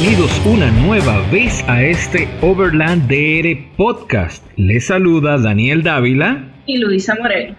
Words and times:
Bienvenidos 0.00 0.40
una 0.46 0.70
nueva 0.70 1.20
vez 1.30 1.62
a 1.68 1.84
este 1.84 2.26
Overland 2.40 3.06
DR 3.06 3.54
Podcast. 3.76 4.42
Les 4.56 4.86
saluda 4.86 5.36
Daniel 5.36 5.82
Dávila 5.82 6.54
y 6.64 6.78
Luisa 6.78 7.16
Morel. 7.16 7.54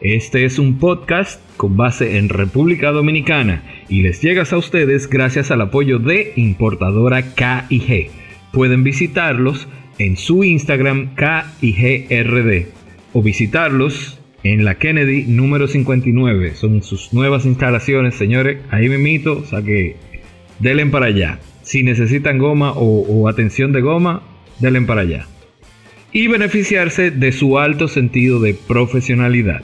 Este 0.00 0.46
es 0.46 0.58
un 0.58 0.78
podcast 0.78 1.38
con 1.58 1.76
base 1.76 2.16
en 2.16 2.30
República 2.30 2.92
Dominicana 2.92 3.62
y 3.90 4.00
les 4.00 4.22
llega 4.22 4.44
a 4.50 4.56
ustedes 4.56 5.06
gracias 5.06 5.50
al 5.50 5.60
apoyo 5.60 5.98
de 5.98 6.32
importadora 6.36 7.34
KIG. 7.34 8.10
Pueden 8.52 8.84
visitarlos 8.84 9.68
en 9.98 10.16
su 10.16 10.44
Instagram 10.44 11.14
KIGRD 11.14 12.68
o 13.12 13.22
visitarlos 13.22 14.18
en 14.44 14.64
la 14.64 14.76
Kennedy 14.76 15.24
número 15.24 15.68
59. 15.68 16.54
Son 16.54 16.82
sus 16.82 17.12
nuevas 17.12 17.44
instalaciones, 17.44 18.14
señores. 18.14 18.62
Ahí 18.70 18.88
me 18.88 18.96
mito, 18.96 19.40
o 19.40 19.44
sea 19.44 19.60
que 19.60 19.96
denle 20.58 20.86
para 20.86 21.06
allá. 21.06 21.38
Si 21.62 21.82
necesitan 21.82 22.38
goma 22.38 22.72
o, 22.74 23.28
atención 23.28 23.72
de 23.72 23.80
goma, 23.80 24.22
denle 24.58 24.82
para 24.82 25.02
allá. 25.02 25.26
Y 26.12 26.26
beneficiarse 26.28 27.10
de 27.10 27.32
su 27.32 27.58
alto 27.58 27.88
sentido 27.88 28.40
de 28.40 28.54
profesionalidad. 28.54 29.62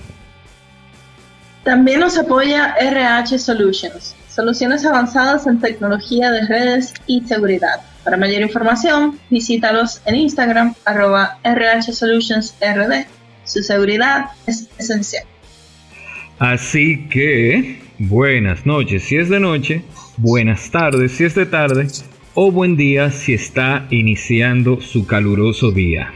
También 1.65 2.01
nos 2.01 2.17
apoya 2.17 2.75
RH 2.81 3.39
Solutions, 3.39 4.15
soluciones 4.29 4.87
avanzadas 4.87 5.47
en 5.47 5.61
tecnología 5.61 6.31
de 6.31 6.47
redes 6.47 6.95
y 7.07 7.21
seguridad. 7.23 7.81
Para 8.05 8.17
mayor 8.17 8.41
información, 8.41 9.19
visítalos 9.29 10.01
en 10.07 10.15
Instagram, 10.15 10.75
arroba 10.87 11.39
RH 11.45 11.93
Solutions 11.93 12.55
RD. 12.63 13.07
Su 13.45 13.63
seguridad 13.63 14.27
es 14.47 14.69
esencial. 14.79 15.25
Así 16.39 17.09
que, 17.09 17.81
buenas 17.99 18.65
noches 18.65 19.03
si 19.03 19.17
es 19.17 19.29
de 19.29 19.41
noche, 19.41 19.83
buenas 20.19 20.71
tardes 20.71 21.13
si 21.13 21.25
es 21.25 21.35
de 21.35 21.47
tarde 21.47 21.89
o 22.35 22.53
buen 22.53 22.77
día 22.77 23.11
si 23.11 23.33
está 23.35 23.87
iniciando 23.91 24.81
su 24.81 25.07
caluroso 25.07 25.71
día. 25.71 26.13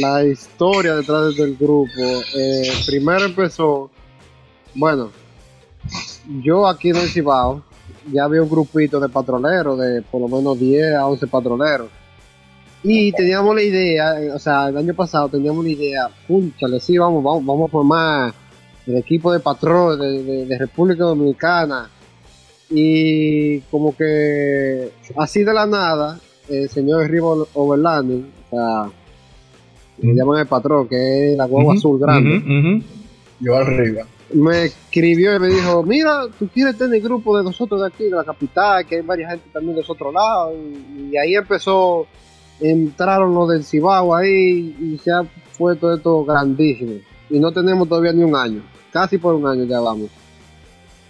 la 0.00 0.24
historia 0.24 0.96
detrás 0.96 1.36
del 1.36 1.56
grupo, 1.56 1.90
eh, 2.36 2.70
primero 2.86 3.24
empezó, 3.24 3.90
bueno, 4.74 5.10
yo 6.42 6.66
aquí 6.66 6.90
en 6.90 6.96
el 6.96 7.08
Cibao 7.08 7.62
ya 8.12 8.24
había 8.24 8.42
un 8.42 8.48
grupito 8.48 9.00
de 9.00 9.08
patroleros, 9.08 9.78
de 9.78 10.02
por 10.02 10.20
lo 10.20 10.28
menos 10.28 10.58
10 10.58 10.94
a 10.94 11.06
11 11.06 11.26
patroleros. 11.26 11.88
Y 12.84 13.12
teníamos 13.12 13.54
la 13.54 13.62
idea, 13.62 14.14
o 14.34 14.38
sea, 14.38 14.68
el 14.68 14.76
año 14.76 14.94
pasado 14.94 15.28
teníamos 15.28 15.64
la 15.64 15.70
idea, 15.70 16.10
le 16.28 16.80
sí, 16.80 16.98
vamos, 16.98 17.22
vamos, 17.22 17.44
vamos 17.46 17.68
a 17.68 17.70
formar 17.70 18.34
el 18.86 18.96
equipo 18.96 19.32
de 19.32 19.38
patrón 19.38 20.00
de 20.00 20.56
República 20.58 21.04
Dominicana 21.04 21.88
y 22.74 23.60
como 23.70 23.94
que 23.94 24.90
así 25.16 25.44
de 25.44 25.52
la 25.52 25.66
nada, 25.66 26.18
el 26.48 26.68
señor 26.70 27.08
Rivo 27.10 27.46
Overlanding, 27.52 28.32
o 28.46 28.50
sea, 28.50 28.90
me 29.98 30.14
llaman 30.14 30.40
el 30.40 30.46
patrón, 30.46 30.88
que 30.88 31.32
es 31.32 31.36
la 31.36 31.46
guagua 31.46 31.74
azul 31.74 32.00
grande, 32.00 32.82
yo 33.40 33.56
arriba. 33.56 34.04
Me 34.32 34.64
escribió 34.64 35.36
y 35.36 35.38
me 35.38 35.48
dijo, 35.48 35.82
mira, 35.82 36.22
tú 36.38 36.48
quieres 36.48 36.78
tener 36.78 36.94
el 36.94 37.02
grupo 37.02 37.36
de 37.36 37.44
nosotros 37.44 37.82
de 37.82 37.88
aquí, 37.88 38.04
de 38.04 38.10
la 38.16 38.24
capital, 38.24 38.86
que 38.86 38.96
hay 38.96 39.02
varias 39.02 39.32
gente 39.32 39.50
también 39.52 39.76
de 39.76 39.84
otro 39.86 40.10
lado, 40.10 40.54
y, 40.54 41.14
ahí 41.18 41.34
empezó, 41.34 42.06
entraron 42.58 43.34
los 43.34 43.50
del 43.50 43.64
Cibao 43.64 44.14
ahí, 44.14 44.74
y 44.80 44.98
ya 45.04 45.22
fue 45.52 45.76
todo 45.76 45.94
esto 45.94 46.24
grandísimo. 46.24 46.94
Y 47.28 47.38
no 47.38 47.52
tenemos 47.52 47.86
todavía 47.86 48.12
ni 48.14 48.22
un 48.22 48.34
año, 48.34 48.62
casi 48.90 49.18
por 49.18 49.34
un 49.34 49.46
año 49.46 49.64
ya 49.64 49.80
vamos. 49.80 50.08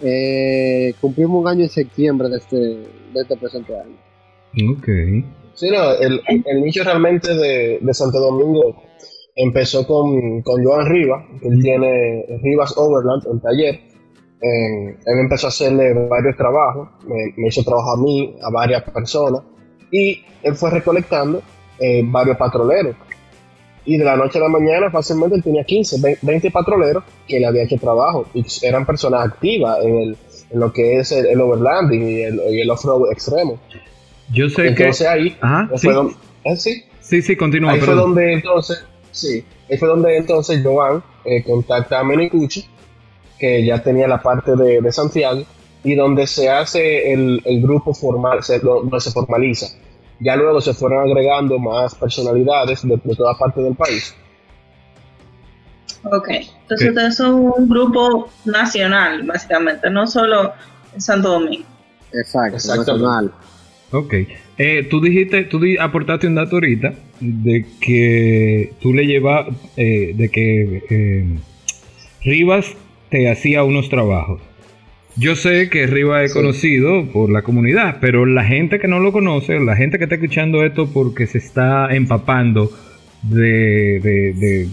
Eh, 0.02 0.94
cumplimos 1.00 1.42
un 1.42 1.48
año 1.48 1.62
en 1.62 1.68
septiembre 1.68 2.28
de 2.28 2.36
este, 2.38 2.56
de 2.56 3.20
este 3.20 3.36
presente 3.36 3.72
año. 3.78 3.96
Ok. 4.76 4.86
Sí, 5.54 5.70
no, 5.70 5.92
el, 5.92 6.20
el 6.26 6.58
inicio 6.58 6.82
realmente 6.82 7.34
de, 7.34 7.78
de, 7.80 7.94
Santo 7.94 8.18
Domingo 8.18 8.82
empezó 9.36 9.86
con, 9.86 10.42
con 10.42 10.64
Joan 10.64 10.86
Rivas, 10.86 11.24
que 11.40 11.48
él 11.48 11.60
tiene 11.60 12.24
Rivas 12.42 12.74
Overland, 12.76 13.22
el 13.32 13.40
taller. 13.40 13.80
él 14.40 15.18
empezó 15.20 15.46
a 15.46 15.50
hacerle 15.50 15.92
varios 16.08 16.36
trabajos, 16.36 16.88
me, 17.06 17.48
hizo 17.48 17.62
trabajo 17.62 17.92
a 17.92 18.02
mí, 18.02 18.36
a 18.42 18.50
varias 18.50 18.82
personas, 18.90 19.42
y 19.90 20.24
él 20.42 20.54
fue 20.54 20.70
recolectando 20.70 21.42
eh, 21.78 22.02
varios 22.04 22.36
patroleros 22.36 22.96
y 23.84 23.96
de 23.96 24.04
la 24.04 24.16
noche 24.16 24.38
a 24.38 24.42
la 24.42 24.48
mañana 24.48 24.90
fácilmente 24.90 25.36
él 25.36 25.42
tenía 25.42 25.64
15, 25.64 26.18
20 26.22 26.50
patroleros 26.50 27.02
que 27.26 27.40
le 27.40 27.46
había 27.46 27.64
hecho 27.64 27.76
trabajo 27.78 28.26
y 28.32 28.44
eran 28.62 28.86
personas 28.86 29.26
activas 29.26 29.78
en, 29.82 29.98
el, 29.98 30.16
en 30.50 30.60
lo 30.60 30.72
que 30.72 30.98
es 30.98 31.12
el, 31.12 31.40
overlanding 31.40 32.08
y 32.08 32.22
el, 32.22 32.40
el 32.40 32.70
off-road 32.70 33.10
extremo. 33.10 33.58
Yo 34.32 34.48
sé 34.48 34.68
entonces, 34.68 35.06
ahí 35.06 35.30
¿sí? 35.30 35.86
Fue 35.86 35.94
donde, 35.94 36.14
¿eh? 36.44 36.56
sí. 36.56 36.84
sí, 37.00 37.22
sí, 37.22 37.36
continúa. 37.36 37.72
Ahí 37.72 37.80
fue 37.80 37.94
donde 37.94 38.32
entonces, 38.34 38.84
sí, 39.10 39.44
ahí 39.70 39.76
fue 39.76 39.88
donde 39.88 40.16
entonces 40.16 40.60
Joan 40.62 41.02
eh, 41.24 41.42
contacta 41.42 42.00
a 42.00 42.04
Menicucci, 42.04 42.64
que 43.38 43.64
ya 43.64 43.82
tenía 43.82 44.06
la 44.06 44.22
parte 44.22 44.54
de, 44.54 44.80
de 44.80 44.92
Santiago, 44.92 45.42
y 45.82 45.96
donde 45.96 46.28
se 46.28 46.48
hace 46.48 47.12
el, 47.12 47.42
el 47.44 47.60
grupo 47.60 47.92
formal, 47.92 48.42
se, 48.44 48.60
donde 48.60 49.00
se 49.00 49.10
formaliza 49.10 49.66
ya 50.22 50.36
luego 50.36 50.60
se 50.60 50.72
fueron 50.72 51.10
agregando 51.10 51.58
más 51.58 51.94
personalidades 51.94 52.86
de, 52.86 52.98
toda 53.14 53.36
parte 53.36 53.60
del 53.60 53.74
país. 53.74 54.14
Ok, 56.04 56.28
entonces 56.62 56.88
ustedes 56.88 57.16
son 57.16 57.34
un 57.34 57.68
grupo 57.68 58.28
nacional, 58.44 59.22
básicamente, 59.24 59.88
no 59.90 60.06
solo 60.06 60.52
en 60.94 61.00
Santo 61.00 61.28
Domingo. 61.28 61.64
Exacto, 62.12 62.76
nacional. 62.76 63.32
Ok, 63.92 64.14
eh, 64.58 64.86
tú 64.90 65.00
dijiste, 65.00 65.44
tú 65.44 65.60
aportaste 65.78 66.26
un 66.26 66.34
dato 66.34 66.56
ahorita 66.56 66.94
de 67.20 67.66
que 67.80 68.72
tú 68.80 68.92
le 68.92 69.06
llevas, 69.06 69.48
eh, 69.76 70.12
de 70.14 70.28
que 70.28 70.82
eh, 70.88 71.38
Rivas 72.22 72.66
te 73.10 73.30
hacía 73.30 73.64
unos 73.64 73.88
trabajos. 73.88 74.40
Yo 75.16 75.36
sé 75.36 75.68
que 75.68 75.86
Riva 75.86 76.22
es 76.22 76.32
conocido 76.32 77.06
por 77.12 77.30
la 77.30 77.42
comunidad, 77.42 77.98
pero 78.00 78.24
la 78.24 78.44
gente 78.44 78.78
que 78.78 78.88
no 78.88 78.98
lo 78.98 79.12
conoce, 79.12 79.60
la 79.60 79.76
gente 79.76 79.98
que 79.98 80.04
está 80.04 80.14
escuchando 80.14 80.64
esto 80.64 80.88
porque 80.90 81.26
se 81.26 81.36
está 81.36 81.94
empapando 81.94 82.72
de, 83.22 84.68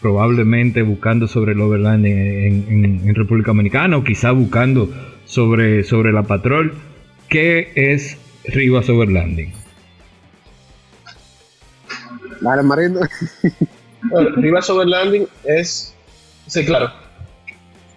probablemente 0.00 0.80
buscando 0.80 1.28
sobre 1.28 1.52
el 1.52 1.60
overland 1.60 2.06
en, 2.06 3.14
República 3.14 3.48
Dominicana 3.48 3.98
o 3.98 4.04
quizá 4.04 4.30
buscando 4.32 4.88
sobre, 5.26 5.84
sobre 5.84 6.12
la 6.12 6.22
patrol, 6.22 6.74
¿qué 7.28 7.70
es 7.74 8.16
Rivas 8.46 8.88
Overlanding? 8.88 9.52
Dale, 12.40 12.62
Marindo. 12.62 13.00
Bueno, 14.10 14.30
Rivas 14.36 14.68
Overlanding 14.68 15.26
es, 15.44 15.94
sí, 16.46 16.64
claro, 16.64 16.90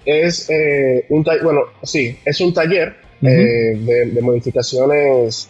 es 0.07 0.49
eh, 0.49 1.05
un 1.09 1.23
taller, 1.23 1.43
bueno, 1.43 1.61
sí, 1.83 2.17
es 2.25 2.39
un 2.41 2.53
taller 2.53 2.95
eh, 3.21 3.75
de, 3.77 4.05
de 4.11 4.21
modificaciones 4.21 5.49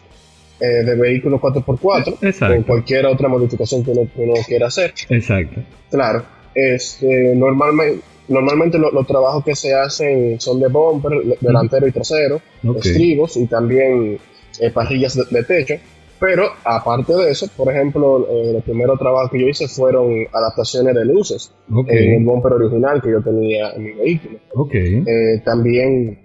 eh, 0.60 0.66
de 0.84 0.96
vehículos 0.96 1.40
4x4 1.40 2.18
Exacto. 2.24 2.60
o 2.60 2.66
cualquier 2.66 3.06
otra 3.06 3.28
modificación 3.30 3.84
que 3.84 3.92
uno, 3.92 4.10
que 4.14 4.22
uno 4.24 4.34
quiera 4.48 4.68
hacer. 4.68 4.94
Exacto. 5.10 5.62
Claro, 5.92 6.26
este, 6.56 7.36
normalmente, 7.36 8.02
normalmente 8.30 8.78
lo- 8.80 8.92
los 8.92 9.06
trabajos 9.06 9.44
que 9.46 9.56
se 9.56 9.74
hacen 9.76 10.40
son 10.42 10.60
de 10.60 10.68
bumper, 10.68 11.12
delantero 11.40 11.88
y 11.88 11.92
trasero, 11.92 12.42
estribos 12.90 13.38
y 13.38 13.46
también 13.46 14.18
eh, 14.60 14.70
parrillas 14.72 15.16
de, 15.16 15.24
de 15.30 15.44
techo. 15.44 15.76
Pero 16.20 16.46
aparte 16.64 17.14
de 17.14 17.30
eso, 17.30 17.48
por 17.56 17.72
ejemplo, 17.72 18.28
eh, 18.30 18.54
los 18.54 18.64
primeros 18.64 18.98
trabajos 18.98 19.30
que 19.30 19.40
yo 19.40 19.48
hice 19.48 19.68
fueron 19.68 20.26
adaptaciones 20.34 20.96
de 20.96 21.06
luces 21.06 21.54
en 21.70 22.14
el 22.14 22.26
bumper 22.26 22.54
original 22.54 23.02
que 23.02 23.12
yo 23.12 23.22
tenía 23.22 23.72
en 23.74 23.84
mi 23.84 23.92
vehículo. 23.92 24.40
Ok. 24.56 24.74
Eh, 24.74 25.42
también, 25.46 26.20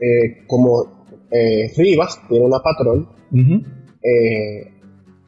eh, 0.00 0.44
como 0.46 1.04
Rivas 1.76 2.20
tiene 2.28 2.46
una 2.46 2.60
eh, 4.02 4.72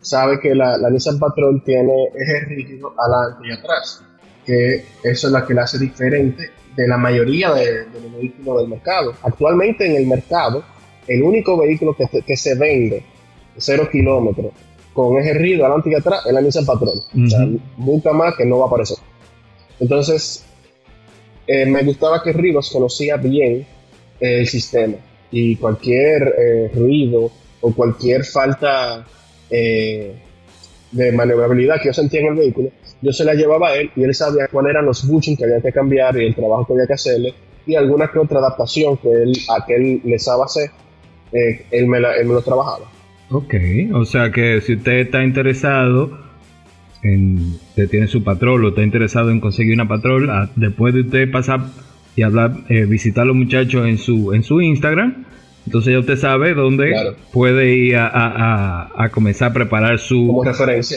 sabe 0.00 0.38
que 0.38 0.54
la, 0.54 0.78
la 0.78 0.88
Nissan 0.90 1.18
Patrol 1.18 1.62
tiene 1.64 2.04
eje 2.14 2.44
rígido 2.46 2.94
adelante 2.96 3.48
y 3.48 3.52
atrás, 3.52 4.04
que 4.46 4.84
eso 5.02 5.26
es 5.26 5.32
la 5.32 5.44
que 5.44 5.54
la 5.54 5.62
hace 5.62 5.78
diferente 5.78 6.50
de 6.76 6.86
la 6.86 6.96
mayoría 6.96 7.52
de, 7.52 7.86
de 7.86 8.00
los 8.00 8.12
vehículos 8.14 8.60
del 8.60 8.68
mercado. 8.70 9.14
Actualmente 9.22 9.84
en 9.84 9.96
el 9.96 10.06
mercado, 10.06 10.62
el 11.08 11.24
único 11.24 11.58
vehículo 11.58 11.96
que 12.24 12.36
se 12.36 12.54
vende 12.54 13.02
cero 13.58 13.88
kilómetros 13.90 14.52
con 14.92 15.16
eje 15.18 15.34
rígido 15.34 15.64
adelante 15.66 15.90
y 15.90 15.94
atrás 15.94 16.24
es 16.26 16.32
la 16.32 16.40
Nissan 16.40 16.66
Patrol. 16.66 16.98
O 16.98 17.28
sea, 17.28 18.12
más 18.12 18.34
que 18.36 18.44
no 18.44 18.58
va 18.58 18.64
a 18.64 18.68
aparecer. 18.68 18.96
Entonces, 19.78 20.44
eh, 21.46 21.66
me 21.66 21.82
gustaba 21.84 22.22
que 22.22 22.32
Rivas 22.32 22.68
conocía 22.70 23.16
bien 23.16 23.64
eh, 24.20 24.40
el 24.40 24.46
sistema 24.48 24.94
y 25.30 25.56
cualquier 25.56 26.34
eh, 26.38 26.70
ruido 26.74 27.30
o 27.60 27.72
cualquier 27.74 28.24
falta 28.24 29.06
de 29.48 31.12
maniobrabilidad 31.12 31.76
que 31.80 31.88
yo 31.88 31.92
sentía 31.92 32.20
en 32.20 32.26
el 32.28 32.34
vehículo, 32.34 32.70
yo 33.00 33.12
se 33.12 33.24
la 33.24 33.34
llevaba 33.34 33.68
a 33.68 33.76
él 33.76 33.90
y 33.96 34.02
él 34.04 34.14
sabía 34.14 34.48
cuáles 34.48 34.70
eran 34.70 34.84
los 34.86 35.06
bushings 35.06 35.38
que 35.38 35.44
había 35.44 35.60
que 35.60 35.72
cambiar 35.72 36.16
y 36.20 36.26
el 36.26 36.34
trabajo 36.34 36.66
que 36.66 36.72
había 36.74 36.86
que 36.86 36.92
hacerle 36.94 37.34
y 37.66 37.74
alguna 37.76 38.10
que 38.10 38.18
otra 38.18 38.38
adaptación 38.38 38.96
que 38.96 39.10
él, 39.10 39.32
a 39.48 39.64
que 39.66 39.74
él 39.76 40.00
le 40.04 40.18
sabe 40.18 40.42
hacer, 40.44 40.70
él, 41.32 41.86
me 41.86 42.00
la- 42.00 42.16
él 42.16 42.26
me 42.26 42.34
lo 42.34 42.42
trabajaba. 42.42 42.90
Ok, 43.30 43.54
o 43.94 44.04
sea 44.04 44.30
que 44.30 44.60
si 44.62 44.74
usted 44.76 44.92
está 45.00 45.22
interesado 45.22 46.18
en, 47.02 47.36
usted 47.68 47.88
tiene 47.90 48.08
su 48.08 48.24
patrol 48.24 48.64
o 48.64 48.68
está 48.70 48.82
interesado 48.82 49.30
en 49.30 49.40
conseguir 49.40 49.74
una 49.74 49.86
patrol, 49.86 50.30
ah, 50.30 50.48
después 50.56 50.94
de 50.94 51.02
usted 51.02 51.30
pasar 51.30 51.60
y 52.16 52.22
hablar, 52.22 52.52
eh, 52.68 52.84
visitar 52.86 53.22
a 53.22 53.26
los 53.26 53.36
muchachos 53.36 53.86
en 53.86 53.98
su, 53.98 54.32
en 54.32 54.42
su 54.42 54.60
Instagram, 54.60 55.24
entonces 55.66 55.92
ya 55.92 55.98
usted 56.00 56.16
sabe 56.16 56.54
dónde 56.54 56.90
Claro. 56.92 57.16
puede 57.30 57.74
ir 57.74 57.96
a, 57.96 58.06
a- 58.08 58.86
a- 58.86 59.04
a 59.04 59.08
comenzar 59.10 59.50
a 59.50 59.54
preparar 59.54 59.98
su, 59.98 60.42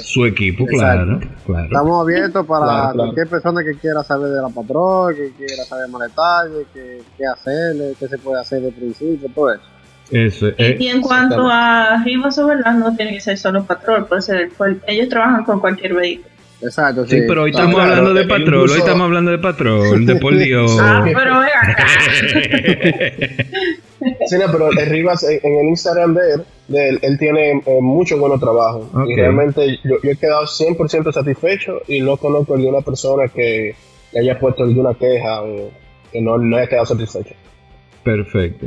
su 0.03 0.25
equipo, 0.25 0.65
claro, 0.65 1.19
claro. 1.45 1.65
Estamos 1.65 2.01
abiertos 2.01 2.45
para 2.45 2.65
Claro, 2.65 2.81
claro. 2.81 2.95
cualquier 2.95 3.27
persona 3.27 3.61
que 3.63 3.77
quiera 3.77 4.01
saber 4.03 4.29
de 4.31 4.41
la 4.41 4.47
patrón, 4.49 5.13
que 5.15 5.31
quiera 5.37 5.63
saber 5.65 5.89
más 5.89 6.01
detalles, 6.07 6.65
que, 6.73 6.99
qué 7.17 7.25
hacerle, 7.25 7.93
qué 7.99 8.07
se 8.07 8.17
puede 8.17 8.39
hacer 8.39 8.61
de 8.61 8.71
principio, 8.71 9.27
todo 9.35 9.53
eso. 9.53 9.63
Eso, 10.11 10.47
eh, 10.57 10.75
Y 10.79 10.87
en 10.87 11.01
cuanto 11.01 11.47
a 11.49 12.01
Rivas 12.03 12.37
Overland, 12.37 12.79
no 12.79 12.95
tiene 12.95 13.13
que 13.13 13.21
ser 13.21 13.37
solo 13.37 13.63
patrol, 13.63 14.05
puede 14.07 14.21
ser 14.21 14.49
cual- 14.57 14.81
ellos 14.87 15.07
trabajan 15.09 15.43
con 15.45 15.59
cualquier 15.59 15.93
vehículo. 15.93 16.29
Exacto, 16.63 17.05
sí. 17.07 17.17
sí, 17.17 17.23
pero 17.27 17.43
hoy 17.43 17.51
Ah, 17.55 17.57
estamos 17.57 17.75
claro, 17.75 17.89
hablando 17.91 18.13
de 18.13 18.27
patrol, 18.27 18.69
hoy 18.69 18.77
estamos 18.77 19.01
hablando 19.01 19.31
de 19.31 19.39
patrol, 19.39 20.05
de 20.05 20.15
por 20.17 20.37
Dios. 20.37 20.77
Ah, 20.79 21.01
pero 21.03 21.39
ven 21.39 21.49
acá. 21.63 21.87
Sí, 24.27 24.35
no, 24.37 24.51
pero 24.51 24.71
el 24.71 24.85
Rivas 24.87 25.23
en, 25.23 25.39
en 25.43 25.59
el 25.59 25.67
Instagram 25.67 26.15
de 26.15 26.21
él, 26.33 26.43
de 26.69 26.89
él, 26.89 26.99
él 27.03 27.19
tiene 27.19 27.51
eh, 27.51 27.61
mucho 27.81 28.17
bueno 28.17 28.39
trabajo. 28.39 28.89
Y 29.07 29.15
realmente 29.15 29.77
yo, 29.83 29.97
yo 30.03 30.11
he 30.11 30.15
quedado 30.15 30.45
100% 30.45 31.11
satisfecho 31.13 31.81
y 31.87 32.01
no 32.01 32.17
conozco 32.17 32.57
de 32.57 32.65
una 32.65 32.81
persona 32.81 33.27
que 33.27 33.75
le 34.11 34.19
haya 34.19 34.39
puesto 34.39 34.63
alguna 34.63 34.95
queja 34.95 35.43
o 35.43 35.69
que 36.11 36.19
no, 36.19 36.37
no 36.39 36.57
haya 36.57 36.67
quedado 36.67 36.87
satisfecho. 36.87 37.35
Perfecto. 38.03 38.65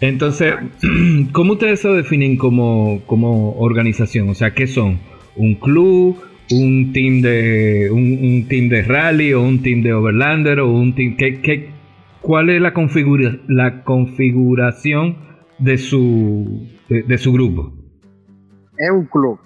Entonces, 0.00 0.54
¿cómo 1.32 1.52
ustedes 1.54 1.80
se 1.80 1.88
definen 1.88 2.36
como, 2.36 3.00
como 3.06 3.52
organización? 3.58 4.28
O 4.28 4.34
sea, 4.34 4.52
¿qué 4.54 4.66
son? 4.66 4.98
¿Un 5.36 5.54
club? 5.54 6.16
¿Un 6.50 6.92
team 6.92 7.22
de 7.22 7.88
un, 7.90 8.18
un 8.22 8.46
team 8.48 8.68
de 8.68 8.82
rally 8.82 9.32
o 9.32 9.40
un 9.42 9.62
team 9.62 9.82
de 9.82 9.94
overlander 9.94 10.60
o 10.60 10.70
un 10.70 10.94
team 10.94 11.16
qué, 11.16 11.40
qué- 11.40 11.70
cuál 12.20 12.50
es 12.50 12.60
la 12.60 12.74
configura, 12.74 13.38
la 13.48 13.82
configuración 13.82 15.16
de 15.58 15.78
su 15.78 16.66
de, 16.90 17.02
de 17.02 17.18
su 17.18 17.32
grupo? 17.32 17.72
Es 18.76 18.90
un 18.90 19.06
club. 19.06 19.38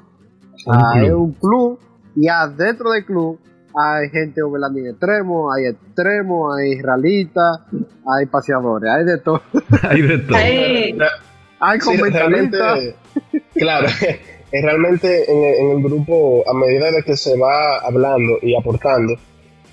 Ah, 0.66 0.94
club. 0.94 1.06
Es 1.06 1.12
un 1.14 1.32
club 1.34 1.78
y 2.16 2.26
adentro 2.26 2.90
del 2.90 3.04
club 3.04 3.38
hay 3.74 4.08
gente 4.10 4.42
overlanding 4.42 4.88
extremo, 4.88 5.52
hay 5.52 5.66
extremo, 5.66 6.52
hay 6.54 6.80
ralistas, 6.80 7.60
hay 8.06 8.26
paseadores, 8.26 8.90
hay 8.90 9.04
de 9.04 9.18
todo. 9.18 9.42
Hay 9.82 10.02
de 10.02 10.18
todo. 10.18 10.36
Ay, 10.36 10.98
Hay 11.60 11.80
Sí, 11.80 11.96
realmente, 11.96 12.56
comentaristas. 12.58 12.94
claro, 13.54 13.86
es 14.52 14.62
realmente 14.64 15.30
en, 15.30 15.44
el- 15.44 15.54
en 15.56 15.76
el 15.78 15.82
grupo, 15.82 16.44
a 16.48 16.54
medida 16.54 16.90
de 16.90 17.02
que 17.02 17.16
se 17.16 17.36
va 17.36 17.78
hablando 17.78 18.38
y 18.42 18.54
aportando, 18.56 19.14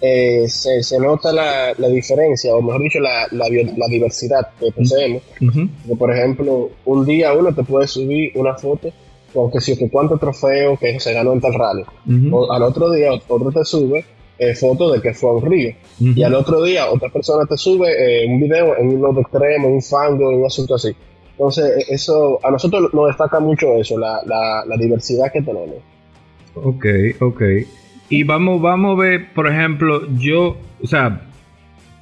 eh, 0.02 0.46
se, 0.50 0.84
se 0.84 1.00
nota 1.00 1.32
la, 1.32 1.74
la 1.78 1.88
diferencia, 1.88 2.54
o 2.54 2.62
mejor 2.62 2.82
dicho, 2.82 3.00
la, 3.00 3.28
la, 3.32 3.46
la 3.50 3.88
diversidad 3.88 4.50
que 4.60 4.72
poseemos. 4.72 5.24
Que, 5.40 5.96
por 5.98 6.12
ejemplo, 6.14 6.70
un 6.86 7.06
día 7.06 7.34
uno 7.34 7.54
te 7.56 7.64
puede 7.64 7.88
subir 7.88 8.32
una 8.36 8.56
foto 8.56 8.92
con 9.36 9.52
que 9.52 9.60
si 9.60 9.78
que 9.78 9.90
cuántos 9.90 10.20
trofeos 10.20 10.80
que 10.80 11.00
se 11.00 11.14
ganó 11.14 11.34
en 11.34 11.42
tal 11.42 11.54
rally. 11.54 11.84
O 12.32 12.52
al 12.52 12.64
otro 12.64 12.92
día 12.92 13.12
otro 13.28 13.52
te 13.52 13.66
sube 13.66 14.06
eh, 14.40 14.56
fotos 14.56 14.94
de 14.94 15.02
que 15.02 15.14
fue 15.14 15.30
a 15.30 15.34
un 15.34 15.46
río. 15.46 15.76
Y 16.00 16.24
al 16.24 16.34
otro 16.34 16.64
día 16.64 16.90
otra 16.90 17.10
persona 17.10 17.46
te 17.46 17.58
sube 17.58 17.90
eh, 17.90 18.26
un 18.28 18.40
video 18.40 18.78
en 18.78 18.88
un 18.88 19.02
lodo 19.02 19.22
extremo, 19.22 19.68
un 19.68 19.82
fango, 19.82 20.30
un 20.30 20.46
asunto 20.46 20.76
así. 20.76 20.96
Entonces, 21.32 21.66
eh, 21.66 21.86
eso 21.90 22.40
a 22.44 22.50
nosotros 22.50 22.94
nos 22.94 23.08
destaca 23.08 23.40
mucho 23.42 23.76
eso, 23.76 24.00
la, 24.00 24.22
la, 24.26 24.64
la 24.66 24.78
diversidad 24.78 25.32
que 25.32 25.42
tenemos. 25.42 25.76
Ok, 26.56 26.86
ok. 27.20 27.42
Y 28.08 28.24
vamos, 28.24 28.62
vamos 28.62 28.98
a 28.98 29.02
ver, 29.02 29.34
por 29.34 29.48
ejemplo, 29.48 30.08
yo, 30.18 30.56
o 30.82 30.88
sea, 30.88 31.24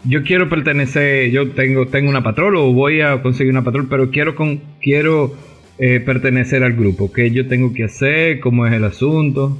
yo 0.06 0.22
quiero 0.24 0.50
pertenecer, 0.50 1.32
yo 1.32 1.52
tengo, 1.52 1.88
tengo 1.88 2.10
una 2.10 2.22
patrol 2.22 2.58
o 2.58 2.74
voy 2.74 3.02
a 3.02 3.22
conseguir 3.24 3.52
una 3.52 3.63
patrol, 3.63 3.88
pero 3.90 4.12
quiero 4.12 4.36
con, 4.36 4.62
quiero 4.82 5.32
eh, 5.77 6.00
pertenecer 6.00 6.63
al 6.63 6.74
grupo. 6.74 7.12
¿Qué 7.12 7.32
yo 7.32 7.48
tengo 7.48 7.74
que 7.74 7.86
hacer? 7.86 8.39
¿Cómo 8.39 8.65
es 8.65 8.74
el 8.74 8.84
asunto? 8.86 9.58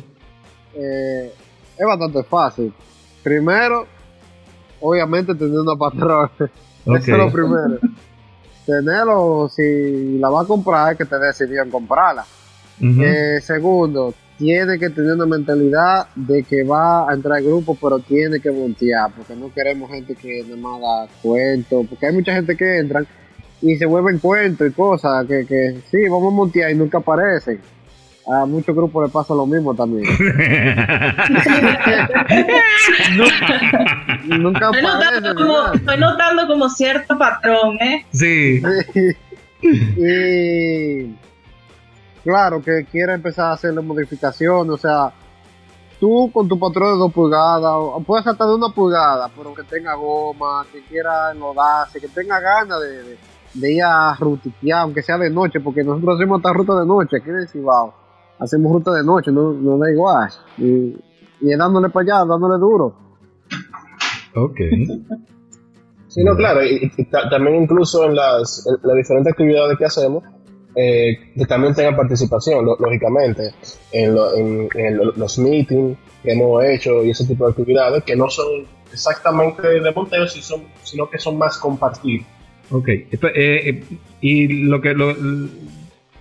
Eh, 0.76 1.32
es 1.78 1.86
bastante 1.86 2.24
fácil. 2.24 2.74
Primero, 3.24 3.88
obviamente 4.80 5.34
tener 5.36 5.60
una 5.60 5.76
patrón. 5.76 6.30
Ok. 6.86 6.96
Eso 6.98 7.12
es 7.12 7.18
lo 7.18 7.32
primero. 7.32 7.80
Tenerlo, 8.66 9.50
si 9.50 10.18
la 10.20 10.30
vas 10.30 10.46
a 10.46 10.48
comprar, 10.48 10.96
que 10.96 11.06
te 11.06 11.18
decidió 11.18 11.64
en 11.64 11.70
comprarla. 11.70 12.26
Eh, 12.82 13.40
segundo, 13.42 14.14
tiene 14.38 14.78
que 14.78 14.90
tener 14.90 15.14
una 15.14 15.26
mentalidad 15.26 16.08
de 16.16 16.44
que 16.44 16.64
va 16.64 17.10
a 17.10 17.14
entrar 17.14 17.38
al 17.38 17.44
grupo, 17.44 17.78
pero 17.80 18.00
tiene 18.00 18.40
que 18.40 18.50
voltear, 18.50 19.12
porque 19.16 19.36
no 19.36 19.54
queremos 19.54 19.90
gente 19.90 20.16
que 20.16 20.44
nada 20.44 20.58
más 20.58 20.82
da 20.82 21.08
cuentos, 21.22 21.86
porque 21.88 22.08
hay 22.08 22.14
mucha 22.14 22.34
gente 22.34 22.58
que 22.58 22.80
entran 22.80 23.08
y 23.64 23.76
se 23.78 23.86
vuelven 23.86 24.20
cuentos 24.20 24.68
y 24.68 24.72
cosas, 24.72 25.26
que, 25.26 25.46
que 25.48 25.80
sí, 25.90 26.08
vamos 26.10 26.32
a 26.34 26.36
montear 26.36 26.70
y 26.72 26.76
nunca 26.76 26.98
aparecen. 27.00 27.60
A 28.32 28.46
muchos 28.46 28.74
grupos 28.76 29.04
les 29.04 29.12
pasa 29.12 29.34
lo 29.34 29.46
mismo 29.46 29.74
también. 29.74 30.06
nunca 33.18 34.70
estoy, 34.70 34.82
notando 34.82 34.88
aparecen. 34.90 35.36
como, 35.36 35.54
¿verdad? 35.54 35.76
estoy 35.76 35.98
notando 35.98 36.48
como 36.48 36.70
cierto 36.70 37.18
patrón, 37.18 37.78
¿eh? 37.82 38.06
sí. 38.12 38.62
y 39.62 41.16
claro 42.24 42.62
que 42.62 42.86
quiere 42.90 43.14
empezar 43.14 43.46
a 43.48 43.54
hacerle 43.54 43.82
modificaciones, 43.82 44.72
o 44.74 44.78
sea, 44.78 45.12
tú 46.00 46.30
con 46.34 46.48
tu 46.48 46.58
patrón 46.60 46.94
de 46.94 47.00
2 47.00 47.14
pulgadas, 47.14 47.72
o 47.74 48.02
puedes 48.06 48.26
hasta 48.28 48.46
de 48.46 48.56
una 48.56 48.70
pulgada, 48.70 49.30
pero 49.36 49.54
que 49.54 49.64
tenga 49.64 49.94
goma, 49.96 50.66
que 50.72 50.82
quiera 50.84 51.32
enlodarse, 51.32 52.00
que 52.00 52.08
tenga 52.10 52.40
ganas 52.40 52.80
de, 52.82 53.04
de- 53.04 53.18
de 53.54 53.74
ir 53.74 53.84
a 53.84 54.16
rutiquear, 54.20 54.82
aunque 54.82 55.02
sea 55.02 55.18
de 55.18 55.30
noche, 55.30 55.60
porque 55.60 55.84
nosotros 55.84 56.16
hacemos 56.16 56.40
esta 56.40 56.54
ruta 56.54 56.80
de 56.80 56.86
noche, 56.86 57.18
aquí 57.18 57.30
en 57.30 57.48
Cibao, 57.48 57.94
hacemos 58.40 58.72
ruta 58.72 58.92
de 58.94 59.04
noche, 59.04 59.32
no, 59.32 59.54
no 59.54 59.78
da 59.78 59.92
igual, 59.92 60.30
y, 60.58 60.96
y 61.42 61.52
es 61.52 61.58
dándole 61.58 61.90
para 61.90 62.04
allá, 62.20 62.26
dándole 62.26 62.58
duro. 62.60 62.96
Ok. 64.36 64.58
Sí, 66.08 66.24
no, 66.24 66.36
claro, 66.36 66.64
y, 66.64 66.92
y 66.98 67.06
ta- 67.06 67.30
también 67.30 67.64
incluso 67.64 68.06
en 68.06 68.16
las, 68.16 68.66
en 68.68 68.76
las 68.88 68.98
diferentes 68.98 69.32
actividades 69.34 69.78
que 69.78 69.86
hacemos, 69.86 70.24
eh, 70.76 71.34
que 71.36 71.46
también 71.46 71.74
tengan 71.76 71.96
participación, 71.96 72.66
lógicamente, 72.66 73.54
en, 73.92 74.16
los 75.16 75.38
meetings 75.38 75.98
que 76.24 76.32
hemos 76.34 76.64
hecho 76.64 77.04
y 77.04 77.12
ese 77.12 77.26
tipo 77.28 77.46
de 77.46 77.52
actividades 77.52 78.04
que 78.04 78.16
no 78.16 78.30
son 78.30 78.46
exactamente 78.92 79.68
de 79.68 79.92
monteo, 79.92 80.26
sino 80.28 81.10
que 81.10 81.20
son 81.20 81.38
más 81.38 81.58
compartidos. 81.58 82.26
Ok, 82.70 82.88
eh, 82.88 83.08
eh, 83.36 83.84
y 84.22 84.48
lo 84.66 84.82
que 84.82 84.94
lo, 84.94 85.16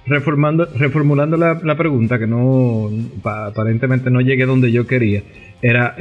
reformando, 0.06 0.66
reformulando 0.76 1.37
la, 1.37 1.76
pregunta, 1.76 2.18
que 2.18 2.26
no 2.26 2.90
aparentemente 3.22 4.11
no 4.11 4.20
llegué 4.20 4.46
donde 4.46 4.72
yo 4.72 4.87
quería, 4.87 5.22
era, 5.62 5.96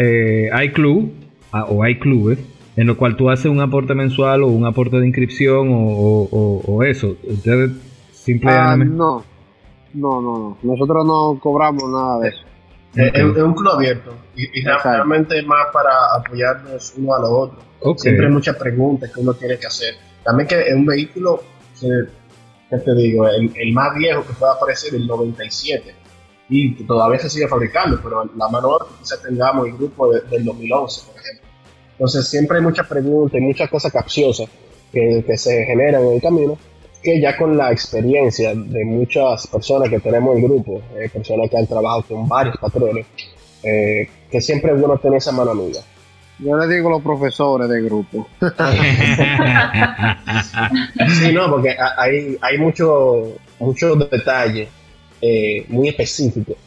hay 0.53 0.71
club 0.71 1.13
ah, 1.51 1.65
o 1.65 1.83
hay 1.83 1.99
clubes 1.99 2.39
en 2.75 2.87
lo 2.87 2.97
cual 2.97 3.15
tú 3.15 3.29
haces 3.29 3.47
un 3.47 3.59
aporte 3.59 3.93
mensual 3.93 4.43
o 4.43 4.47
un 4.47 4.65
aporte 4.65 4.99
de 4.99 5.05
inscripción 5.05 5.69
o, 5.71 6.83
eso. 6.83 7.15
Ustedes 7.23 7.71
simplemente... 8.11 8.93
Ah, 8.93 8.97
no, 8.97 9.23
no, 9.93 10.21
no, 10.21 10.39
no. 10.39 10.57
Nosotros 10.63 11.05
no 11.05 11.37
cobramos 11.39 11.83
nada 11.91 12.19
de 12.19 12.29
eso. 12.29 12.45
Es, 12.95 13.23
un 13.23 13.53
club 13.53 13.73
abierto 13.73 14.13
y, 14.35 14.63
realmente 14.63 15.41
más 15.43 15.67
para 15.71 15.91
apoyarnos 16.15 16.93
uno 16.97 17.15
a 17.15 17.19
los 17.19 17.29
otros. 17.29 18.01
Siempre 18.01 18.27
hay 18.27 18.31
muchas 18.31 18.55
preguntas 18.57 19.11
que 19.13 19.21
uno 19.21 19.33
tiene 19.33 19.57
que 19.57 19.67
hacer. 19.67 19.95
También 20.23 20.47
que 20.47 20.61
es 20.61 20.75
un 20.75 20.85
vehículo, 20.85 21.41
¿qué 21.79 22.77
te 22.77 22.95
digo? 22.95 23.27
El, 23.27 23.73
más 23.73 23.95
viejo 23.95 24.25
que 24.25 24.33
pueda 24.33 24.53
aparecer, 24.53 24.95
el 24.95 25.07
97 25.07 25.95
y 26.49 26.73
todavía 26.83 27.17
se 27.17 27.29
sigue 27.29 27.47
fabricando, 27.47 27.99
pero 28.03 28.25
la 28.35 28.49
menor 28.49 28.87
quizás 28.99 29.21
tengamos 29.21 29.67
el 29.67 29.77
grupo 29.77 30.11
del 30.11 30.43
2011, 30.43 31.01
por 31.07 31.21
ejemplo. 31.21 31.49
Entonces 31.93 32.27
siempre 32.27 32.57
hay 32.57 32.63
muchas 32.63 32.87
preguntas 32.87 33.39
y 33.39 33.41
muchas 33.41 33.69
cosas 33.69 33.91
capciosas 33.91 34.49
que, 34.91 35.23
se 35.37 35.65
generan 35.65 36.03
en 36.03 36.13
el 36.13 36.21
camino, 36.21 36.57
que 37.01 37.21
ya 37.21 37.37
con 37.37 37.57
la 37.57 37.71
experiencia 37.71 38.53
de 38.53 38.85
muchas 38.85 39.47
personas 39.47 39.89
que 39.89 39.99
tenemos 39.99 40.35
en 40.35 40.43
grupo, 40.43 40.81
eh, 40.95 41.09
personas 41.09 41.49
que 41.49 41.57
han 41.57 41.67
trabajado 41.67 42.03
con 42.03 42.27
varios 42.27 42.57
patrones, 42.57 43.05
eh, 43.63 44.09
que 44.29 44.41
siempre 44.41 44.73
es 44.73 44.79
bueno 44.79 44.97
tener 44.97 45.17
esa 45.17 45.31
mano 45.31 45.51
amiga. 45.51 45.79
Yo 46.41 46.57
le 46.57 46.67
digo 46.73 46.89
a 46.89 46.93
los 46.93 47.03
profesores 47.03 47.69
del 47.69 47.85
grupo. 47.85 48.27
sí, 51.19 51.31
no, 51.33 51.51
porque 51.51 51.75
hay, 51.97 52.37
hay 52.41 52.57
muchos 52.57 53.27
mucho 53.59 53.95
detalles 53.95 54.67
eh, 55.21 55.65
muy 55.69 55.89
específicos 55.89 56.57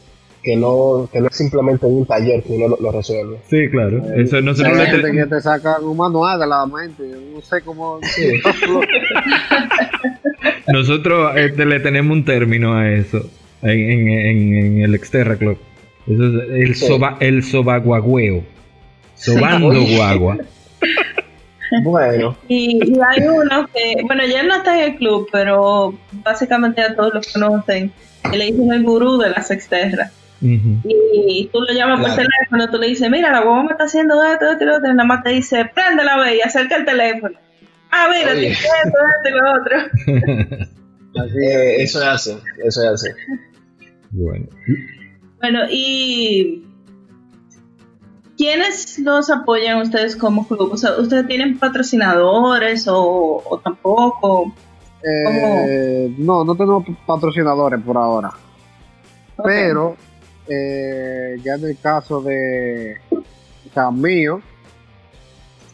que 0.44 0.56
no, 0.56 1.08
que 1.10 1.20
no 1.20 1.26
es 1.26 1.36
simplemente 1.36 1.86
un 1.86 2.06
taller 2.06 2.42
que 2.42 2.52
uno 2.52 2.76
lo, 2.78 2.92
resuelve. 2.92 3.38
Sí, 3.48 3.68
claro. 3.70 3.98
Eh, 4.10 4.22
Eso 4.22 4.40
no 4.42 4.54
se 4.54 4.64
gente 4.64 5.10
que 5.10 5.26
te 5.26 5.40
sacan 5.40 5.82
un 5.82 5.96
manual 5.96 6.38
de 6.38 6.46
la 6.46 6.66
mente. 6.66 7.02
No 7.34 7.40
sé 7.40 7.62
cómo. 7.62 7.98
Nosotros 10.68 11.32
este, 11.36 11.64
le 11.64 11.80
tenemos 11.80 12.12
un 12.12 12.24
término 12.24 12.74
a 12.74 12.92
eso 12.92 13.28
en, 13.62 14.08
en, 14.08 14.54
en 14.54 14.82
el 14.82 14.94
Exterra 14.94 15.36
Club. 15.36 15.56
Eso 16.06 16.24
es 16.24 16.50
el, 16.50 16.76
soba, 16.76 17.16
el 17.20 17.42
sobaguagüeo. 17.42 18.44
Sobando 19.24 19.82
guagua. 19.96 20.38
Bueno. 21.82 22.36
Y, 22.46 22.76
y, 22.76 23.00
hay 23.00 23.26
uno 23.26 23.66
que, 23.74 24.02
bueno, 24.04 24.24
ya 24.26 24.44
no 24.44 24.56
está 24.56 24.78
en 24.78 24.92
el 24.92 24.96
club, 24.96 25.28
pero 25.32 25.98
básicamente 26.22 26.82
a 26.82 26.94
todos 26.94 27.14
los 27.14 27.32
conocen, 27.32 27.90
que 28.30 28.36
le 28.36 28.44
dicen 28.44 28.70
el 28.70 28.84
gurú 28.84 29.18
de 29.18 29.30
las 29.30 29.50
exterras. 29.50 30.12
Y 30.40 31.48
tú 31.52 31.60
lo 31.62 31.72
llamas 31.72 32.00
por 32.00 32.14
teléfono, 32.14 32.70
tú 32.70 32.78
le 32.78 32.88
dices, 32.88 33.10
mira, 33.10 33.32
la 33.32 33.40
guagua 33.40 33.64
me 33.64 33.72
está 33.72 33.84
haciendo 33.84 34.22
esto, 34.22 34.52
esto 34.52 34.62
y 34.62 34.66
lo 34.66 34.76
otro, 34.76 34.90
y 34.90 34.94
nada 34.94 35.04
más 35.04 35.24
te 35.24 35.30
dice, 35.30 35.64
prende 35.74 36.04
la 36.04 36.18
ve 36.18 36.36
y 36.36 36.40
acerca 36.42 36.76
el 36.76 36.84
teléfono. 36.84 37.36
Ah, 37.90 38.08
mira, 38.12 38.32
esto, 38.32 38.68
esto 38.84 39.28
y 39.28 39.32
lo 39.32 39.52
otro. 39.52 40.66
Eh, 41.16 41.76
eso 41.78 42.00
es 42.00 42.08
así, 42.08 42.36
eso 42.64 42.82
es 42.82 42.88
así. 42.90 43.08
Bueno. 44.10 44.46
Bueno, 45.40 45.60
y 45.70 46.64
¿quiénes 48.36 48.98
los 48.98 49.30
apoyan 49.30 49.80
ustedes 49.80 50.16
como 50.16 50.46
club? 50.46 50.72
O 50.72 50.76
sea, 50.76 50.98
¿ustedes 50.98 51.26
tienen 51.26 51.58
patrocinadores 51.58 52.86
o, 52.88 53.42
o 53.44 53.58
tampoco? 53.58 54.52
Eh, 55.02 56.14
no, 56.18 56.44
no 56.44 56.54
tenemos 56.54 56.84
patrocinadores 57.06 57.80
por 57.82 57.96
ahora. 57.96 58.32
Pero 59.42 59.96
eh, 60.48 61.36
ya 61.42 61.54
en 61.54 61.64
el 61.64 61.78
caso 61.78 62.20
de, 62.20 62.96
o 63.10 63.72
sea, 63.72 63.90
mío, 63.90 64.40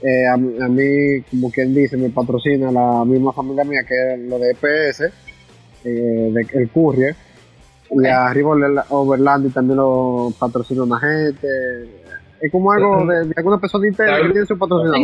eh, 0.03 0.27
a, 0.27 0.37
mí, 0.37 1.23
como 1.31 1.51
quien 1.51 1.75
dice, 1.75 1.97
me 1.97 2.11
patrocina 2.11 2.71
la 2.73 3.05
misma 3.05 3.33
familia 3.33 3.65
mía 3.65 3.85
que 3.87 4.15
es 4.15 4.21
lo 4.21 4.39
de 4.39 4.51
EPS, 4.53 5.01
eh, 5.85 6.31
de, 6.33 6.47
el 6.55 6.71
Courier, 6.71 7.15
y 7.91 8.07
arriba 8.07 8.85
Overland 8.91 9.53
también 9.53 9.79
lo 9.79 10.33
patrocina 10.39 10.85
una 10.85 11.01
gente. 11.01 11.49
Es 12.41 12.51
como 12.51 12.73
algo 12.73 13.07
de, 13.07 13.33
alguna 13.37 13.59
persona 13.59 13.87
tiene 13.91 14.47
su 14.47 14.59
patrocinador. 14.59 14.99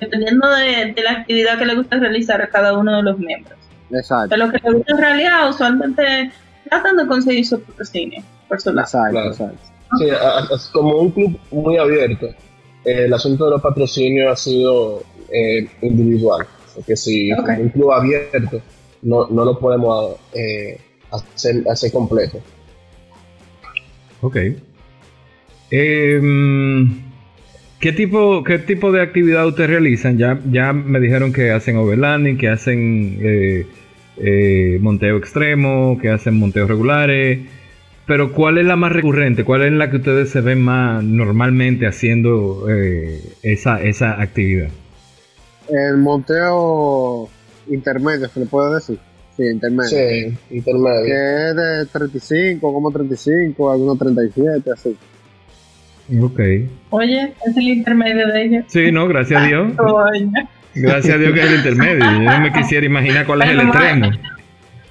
dependiendo 0.00 0.50
de, 0.50 0.94
la 1.02 1.12
actividad 1.12 1.58
que 1.58 1.66
le 1.66 1.76
gusta 1.76 1.98
realizar 1.98 2.42
a 2.42 2.48
cada 2.48 2.76
uno 2.76 2.96
de 2.96 3.02
los 3.02 3.18
miembros. 3.18 3.56
Exacto. 3.90 4.34
De 4.34 4.36
lo 4.36 4.50
que 4.50 4.58
le 4.62 4.72
gusta 4.72 4.92
en 4.92 4.98
realidad, 4.98 5.48
usualmente 5.48 6.32
tratando 6.68 7.02
de 7.02 7.08
conseguir 7.08 7.46
su 7.46 7.60
patrocinio 7.60 8.22
por 8.48 8.60
su 8.60 8.72
lado. 8.72 9.32
Sí, 9.98 10.06
como 10.72 10.98
un 10.98 11.10
club 11.10 11.38
muy 11.50 11.78
abierto, 11.78 12.26
eh, 12.84 13.04
el 13.04 13.14
asunto 13.14 13.46
de 13.46 13.52
los 13.52 13.62
patrocinios 13.62 14.32
ha 14.32 14.36
sido 14.36 15.02
eh, 15.32 15.68
individual. 15.82 16.46
Porque 16.74 16.96
si 16.96 17.32
un 17.32 17.68
club 17.70 17.92
abierto 17.92 18.60
no, 19.02 19.26
no 19.28 19.44
lo 19.44 19.58
podemos 19.58 20.16
eh, 20.34 20.80
hacer, 21.10 21.64
hacer 21.68 21.92
completo. 21.92 22.38
Ok. 24.20 24.36
Em, 25.70 27.02
¿qué, 27.80 27.92
tipo, 27.92 28.42
¿Qué 28.44 28.58
tipo 28.58 28.92
de 28.92 29.02
actividad 29.02 29.46
ustedes 29.46 29.70
realizan? 29.70 30.18
Ya, 30.18 30.40
ya 30.50 30.72
me 30.72 31.00
dijeron 31.00 31.32
que 31.32 31.50
hacen 31.50 31.76
overlanding, 31.76 32.38
que 32.38 32.48
hacen 32.48 33.18
eh, 34.20 34.78
monteo 34.80 35.16
extremo, 35.16 35.98
que 36.00 36.10
hacen 36.10 36.34
monteos 36.34 36.68
regulares. 36.68 37.40
Pero 38.06 38.32
¿cuál 38.32 38.56
es 38.56 38.64
la 38.64 38.76
más 38.76 38.92
recurrente? 38.92 39.44
¿Cuál 39.44 39.64
es 39.64 39.72
la 39.72 39.90
que 39.90 39.96
ustedes 39.98 40.30
se 40.30 40.40
ven 40.40 40.62
más 40.62 41.04
normalmente 41.04 41.86
haciendo 41.86 42.66
eh, 42.70 43.20
esa, 43.42 43.82
esa 43.82 44.20
actividad? 44.20 44.70
El 45.68 45.98
monteo 45.98 47.28
intermedio, 47.68 48.26
se 48.28 48.40
le 48.40 48.46
puede 48.46 48.76
decir. 48.76 48.98
Sí, 49.36 49.42
intermedio. 49.44 49.90
Sí, 49.90 50.38
intermedio. 50.50 51.04
Que 51.04 51.48
es 51.50 51.56
de 51.56 51.86
35, 51.92 52.72
como 52.72 52.90
35, 52.90 53.70
algunos 53.70 53.98
37, 53.98 54.70
así. 54.72 54.96
Ok. 56.20 56.40
Oye, 56.90 57.34
es 57.46 57.56
el 57.56 57.68
intermedio 57.68 58.26
de 58.28 58.44
ellos. 58.44 58.64
Sí, 58.68 58.90
no, 58.90 59.06
gracias 59.08 59.42
a 59.42 59.46
Dios. 59.46 59.72
Gracias 60.74 61.14
a 61.14 61.18
Dios 61.18 61.32
que 61.32 61.40
es 61.40 61.46
el 61.46 61.56
intermedio. 61.56 62.04
Yo 62.04 62.30
no 62.30 62.40
me 62.40 62.52
quisiera 62.52 62.86
imaginar 62.86 63.26
cuál 63.26 63.42
es 63.42 63.48
el 63.50 63.60
extremo. 63.60 64.10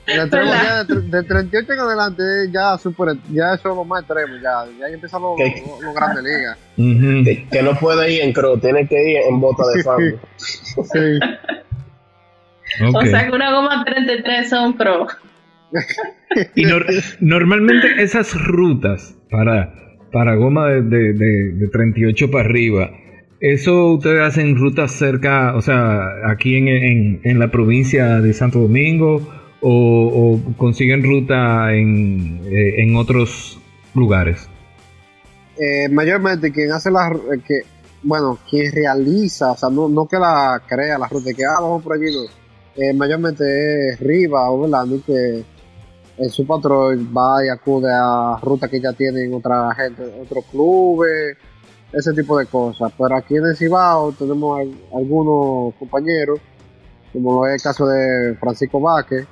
El 0.07 0.19
extremo 0.19 0.51
ya 0.51 0.83
de, 0.83 1.23
38 1.23 1.73
en 1.73 1.79
adelante 1.79 2.23
ya 2.51 2.77
super, 2.77 3.15
ya 3.31 3.53
eso 3.53 3.69
es 3.69 3.75
lo 3.75 3.83
más 3.83 4.01
extremo, 4.01 4.35
ya, 4.41 4.65
ya 4.79 4.87
empiezan 4.87 5.21
los, 5.21 5.37
los, 5.37 5.93
grandes 5.95 6.23
ligas. 6.23 6.57
que, 7.51 7.61
no 7.61 7.75
puede 7.75 8.13
ir 8.13 8.21
en 8.21 8.31
crow, 8.31 8.57
tiene 8.57 8.87
que 8.87 9.11
ir 9.11 9.17
en 9.29 9.39
bota 9.39 9.63
de 9.67 9.83
fango. 9.83 10.19
sí. 10.37 11.19
O 12.93 13.05
sea 13.05 13.27
que 13.27 13.35
una 13.35 13.51
goma 13.51 13.83
33 13.83 14.49
son 14.49 14.77
pro. 14.77 15.07
y 16.55 16.63
normalmente 17.19 18.01
esas 18.01 18.33
rutas 18.33 19.15
para, 19.29 19.73
para 20.11 20.35
goma 20.35 20.67
de, 20.67 20.81
de, 20.81 21.13
de, 21.13 21.51
de 21.53 21.67
38 21.67 22.31
para 22.31 22.45
arriba, 22.45 22.91
¿Eso 23.39 23.93
ustedes 23.93 24.21
hacen 24.21 24.55
rutas 24.55 24.91
cerca, 24.93 25.55
o 25.55 25.61
sea, 25.61 26.07
aquí 26.25 26.55
en, 26.55 27.19
en, 27.23 27.39
la 27.39 27.51
provincia 27.51 28.19
de 28.19 28.33
Santo 28.33 28.61
Domingo 28.61 29.21
o, 29.61 30.39
consiguen 30.57 31.03
ruta 31.03 31.71
en, 31.75 32.41
eh, 32.45 32.81
en 32.81 32.95
otros 32.95 33.59
lugares? 33.93 34.49
Eh, 35.59 35.87
mayormente 35.89 36.51
quien 36.51 36.71
hace 36.71 36.89
la 36.89 37.09
eh, 37.09 37.39
que 37.47 37.61
bueno 38.03 38.37
quien 38.47 38.71
realiza 38.71 39.53
o 39.53 39.57
sea 39.57 39.69
no, 39.69 39.89
no 39.89 40.07
que 40.07 40.17
la 40.17 40.61
crea 40.67 40.99
la 40.99 41.07
ruta 41.07 41.33
que 41.33 41.43
ah 41.43 41.59
vamos 41.59 41.81
por 41.83 41.93
allí 41.93 42.05
no 42.13 42.93
mayormente 42.93 43.43
es 43.89 43.99
Riva 43.99 44.51
o 44.51 44.61
Velando 44.61 45.01
que 45.03 45.43
en 46.17 46.29
su 46.29 46.45
patrón 46.45 47.11
va 47.15 47.45
y 47.45 47.49
acude 47.49 47.91
a 47.93 48.39
rutas 48.41 48.69
que 48.69 48.81
ya 48.81 48.91
tienen 48.93 49.33
otra 49.33 49.73
gente 49.75 50.03
otros 50.21 50.45
clubes 50.45 51.37
ese 51.93 52.13
tipo 52.13 52.37
de 52.37 52.45
cosas. 52.45 52.91
Pero 52.97 53.15
aquí 53.15 53.35
en 53.35 53.45
el 53.45 53.55
Cibao 53.55 54.11
tenemos 54.11 54.59
algunos 54.93 55.73
compañeros, 55.75 56.39
como 57.13 57.45
es 57.47 57.55
el 57.55 57.61
caso 57.61 57.87
de 57.87 58.35
Francisco 58.39 58.79
Vázquez, 58.79 59.25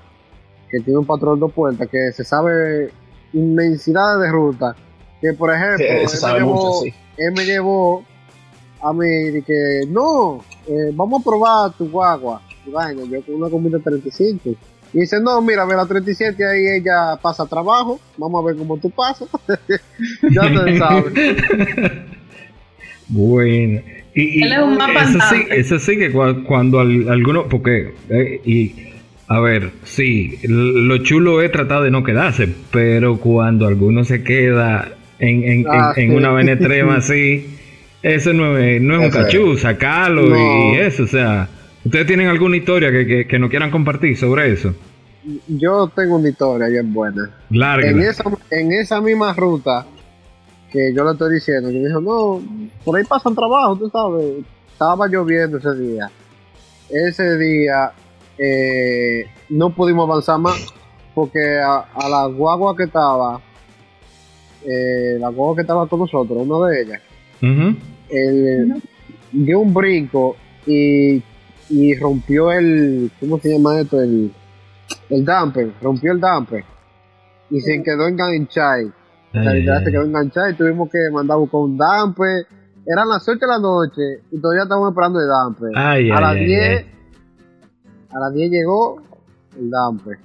que 0.70 0.80
tiene 0.80 1.00
un 1.00 1.06
patrón 1.06 1.40
de 1.40 1.48
puertas, 1.48 1.88
que 1.90 2.12
se 2.12 2.24
sabe 2.24 2.92
inmensidad 3.34 4.20
de 4.20 4.32
rutas. 4.32 4.76
Que 5.22 5.34
por 5.34 5.54
ejemplo, 5.54 5.86
él, 7.18 7.34
me 7.34 7.46
llevó, 7.46 8.04
a 8.82 8.94
mí 8.94 9.08
y 9.34 9.42
que 9.42 9.82
no, 9.88 10.42
eh, 10.68 10.92
vamos 10.94 11.22
a 11.22 11.24
probar 11.24 11.74
tu 11.74 11.90
guagua. 11.90 12.42
Y 12.66 12.72
yo 13.10 13.24
con 13.24 13.36
una 13.36 13.50
comida 13.50 13.80
35. 13.80 14.50
Y 14.96 15.02
dice, 15.02 15.20
no, 15.22 15.42
mira, 15.42 15.66
ve 15.66 15.76
la 15.76 15.86
37 15.86 16.44
ahí 16.44 16.80
ella 16.80 17.18
pasa 17.22 17.46
trabajo, 17.46 18.00
vamos 18.18 18.42
a 18.42 18.48
ver 18.48 18.56
cómo 18.56 18.78
tú 18.78 18.90
pasas. 18.90 19.28
ya 20.32 20.64
te 20.64 20.78
sabes. 20.80 21.14
Bueno. 23.08 23.82
Y, 24.14 24.40
y 24.40 24.44
Él 24.44 24.54
es 24.54 24.60
un 24.60 24.78
mapa 24.78 25.04
eso 25.04 25.20
sí, 25.30 25.44
eso 25.52 25.80
sí 25.80 25.98
que 25.98 26.12
cua- 26.14 26.44
cuando 26.46 26.80
al- 26.80 27.10
alguno, 27.10 27.48
porque, 27.50 27.92
eh, 28.10 28.40
y, 28.46 28.74
a 29.28 29.42
ver, 29.42 29.72
sí, 29.84 30.40
lo 30.48 30.98
chulo 31.00 31.42
es 31.42 31.52
tratar 31.52 31.84
de 31.84 31.92
no 31.92 32.04
quedarse, 32.04 32.48
pero 32.72 33.18
cuando 33.18 33.68
alguno 33.68 34.06
se 34.06 34.24
queda 34.24 34.94
en, 35.20 35.44
en, 35.44 35.66
Ah, 35.70 35.92
en, 35.98 36.12
en 36.12 36.16
una 36.18 36.30
vaina 36.30 36.54
extrema 36.54 36.96
así, 36.96 37.46
eso 38.02 38.32
no 38.32 38.58
es, 38.58 38.82
no 38.82 38.94
es 38.96 39.00
un 39.02 39.10
cachú, 39.10 39.58
sacarlo 39.58 40.30
No. 40.30 40.74
y 40.74 40.78
eso, 40.78 41.04
o 41.04 41.08
sea, 41.08 41.50
¿ustedes 41.86 42.08
tienen 42.08 42.28
alguna 42.28 42.58
historia 42.58 42.92
que, 42.92 43.06
que, 43.06 43.28
que 43.28 43.40
no 43.40 43.50
quieran 43.50 43.72
compartir 43.72 44.18
sobre 44.18 44.52
eso? 44.52 44.74
Yo 45.48 45.88
tengo 45.96 46.18
una 46.18 46.30
historia 46.30 46.68
bien 46.68 46.94
buena. 46.94 47.32
En 47.50 47.60
Lárguela. 47.60 48.10
esa, 48.10 48.24
en 48.52 48.72
esa 48.74 49.02
misma 49.02 49.34
ruta 49.34 49.86
que 50.72 50.94
yo 50.94 51.04
le 51.04 51.12
estoy 51.12 51.36
diciendo, 51.36 51.70
que 51.70 51.80
me 51.80 51.88
dijo, 51.88 52.02
no, 52.02 52.42
por 52.84 52.98
ahí 52.98 53.04
pasan 53.06 53.34
trabajo, 53.34 53.76
tú 53.78 53.90
sabes. 53.90 54.44
Estaba 54.72 55.08
lloviendo 55.08 55.58
ese 55.58 55.74
día. 55.76 56.12
Ese 56.90 57.38
día 57.38 57.92
eh, 58.38 59.26
no 59.50 59.70
pudimos 59.70 60.08
avanzar 60.08 60.38
más 60.40 60.74
porque 61.16 61.40
a, 61.58 61.86
a 61.96 62.10
la 62.10 62.26
guagua 62.28 62.76
que 62.76 62.84
estaba, 62.84 63.40
eh, 64.66 65.18
la 65.18 65.30
guagua 65.30 65.56
que 65.56 65.62
estaba 65.62 65.88
con 65.88 66.02
nosotros, 66.02 66.46
una 66.46 66.68
de 66.68 66.82
ellas, 66.82 67.02
él 68.10 68.84
dio 69.32 69.60
un 69.60 69.74
brinco 69.74 70.36
y, 70.68 71.24
y 71.70 71.96
rompió 71.96 72.52
el, 72.52 73.12
¿cómo 73.20 73.40
se 73.40 73.50
llama 73.54 73.80
esto? 73.80 74.02
El, 74.02 74.32
el 75.10 75.26
damper, 75.26 75.72
rompió 75.82 76.12
el 76.12 76.20
damper 76.20 76.64
y 77.50 77.60
se 77.62 77.82
quedó 77.84 78.08
enganchado. 78.08 78.92
Ay, 79.34 79.64
La 79.64 79.78
ay. 79.78 79.86
se 79.86 79.92
quedó 79.92 80.04
enganchado 80.04 80.50
y 80.50 80.54
tuvimos 80.56 80.90
que 80.90 80.98
mandar 81.12 81.36
a 81.36 81.40
buscar 81.40 81.60
un 81.62 81.78
damper. 81.78 82.48
Eran 82.86 83.10
las 83.10 83.28
8 83.28 83.40
de 83.40 83.48
la 83.48 83.60
noche 83.60 84.02
y 84.32 84.40
todavía 84.40 84.64
estamos 84.64 84.90
esperando 84.90 85.20
el 85.20 85.28
damper. 85.28 85.70
Ay, 85.76 86.10
a 86.12 86.16
ay, 86.16 86.22
las 86.22 86.32
ay, 86.36 86.46
10, 86.46 86.62
ay. 86.70 86.86
a 88.12 88.20
las 88.20 88.34
10 88.34 88.52
llegó 88.52 89.02
el 89.58 89.70
damper. 89.70 90.20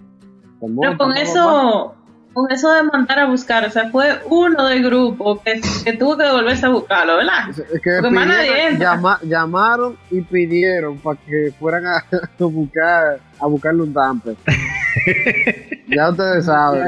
Pero 0.61 0.99
con 0.99 1.17
eso, 1.17 1.95
con 2.33 2.51
eso 2.53 2.73
de 2.73 2.83
mandar 2.85 3.19
a 3.19 3.27
buscar, 3.27 3.65
o 3.67 3.71
sea, 3.71 3.91
fue 3.91 4.21
uno 4.29 4.67
del 4.67 4.85
grupo 4.85 5.41
que, 5.43 5.61
que 5.85 5.93
tuvo 5.95 6.17
que 6.17 6.31
volverse 6.31 6.67
a 6.67 6.69
buscarlo, 6.69 7.17
¿verdad? 7.17 7.51
Es 7.51 7.59
es 7.59 7.81
que 7.83 7.91
Porque 8.01 8.11
más 8.15 8.27
nadie 8.29 8.79
llama- 8.79 9.19
llamaron 9.23 9.97
y 10.11 10.21
pidieron 10.21 10.99
para 10.99 11.19
que 11.19 11.53
fueran 11.59 11.87
a, 11.87 11.97
a 12.41 12.45
buscar 12.45 13.19
a 13.41 13.47
buscarle 13.47 13.83
un 13.83 13.93
damper. 13.93 14.37
ya 15.89 16.11
ustedes 16.11 16.45
saben. 16.45 16.85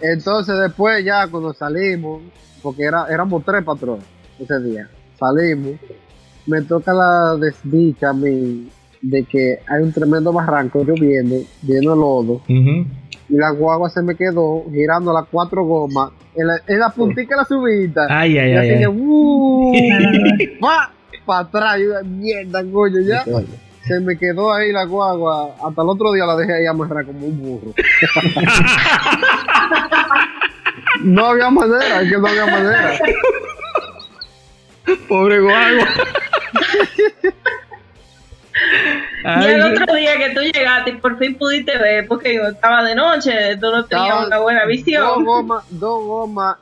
Entonces 0.00 0.58
después 0.58 1.04
ya 1.04 1.26
cuando 1.28 1.52
salimos, 1.52 2.22
porque 2.62 2.84
era, 2.84 3.06
éramos 3.08 3.44
tres 3.44 3.64
patrones 3.64 4.04
ese 4.38 4.58
día, 4.60 4.88
salimos, 5.18 5.72
me 6.46 6.62
toca 6.62 6.92
la 6.94 7.36
desdicha 7.36 8.10
a 8.10 8.12
mí 8.12 8.68
de 9.02 9.24
que 9.24 9.58
hay 9.66 9.82
un 9.82 9.92
tremendo 9.92 10.32
barranco 10.32 10.82
lloviendo, 10.84 11.36
lleno 11.62 11.90
de 11.90 11.96
lodo, 11.96 12.32
Ujú. 12.48 12.86
Y 13.30 13.36
la 13.36 13.50
guagua 13.50 13.88
se 13.90 14.02
me 14.02 14.16
quedó 14.16 14.64
girando 14.70 15.12
las 15.12 15.26
cuatro 15.30 15.64
gomas 15.64 16.10
en 16.34 16.48
la, 16.48 16.60
en 16.66 16.80
la 16.80 16.90
puntica 16.90 17.36
de 17.36 17.40
la 17.40 17.44
subida. 17.44 18.06
Ay, 18.10 18.36
ay, 18.38 18.50
y 18.50 18.56
así 18.56 18.70
ay, 18.70 18.78
que, 18.78 18.84
ay. 18.84 18.96
¡uh! 18.96 19.72
pa, 20.60 20.90
para 21.24 21.40
atrás, 21.40 21.78
y 21.78 21.84
yo, 21.84 21.92
mierda, 22.04 22.64
coño, 22.72 22.98
ya. 23.00 23.24
Se 23.86 24.00
me 24.00 24.18
quedó 24.18 24.52
ahí 24.52 24.72
la 24.72 24.84
guagua, 24.84 25.54
hasta 25.64 25.82
el 25.82 25.88
otro 25.88 26.12
día 26.12 26.26
la 26.26 26.36
dejé 26.36 26.54
ahí 26.54 26.66
amarrar 26.66 27.06
como 27.06 27.26
un 27.26 27.40
burro. 27.40 27.72
no 31.02 31.26
había 31.26 31.50
manera, 31.50 32.02
es 32.02 32.10
que 32.10 32.18
no 32.18 32.26
había 32.26 32.46
manera. 32.46 32.98
Pobre 35.08 35.40
guagua. 35.40 35.84
Y 39.42 39.44
el 39.44 39.62
otro 39.62 39.94
día 39.94 40.16
que 40.16 40.30
tú 40.30 40.40
llegaste 40.40 40.90
y 40.90 40.96
por 40.96 41.18
fin 41.18 41.36
pudiste 41.36 41.76
ver, 41.78 42.06
porque 42.06 42.36
estaba 42.36 42.82
de 42.84 42.94
noche, 42.94 43.56
tú 43.56 43.70
no 43.70 43.84
tenías 43.84 44.26
una 44.26 44.38
buena 44.38 44.60
Dos 44.60 44.68
visión. 44.68 45.24
gomas, 45.24 45.64
dos 45.70 46.04
gomas, 46.04 46.56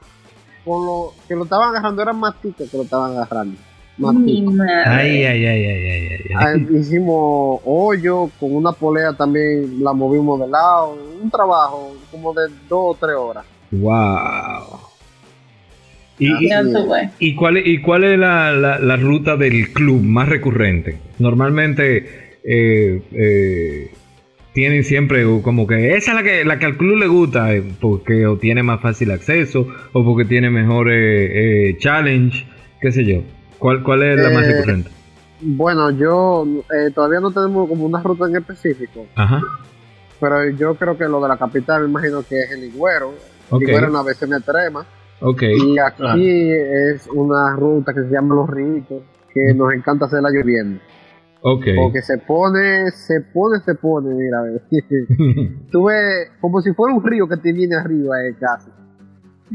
con 0.65 0.85
lo 0.87 1.15
que 1.27 1.35
lo 1.37 1.45
estaban 1.45 1.71
agarrando, 1.71 2.03
eran 2.03 2.17
maticas 2.19 2.69
que 2.69 2.77
lo 2.77 2.83
estaban 2.83 3.13
agarrando. 3.13 3.59
Ay, 4.01 5.25
ay, 5.25 5.25
ay, 5.25 5.45
ay, 5.47 5.67
ay, 5.67 5.67
ay, 5.67 6.09
ay. 6.13 6.21
Ah, 6.37 6.55
Hicimos 6.79 7.61
hoyo, 7.65 8.31
con 8.39 8.55
una 8.55 8.71
polea 8.71 9.13
también 9.13 9.83
la 9.83 9.93
movimos 9.93 10.39
de 10.39 10.47
lado. 10.49 10.97
Un 11.21 11.29
trabajo 11.31 11.97
como 12.11 12.33
de 12.33 12.43
dos 12.69 12.95
o 12.95 12.97
tres 13.01 13.17
horas. 13.17 13.45
Wow. 13.73 14.88
¿Y, 16.19 17.35
cuál, 17.35 17.57
es- 17.59 17.67
y 17.67 17.79
cuál 17.81 18.05
es 18.05 18.19
la, 18.19 18.53
la, 18.53 18.79
la 18.79 18.97
ruta 18.97 19.37
del 19.37 19.73
club 19.73 20.03
más 20.03 20.29
recurrente? 20.29 20.97
Normalmente 21.19 22.39
eh, 22.45 23.03
eh, 23.13 23.91
tienen 24.53 24.85
siempre 24.85 25.25
como 25.43 25.67
que 25.67 25.95
esa 25.97 26.11
es 26.13 26.17
la 26.17 26.23
que, 26.23 26.45
la 26.45 26.59
que 26.59 26.67
al 26.67 26.77
club 26.77 26.97
le 26.99 27.07
gusta, 27.07 27.55
eh, 27.55 27.63
porque 27.81 28.27
o 28.27 28.37
tiene 28.39 28.63
más 28.63 28.81
fácil 28.81 29.11
acceso 29.11 29.69
o 29.93 30.05
porque 30.05 30.25
tiene 30.25 30.51
mejor 30.51 30.89
eh, 30.91 31.77
challenge, 31.79 32.47
qué 32.81 32.91
sé 32.93 33.05
yo. 33.05 33.23
¿Cuál, 33.59 33.83
cuál 33.83 34.03
es 34.03 34.21
la 34.21 34.31
más 34.31 34.47
recurrente? 34.47 34.91
Bueno, 35.41 35.91
yo 35.93 36.45
eh, 36.75 36.91
todavía 36.93 37.21
no 37.21 37.31
tenemos 37.31 37.69
como 37.69 37.87
una 37.87 38.03
ruta 38.03 38.27
en 38.27 38.37
específico, 38.37 39.07
Ajá. 39.15 39.41
pero 40.21 40.51
yo 40.51 40.75
creo 40.75 40.99
que 40.99 41.05
lo 41.05 41.21
de 41.21 41.29
la 41.29 41.37
capital, 41.37 41.83
me 41.83 41.89
imagino 41.91 42.23
que 42.29 42.41
es 42.41 42.51
el 42.51 42.65
Higüero. 42.65 43.15
Ok. 43.51 43.63
Higüero 43.63 43.85
es 43.87 43.91
una 43.91 44.03
versión 44.03 44.33
extrema. 44.35 44.85
Ok. 45.21 45.43
Y 45.43 45.79
aquí 45.79 46.51
es 46.51 47.07
una 47.09 47.57
ruta 47.57 47.93
que 47.93 48.03
se 48.03 48.11
llama 48.11 48.35
Los 48.35 48.51
Ríos, 48.51 48.85
que 49.33 49.55
nos 49.55 49.73
encanta 49.73 50.07
hacerla 50.07 50.31
lloviendo. 50.31 50.81
Ok. 51.41 51.67
Porque 51.77 52.03
se 52.03 52.19
pone, 52.19 52.91
se 52.91 53.21
pone, 53.33 53.61
se 53.61 53.75
pone, 53.75 54.15
mira, 54.15 54.43
ve. 54.43 54.61
tú 55.71 55.85
ves 55.85 56.31
como 56.41 56.61
si 56.61 56.73
fuera 56.73 56.95
un 56.95 57.05
río 57.05 57.29
que 57.29 57.37
te 57.37 57.53
viene 57.53 57.77
arriba, 57.77 58.17
eh, 58.25 58.35
casi. 58.39 58.71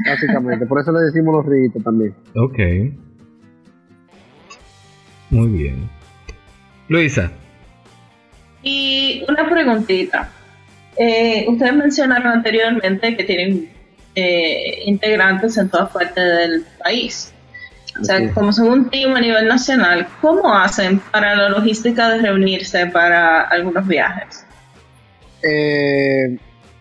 Básicamente, 0.07 0.65
por 0.65 0.79
eso 0.81 0.91
le 0.91 1.01
decimos 1.01 1.35
los 1.35 1.45
ríos 1.45 1.73
también. 1.83 2.15
ok. 2.35 2.59
Muy 5.29 5.47
bien. 5.47 5.89
Luisa. 6.89 7.31
Y 8.61 9.23
una 9.27 9.49
preguntita. 9.49 10.29
Eh, 10.95 11.45
ustedes 11.49 11.75
mencionaron 11.75 12.27
anteriormente 12.27 13.17
que 13.17 13.23
tienen 13.23 13.69
eh, 14.15 14.83
integrantes 14.85 15.57
en 15.57 15.69
todas 15.69 15.91
partes 15.91 16.23
del 16.23 16.65
país. 16.83 17.33
O 18.01 18.03
sea, 18.03 18.33
como 18.33 18.51
son 18.51 18.69
un 18.69 18.89
team 18.89 19.15
a 19.15 19.21
nivel 19.21 19.47
nacional, 19.47 20.07
¿cómo 20.19 20.51
hacen 20.55 20.99
para 21.11 21.35
la 21.35 21.49
logística 21.49 22.09
de 22.09 22.21
reunirse 22.23 22.87
para 22.87 23.41
algunos 23.41 23.87
viajes? 23.87 24.45
Eh, 25.43 26.37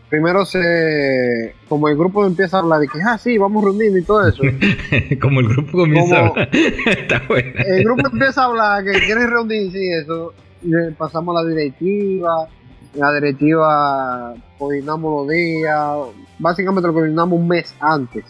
primero 0.09 0.45
se, 0.47 1.55
como 1.69 1.89
el 1.89 1.97
grupo 1.97 2.25
empieza 2.27 2.57
a 2.57 2.61
hablar 2.61 2.81
de 2.81 2.89
que, 2.89 2.99
ah, 3.07 3.19
sí, 3.19 3.37
vamos 3.37 3.63
a 3.63 3.67
reunirnos 3.67 4.01
y 4.01 4.05
todo 4.05 4.29
eso. 4.29 4.43
Como 5.21 5.41
el 5.41 5.49
grupo 5.49 5.73
comienza 5.73 6.17
Como- 6.17 6.27
a 6.27 6.31
hablar. 6.31 6.49
Está 6.87 7.23
buena. 7.29 7.63
el 7.63 7.85
grupo 7.85 8.09
empieza 8.13 8.43
a 8.43 8.45
hablar 8.47 8.85
que 8.85 8.93
quieren 9.01 9.29
reunirse 9.31 9.79
y 9.79 9.93
eso. 9.95 10.33
Le 10.63 10.93
pasamos 10.93 11.37
a 11.37 11.43
la 11.43 11.49
directiva. 11.51 12.47
La 12.95 13.13
directiva 13.13 14.35
coordinamos 14.59 15.27
los 15.27 15.29
días. 15.29 15.99
Básicamente 16.39 16.87
lo 16.87 16.95
coordinamos 16.95 17.39
un 17.39 17.49
mes 17.49 17.75
antes. 17.81 18.25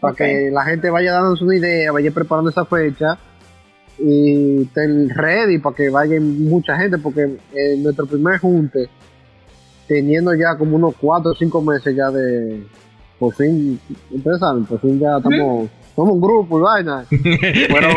Para 0.00 0.14
que 0.14 0.50
la 0.50 0.64
gente 0.64 0.88
vaya 0.88 1.12
dando 1.12 1.36
una 1.44 1.56
idea, 1.56 1.92
vaya 1.92 2.10
preparando 2.10 2.50
esa 2.50 2.64
fecha. 2.64 3.18
Y 3.98 4.62
estén 4.62 5.10
ready 5.10 5.58
para 5.58 5.76
que 5.76 5.90
vaya 5.90 6.18
mucha 6.20 6.76
gente. 6.76 6.96
Porque 6.98 7.38
en 7.52 7.82
nuestro 7.82 8.06
primer 8.06 8.38
junte, 8.38 8.88
teniendo 9.86 10.34
ya 10.34 10.56
como 10.56 10.76
unos 10.76 10.94
4 11.00 11.32
o 11.32 11.34
5 11.34 11.62
meses 11.62 11.94
ya 11.94 12.10
de. 12.10 12.66
Por 13.18 13.34
fin, 13.34 13.78
ustedes 14.10 14.40
saben, 14.40 14.64
por 14.64 14.80
fin 14.80 14.98
ya 14.98 15.18
estamos. 15.18 15.68
Somos 15.96 16.14
un 16.14 16.20
grupo 16.20 16.58
y 16.58 16.62
vaina. 16.62 17.04
Fueron, 17.70 17.94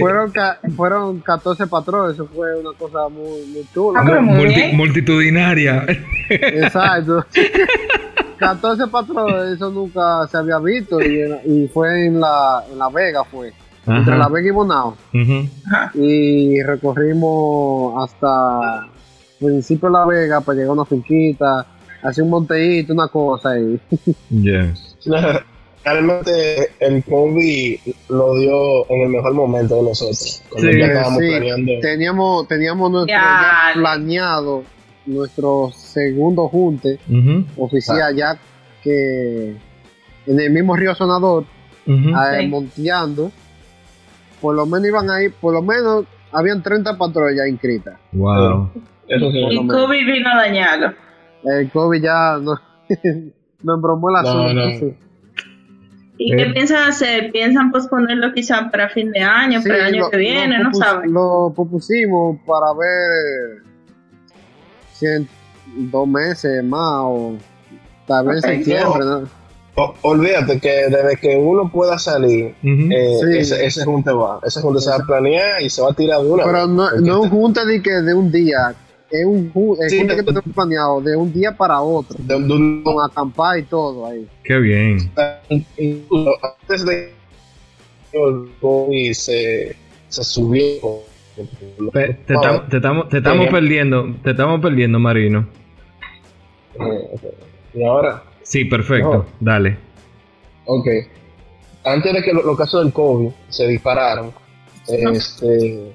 fueron, 0.00 0.30
ca- 0.32 0.58
fueron 0.74 1.20
14 1.20 1.66
patrones, 1.66 2.14
eso 2.14 2.26
fue 2.34 2.58
una 2.58 2.76
cosa 2.76 3.08
muy, 3.08 3.44
muy 3.52 3.64
chula. 3.72 4.00
Ah, 4.00 4.20
Multi- 4.20 4.72
multitudinaria. 4.72 5.84
Exacto. 6.28 7.24
14 8.38 8.86
patrones, 8.88 9.54
eso 9.56 9.70
nunca 9.70 10.26
se 10.30 10.36
había 10.36 10.58
visto 10.58 11.00
y, 11.00 11.68
fue 11.72 12.06
en 12.06 12.20
la, 12.20 12.64
en 12.70 12.78
la 12.78 12.88
Vega, 12.90 13.24
fue. 13.24 13.52
Entre 13.86 14.16
la 14.18 14.28
Vega 14.28 14.48
y 14.48 14.50
Bonao. 14.50 14.96
Y 15.94 16.60
recorrimos 16.62 18.02
hasta 18.04 18.88
principio 19.38 19.88
de 19.88 19.92
la 19.92 20.04
Vega 20.06 20.40
para 20.40 20.56
llegar 20.56 20.70
a 20.70 20.72
una 20.72 20.84
finquita, 20.84 21.66
hacer 22.02 22.24
un 22.24 22.30
monteíto, 22.30 22.92
una 22.92 23.08
cosa 23.08 23.50
ahí. 23.50 23.80
Ya. 24.30 24.72
Realmente 25.90 26.70
el 26.80 27.04
COVID 27.04 27.78
lo 28.08 28.34
dio 28.40 28.90
en 28.90 29.02
el 29.02 29.08
mejor 29.08 29.34
momento 29.34 29.76
de 29.76 29.82
nosotros. 29.84 30.42
Cuando 30.50 30.72
Sí, 30.72 30.78
ya 30.80 30.86
estábamos 30.86 31.20
sí. 31.20 31.28
planeando. 31.28 31.72
Teníamos, 31.80 32.48
teníamos 32.48 32.90
nuestro 32.90 33.14
Ya. 33.16 33.22
ya 33.22 33.80
planeado 33.80 34.64
nuestro 35.06 35.70
segundo 35.72 36.48
junte 36.48 36.98
Ujú, 37.08 37.44
oficial 37.64 38.16
ya 38.16 38.36
que 38.82 39.50
en 40.26 40.40
el 40.40 40.50
mismo 40.50 40.74
río 40.74 40.92
Sonador, 40.96 41.44
eh, 41.86 41.92
Sí. 42.40 42.46
monteando, 42.48 43.30
por 44.40 44.56
lo 44.56 44.66
menos 44.66 44.88
iban 44.88 45.08
ahí, 45.08 45.28
por 45.28 45.54
lo 45.54 45.62
menos 45.62 46.04
habían 46.32 46.64
30 46.64 46.98
patrullas 46.98 47.36
ya 47.36 47.46
inscritas. 47.48 47.94
Wow. 48.12 48.70
Eso 49.06 49.30
sí. 49.30 49.38
Y 49.52 49.66
Kobe 49.68 50.02
vino 50.04 50.28
a 50.30 50.36
dañarlo. 50.36 50.92
El 51.44 51.70
COVID 51.70 52.02
ya 52.02 52.38
no, 52.42 52.60
me 53.62 53.72
embromó 53.72 54.08
el 54.10 54.14
No, 54.24 54.28
asunto. 54.28 54.86
no. 54.86 55.05
¿Y 56.18 56.32
Eh. 56.32 56.36
qué 56.36 56.46
piensan 56.52 56.88
hacer? 56.88 57.30
¿Piensan 57.32 57.70
posponerlo 57.70 58.32
quizá 58.32 58.70
para 58.70 58.88
fin 58.88 59.10
de 59.12 59.20
año, 59.20 59.60
Sí, 59.60 59.68
para 59.68 59.80
el 59.88 59.94
año 59.94 60.02
lo- 60.04 60.10
que 60.10 60.16
viene? 60.16 60.58
No 60.58 60.72
saben. 60.72 61.12
Lo 61.12 61.52
propusimos 61.54 62.38
para 62.46 62.72
ver 62.72 63.62
si 64.94 65.06
en 65.06 65.28
dos 65.90 66.08
meses 66.08 66.64
más 66.64 67.00
o 67.04 67.34
tal 68.06 68.28
vez 68.28 68.44
en 68.44 68.64
septiembre. 68.64 69.04
¿no? 69.04 69.28
O- 69.78 69.94
olvídate 70.02 70.58
que 70.58 70.88
desde 70.88 71.16
que 71.20 71.36
uno 71.36 71.70
pueda 71.70 71.98
salir, 71.98 72.54
eh, 72.62 73.18
Sí. 73.20 73.36
ese, 73.38 73.66
ese 73.66 73.84
junte 73.84 74.10
va. 74.10 74.40
Ese 74.42 74.62
junte 74.62 74.80
se 74.80 74.88
va 74.88 74.96
a 74.96 75.00
planear 75.00 75.60
y 75.60 75.68
se 75.68 75.82
va 75.82 75.90
a 75.90 75.92
tirar 75.92 76.22
de 76.22 76.30
una 76.30 76.44
Pero 76.44 76.66
no, 76.66 76.90
no 76.92 76.96
es 76.96 77.00
un 77.24 77.28
junte 77.28 77.66
de, 77.66 77.82
que 77.82 77.90
de 77.90 78.14
un 78.14 78.32
día, 78.32 78.74
es 79.10 79.24
un 79.24 79.52
el 79.80 79.90
Sí, 79.90 79.98
que 80.06 80.14
de- 80.16 80.22
tenemos 80.22 80.44
planeado 80.54 81.00
de 81.00 81.16
un 81.16 81.32
día 81.32 81.56
para 81.56 81.80
otro, 81.80 82.16
de- 82.18 82.34
de 82.40 82.52
un- 82.52 82.82
con 82.82 82.96
acampar 83.04 83.58
y 83.58 83.62
todo 83.64 84.06
ahí. 84.06 84.26
Qué 84.42 84.58
bien. 84.58 85.10
antes 85.16 86.84
de 86.84 87.12
que 88.12 88.18
el 88.18 88.50
COVID 88.60 89.12
se, 89.12 89.76
se 90.08 90.24
subió. 90.24 91.00
Te, 91.92 92.10
estamos- 92.26 92.68
te 92.68 92.76
estamos, 92.76 93.08
te 93.10 93.18
estamos 93.18 93.48
perdiendo, 93.48 94.14
te 94.22 94.30
estamos 94.30 94.60
perdiendo, 94.60 94.98
Marino. 94.98 95.46
Eh. 96.74 97.18
Y 97.74 97.84
ahora, 97.84 98.22
Sí, 98.42 98.64
perfecto. 98.64 99.12
No. 99.12 99.26
Dale. 99.40 99.76
ok. 100.66 100.86
Antes 101.84 102.12
de 102.12 102.22
que 102.22 102.32
lo- 102.32 102.42
los 102.42 102.56
casos 102.56 102.82
del 102.84 102.92
COVID 102.92 103.28
se 103.48 103.66
dispararan, 103.68 104.30
este, 104.88 105.94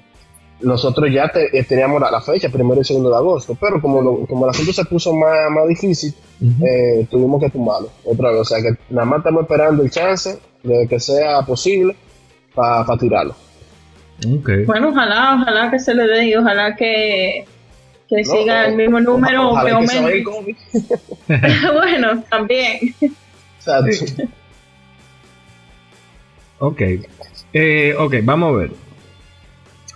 nosotros 0.62 1.10
ya 1.12 1.28
te- 1.28 1.56
eh, 1.58 1.64
teníamos 1.64 2.00
la, 2.00 2.10
la 2.10 2.20
fecha, 2.20 2.48
primero 2.48 2.80
y 2.80 2.84
segundo 2.84 3.10
de 3.10 3.16
agosto, 3.16 3.56
pero 3.60 3.80
como, 3.80 4.00
lo- 4.02 4.26
como 4.26 4.44
el 4.46 4.50
asunto 4.50 4.72
se 4.72 4.84
puso 4.84 5.12
más, 5.14 5.50
más 5.50 5.68
difícil, 5.68 6.14
eh, 6.64 7.06
tuvimos 7.10 7.40
que 7.42 7.50
tumbarlo 7.50 7.90
otra 8.04 8.30
vez. 8.30 8.40
O 8.40 8.44
sea 8.44 8.62
que 8.62 8.70
nada 8.90 9.04
más 9.04 9.18
estamos 9.18 9.42
esperando 9.42 9.82
el 9.82 9.90
chance 9.90 10.38
de 10.62 10.86
que 10.88 10.98
sea 11.00 11.42
posible 11.42 11.96
para 12.54 12.84
tirarlo. 12.98 13.34
Ok. 14.38 14.50
Bueno, 14.66 14.90
ojalá, 14.90 15.36
ojalá 15.40 15.70
que 15.70 15.78
se 15.80 15.94
le 15.94 16.06
dé 16.06 16.26
y 16.26 16.34
ojalá 16.36 16.76
que, 16.76 17.44
que 18.08 18.22
No, 18.22 18.32
siga 18.32 18.66
el 18.66 18.76
mismo 18.76 19.00
número 19.00 19.50
o 19.50 19.64
que 19.64 19.70
aumente. 19.70 20.24
Bueno, 21.72 22.22
también. 22.30 22.94
Exacto. 23.58 23.90
Ok. 26.58 26.80
Eh, 27.52 27.94
ok, 27.98 28.14
vamos 28.22 28.54
a 28.54 28.58
ver. 28.58 28.70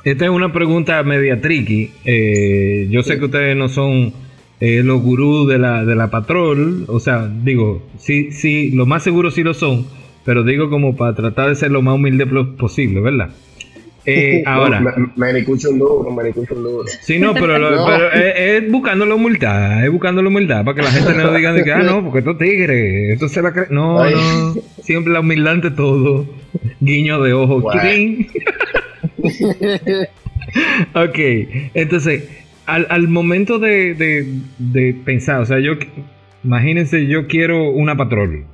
Esta 0.07 0.25
es 0.27 0.31
una 0.31 0.53
pregunta 0.53 1.03
media 1.03 1.40
tricky. 1.40 1.90
Eh, 2.05 2.87
yo 2.90 3.03
sé 3.03 3.19
que 3.19 3.25
ustedes 3.25 3.57
no 3.57 3.69
son 3.69 4.12
eh, 4.61 4.83
los 4.85 5.03
gurús 5.03 5.49
de 5.49 5.59
la, 5.59 5.85
de 5.85 5.97
la 5.97 6.11
patrol. 6.11 6.85
O 6.87 7.01
sea, 7.01 7.27
digo, 7.42 7.83
sí, 7.99 8.31
sí, 8.31 8.71
lo 8.71 8.87
más 8.87 9.03
seguro 9.03 9.33
sí 9.33 9.42
lo 9.42 9.53
son. 9.53 9.85
Pero 10.25 10.45
digo 10.45 10.71
como 10.71 10.95
para 10.97 11.12
tratar 11.16 11.49
de 11.49 11.57
ser 11.57 11.73
lo 11.73 11.83
más 11.83 11.97
humilde 11.97 12.25
posible, 12.25 13.01
¿verdad? 13.01 13.31
Eh, 14.05 14.45
ahora. 14.47 14.79
Me, 14.81 14.92
me 15.16 15.33
ni 15.33 15.40
escucho 15.40 15.71
un 15.71 15.81
duro, 15.81 16.09
me 16.12 16.23
ni 16.23 16.29
escucho 16.29 16.55
un 16.55 16.62
duro. 16.62 16.85
Sí, 17.01 17.19
no, 17.19 17.35
pero, 17.35 17.59
lo- 17.59 17.71
No. 17.75 17.85
pero 17.87 18.12
es, 18.12 18.62
es 18.62 18.71
buscando 18.71 19.07
la 19.07 19.16
humildad, 19.16 19.85
es 19.85 19.90
buscando 19.90 20.23
la 20.23 20.29
humildad 20.29 20.64
para 20.64 20.77
que 20.77 20.83
la 20.83 20.92
gente 20.92 21.14
no 21.14 21.33
diga 21.37 21.53
de 21.53 21.64
que, 21.64 21.73
ah, 21.73 21.83
no, 21.83 22.05
porque 22.05 22.21
estos 22.21 22.38
tigres, 22.38 23.12
esto 23.14 23.29
se 23.29 23.42
la 23.42 23.53
cree. 23.53 23.66
No, 23.71 24.01
Ay. 24.03 24.14
no, 24.14 24.55
siempre 24.85 25.12
la 25.12 25.19
humildad 25.19 25.55
ante 25.55 25.73
todo. 25.73 26.27
Guiño 26.81 27.21
de 27.25 27.33
ojo. 27.33 27.69
Ok, 30.94 31.18
entonces, 31.74 32.29
al, 32.66 32.87
al 32.90 33.09
momento 33.09 33.59
de, 33.59 33.94
de, 33.94 34.26
de 34.59 34.94
pensar, 35.05 35.40
o 35.40 35.46
sea, 35.46 35.59
yo, 35.61 35.72
imagínense, 36.44 37.07
yo 37.07 37.26
quiero 37.26 37.70
una 37.70 37.96
patrol. 37.96 38.44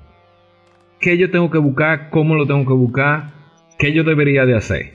¿Qué 1.00 1.18
yo 1.18 1.30
tengo 1.30 1.50
que 1.50 1.58
buscar? 1.58 2.08
¿Cómo 2.10 2.34
lo 2.34 2.46
tengo 2.46 2.64
que 2.64 2.72
buscar? 2.72 3.32
¿Qué 3.78 3.92
yo 3.92 4.04
debería 4.04 4.46
de 4.46 4.56
hacer? 4.56 4.92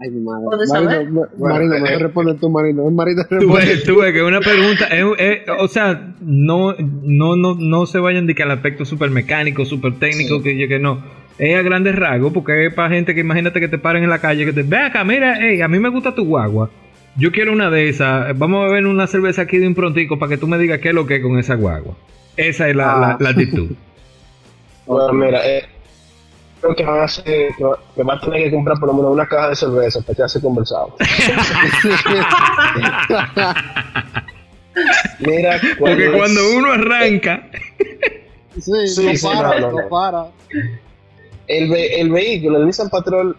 Ay, 0.00 0.10
mi 0.10 0.20
madre. 0.22 0.46
¿Puedes 0.46 0.70
Marino, 0.72 1.26
Marino, 1.38 1.74
eh, 1.76 1.80
me 1.82 1.92
eh. 1.92 1.98
responde 1.98 2.34
tú, 2.34 2.50
Marino. 2.50 2.82
Tú 2.82 2.96
responde. 3.36 3.66
ves, 3.66 3.84
tú 3.84 4.00
ves 4.00 4.12
que 4.12 4.22
una 4.22 4.40
pregunta, 4.40 4.86
es- 4.86 5.04
es- 5.18 5.40
o 5.60 5.68
sea, 5.68 6.14
no, 6.20 6.74
no, 6.78 7.36
no, 7.36 7.54
no 7.54 7.86
se 7.86 8.00
vayan 8.00 8.26
de 8.26 8.34
que 8.34 8.42
al 8.42 8.50
aspecto 8.50 8.84
super 8.84 9.10
mecánico, 9.10 9.64
super 9.64 9.94
técnico, 10.00 10.38
Sí. 10.38 10.42
que 10.42 10.58
yo 10.58 10.66
que 10.66 10.80
no. 10.80 11.21
Es 11.38 11.56
a 11.56 11.62
grandes 11.62 11.94
rasgos, 11.96 12.32
porque 12.32 12.66
es 12.66 12.74
para 12.74 12.90
gente 12.90 13.14
que 13.14 13.20
imagínate 13.20 13.58
que 13.60 13.68
te 13.68 13.78
paren 13.78 14.04
en 14.04 14.10
la 14.10 14.20
calle, 14.20 14.44
que 14.44 14.52
te 14.52 14.62
ve 14.62 14.78
acá, 14.78 15.02
mira, 15.04 15.36
hey, 15.40 15.60
a 15.62 15.68
mí 15.68 15.78
me 15.78 15.88
gusta 15.88 16.14
tu 16.14 16.24
guagua. 16.24 16.70
Yo 17.16 17.32
quiero 17.32 17.52
una 17.52 17.70
de 17.70 17.88
esas. 17.88 18.36
Vamos 18.38 18.64
a 18.64 18.68
beber 18.68 18.86
una 18.86 19.06
cerveza 19.06 19.42
aquí 19.42 19.58
de 19.58 19.66
un 19.66 19.74
prontico 19.74 20.18
para 20.18 20.30
que 20.30 20.36
tú 20.38 20.46
me 20.46 20.58
digas 20.58 20.78
qué 20.80 20.88
es 20.90 20.94
lo 20.94 21.06
que 21.06 21.16
es 21.16 21.22
con 21.22 21.38
esa 21.38 21.54
guagua. 21.56 21.94
Esa 22.36 22.68
es 22.68 22.76
la, 22.76 22.92
Ah. 22.92 23.00
la- 23.00 23.16
la 23.20 23.30
actitud. 23.30 23.70
Bueno, 24.86 25.12
mira, 25.12 25.40
eh, 25.48 25.62
creo 26.60 26.74
que 26.74 26.84
van 26.84 26.98
a 27.00 27.04
hacer, 27.04 27.54
que 27.56 27.64
va, 27.64 27.78
que 27.94 28.02
va 28.02 28.14
a 28.14 28.20
tener 28.20 28.42
que 28.42 28.50
comprar 28.50 28.76
por 28.78 28.88
lo 28.88 28.94
menos 28.94 29.12
una 29.12 29.26
caja 29.26 29.50
de 29.50 29.56
cerveza 29.56 30.00
para 30.02 30.16
que 30.16 30.22
hace 30.24 30.40
conversado. 30.40 30.96
Mira, 35.20 35.60
Porque 35.78 36.06
es- 36.06 36.12
cuando 36.12 36.40
uno 36.56 36.72
arranca, 36.72 37.48
Sí, 38.58 38.70
Sí, 38.86 39.06
no 39.06 39.14
sí, 39.16 39.26
para, 39.26 39.60
no, 39.60 39.70
no 39.70 39.80
no. 39.82 39.88
para. 39.88 40.26
El, 41.58 41.70
ve- 41.70 42.00
el 42.00 42.10
vehículo, 42.10 42.58
el 42.58 42.66
Nissan 42.66 42.88
Patrol, 42.90 43.36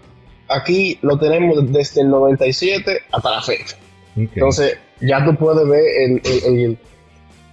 aquí 0.49 0.97
lo 1.01 1.17
tenemos 1.17 1.71
desde 1.71 2.01
el 2.01 2.09
97 2.09 2.99
hasta 3.11 3.29
la 3.31 3.41
fecha. 3.41 3.77
Entonces, 4.15 4.77
ya 5.01 5.23
tú 5.25 5.35
puedes 5.35 5.67
ver 5.67 5.83
el, 6.03 6.21
el, 6.23 6.59
el- 6.59 6.77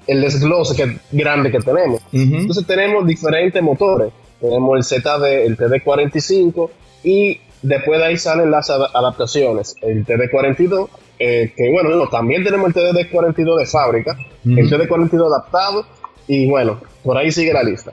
el 0.06 0.20
desglose 0.22 0.74
que, 0.76 0.96
grande 1.12 1.50
que 1.52 1.60
tenemos. 1.60 2.00
Ujú. 2.12 2.34
Entonces 2.36 2.66
tenemos 2.66 3.06
diferentes 3.06 3.62
motores. 3.62 4.12
Tenemos 4.40 4.76
el 4.76 4.82
ZD, 5.02 5.24
el 5.46 5.56
TD45 5.56 6.70
y 7.04 7.38
después 7.62 8.00
de 8.00 8.06
ahí 8.06 8.16
salen 8.16 8.50
las 8.50 8.70
ada- 8.70 8.90
adaptaciones. 8.94 9.76
El 9.82 10.04
TD42, 10.04 10.88
eh, 11.18 11.52
que 11.56 11.70
bueno, 11.70 11.90
no, 11.90 12.08
también 12.08 12.42
tenemos 12.42 12.68
el 12.68 12.74
TD42 12.74 13.58
de 13.58 13.66
fábrica, 13.66 14.16
el 14.44 14.68
TD42 14.70 15.26
adaptado 15.26 15.84
y 16.26 16.48
bueno, 16.48 16.80
por 17.04 17.16
ahí 17.18 17.30
sigue 17.30 17.52
la 17.52 17.62
lista. 17.62 17.92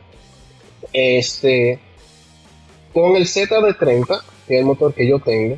Este, 0.94 1.80
con 3.00 3.16
el 3.16 3.26
ZD30, 3.26 4.22
que 4.48 4.56
es 4.56 4.60
el 4.62 4.66
motor 4.66 4.94
que 4.94 5.08
yo 5.08 5.20
tengo, 5.20 5.58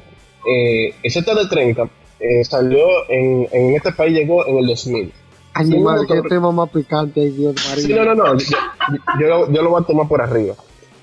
eh, 0.49 0.93
el 1.03 1.11
ZD30 1.11 1.89
eh, 2.19 2.43
salió 2.43 2.85
en, 3.09 3.47
en 3.51 3.75
este 3.75 3.91
país, 3.93 4.13
llegó 4.17 4.45
en 4.45 4.57
el 4.57 4.67
2000. 4.67 5.11
Ay, 5.53 5.65
Sí, 5.65 5.77
madre, 5.79 6.01
motor. 6.01 6.21
qué 6.23 6.29
tema 6.29 6.51
más 6.51 6.69
picante, 6.69 7.21
ay, 7.21 7.29
Dios 7.31 7.55
Marino. 7.69 7.87
Sí, 7.87 7.93
no, 7.93 8.03
no, 8.05 8.15
no, 8.15 8.37
yo, 8.37 8.45
yo, 9.21 9.27
lo- 9.27 9.51
yo 9.51 9.61
lo 9.61 9.69
voy 9.69 9.81
a 9.81 9.85
tomar 9.85 10.07
por 10.07 10.21
arriba. 10.21 10.53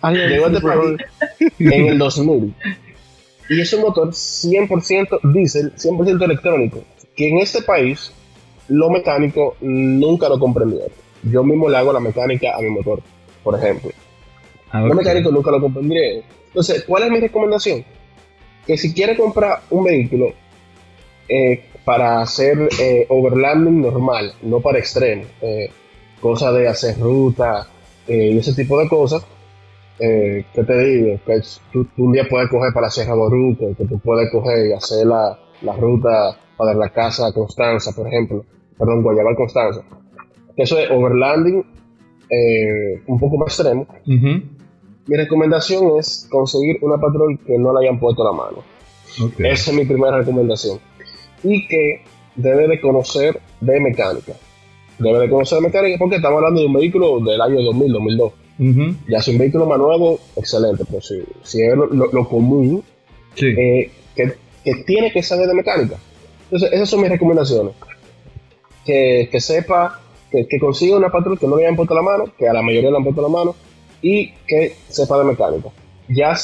Ay, 0.03 0.17
Llegó 0.17 0.47
este 0.49 0.61
país 0.61 0.99
en 1.59 1.87
el 1.89 1.99
2000. 1.99 2.55
Y 3.49 3.61
es 3.61 3.73
un 3.73 3.81
motor 3.83 4.09
100% 4.11 5.21
diésel, 5.33 5.73
100% 5.77 6.23
electrónico, 6.25 6.83
que 7.17 7.29
en 7.29 7.39
este 7.39 7.63
país 7.63 8.13
lo 8.69 8.91
mecánico 8.91 9.57
nunca 9.61 10.29
lo 10.29 10.39
comprendieron. 10.39 10.91
Yo 11.23 11.43
mismo 11.45 11.69
le 11.69 11.77
hago 11.79 11.93
la 11.93 12.01
mecánica 12.01 12.57
a 12.57 12.61
mi 12.61 12.69
motor, 12.71 13.01
por 13.43 13.57
ejemplo. 13.59 13.91
Ah, 14.71 14.81
Los 14.81 14.91
ok. 14.93 14.97
mecánicos 14.99 15.33
nunca 15.33 15.51
lo 15.51 15.61
comprendieron. 15.61 16.25
Entonces, 16.49 16.85
¿cuál 16.85 17.05
es 17.05 17.11
mi 17.11 17.21
recomendación? 17.21 17.85
Que 18.67 18.77
si 18.77 18.93
quiere 18.93 19.17
comprar 19.17 19.61
un 19.71 19.85
vehículo 19.85 20.33
eh, 21.29 21.65
para 21.85 22.21
hacer 22.21 22.69
eh, 22.81 23.07
overlanding 23.09 23.81
normal, 23.83 24.33
no 24.43 24.61
para 24.61 24.79
extremo, 24.79 25.23
eh, 25.41 25.71
cosa 26.21 26.51
de 26.53 26.67
hacer 26.69 26.99
ruta 26.99 27.69
y 28.09 28.39
ese 28.39 28.55
tipo 28.55 28.79
de 28.81 28.89
cosas, 28.89 29.25
eh, 29.99 30.45
¿qué 30.55 30.63
te 30.65 30.79
digo? 30.85 31.19
Que 31.27 31.41
tú, 31.73 31.85
tú 31.97 32.05
un 32.05 32.13
día 32.13 32.27
puedes 32.29 32.49
coger 32.51 32.73
para 32.73 32.91
Sierra 32.91 33.15
Boruca, 33.15 33.67
que 33.77 33.85
tú 33.85 33.99
puedes 33.99 34.31
coger 34.31 34.67
y 34.69 34.73
hacer 34.73 35.07
la, 35.07 35.39
la 35.63 35.73
ruta 35.75 36.37
para 36.57 36.75
la 36.75 36.89
casa 36.91 37.33
Constanza, 37.33 37.93
por 37.95 38.07
ejemplo, 38.07 38.45
perdón, 38.79 39.03
Guayabal 39.03 39.37
Constanza. 39.37 39.83
Eso 40.57 40.79
es 40.79 40.91
overlanding 40.91 41.65
eh, 42.31 43.03
un 43.07 43.19
poco 43.19 43.37
más 43.39 43.49
extremo. 43.59 43.87
Mi 45.07 45.17
recomendación 45.17 45.99
es 45.99 46.27
conseguir 46.31 46.79
una 46.83 46.97
patrol 46.99 47.39
que 47.47 47.57
no 47.59 47.73
le 47.79 47.87
hayan 47.87 47.99
puesto 48.01 48.25
la 48.25 48.33
mano. 48.33 48.59
Esa 49.39 49.71
es 49.71 49.77
mi 49.77 49.85
primera 49.85 50.19
recomendación. 50.19 50.79
Y 51.43 51.67
que 51.69 52.03
debe 52.35 52.67
de 52.69 52.81
conocer 52.81 53.41
de 53.61 53.81
mecánica. 53.81 54.33
Debe 54.99 55.21
de 55.21 55.31
conocer 55.31 55.59
de 55.59 55.67
mecánica 55.69 55.97
porque 55.99 56.17
estamos 56.17 56.39
hablando 56.39 56.61
de 56.61 56.67
un 56.67 56.73
vehículo 56.75 57.21
del 57.21 57.41
año 57.41 57.63
2000, 57.63 57.93
2002. 57.93 58.33
Ujú. 58.59 58.97
Ya 59.09 59.21
si 59.21 59.31
un 59.33 59.39
vehículo 59.39 59.67
más 59.67 59.79
nuevo, 59.79 60.19
excelente. 60.37 60.85
Pero 60.89 61.01
si, 61.03 61.23
si 61.43 61.63
es 61.63 61.77
lo, 61.77 61.87
lo- 61.87 62.11
lo 62.13 62.29
común, 62.29 62.83
Sí. 63.35 63.47
eh, 63.47 63.91
que, 64.17 64.33
que 64.65 64.75
tiene 64.87 65.13
que 65.13 65.23
saber 65.23 65.47
de 65.47 65.55
mecánica. 65.55 65.97
Entonces, 66.45 66.73
esas 66.73 66.89
son 66.89 67.01
mis 67.03 67.11
recomendaciones. 67.11 67.75
que, 68.85 69.29
que 69.31 69.41
sepa, 69.41 70.01
que, 70.31 70.47
que 70.49 70.59
consiga 70.59 70.97
una 70.97 71.11
patrón 71.11 71.37
que 71.37 71.47
no 71.47 71.57
le 71.57 71.65
hayan 71.67 71.77
puesto 71.77 71.95
la 71.95 72.03
mano, 72.03 72.25
que 72.39 72.49
a 72.49 72.53
la 72.53 72.63
mayoría 72.63 72.91
le 72.91 72.97
han 72.97 73.05
puesto 73.05 73.21
la 73.23 73.29
mano, 73.29 73.55
y 74.03 74.33
que 74.47 74.75
sepa 74.89 75.19
de 75.19 75.25
mecánica. 75.25 75.69
Ya 76.09 76.35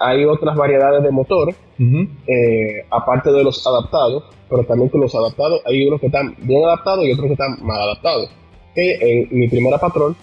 hay 0.00 0.24
otras 0.24 0.56
variedades 0.56 1.02
de 1.02 1.10
motores, 1.10 1.54
Ujú. 1.78 2.08
eh, 2.26 2.84
aparte 2.90 3.30
de 3.30 3.44
los 3.44 3.64
adaptados, 3.66 4.24
pero 4.50 4.64
también 4.64 4.88
con 4.88 5.00
los 5.00 5.14
adaptados 5.14 5.60
hay 5.64 5.86
unos 5.86 6.00
que 6.00 6.06
están 6.06 6.34
bien 6.40 6.64
adaptados 6.64 7.04
y 7.06 7.12
otros 7.12 7.26
que 7.28 7.32
están 7.34 7.56
mal 7.64 7.80
adaptados. 7.80 8.30
Que 8.74 8.94
en 9.00 9.28
mi 9.38 9.48
primera 9.48 9.78
patrón, 9.78 10.16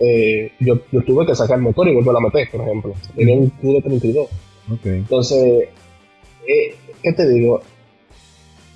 eh, 0.00 0.52
yo, 0.60 0.78
yo 0.92 1.02
tuve 1.02 1.26
que 1.26 1.34
sacar 1.34 1.58
el 1.58 1.64
motor 1.64 1.88
y 1.88 1.94
volver 1.94 2.16
a 2.16 2.20
meter, 2.20 2.48
por 2.50 2.60
ejemplo. 2.62 2.94
Tenía 3.16 3.36
un 3.36 3.50
Q 3.50 3.72
de 3.74 3.82
32. 3.82 4.26
Ok. 4.72 4.86
Entonces, 4.86 5.68
eh, 6.46 6.74
¿qué 7.02 7.12
te 7.12 7.28
digo? 7.28 7.60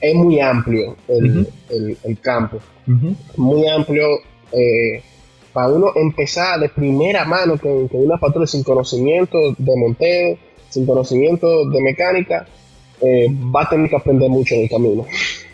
Es 0.00 0.14
muy 0.14 0.40
amplio 0.40 0.96
el, 1.08 1.46
el- 1.70 1.96
el 2.02 2.20
campo, 2.20 2.58
muy 3.36 3.68
amplio. 3.68 4.06
eh, 4.52 5.02
para 5.52 5.68
uno 5.68 5.92
empezar 5.94 6.58
de 6.60 6.68
primera 6.68 7.24
mano 7.24 7.58
con, 7.58 7.88
con 7.88 8.04
una 8.04 8.16
patrón 8.16 8.46
sin 8.46 8.62
conocimiento 8.62 9.38
de 9.58 9.72
monteo, 9.76 10.38
sin 10.70 10.86
conocimiento 10.86 11.68
de 11.70 11.80
mecánica, 11.82 12.46
eh, 13.00 13.26
va 13.54 13.62
a 13.62 13.68
tener 13.68 13.90
que 13.90 13.96
aprender 13.96 14.28
mucho 14.30 14.54
en 14.54 14.62
el 14.62 14.68
camino. 14.70 15.06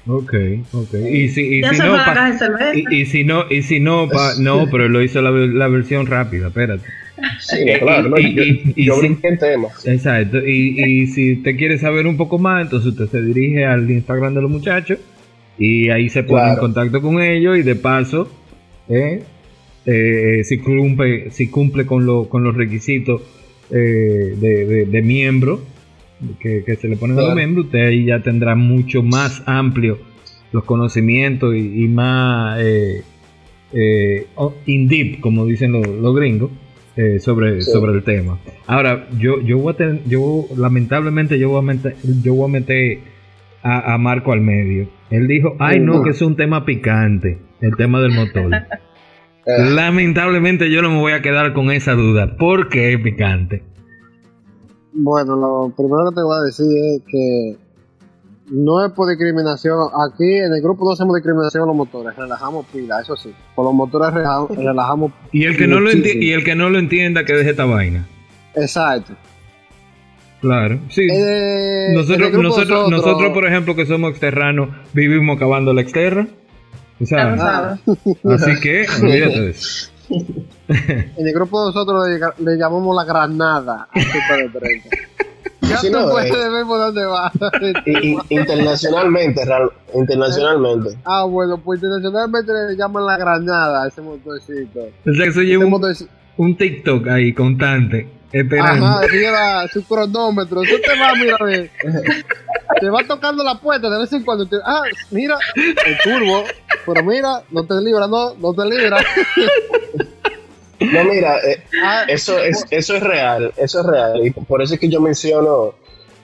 Ok, 0.07 0.33
ok. 0.73 0.95
Y 1.11 1.29
si, 1.29 1.43
y 1.59 1.63
Ya 1.63 1.71
si 1.71 1.77
se 1.77 1.85
no, 1.87 1.93
pa- 1.95 2.33
y, 2.75 2.97
y 3.01 3.07
si 3.07 3.25
no, 3.25 3.45
y 3.51 3.63
si 3.63 3.79
no, 3.81 4.09
pa- 4.09 4.35
no, 4.39 4.67
pero 4.71 4.89
lo 4.89 5.03
hizo 5.03 5.21
la, 5.21 5.31
la 5.31 5.69
versión 5.69 6.07
rápida, 6.07 6.49
espérate. 6.49 6.85
Sí, 7.41 7.57
claro, 7.81 8.09
¿no? 8.11 8.19
Y- 8.19 8.35
yo, 8.35 8.43
y- 8.45 8.73
y 8.77 8.85
yo 8.87 8.99
brinqué 8.99 9.29
en 9.29 9.39
temas. 9.39 9.85
Exacto. 9.87 10.39
Y, 10.47 10.81
y 10.83 11.07
si 11.09 11.37
te 11.37 11.57
quiere 11.57 11.77
saber 11.79 12.07
un 12.07 12.17
poco 12.17 12.39
más, 12.39 12.63
entonces 12.63 12.93
usted 12.93 13.07
se 13.09 13.21
dirige 13.23 13.67
al 13.67 13.91
Instagram 13.91 14.35
de 14.35 14.41
los 14.43 14.51
muchachos 14.51 14.99
y 15.59 15.91
ahí 15.91 16.09
se 16.09 16.23
pone 16.23 16.51
en 16.53 16.57
contacto 16.57 17.03
con 17.03 17.21
ellos 17.21 17.59
y 17.59 17.63
de 17.63 17.75
paso, 17.75 18.31
eh, 18.89 19.23
eh, 19.90 20.44
si 20.44 20.59
cumple, 20.59 21.31
si 21.31 21.48
cumple 21.48 21.87
con, 21.87 22.05
lo, 22.05 22.29
con 22.29 22.44
los 22.44 22.55
requisitos 22.55 23.22
eh, 23.70 24.35
de, 24.38 24.66
de- 24.66 24.85
de 24.87 25.03
miembro 25.03 25.61
que, 26.40 26.62
que 26.64 26.77
se 26.77 26.88
le 26.88 26.96
ponen 26.96 27.16
a 27.16 27.20
los 27.20 27.24
Claro. 27.31 27.37
miembros, 27.37 27.66
usted 27.66 27.87
ahí 27.87 28.05
ya 28.05 28.20
tendrá 28.22 28.55
mucho 28.55 29.03
más 29.03 29.42
amplio 29.46 29.98
los 30.53 30.64
conocimientos 30.64 31.55
y, 31.55 31.85
y 31.85 31.88
más 31.88 32.61
eh, 32.61 33.03
eh, 33.72 34.27
in 34.66 34.88
deep, 34.88 35.20
como 35.20 35.46
dicen 35.46 35.72
los, 35.72 35.87
los 35.87 36.14
gringos, 36.16 36.51
eh, 36.96 37.18
sobre, 37.20 37.61
Sí. 37.62 37.70
sobre 37.70 37.92
el 37.92 38.03
tema. 38.03 38.38
Ahora, 38.66 39.09
yo, 39.18 39.40
yo 39.40 39.59
voy 39.59 39.74
a 39.79 39.98
yo 40.09 40.46
lamentablemente 40.57 41.38
yo 41.38 41.51
voy 41.51 41.59
a 41.61 41.62
meter, 41.62 41.94
yo 42.24 42.35
voy 42.35 42.48
a 42.48 42.53
meter 42.53 42.98
a, 43.62 43.94
a 43.94 43.98
Marco 43.98 44.33
al 44.33 44.40
medio. 44.40 44.88
Él 45.11 45.29
dijo, 45.29 45.55
ay 45.61 45.79
no, 45.81 46.03
que 46.03 46.11
es 46.11 46.20
un 46.22 46.35
tema 46.37 46.64
picante, 46.64 47.38
el 47.61 47.77
tema 47.77 48.01
del 48.01 48.12
motor. 48.12 48.51
Eh, 49.49 49.71
lamentablemente 49.71 50.71
yo 50.71 50.83
no 50.83 50.91
me 50.91 51.01
voy 51.01 51.13
a 51.13 51.23
quedar 51.23 51.53
con 51.55 51.71
esa 51.71 51.93
duda. 51.95 52.37
¿Por 52.37 52.69
qué 52.69 52.93
es 52.93 53.01
picante? 53.01 53.63
Bueno, 54.93 55.37
lo 55.37 55.73
primero 55.77 56.11
que 56.11 56.17
te 56.17 56.23
voy 56.23 56.37
a 56.39 56.43
decir 56.43 56.67
es 56.67 57.03
que 57.07 57.57
no 58.51 58.85
es 58.85 58.93
por 58.93 59.09
discriminación. 59.09 59.79
Aquí 60.11 60.25
en 60.35 60.53
el 60.53 60.61
grupo 60.63 60.85
no 60.85 60.93
hacemos 60.93 61.15
discriminación 61.15 61.63
a 61.65 61.67
los 61.67 61.77
motores, 61.77 62.17
relajamos 62.17 62.67
pila, 62.67 63.01
eso 63.01 63.17
sí. 63.17 63.33
Con 63.55 63.65
los 63.67 63.75
motores 63.75 64.13
reja- 64.13 64.47
relajamos. 64.57 65.13
Y 65.33 65.45
el 65.45 65.57
que 65.57 65.67
no 65.67 65.81
lo 65.81 65.91
y 65.93 66.33
el 66.33 66.45
que 66.45 66.55
no 66.55 66.69
lo 66.69 66.79
entienda 66.79 67.25
que 67.25 67.33
deje 67.35 67.51
esta 67.51 67.65
vaina. 67.65 68.07
Exacto. 68.55 69.15
Claro, 70.41 70.79
sí. 70.91 71.07
Eh, 71.11 71.89
nosotros, 71.95 72.31
grupo 72.31 72.43
nosotros, 72.43 72.91
nosotros, 72.91 73.33
por 73.33 73.45
ejemplo, 73.47 73.75
que 73.75 73.87
somos 73.87 74.11
exterranos, 74.11 74.69
vivimos 74.93 75.39
cavando 75.39 75.73
la 75.75 75.81
exterra. 75.81 76.27
Así 78.35 78.61
que, 78.61 78.87
olvídate 79.03 79.41
de 79.41 79.51
eso. 79.51 79.91
En 80.69 81.27
el 81.27 81.33
grupo 81.35 81.65
nosotros 81.67 82.07
le, 82.09 82.19
le 82.45 82.57
llamamos 82.59 82.95
la 82.97 83.05
granada 83.05 83.89
Super 83.95 84.51
de 84.53 84.59
30. 84.59 84.89
Ya 85.63 85.77
Sí, 85.79 85.91
no, 85.91 86.09
puedes 86.09 86.33
eh. 86.33 86.49
ver 86.49 86.65
por 86.65 86.79
dónde 86.79 87.05
va. 87.05 87.31
y- 87.85 88.15
y- 88.15 88.19
internacionalmente, 88.31 89.43
internacionalmente. 89.95 90.99
ah, 91.05 91.25
bueno, 91.25 91.59
pues 91.59 91.83
internacionalmente 91.83 92.53
le 92.71 92.75
llaman 92.77 93.05
la 93.05 93.19
granada 93.19 93.83
a 93.85 93.89
ese 93.89 94.01
motorcito. 94.01 94.81
O 95.07 95.13
sea, 95.15 95.25
que 95.27 95.33
soy 95.33 95.53
Ese 95.53 95.59
un, 95.65 96.09
un 96.39 96.57
TikTok 96.57 97.09
ahí 97.09 97.35
constante, 97.35 98.09
esperando. 98.33 98.87
Ajá, 98.87 99.07
lleva 99.09 99.69
su 99.69 99.85
cronómetro. 99.85 100.63
Tú 100.63 100.77
te 100.83 100.99
vas, 100.99 101.13
mira. 101.19 101.37
Te 102.81 102.89
va 102.91 103.01
tocando 103.07 103.43
la 103.45 103.57
puerta 103.61 103.91
de 103.91 103.99
vez 103.99 104.13
en 104.13 104.23
cuando. 104.23 104.47
te- 104.47 104.57
ah, 104.65 104.83
mira, 105.11 105.37
el 105.57 105.99
turbo. 106.03 106.45
Pero 106.87 107.03
mira, 107.03 107.43
no 107.51 107.64
te 107.64 107.75
libra, 107.81 108.07
no, 108.07 108.35
no 108.35 108.55
te 108.55 108.64
libra. 108.64 108.99
No, 110.81 111.05
mira, 111.05 111.38
eh, 111.38 111.62
Ah, 111.83 112.05
eso 112.07 112.38
es, 112.38 112.64
eso 112.71 112.95
es 112.97 113.03
real, 113.03 113.53
eso 113.57 113.81
es 113.81 113.87
real. 113.87 114.27
Y 114.27 114.31
por 114.31 114.62
eso 114.62 114.75
es 114.75 114.81
que 114.81 114.88
yo 114.88 115.01
menciono 115.01 115.75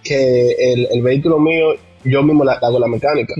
que 0.02 0.72
el, 0.72 0.88
el 0.92 1.02
vehículo 1.02 1.38
mío, 1.38 1.74
yo 2.04 2.22
mismo 2.22 2.44
la, 2.44 2.52
hago 2.54 2.78
la 2.78 2.86
mecánica. 2.86 3.34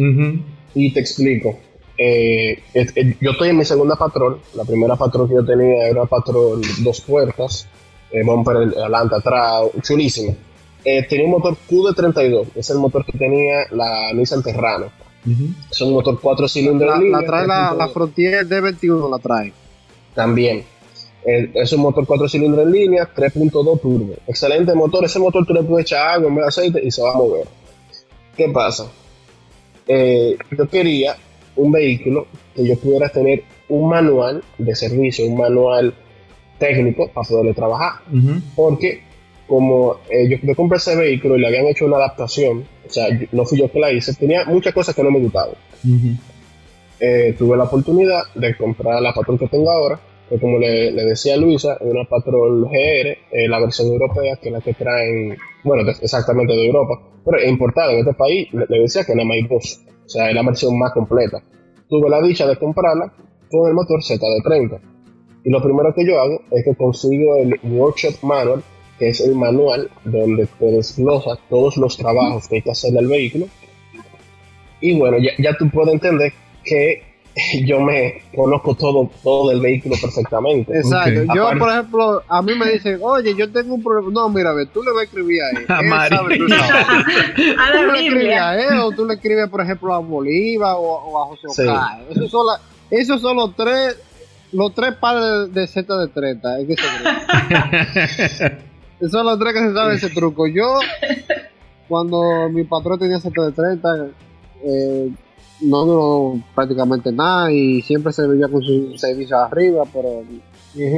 Y 0.75 0.93
te 0.93 1.01
explico. 1.01 1.59
Eh, 1.97 2.59
eh, 2.75 3.17
yo 3.21 3.31
estoy 3.31 3.51
en 3.51 3.59
mi 3.59 3.65
segunda 3.65 3.95
patrón. 3.95 4.39
La 4.55 4.65
primera 4.65 4.97
patrón 4.97 5.29
que 5.29 5.35
yo 5.35 5.45
tenía 5.45 5.87
era 5.87 6.01
una 6.01 6.11
patrón 6.11 6.61
dos 6.81 7.01
puertas, 7.03 7.69
eh, 8.11 8.25
bumper 8.25 8.57
adelante, 8.57 9.15
atrás, 9.15 9.63
chulísimo. 9.83 10.35
Eh, 10.85 11.07
tenía 11.09 11.27
un 11.27 11.31
motor 11.31 11.57
Q 11.69 11.89
de32, 11.89 12.49
es 12.57 12.71
el 12.71 12.79
motor 12.79 13.05
que 13.07 13.17
tenía 13.17 13.67
la 13.71 14.13
Nissan 14.13 14.43
Terrano. 14.43 14.91
Es 15.71 15.81
un 15.81 15.93
motor 15.93 16.21
cuatro 16.21 16.49
cilindros. 16.49 16.89
la, 16.89 16.97
en 16.97 17.03
línea, 17.05 17.21
la 17.21 17.27
trae 17.27 17.47
la, 17.47 17.71
3.2. 17.73 17.77
la 17.79 17.89
Frontier 17.89 18.47
D21, 18.47 19.11
la 19.11 19.19
trae. 19.19 19.53
También. 20.15 20.65
Es 21.25 21.73
un 21.73 21.81
motor 21.81 22.07
4 22.07 22.29
cilindros 22.29 22.67
en 22.67 22.73
línea, 22.73 23.09
3.2 23.15 23.81
turbo. 23.81 24.15
Excelente 24.27 24.75
motor. 24.75 25.05
Ese 25.05 25.19
motor 25.19 25.47
tú 25.47 25.55
le 25.55 25.63
puedes 25.63 25.87
echar 25.87 26.17
agua 26.17 26.29
en 26.29 26.35
vez 26.35 26.45
de 26.45 26.49
aceite 26.49 26.81
y 26.85 26.91
se 26.91 27.03
va 27.03 27.13
a 27.13 27.15
mover. 27.15 27.47
¿Qué 28.37 28.49
pasa? 28.51 28.91
Eh, 29.87 30.37
yo 30.51 30.69
quería 30.69 31.17
un 31.57 31.73
vehículo 31.73 32.27
que 32.55 32.67
yo 32.67 32.77
pudiera 32.79 33.09
tener 33.09 33.45
un 33.69 33.89
manual 33.89 34.43
de 34.59 34.75
servicio, 34.75 35.25
un 35.25 35.39
manual 35.39 35.95
técnico 36.59 37.09
para 37.09 37.27
poderle 37.27 37.55
trabajar. 37.55 38.03
Ujú. 38.13 38.41
Porque 38.55 39.03
como 39.47 39.97
eh, 40.11 40.29
yo, 40.29 40.37
yo 40.43 40.55
compré 40.55 40.79
ese 40.79 40.97
vehículo 40.97 41.37
y 41.37 41.41
le 41.41 41.47
habían 41.49 41.67
hecho 41.67 41.87
una 41.87 41.97
adaptación, 41.97 42.65
o 42.87 42.91
sea, 42.91 43.09
yo- 43.11 43.27
no 43.33 43.45
fui 43.45 43.59
yo 43.59 43.71
que 43.71 43.79
la 43.81 43.93
hice, 43.93 44.15
tenía 44.15 44.45
muchas 44.47 44.73
cosas 44.75 44.95
que 44.95 45.03
no 45.03 45.11
me 45.11 45.21
gustaban 45.21 45.55
Ujú. 45.85 46.17
eh, 47.01 47.35
tuve 47.39 47.57
la 47.57 47.65
oportunidad 47.65 48.23
de 48.35 48.57
comprar 48.57 49.01
la 49.03 49.13
patrón 49.13 49.39
que 49.39 49.49
tengo 49.49 49.71
ahora, 49.71 49.99
que 50.29 50.39
como 50.39 50.59
le, 50.59 50.91
le 50.93 51.05
decía 51.05 51.35
a 51.35 51.37
Luisa, 51.37 51.75
es 51.75 51.87
una 51.87 52.05
patrón 52.05 52.63
GR, 52.63 52.73
eh, 53.33 53.49
la 53.49 53.61
versión 53.61 53.89
europea, 53.89 54.37
que 54.41 54.49
es 54.49 54.53
la 54.53 54.61
que 54.61 54.73
traen, 54.75 55.37
bueno, 55.65 55.85
de- 55.85 55.93
exactamente 56.01 56.55
de 56.55 56.67
Europa, 56.67 57.01
pero 57.25 57.39
es 57.39 57.49
importada 57.49 57.93
en 57.93 57.99
este 58.01 58.15
país, 58.15 58.49
le, 58.53 58.65
le 58.69 58.81
decía 58.81 59.05
que 59.05 59.15
nada 59.15 59.27
más 59.27 59.35
hay 59.37 59.43
dos, 59.47 59.81
o 60.07 60.09
sea, 60.09 60.29
es 60.31 60.35
la 60.35 60.43
versión 60.43 60.79
más 60.79 60.93
completa. 60.93 61.43
Tuve 61.89 62.09
la 62.09 62.23
dicha 62.23 62.47
de 62.47 62.57
comprarla 62.57 63.13
con 63.51 63.69
el 63.69 63.75
motor 63.75 64.01
ZD30. 64.03 64.81
Y 65.45 65.51
lo 65.51 65.63
primero 65.63 65.93
que 65.95 66.07
yo 66.07 66.19
hago 66.19 66.41
es 66.51 66.65
que 66.65 66.75
consigo 66.75 67.37
el 67.37 67.55
Workshop 67.63 68.15
Manual, 68.23 68.63
que 68.99 69.09
es 69.09 69.21
el 69.21 69.35
manual 69.35 69.91
donde 70.05 70.47
te 70.59 70.67
desglosa 70.67 71.39
todos 71.51 71.77
los 71.77 71.97
trabajos 71.97 72.47
que 72.49 72.57
hay 72.57 72.63
que 72.63 72.71
hacerle 72.71 73.01
al 73.01 73.07
vehículo. 73.09 73.47
Y 74.81 74.99
bueno, 74.99 75.17
ya, 75.19 75.31
ya 75.39 75.57
tú 75.57 75.69
puedes 75.71 75.93
entender 75.95 76.33
que 76.65 77.03
yo 77.65 77.81
me 77.81 78.23
conozco 78.37 78.77
todo, 78.77 79.11
todo 79.25 79.49
del 79.51 79.61
vehículo 79.61 79.97
perfectamente. 80.01 80.73
Exacto. 80.79 81.23
Ok. 81.23 81.35
Yo, 81.35 81.43
Aparte- 81.49 81.59
por 81.59 81.71
ejemplo, 81.71 82.23
a 82.29 82.43
mí 82.43 82.55
me 82.55 82.71
dicen, 82.71 82.99
oye, 83.03 83.35
yo 83.35 83.51
tengo 83.51 83.75
un 83.75 83.83
problema. 83.83 84.11
No, 84.13 84.29
mira, 84.29 84.53
ve, 84.53 84.67
tú 84.67 84.83
le 84.85 84.93
vas 84.93 85.01
a 85.01 85.05
escribir 85.05 85.43
a 85.43 85.51
él. 85.51 85.65
A 85.69 85.83
Mari. 85.83 86.17
sabe, 86.17 86.39
tú. 86.39 86.45
A 86.55 87.73
tú 87.73 87.93
le 87.93 88.07
escribes 88.07 88.41
a 88.41 88.61
él 88.61 88.79
o 88.79 88.93
tú 88.93 89.05
le 89.07 89.15
escribes, 89.15 89.49
por 89.49 89.61
ejemplo, 89.63 89.93
a 89.93 89.99
Bolívar 89.99 90.75
o, 90.77 90.83
o 90.83 91.23
a 91.25 91.27
José 91.27 91.49
Sí. 91.51 91.63
Ocay. 91.69 92.05
Esos 92.11 92.31
son, 92.31 92.47
la- 92.47 92.61
esos 92.91 93.21
son 93.21 93.37
los 93.37 93.57
tres 93.57 93.97
los 94.53 94.73
tres 94.73 94.95
padres 94.95 95.53
de 95.53 95.67
Z 95.67 95.97
de 95.99 96.07
30 96.07 96.61
en 96.61 96.71
ese 96.71 96.83
grupo. 97.03 98.57
Son 99.11 99.27
los 99.27 99.39
tres 99.39 99.55
que 99.55 99.61
se 99.61 99.75
saben 99.75 99.97
ese 99.97 100.11
truco. 100.11 100.47
Yo, 100.47 100.79
cuando 101.89 102.49
mi 102.51 102.65
patrón 102.65 102.99
tenía 102.99 103.21
Z 103.21 103.43
de 103.43 103.53
30, 103.53 104.07
eh, 104.63 105.11
no 105.61 105.85
duró 105.85 106.41
prácticamente 106.55 107.13
nada 107.13 107.53
y 107.53 107.83
siempre 107.83 108.13
se 108.13 108.27
vivía 108.29 108.49
con 108.49 108.63
su 108.63 108.97
servicio 108.97 109.39
arriba, 109.39 109.85
pero 109.93 110.23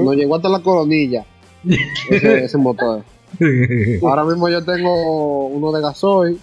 nos 0.02 0.16
llegó 0.16 0.36
hasta 0.36 0.48
la 0.48 0.60
coronilla 0.60 1.24
ese, 2.10 2.44
ese 2.44 2.58
motor. 2.58 3.02
Ahora 4.02 4.24
mismo 4.24 4.48
yo 4.48 4.64
tengo 4.64 5.46
uno 5.48 5.72
de 5.72 5.82
gasoil, 5.82 6.40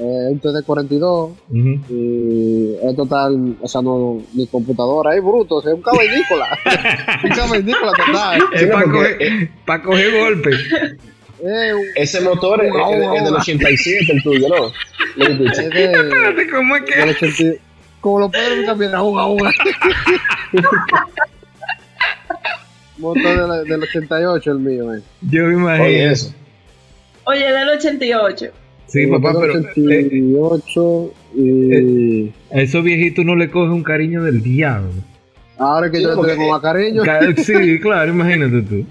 eh, 0.00 0.28
un 0.32 0.40
TD42 0.40 1.02
Ujú. 1.50 1.92
y 1.94 2.74
es 2.82 2.96
total, 2.96 3.56
o 3.60 3.68
sea, 3.68 3.82
no, 3.82 4.22
mi 4.32 4.46
computadora 4.46 5.14
es 5.14 5.22
bruto, 5.22 5.56
o 5.56 5.62
sea, 5.62 5.74
un 5.74 5.82
cavernícola. 5.82 6.46
un 7.24 7.30
cavernícola 7.30 7.92
total. 8.06 8.42
Es 8.54 8.60
Sí, 8.62 8.66
para 8.66 8.84
coger, 8.84 9.50
pa' 9.66 9.82
coger 9.82 10.18
golpe. 10.20 10.50
Es, 10.50 11.72
un- 11.74 11.84
Ese 11.96 12.20
motor 12.22 12.64
es, 12.64 12.72
es- 12.74 13.16
es 13.18 13.24
del 13.24 13.34
87, 13.34 14.12
el 14.12 14.22
tuyo, 14.22 14.48
¿no? 14.48 14.72
Lo 15.16 15.24
escuché. 15.26 15.62
es 15.64 15.70
de, 15.70 15.84
Espérate, 15.84 16.50
¿cómo 16.50 16.76
es 16.76 16.84
del, 16.86 17.16
que? 17.16 17.26
80 17.26 17.60
como 18.00 18.20
lo 18.20 18.30
pueden 18.30 18.64
cambiar 18.64 18.94
a 18.94 19.02
uga 19.02 19.26
uga. 19.26 19.50
Motor 22.98 23.22
de 23.22 23.48
la- 23.48 23.62
del 23.62 23.82
88 23.82 24.50
el 24.52 24.58
mío, 24.58 24.94
eh. 24.94 25.00
Yo 25.22 25.44
me 25.44 25.54
imagino. 25.54 25.84
Oye, 25.84 26.10
eso. 26.12 26.34
Oye, 27.24 27.52
del 27.52 27.68
88. 27.70 28.46
Sí, 28.90 29.06
papá, 29.06 29.32
Motor 29.32 29.50
pero 29.74 29.90
eh, 29.92 30.06
88 30.06 31.12
y... 31.36 32.32
a 32.52 32.60
esos 32.60 32.82
viejitos 32.82 33.24
no 33.24 33.36
le 33.36 33.50
coge 33.50 33.70
un 33.72 33.82
cariño 33.82 34.22
del 34.24 34.42
diablo. 34.42 34.90
Ahora 35.58 35.90
que 35.90 35.98
Sí, 35.98 36.02
yo 36.04 36.20
tengo 36.20 36.50
más 36.50 36.60
cariño. 36.60 37.02
Ca- 37.04 37.20
Sí, 37.36 37.78
claro, 37.80 38.12
imagínate 38.12 38.62
tú. 38.62 38.84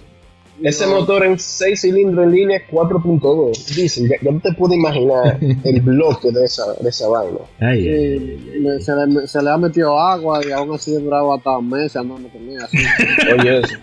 Ese 0.64 0.86
motor 0.88 1.26
en 1.26 1.40
6 1.40 1.80
cilindros 1.82 2.26
en 2.26 2.32
línea 2.32 2.62
4.2. 2.70 3.76
Dicen, 3.76 4.08
ya, 4.10 4.16
ya 4.22 4.32
no 4.32 4.40
te 4.40 4.52
puedo 4.54 4.74
imaginar 4.74 5.38
el 5.42 5.82
bloque 5.84 6.32
de 6.32 6.46
esa, 6.46 6.74
de 6.82 6.90
esa 6.90 7.08
vaina. 7.08 7.38
Ay, 7.60 7.88
ay, 7.88 8.82
se, 8.82 8.92
le, 8.96 9.28
se 9.28 9.42
le 9.42 9.50
ha 9.50 9.58
metido 9.58 9.98
agua 10.00 10.42
y 10.46 10.52
aún 10.52 10.74
así 10.76 10.92
duraba 10.94 11.36
hasta 11.38 11.62
meses 11.62 11.96
andando 11.96 12.28
con 12.30 12.42
ella, 12.50 12.66
así, 12.66 12.78
Oye, 13.40 13.60
eso. 13.60 13.76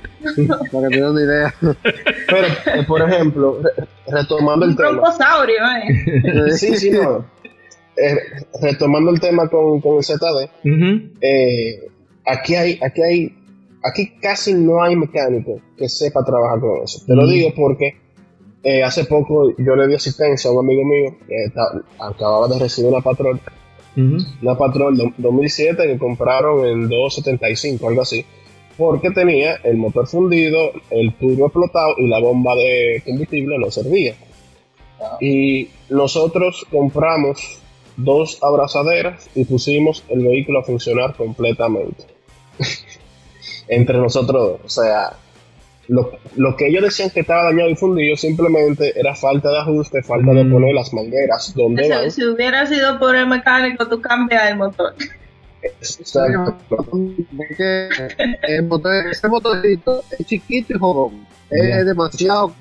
para 0.72 0.88
que 0.88 0.94
te 0.96 1.00
den 1.00 1.10
una 1.10 1.22
idea. 1.22 1.54
Pero, 1.62 2.46
eh, 2.46 2.84
por 2.86 3.02
ejemplo, 3.02 3.60
re- 3.62 3.84
retomando 4.08 4.64
el 4.66 4.70
Un 4.72 4.76
tema. 4.76 4.90
broncosaurio, 4.90 5.56
¿eh? 5.56 6.50
Sí, 6.52 6.76
sí, 6.76 6.90
no. 6.90 7.24
Eh, 7.96 8.14
retomando 8.60 9.10
el 9.10 9.20
tema 9.20 9.48
con, 9.48 9.80
con 9.80 9.96
el 9.96 10.04
ZD, 10.04 10.50
eh, 11.22 11.80
aquí 12.26 12.54
hay, 12.54 12.78
aquí 12.82 13.00
hay, 13.02 13.34
aquí 13.88 14.12
casi 14.20 14.52
no 14.54 14.82
hay 14.82 14.96
mecánico 14.96 15.60
que 15.76 15.88
sepa 15.88 16.24
trabajar 16.24 16.60
con 16.60 16.82
eso. 16.82 17.02
Te 17.06 17.14
lo 17.14 17.22
Mm. 17.24 17.28
digo 17.28 17.52
porque 17.56 17.96
eh, 18.62 18.82
hace 18.82 19.04
poco 19.04 19.50
yo 19.58 19.76
le 19.76 19.86
di 19.86 19.94
asistencia 19.94 20.50
a 20.50 20.52
un 20.52 20.64
amigo 20.64 20.82
mío 20.84 21.16
que 21.28 21.36
acababa 22.00 22.48
de 22.48 22.58
recibir 22.58 22.90
una 22.92 23.00
patrón, 23.00 23.40
una 24.42 24.58
patrón 24.58 24.96
do- 24.96 25.12
2007 25.18 25.86
que 25.86 25.98
compraron 25.98 26.66
en 26.66 26.88
275, 26.88 27.88
algo 27.88 28.02
así, 28.02 28.24
porque 28.76 29.10
tenía 29.12 29.54
el 29.62 29.76
motor 29.76 30.06
fundido, 30.08 30.72
el 30.90 31.14
turbo 31.14 31.46
explotado 31.46 31.94
y 31.98 32.08
la 32.08 32.18
bomba 32.18 32.54
de 32.56 33.02
combustible 33.06 33.56
no 33.58 33.70
servía. 33.70 34.14
Y 35.20 35.68
nosotros 35.90 36.66
compramos 36.70 37.60
dos 37.96 38.38
abrazaderas 38.42 39.30
y 39.34 39.44
pusimos 39.44 40.02
el 40.08 40.24
vehículo 40.24 40.60
a 40.60 40.64
funcionar 40.64 41.14
completamente. 41.14 42.04
Entre 43.68 43.98
nosotros 43.98 44.32
dos. 44.52 44.60
O 44.64 44.68
sea, 44.68 45.12
lo, 45.88 46.12
lo 46.36 46.56
que 46.56 46.66
ellos 46.68 46.82
decían 46.82 47.10
que 47.10 47.20
estaba 47.20 47.44
dañado 47.44 47.70
y 47.70 47.76
fundido 47.76 48.16
simplemente 48.16 48.92
era 48.98 49.14
falta 49.14 49.50
de 49.50 49.58
ajuste, 49.58 50.02
falta 50.02 50.32
de 50.32 50.44
Mm. 50.44 50.52
poner 50.52 50.74
las 50.74 50.92
mangueras 50.92 51.52
donde 51.54 51.88
van. 51.88 52.10
Si, 52.10 52.20
si 52.22 52.26
hubiera 52.26 52.66
sido 52.66 52.98
por 52.98 53.14
el 53.16 53.26
mecánico, 53.26 53.86
tú 53.88 54.00
cambias 54.00 54.50
el 54.50 54.56
motor. 54.56 54.94
Exacto. 55.62 56.56
El 58.42 58.62
motor, 58.64 58.94
ese 59.10 59.28
motorcito 59.28 60.02
es 60.18 60.26
chiquito 60.26 60.74
y 60.74 60.78
jodón. 60.78 61.26
Es 61.50 61.86
demasiado, 61.86 62.52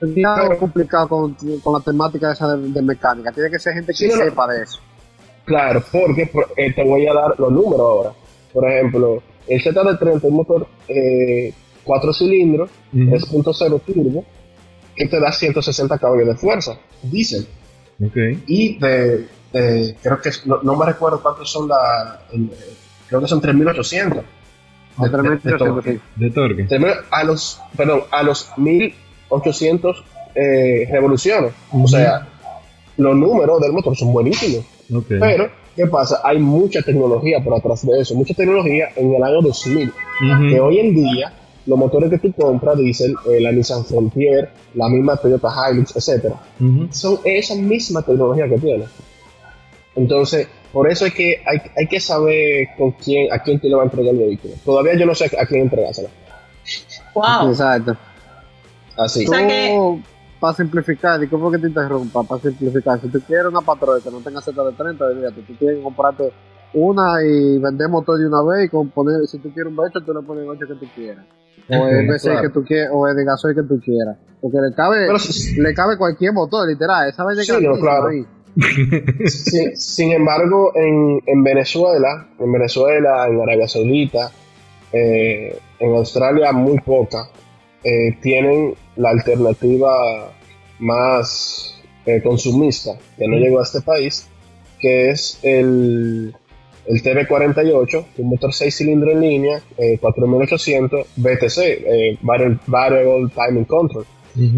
demasiado 0.00 0.58
complicado 0.58 1.08
con, 1.08 1.34
con 1.62 1.74
la 1.74 1.80
temática 1.80 2.32
esa 2.32 2.56
de, 2.56 2.68
de 2.70 2.82
mecánica. 2.82 3.32
Tiene 3.32 3.50
que 3.50 3.58
ser 3.58 3.74
gente 3.74 3.92
que 3.92 3.98
Sí, 3.98 4.08
no, 4.08 4.16
no. 4.16 4.24
sepa 4.24 4.46
de 4.52 4.62
eso. 4.62 4.80
Claro, 5.44 5.82
porque 5.90 6.26
por- 6.26 6.50
eh, 6.56 6.72
te 6.74 6.84
voy 6.84 7.06
a 7.06 7.14
dar 7.14 7.38
los 7.38 7.50
números 7.52 7.80
ahora. 7.80 8.10
Por 8.52 8.70
ejemplo, 8.70 9.22
el 9.48 9.62
ZD30 9.62 10.16
es 10.18 10.22
un 10.24 10.34
motor 10.34 10.66
4 11.84 12.12
cilindros, 12.12 12.70
Ujú. 12.92 13.04
3.0 13.10 13.80
turbo, 13.86 14.24
que 14.94 15.06
te 15.06 15.20
da 15.20 15.32
160 15.32 15.98
caballos 15.98 16.28
de 16.28 16.34
fuerza, 16.34 16.78
diésel. 17.02 17.46
Ok. 18.04 18.16
Y 18.46 18.78
de, 18.78 19.26
de- 19.52 19.96
creo 20.02 20.20
que 20.20 20.30
no, 20.46 20.60
no 20.62 20.76
me 20.76 20.86
recuerdo 20.86 21.20
cuántos 21.22 21.50
son 21.50 21.68
la. 21.68 22.20
el- 22.32 22.50
creo 23.08 23.20
que 23.20 23.26
son 23.28 23.40
3800. 23.40 24.24
De 24.98 25.08
De- 25.08 25.16
de- 25.16 25.28
de 25.28 25.36
3.800, 25.38 25.58
torque. 25.58 26.00
De 26.16 26.30
torque. 26.30 26.66
3.000 26.68 26.94
a 27.10 27.24
los, 27.24 27.60
perdón, 27.76 28.02
a 28.10 28.22
los 28.22 28.50
1800 28.56 30.04
eh, 30.34 30.86
revoluciones. 30.90 31.52
O 31.72 31.86
sea, 31.88 32.26
los 32.96 33.16
números 33.16 33.60
del 33.60 33.72
motor 33.72 33.96
son 33.96 34.12
buenísimos. 34.12 34.64
Pero, 35.08 35.50
¿qué 35.78 35.86
pasa? 35.86 36.20
Hay 36.24 36.38
mucha 36.38 36.82
tecnología 36.82 37.38
por 37.42 37.54
atrás 37.54 37.86
de 37.86 38.00
eso, 38.00 38.14
mucha 38.16 38.34
tecnología 38.34 38.88
en 38.96 39.14
el 39.14 39.22
año 39.22 39.40
2000, 39.42 39.88
Ujú. 39.88 40.48
que 40.50 40.60
hoy 40.60 40.78
en 40.80 40.94
día 40.94 41.32
los 41.66 41.78
motores 41.78 42.10
que 42.10 42.18
tú 42.18 42.32
compras, 42.32 42.76
diésel, 42.78 43.14
eh, 43.30 43.40
la 43.40 43.52
Nissan 43.52 43.84
Frontier, 43.84 44.50
la 44.74 44.88
misma 44.88 45.16
Toyota 45.16 45.48
Hilux, 45.70 45.94
etcétera, 45.94 46.34
Ujú. 46.58 46.88
son 46.90 47.20
esa 47.24 47.54
misma 47.54 48.02
tecnología 48.02 48.48
que 48.48 48.58
tiene. 48.58 48.84
Entonces, 49.94 50.48
por 50.72 50.90
eso 50.90 51.06
es 51.06 51.14
que 51.14 51.42
hay, 51.46 51.58
hay 51.76 51.86
que 51.86 52.00
saber 52.00 52.68
con 52.76 52.92
quién, 52.92 53.32
a 53.32 53.38
quién 53.42 53.60
tú 53.60 53.68
le 53.68 53.74
vas 53.74 53.82
a 53.82 53.84
entregar 53.90 54.14
el 54.14 54.18
vehículo. 54.20 54.54
Todavía 54.64 54.96
yo 54.98 55.06
no 55.06 55.14
sé 55.14 55.26
a 55.26 55.46
quién 55.46 55.62
entregárselo. 55.62 56.08
Wow. 57.14 57.50
Exacto. 57.50 57.96
Así. 58.96 59.24
O 59.26 59.28
sea 59.30 59.46
que- 59.46 59.98
para 60.40 60.54
simplificar, 60.54 61.18
disculpa 61.18 61.50
que 61.52 61.58
te 61.58 61.68
interrumpa, 61.68 62.22
para 62.22 62.40
simplificar, 62.40 63.00
si 63.00 63.08
tú 63.08 63.20
quieres 63.20 63.46
una 63.46 63.60
patrona 63.60 64.00
que 64.02 64.10
no 64.10 64.20
tenga 64.20 64.40
Z 64.40 64.62
de 64.62 64.72
30, 64.72 65.04
olvídate, 65.04 65.42
tú 65.42 65.54
tienes 65.54 65.78
que 65.78 65.82
comprarte 65.82 66.32
una 66.74 67.22
y 67.24 67.58
vender 67.58 67.88
motor 67.88 68.18
de 68.18 68.26
una 68.26 68.42
vez 68.42 68.66
y 68.66 68.68
componer, 68.68 69.26
si 69.26 69.38
tú 69.38 69.52
quieres 69.52 69.72
un 69.72 69.78
V8, 69.78 70.04
tú 70.04 70.14
le 70.14 70.22
pones 70.22 70.44
el 70.44 70.50
8 70.50 70.66
que 70.66 70.74
tú 70.74 70.86
quieras. 70.94 71.24
O 71.70 71.86
el 71.86 72.08
V6 72.08 72.20
claro. 72.22 72.42
que 72.42 72.48
tú 72.50 72.64
quieras, 72.64 72.90
o 72.94 73.08
el 73.08 73.16
de 73.16 73.24
gasoil 73.24 73.54
que 73.54 73.62
tú 73.62 73.80
quieras. 73.80 74.16
Porque 74.40 74.58
le 74.58 74.74
cabe, 74.74 75.06
Pero 75.06 75.18
le 75.62 75.74
cabe 75.74 75.98
cualquier 75.98 76.32
motor, 76.32 76.68
literal, 76.68 77.08
esa 77.08 77.24
vez 77.24 77.38
de 77.38 77.44
Sí, 77.44 77.52
no, 77.60 77.78
claro. 77.78 78.08
Sin, 79.26 79.76
sin 79.76 80.12
embargo, 80.12 80.72
en, 80.74 81.20
en 81.26 81.44
Venezuela, 81.44 82.28
en 82.38 82.52
Venezuela, 82.52 83.28
en 83.28 83.40
Arabia 83.40 83.68
Saudita, 83.68 84.32
eh, 84.92 85.56
en 85.78 85.94
Australia 85.94 86.52
muy 86.52 86.80
poca, 86.80 87.28
eh, 87.84 88.18
tienen 88.20 88.74
la 88.98 89.10
alternativa 89.10 90.32
más 90.78 91.80
eh, 92.04 92.20
consumista 92.22 92.98
que 93.16 93.26
no 93.26 93.36
llegó 93.36 93.60
a 93.60 93.62
este 93.62 93.80
país, 93.80 94.28
que 94.78 95.10
es 95.10 95.38
el, 95.42 96.34
el 96.86 97.02
TB48, 97.02 98.06
un 98.18 98.28
motor 98.28 98.52
6 98.52 98.76
cilindros 98.76 99.14
en 99.14 99.20
línea, 99.20 99.62
eh, 99.78 99.98
4800 99.98 101.06
BTC, 101.16 101.58
eh, 101.58 102.18
Variable, 102.22 102.58
Variable 102.66 103.30
Timing 103.34 103.64
Control 103.64 104.04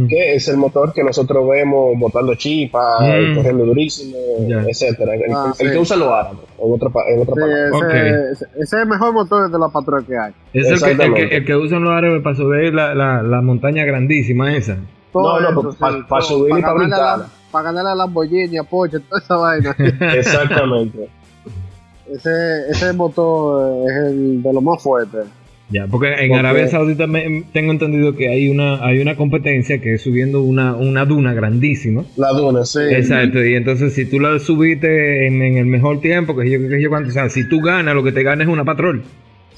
Que 0.08 0.34
es 0.34 0.48
el 0.48 0.56
motor 0.56 0.92
que 0.92 1.02
nosotros 1.02 1.48
vemos 1.48 1.98
botando 1.98 2.34
chispas, 2.34 3.00
Mm. 3.00 3.36
corriendo 3.36 3.64
durísimo, 3.66 4.16
Ya. 4.48 4.62
etcétera. 4.68 5.14
El, 5.14 5.32
Ah, 5.32 5.52
el 5.58 5.66
sí. 5.66 5.72
que 5.72 5.78
usan 5.78 5.98
los 6.00 6.08
árabes, 6.08 6.40
en 6.58 6.72
otra, 6.72 6.88
en 7.08 7.20
otra 7.22 7.34
Sí, 7.34 7.40
palabra. 7.40 8.30
ese, 8.32 8.46
es 8.58 8.72
el 8.72 8.86
mejor 8.86 9.12
motor 9.12 9.50
de 9.50 9.58
la 9.58 9.68
patrona 9.68 10.06
que 10.06 10.18
hay. 10.18 10.32
Es 10.52 10.70
el 10.70 10.96
que, 10.96 11.04
el, 11.04 11.14
que, 11.14 11.36
el 11.36 11.44
que 11.46 11.56
usan 11.56 11.82
los 11.82 11.92
árabes 11.92 12.22
para 12.22 12.36
subir 12.36 12.74
la, 12.74 12.94
la, 12.94 13.22
la 13.22 13.40
montaña 13.40 13.84
grandísima 13.84 14.54
esa. 14.56 14.76
Todo 15.12 15.40
No, 15.40 15.50
no, 15.52 15.60
eso, 15.70 15.78
pa- 15.78 15.90
sí, 15.92 15.98
pa 16.08 16.18
todo, 16.18 16.28
subir 16.28 16.58
y 16.58 16.62
pa 16.62 16.72
ganarle 16.72 16.84
a 16.94 16.98
la- 16.98 17.14
brincar. 17.16 17.40
Para 17.50 17.64
ganarle 17.64 17.90
a 17.90 17.94
Lamborghini, 17.96 18.58
a 18.58 18.62
Porsche, 18.62 19.00
toda 19.00 19.20
esa 19.20 19.36
vaina. 19.36 19.74
Exactamente. 20.14 21.08
ese, 22.12 22.70
ese 22.70 22.92
motor 22.92 23.88
es 23.88 23.96
el 24.12 24.42
de 24.42 24.52
lo 24.52 24.60
más 24.60 24.82
fuerte. 24.82 25.18
Ya, 25.70 25.86
porque 25.86 26.08
en 26.08 26.28
Porque- 26.30 26.34
Arabia 26.36 26.68
Saudita 26.68 27.06
me- 27.06 27.44
tengo 27.52 27.70
entendido 27.70 28.16
que 28.16 28.28
hay 28.28 28.48
una 28.48 28.84
hay 28.84 29.00
una 29.00 29.14
competencia 29.16 29.80
que 29.80 29.94
es 29.94 30.02
subiendo 30.02 30.42
una, 30.42 30.74
una 30.74 31.04
duna 31.04 31.32
grandísima. 31.32 32.04
La 32.16 32.30
duna, 32.32 32.64
sí. 32.64 32.80
Exacto, 32.90 33.44
y 33.44 33.54
entonces 33.54 33.92
si 33.94 34.04
tú 34.04 34.18
la 34.18 34.38
subiste 34.40 35.26
en, 35.28 35.40
en 35.42 35.56
el 35.58 35.66
mejor 35.66 36.00
tiempo, 36.00 36.36
que 36.36 36.50
yo 36.50 36.58
que 36.68 36.82
yo 36.82 36.88
cuánto, 36.90 37.10
o 37.10 37.12
sea, 37.12 37.28
si 37.28 37.48
tú 37.48 37.60
ganas, 37.60 37.94
lo 37.94 38.02
que 38.02 38.10
te 38.12 38.22
ganas 38.24 38.48
es 38.48 38.52
una 38.52 38.64
patrol. 38.64 39.02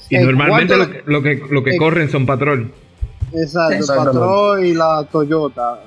Y 0.09 0.15
¿En 0.17 0.25
normalmente 0.25 0.77
lo 0.77 0.89
que, 0.91 1.01
lo 1.05 1.23
que, 1.23 1.41
lo 1.49 1.63
que 1.63 1.71
en- 1.71 1.77
corren 1.77 2.09
son 2.09 2.25
patrol. 2.27 2.71
Exacto. 3.33 3.85
Patrol 3.95 4.65
y 4.65 4.73
la 4.73 5.07
Toyota. 5.11 5.79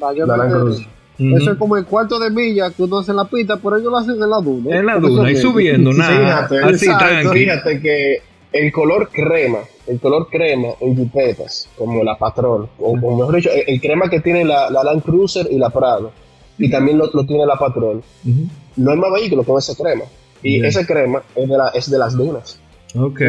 La 0.00 0.06
Land 0.12 0.18
Mayormente, 0.18 0.58
Cruiser. 0.60 0.86
Ujú. 1.18 1.36
Eso 1.36 1.52
es 1.52 1.58
como 1.58 1.76
el 1.76 1.84
cuarto 1.84 2.18
de 2.18 2.30
milla 2.30 2.70
que 2.70 2.82
uno 2.82 2.98
hace 2.98 3.10
en 3.12 3.18
la 3.18 3.24
pista, 3.26 3.56
pero 3.62 3.76
ellos 3.76 3.90
lo 3.90 3.98
hacen 3.98 4.14
en 4.14 4.30
la 4.30 4.40
duna. 4.40 4.76
En 4.78 4.86
la 4.86 4.98
duna 4.98 5.30
y 5.30 5.36
subiendo, 5.36 5.92
nada. 5.92 6.48
Fíjate, 6.48 6.58
así 6.74 6.86
exacto. 6.86 7.32
Fíjate 7.32 7.80
que 7.80 8.16
el 8.54 8.70
color 8.72 9.08
crema, 9.10 9.58
el 9.86 9.98
color 10.00 10.28
crema 10.30 10.68
en 10.80 10.96
jipetas, 10.96 11.68
como 11.76 12.02
la 12.04 12.16
Patrol, 12.16 12.68
o, 12.78 12.90
o 12.92 13.16
mejor 13.18 13.34
dicho, 13.36 13.50
el, 13.50 13.64
el 13.66 13.80
crema 13.80 14.08
que 14.08 14.20
tiene 14.20 14.44
la, 14.44 14.70
la 14.70 14.82
Land 14.84 15.02
Cruiser 15.02 15.46
y 15.50 15.58
la 15.58 15.70
Prado, 15.70 16.12
y 16.56 16.70
también 16.70 16.96
lo, 16.98 17.10
lo 17.12 17.26
tiene 17.26 17.44
la 17.46 17.56
Patrol, 17.56 17.96
Ujú. 18.24 18.46
no 18.76 18.90
hay 18.92 18.96
más 18.96 19.12
vehículo 19.12 19.42
con 19.44 19.58
ese 19.58 19.74
crema. 19.76 20.04
Y 20.42 20.60
Ya. 20.60 20.68
ese 20.68 20.86
crema 20.86 21.22
es 21.34 21.48
de, 21.48 21.56
la, 21.56 21.68
es 21.70 21.90
de 21.90 21.98
las 21.98 22.14
dunas. 22.16 22.60
Ok. 22.98 23.20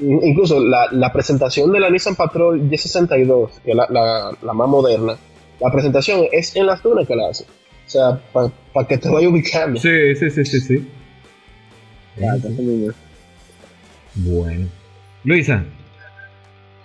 Incluso 0.00 0.58
la, 0.60 0.88
la 0.90 1.12
presentación 1.12 1.70
de 1.70 1.78
la 1.78 1.88
Nissan 1.88 2.16
Patrol 2.16 2.60
Y62, 2.68 3.50
que 3.64 3.70
es 3.70 3.76
la, 3.76 3.86
la, 3.90 4.36
la 4.42 4.52
más 4.54 4.68
moderna, 4.68 5.16
la 5.60 5.70
presentación 5.70 6.22
es 6.32 6.56
en 6.56 6.66
las 6.66 6.82
dunas 6.82 7.06
que 7.06 7.14
la 7.14 7.28
hace. 7.28 7.44
O 7.44 7.90
sea, 7.90 8.18
para 8.72 8.88
que 8.88 8.98
te 8.98 9.08
vaya 9.08 9.28
ubicando. 9.28 9.78
Sí, 9.78 10.16
sí, 10.16 10.30
sí, 10.30 10.44
sí, 10.44 10.60
sí. 10.60 10.88
Mismo. 12.16 12.92
Bueno. 14.16 14.68
Luisa. 15.24 15.64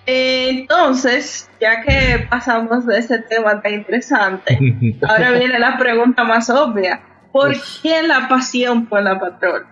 Entonces, 0.05 1.49
ya 1.61 1.81
que 1.81 2.25
pasamos 2.29 2.85
de 2.87 2.97
ese 2.97 3.19
tema 3.19 3.61
tan 3.61 3.73
interesante, 3.75 4.57
ahora 5.07 5.31
viene 5.31 5.59
la 5.59 5.77
pregunta 5.77 6.23
más 6.23 6.49
obvia. 6.49 7.01
¿Por 7.31 7.53
qué 7.83 8.01
la 8.01 8.27
pasión 8.27 8.87
por 8.87 9.03
la 9.03 9.19
patrón? 9.19 9.63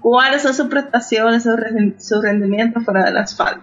¿Cuáles 0.00 0.42
son 0.42 0.54
sus 0.54 0.66
prestaciones, 0.68 1.42
su, 1.42 1.50
rendi- 1.50 1.98
su 1.98 2.20
rendimiento 2.22 2.80
fuera 2.80 3.04
del 3.04 3.16
asfalto? 3.16 3.62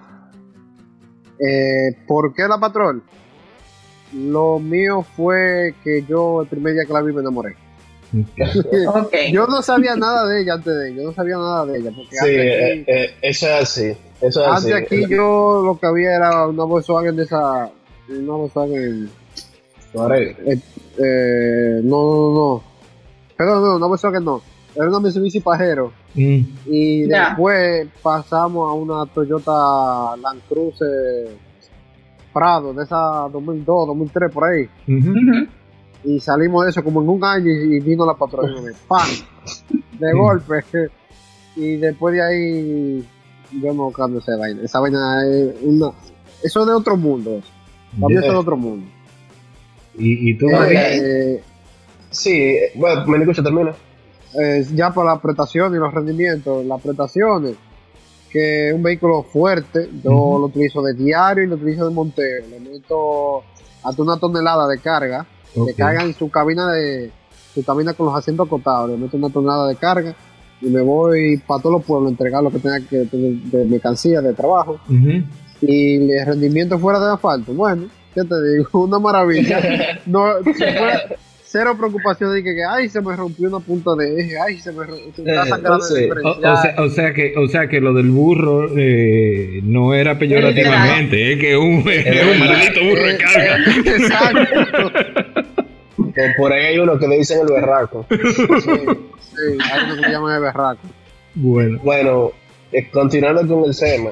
Eh, 1.39 1.95
¿Por 2.05 2.33
qué 2.33 2.43
la 2.49 2.57
patrón? 2.59 3.03
Lo 4.13 4.59
mío 4.59 5.03
fue 5.15 5.73
que 5.83 6.03
yo 6.03 6.41
el 6.41 6.47
primer 6.47 6.73
día 6.73 6.83
que 6.85 6.91
la 6.93 7.01
vi 7.01 7.13
me 7.13 7.21
enamoré. 7.21 7.55
Ok. 8.87 9.13
Yo 9.31 9.45
no 9.47 9.61
sabía 9.61 9.95
nada 9.95 10.27
de 10.27 10.41
ella 10.41 10.53
antes 10.55 10.75
de 10.75 10.95
yo 10.95 11.03
no 11.03 11.13
sabía 11.13 11.35
nada 11.37 11.65
de 11.67 11.77
ella 11.79 11.91
porque 11.95 12.09
Sí, 12.11 12.17
antes, 12.19 12.35
eh, 12.35 12.71
aquí, 12.81 12.83
eh, 12.91 13.13
eso 13.21 13.45
es 13.47 13.61
así. 13.61 13.97
Eso 14.21 14.41
es 14.41 14.47
antes 14.47 14.73
así. 14.73 14.73
aquí 14.73 15.01
yo 15.09 15.61
lo 15.63 15.77
que 15.79 15.87
había 15.87 16.15
era 16.15 16.47
una 16.47 16.63
Volkswagen 16.63 17.15
de 17.15 17.23
esa 17.23 17.69
una 18.09 18.33
Volkswagen 18.33 19.09
eh, 20.45 20.59
eh, 20.97 21.81
no 21.83 21.97
no 22.03 22.31
no 22.33 22.63
perdón 23.37 23.63
no 23.63 23.75
una 23.77 23.85
Volkswagen 23.87 24.23
no 24.25 24.41
era 24.75 24.87
una 24.87 24.99
Mitsubishi 24.99 25.39
Pajero 25.39 25.91
Mm. 26.15 26.39
y 26.65 27.07
Ya. 27.07 27.27
después 27.29 27.87
pasamos 28.01 28.67
a 28.67 28.73
una 28.73 29.05
Toyota 29.13 30.17
Land 30.17 30.41
Cruiser 30.49 31.29
Prado 32.33 32.73
de 32.73 32.83
esa 32.83 33.29
2002 33.31 33.87
2003 33.87 34.31
por 34.31 34.43
ahí 34.45 34.63
Ujú. 34.87 35.11
Ujú. 35.11 35.47
Y 36.03 36.19
salimos 36.19 36.63
de 36.65 36.71
eso 36.71 36.83
como 36.83 37.01
en 37.01 37.09
un 37.09 37.23
año 37.23 37.47
y, 37.51 37.75
y 37.77 37.79
vino 37.79 38.05
la 38.05 38.13
patrona 38.13 38.61
de 38.61 38.73
¡pam! 38.87 39.07
de 39.99 40.13
golpe. 40.13 40.63
Y 41.55 41.75
después 41.75 42.13
de 42.13 42.21
ahí 42.21 43.05
yo 43.61 43.73
no 43.73 43.91
cambio 43.91 44.19
esa 44.19 44.37
vaina. 44.37 44.61
Esa 44.63 44.79
vaina 44.79 45.21
es 45.27 45.55
una 45.61 45.91
eso 46.41 46.61
es 46.61 46.67
de 46.67 46.73
otro 46.73 46.95
mundo. 46.95 47.41
Para 47.99 48.07
mí 48.07 48.13
eso 48.13 48.27
es 48.27 48.31
de 48.31 48.37
otro 48.37 48.55
mundo. 48.55 48.87
¿Y, 49.97 50.29
y 50.31 50.37
tú, 50.37 50.47
Eh, 50.47 51.33
eh, 51.35 51.43
Sí, 52.11 52.55
bueno, 52.75 53.05
me 53.07 53.17
escucha, 53.17 53.43
termina. 53.43 53.73
eh, 54.41 54.65
ya 54.73 54.91
por 54.91 55.05
la 55.05 55.19
prestación 55.19 55.75
y 55.75 55.79
los 55.79 55.93
rendimientos 55.93 56.65
las 56.65 56.81
prestaciones 56.81 57.55
que 58.31 58.69
es 58.69 58.73
un 58.73 58.83
vehículo 58.83 59.23
fuerte 59.23 59.89
yo 60.03 60.11
lo 60.39 60.45
utilizo 60.45 60.81
de 60.81 60.93
diario 60.93 61.43
y 61.43 61.47
lo 61.47 61.55
utilizo 61.55 61.89
de 61.89 61.93
monteo. 61.93 62.45
Le 62.47 62.59
meto 62.59 63.43
hasta 63.83 64.01
una 64.01 64.17
tonelada 64.17 64.67
de 64.67 64.77
carga 64.79 65.25
Ok. 65.55 65.67
que 65.67 65.73
carga 65.73 66.03
en 66.03 66.13
su 66.13 66.29
cabina 66.29 66.71
de 66.71 67.11
su 67.53 67.63
cabina 67.63 67.93
con 67.93 68.05
los 68.07 68.15
asientos 68.15 68.47
acotados, 68.47 68.89
le 68.89 68.97
meto 68.97 69.17
una 69.17 69.29
tonelada 69.29 69.67
de 69.67 69.75
carga 69.75 70.15
y 70.61 70.67
me 70.67 70.81
voy 70.81 71.37
para 71.37 71.61
todos 71.61 71.77
los 71.77 71.83
pueblos 71.83 72.07
a 72.07 72.11
entregar 72.11 72.43
lo 72.43 72.51
que 72.51 72.59
tenga 72.59 72.79
que 72.81 72.97
de 73.05 73.65
mercancía, 73.65 74.21
de 74.21 74.33
trabajo 74.33 74.79
y 75.61 76.11
el 76.11 76.25
rendimiento 76.25 76.77
fuera 76.79 76.99
de 76.99 77.13
asfalto, 77.13 77.53
bueno, 77.53 77.87
¿qué 78.13 78.23
te 78.23 78.35
digo? 78.41 78.67
Una 78.83 78.99
maravilla. 78.99 79.99
No, 80.05 80.37
si 80.43 80.53
fuera 80.53 81.01
cero 81.51 81.75
preocupación 81.77 82.33
de 82.35 82.43
que, 82.43 82.53
que, 82.53 82.63
ay 82.63 82.89
se 82.89 83.01
me 83.01 83.15
rompió 83.15 83.47
una 83.49 83.59
punta 83.59 83.95
de 83.97 84.21
eje, 84.21 84.37
ay 84.39 84.59
se 84.59 84.71
me, 84.71 84.83
ro- 84.85 84.95
se 85.15 85.21
me 85.23 85.31
está 85.31 85.43
Eh, 85.77 85.81
sí. 85.81 86.03
el 86.03 86.11
O, 86.25 86.35
sea, 86.61 86.75
o, 86.77 86.89
sea 86.89 87.13
que, 87.13 87.33
o 87.37 87.47
sea 87.47 87.67
que 87.67 87.79
lo 87.81 87.93
del 87.93 88.09
burro 88.11 88.69
eh, 88.77 89.59
no 89.63 89.93
era 89.95 90.19
peyorativamente, 90.19 91.33
es 91.33 91.39
que 91.39 91.57
un, 91.57 91.83
es 91.89 92.23
un 92.23 92.39
maldito 92.39 92.79
burro 92.85 93.01
de 93.03 93.13
Eh, 93.13 93.17
carga. 93.17 93.57
Exacto. 93.97 94.91
Que 96.13 96.21
por 96.37 96.53
ahí 96.53 96.65
hay 96.67 96.79
uno 96.79 96.97
que 96.99 97.07
le 97.07 97.17
dicen 97.17 97.39
el 97.41 97.47
berraco. 97.53 98.05
Sí, 98.09 98.17
sí, 98.17 99.41
hay 99.71 99.83
uno 99.85 99.95
que 99.95 100.03
se 100.03 100.11
llama 100.11 100.33
de 100.35 100.39
berraco. 100.41 100.79
Bueno, 101.35 101.79
Bueno, 101.83 102.31
eh, 102.71 102.87
continuando 102.91 103.47
con 103.47 103.69
el 103.69 103.77
tema. 103.77 104.11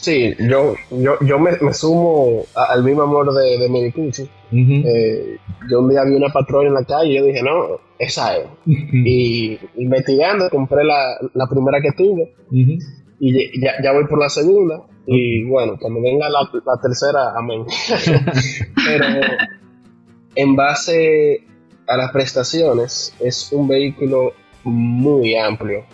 Sí, 0.00 0.34
yo, 0.38 0.74
yo, 0.90 1.16
yo 1.20 1.38
me, 1.38 1.52
me 1.60 1.72
sumo 1.74 2.42
a- 2.54 2.72
al 2.72 2.84
mismo 2.84 3.02
amor 3.02 3.32
de, 3.34 3.58
de 3.58 3.68
Mericucci. 3.68 4.22
ujú. 4.22 4.82
Eh, 4.86 5.38
yo 5.70 5.80
un 5.80 5.88
día 5.88 6.04
vi 6.04 6.14
una 6.14 6.32
patrona 6.32 6.68
en 6.68 6.74
la 6.74 6.84
calle 6.84 7.12
y 7.12 7.16
yo 7.16 7.24
dije, 7.24 7.42
no, 7.42 7.80
esa 7.98 8.36
es. 8.36 8.46
Y 8.66 9.58
investigando, 9.76 10.48
compré 10.50 10.84
la, 10.84 11.16
la 11.34 11.46
primera 11.48 11.80
que 11.80 11.92
tuve 11.92 12.34
y 13.18 13.60
ya, 13.60 13.72
ya 13.82 13.92
voy 13.92 14.06
por 14.06 14.20
la 14.20 14.28
segunda. 14.28 14.82
Y 15.06 15.44
bueno, 15.44 15.76
cuando 15.80 16.00
venga 16.02 16.28
la, 16.28 16.40
la 16.42 16.80
tercera, 16.82 17.32
amén. 17.36 17.64
Pero 18.86 19.06
en 20.34 20.56
base 20.56 21.42
a 21.88 21.96
las 21.96 22.10
prestaciones, 22.12 23.14
es 23.20 23.50
un 23.52 23.66
vehículo 23.68 24.32
muy 24.64 25.36
amplio. 25.36 25.84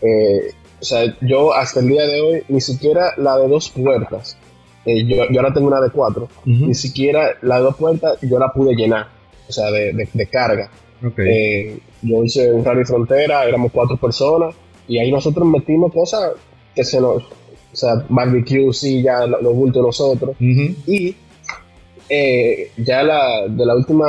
Eh, 0.00 0.52
o 0.82 0.84
sea, 0.84 1.16
yo 1.22 1.54
hasta 1.54 1.80
el 1.80 1.88
día 1.88 2.06
de 2.06 2.20
hoy, 2.20 2.42
ni 2.48 2.60
siquiera 2.60 3.12
la 3.16 3.38
de 3.38 3.48
dos 3.48 3.70
puertas, 3.70 4.36
eh, 4.84 5.04
yo, 5.06 5.16
yo 5.30 5.40
ahora 5.40 5.54
tengo 5.54 5.68
una 5.68 5.80
de 5.80 5.90
cuatro, 5.90 6.28
ni 6.44 6.74
siquiera 6.74 7.30
la 7.42 7.58
de 7.58 7.62
dos 7.62 7.76
puertas 7.76 8.18
yo 8.20 8.38
la 8.38 8.52
pude 8.52 8.74
llenar, 8.74 9.06
o 9.48 9.52
sea, 9.52 9.70
de, 9.70 9.92
de- 9.92 10.08
de 10.12 10.26
carga. 10.26 10.70
Ok. 11.06 11.18
Eh, 11.20 11.78
yo 12.02 12.24
hice 12.24 12.50
un 12.52 12.64
rally 12.64 12.84
frontera, 12.84 13.44
éramos 13.44 13.70
cuatro 13.72 13.96
personas, 13.96 14.54
y 14.88 14.98
ahí 14.98 15.10
nosotros 15.12 15.46
metimos 15.46 15.92
cosas 15.92 16.32
que 16.74 16.82
se 16.84 17.00
nos, 17.00 17.22
o 17.22 17.76
sea, 17.76 18.04
barbecue, 18.08 18.72
silla, 18.72 19.24
lo- 19.26 19.40
los 19.40 19.54
bultos 19.54 19.82
nosotros, 19.86 20.34
y 20.86 21.14
eh, 22.08 22.70
ya 22.76 23.02
la, 23.04 23.46
de 23.48 23.64
la 23.64 23.74
última, 23.76 24.06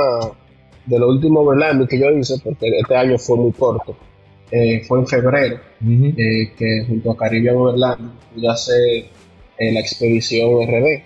de 0.88 1.00
lo 1.00 1.08
último 1.10 1.42
overlanding 1.42 1.88
que 1.88 2.00
yo 2.00 2.10
hice, 2.12 2.36
porque 2.44 2.68
este 2.80 2.96
año 2.96 3.18
fue 3.18 3.38
muy 3.38 3.52
corto, 3.52 3.96
eh, 4.56 4.84
fue 4.88 5.00
en 5.00 5.08
febrero, 5.08 5.60
eh, 6.16 6.52
que 6.56 6.86
junto 6.88 7.12
a 7.12 7.18
Caribbean 7.18 7.56
pude 8.36 8.48
hacer 8.50 9.06
eh, 9.58 9.72
la 9.74 9.80
expedición 9.80 10.62
RD, 10.68 11.02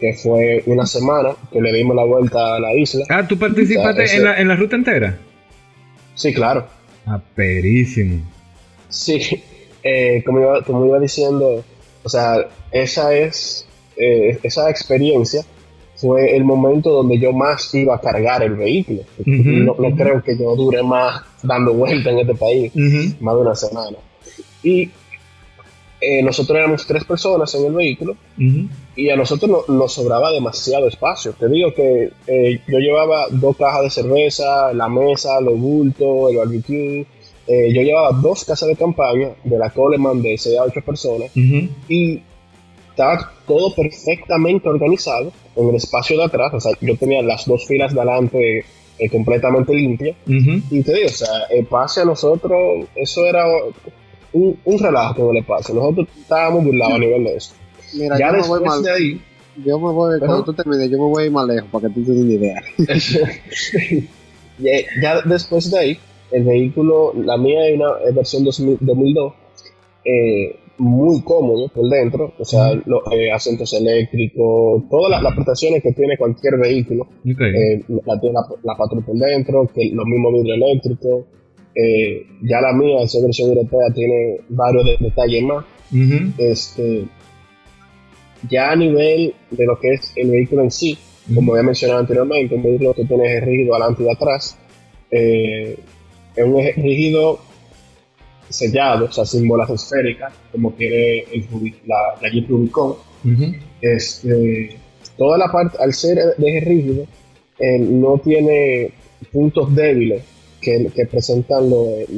que 0.00 0.12
fue 0.14 0.62
una 0.66 0.84
semana 0.86 1.30
que 1.52 1.60
le 1.60 1.72
dimos 1.72 1.94
la 1.94 2.04
vuelta 2.04 2.56
a 2.56 2.58
la 2.60 2.74
isla. 2.74 3.04
Ah, 3.08 3.26
¿tú 3.28 3.38
participaste 3.38 4.02
Ese- 4.02 4.16
en, 4.16 4.24
la, 4.24 4.40
en 4.40 4.48
la 4.48 4.56
ruta 4.56 4.74
entera? 4.74 5.16
Sí, 6.14 6.32
claro. 6.34 6.66
Ah, 7.06 7.20
perísimo. 7.36 8.20
Sí, 8.88 9.20
eh, 9.84 10.22
como, 10.26 10.40
iba, 10.40 10.62
como 10.64 10.84
iba 10.86 10.98
diciendo, 10.98 11.64
o 12.02 12.08
sea, 12.08 12.48
esa 12.72 13.14
es, 13.14 13.66
eh, 13.96 14.36
esa 14.42 14.68
experiencia 14.68 15.44
fue 16.00 16.36
el 16.36 16.44
momento 16.44 16.90
donde 16.90 17.18
yo 17.18 17.32
más 17.32 17.74
iba 17.74 17.94
a 17.94 18.00
cargar 18.00 18.42
el 18.42 18.54
vehículo. 18.54 19.02
No, 19.66 19.74
creo 19.96 20.22
que 20.22 20.36
yo 20.38 20.54
dure 20.56 20.82
más 20.82 21.22
dando 21.42 21.74
vuelta 21.74 22.10
en 22.10 22.18
este 22.20 22.34
país, 22.34 22.72
más 23.20 23.34
de 23.34 23.40
una 23.40 23.54
semana. 23.54 23.96
Y 24.62 24.90
eh, 26.02 26.22
nosotros 26.22 26.56
éramos 26.58 26.86
tres 26.86 27.04
personas 27.04 27.54
en 27.54 27.66
el 27.66 27.72
vehículo 27.74 28.16
y 28.96 29.10
a 29.10 29.16
nosotros 29.16 29.50
no- 29.68 29.74
nos 29.74 29.92
sobraba 29.92 30.32
demasiado 30.32 30.88
espacio. 30.88 31.34
Te 31.38 31.46
digo 31.48 31.74
que 31.74 32.10
eh, 32.26 32.60
yo 32.66 32.78
llevaba 32.78 33.26
dos 33.30 33.54
cajas 33.56 33.82
de 33.82 33.90
cerveza, 33.90 34.72
la 34.72 34.88
mesa, 34.88 35.40
los 35.42 35.58
bultos, 35.58 36.30
el 36.30 36.36
barbecue. 36.38 37.06
Eh, 37.46 37.72
yo 37.74 37.82
llevaba 37.82 38.12
dos 38.12 38.44
casas 38.44 38.68
de 38.68 38.76
campaña 38.76 39.30
de 39.44 39.58
la 39.58 39.70
Coleman 39.70 40.22
de 40.22 40.38
6 40.38 40.56
a 40.58 40.62
8 40.64 40.80
personas 40.86 41.30
y 41.88 42.22
estaba 43.00 43.32
todo 43.46 43.74
perfectamente 43.74 44.68
organizado 44.68 45.32
en 45.56 45.68
el 45.68 45.76
espacio 45.76 46.18
de 46.18 46.24
atrás. 46.24 46.52
O 46.54 46.60
sea, 46.60 46.72
yo 46.80 46.96
tenía 46.96 47.22
las 47.22 47.46
dos 47.46 47.66
filas 47.66 47.94
de 47.94 48.00
adelante 48.00 48.64
eh, 48.98 49.10
completamente 49.10 49.74
limpias. 49.74 50.16
Ujú. 50.26 50.62
Y 50.70 50.82
te 50.82 50.94
digo, 50.94 51.06
o 51.06 51.10
sea, 51.10 51.44
el 51.50 51.66
pase 51.66 52.02
a 52.02 52.04
nosotros, 52.04 52.86
eso 52.94 53.26
era 53.26 53.44
un, 54.32 54.58
un 54.64 54.78
relajo 54.78 55.26
con 55.26 55.36
el 55.36 55.44
pase. 55.44 55.72
Nosotros 55.72 56.08
estábamos 56.20 56.64
burlados 56.64 56.94
a 56.94 56.98
nivel 56.98 57.24
de 57.24 57.36
eso. 57.36 57.54
Mira, 57.94 58.18
ya 58.18 58.26
yo 58.26 58.32
me 58.32 58.38
voy 58.48 58.60
después 58.60 58.62
mal, 58.62 58.82
de 58.82 58.90
ahí, 58.92 59.20
yo 59.64 59.78
me 59.80 59.92
voy, 59.92 60.18
cuando 60.20 60.44
tú 60.44 60.52
termines, 60.52 60.90
yo 60.90 60.98
me 60.98 61.04
voy 61.04 61.28
más 61.28 61.46
lejos 61.46 61.68
para 61.72 61.88
que 61.88 61.94
tú 61.94 62.04
tengas 62.04 62.22
una 62.22 62.32
idea. 62.32 62.62
ya, 64.58 64.70
ya 65.02 65.22
después 65.22 65.70
de 65.70 65.78
ahí, 65.78 65.98
el 66.30 66.44
vehículo, 66.44 67.12
la 67.16 67.36
mía 67.36 67.66
es 67.66 67.74
una 67.74 67.90
es 68.08 68.14
versión 68.14 68.44
2000 68.44 68.78
2002, 68.80 69.32
eh, 70.04 70.59
muy 70.80 71.20
cómodo 71.22 71.68
por 71.68 71.88
dentro, 71.90 72.32
o 72.38 72.44
sea, 72.44 72.72
los 72.86 73.02
eh, 73.12 73.30
asientos 73.30 73.70
eléctricos, 73.74 74.82
todas 74.90 75.10
las, 75.10 75.22
las 75.22 75.34
prestaciones 75.34 75.82
que 75.82 75.92
tiene 75.92 76.16
cualquier 76.16 76.56
vehículo, 76.58 77.06
eh, 77.54 77.84
la 78.06 78.18
tiene 78.18 78.34
la, 78.34 78.40
la 78.62 78.76
patrulla 78.76 79.04
por 79.04 79.16
dentro, 79.16 79.66
que 79.74 79.90
los 79.92 80.06
mismos 80.06 80.32
vidrios 80.32 80.56
eléctricos, 80.56 81.24
eh, 81.74 82.26
ya 82.42 82.60
la 82.62 82.72
mía, 82.72 83.02
esa 83.02 83.20
versión 83.22 83.50
europea, 83.50 83.92
tiene 83.94 84.38
varios 84.48 84.84
de- 84.86 84.96
detalles 85.00 85.42
más. 85.42 85.64
Este, 86.38 87.04
ya 88.48 88.70
a 88.72 88.76
nivel 88.76 89.34
de 89.50 89.66
lo 89.66 89.78
que 89.78 89.90
es 89.94 90.12
el 90.16 90.30
vehículo 90.30 90.62
en 90.62 90.70
sí, 90.70 90.96
como 91.34 91.52
había 91.52 91.62
mencionado 91.64 92.00
anteriormente, 92.00 92.54
un 92.54 92.62
vehículo 92.62 92.94
que 92.94 93.04
tiene 93.04 93.38
rígido 93.40 93.74
adelante 93.74 94.02
y 94.04 94.08
atrás, 94.10 94.58
eh, 95.10 95.76
es 96.36 96.44
un 96.44 96.56
rígido 96.82 97.38
sellado, 98.50 99.06
o 99.06 99.12
sea, 99.12 99.24
sin 99.24 99.48
bolas 99.48 99.70
esféricas, 99.70 100.32
como 100.52 100.74
quiere 100.74 101.20
el, 101.32 101.44
la, 101.86 101.96
la 102.20 102.28
Jeep 102.30 102.48
Rubicon. 102.50 102.94
Este, 103.80 104.76
toda 105.16 105.38
la 105.38 105.50
parte, 105.50 105.78
al 105.80 105.92
ser 105.94 106.18
de 106.36 106.48
eje 106.48 106.60
rígido, 106.68 107.06
eh, 107.58 107.78
no 107.78 108.18
tiene 108.22 108.92
puntos 109.32 109.74
débiles 109.74 110.22
que, 110.60 110.90
que 110.94 111.06
presentan 111.06 111.70
los, 111.70 112.08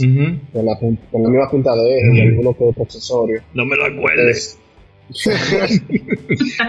Ujú. 0.00 0.38
con, 0.52 0.64
la, 0.66 0.76
con 0.78 1.22
misma 1.30 1.50
punta 1.50 1.74
de 1.76 1.98
eje 1.98 2.06
y 2.06 2.10
Ujú. 2.20 2.28
algunos 2.28 2.56
que 2.56 2.64
otros 2.64 2.86
accesorios. 2.86 3.42
No 3.54 3.64
me 3.64 3.76
lo 3.76 3.84
acuerdes. 3.86 4.36
Es- 4.36 4.58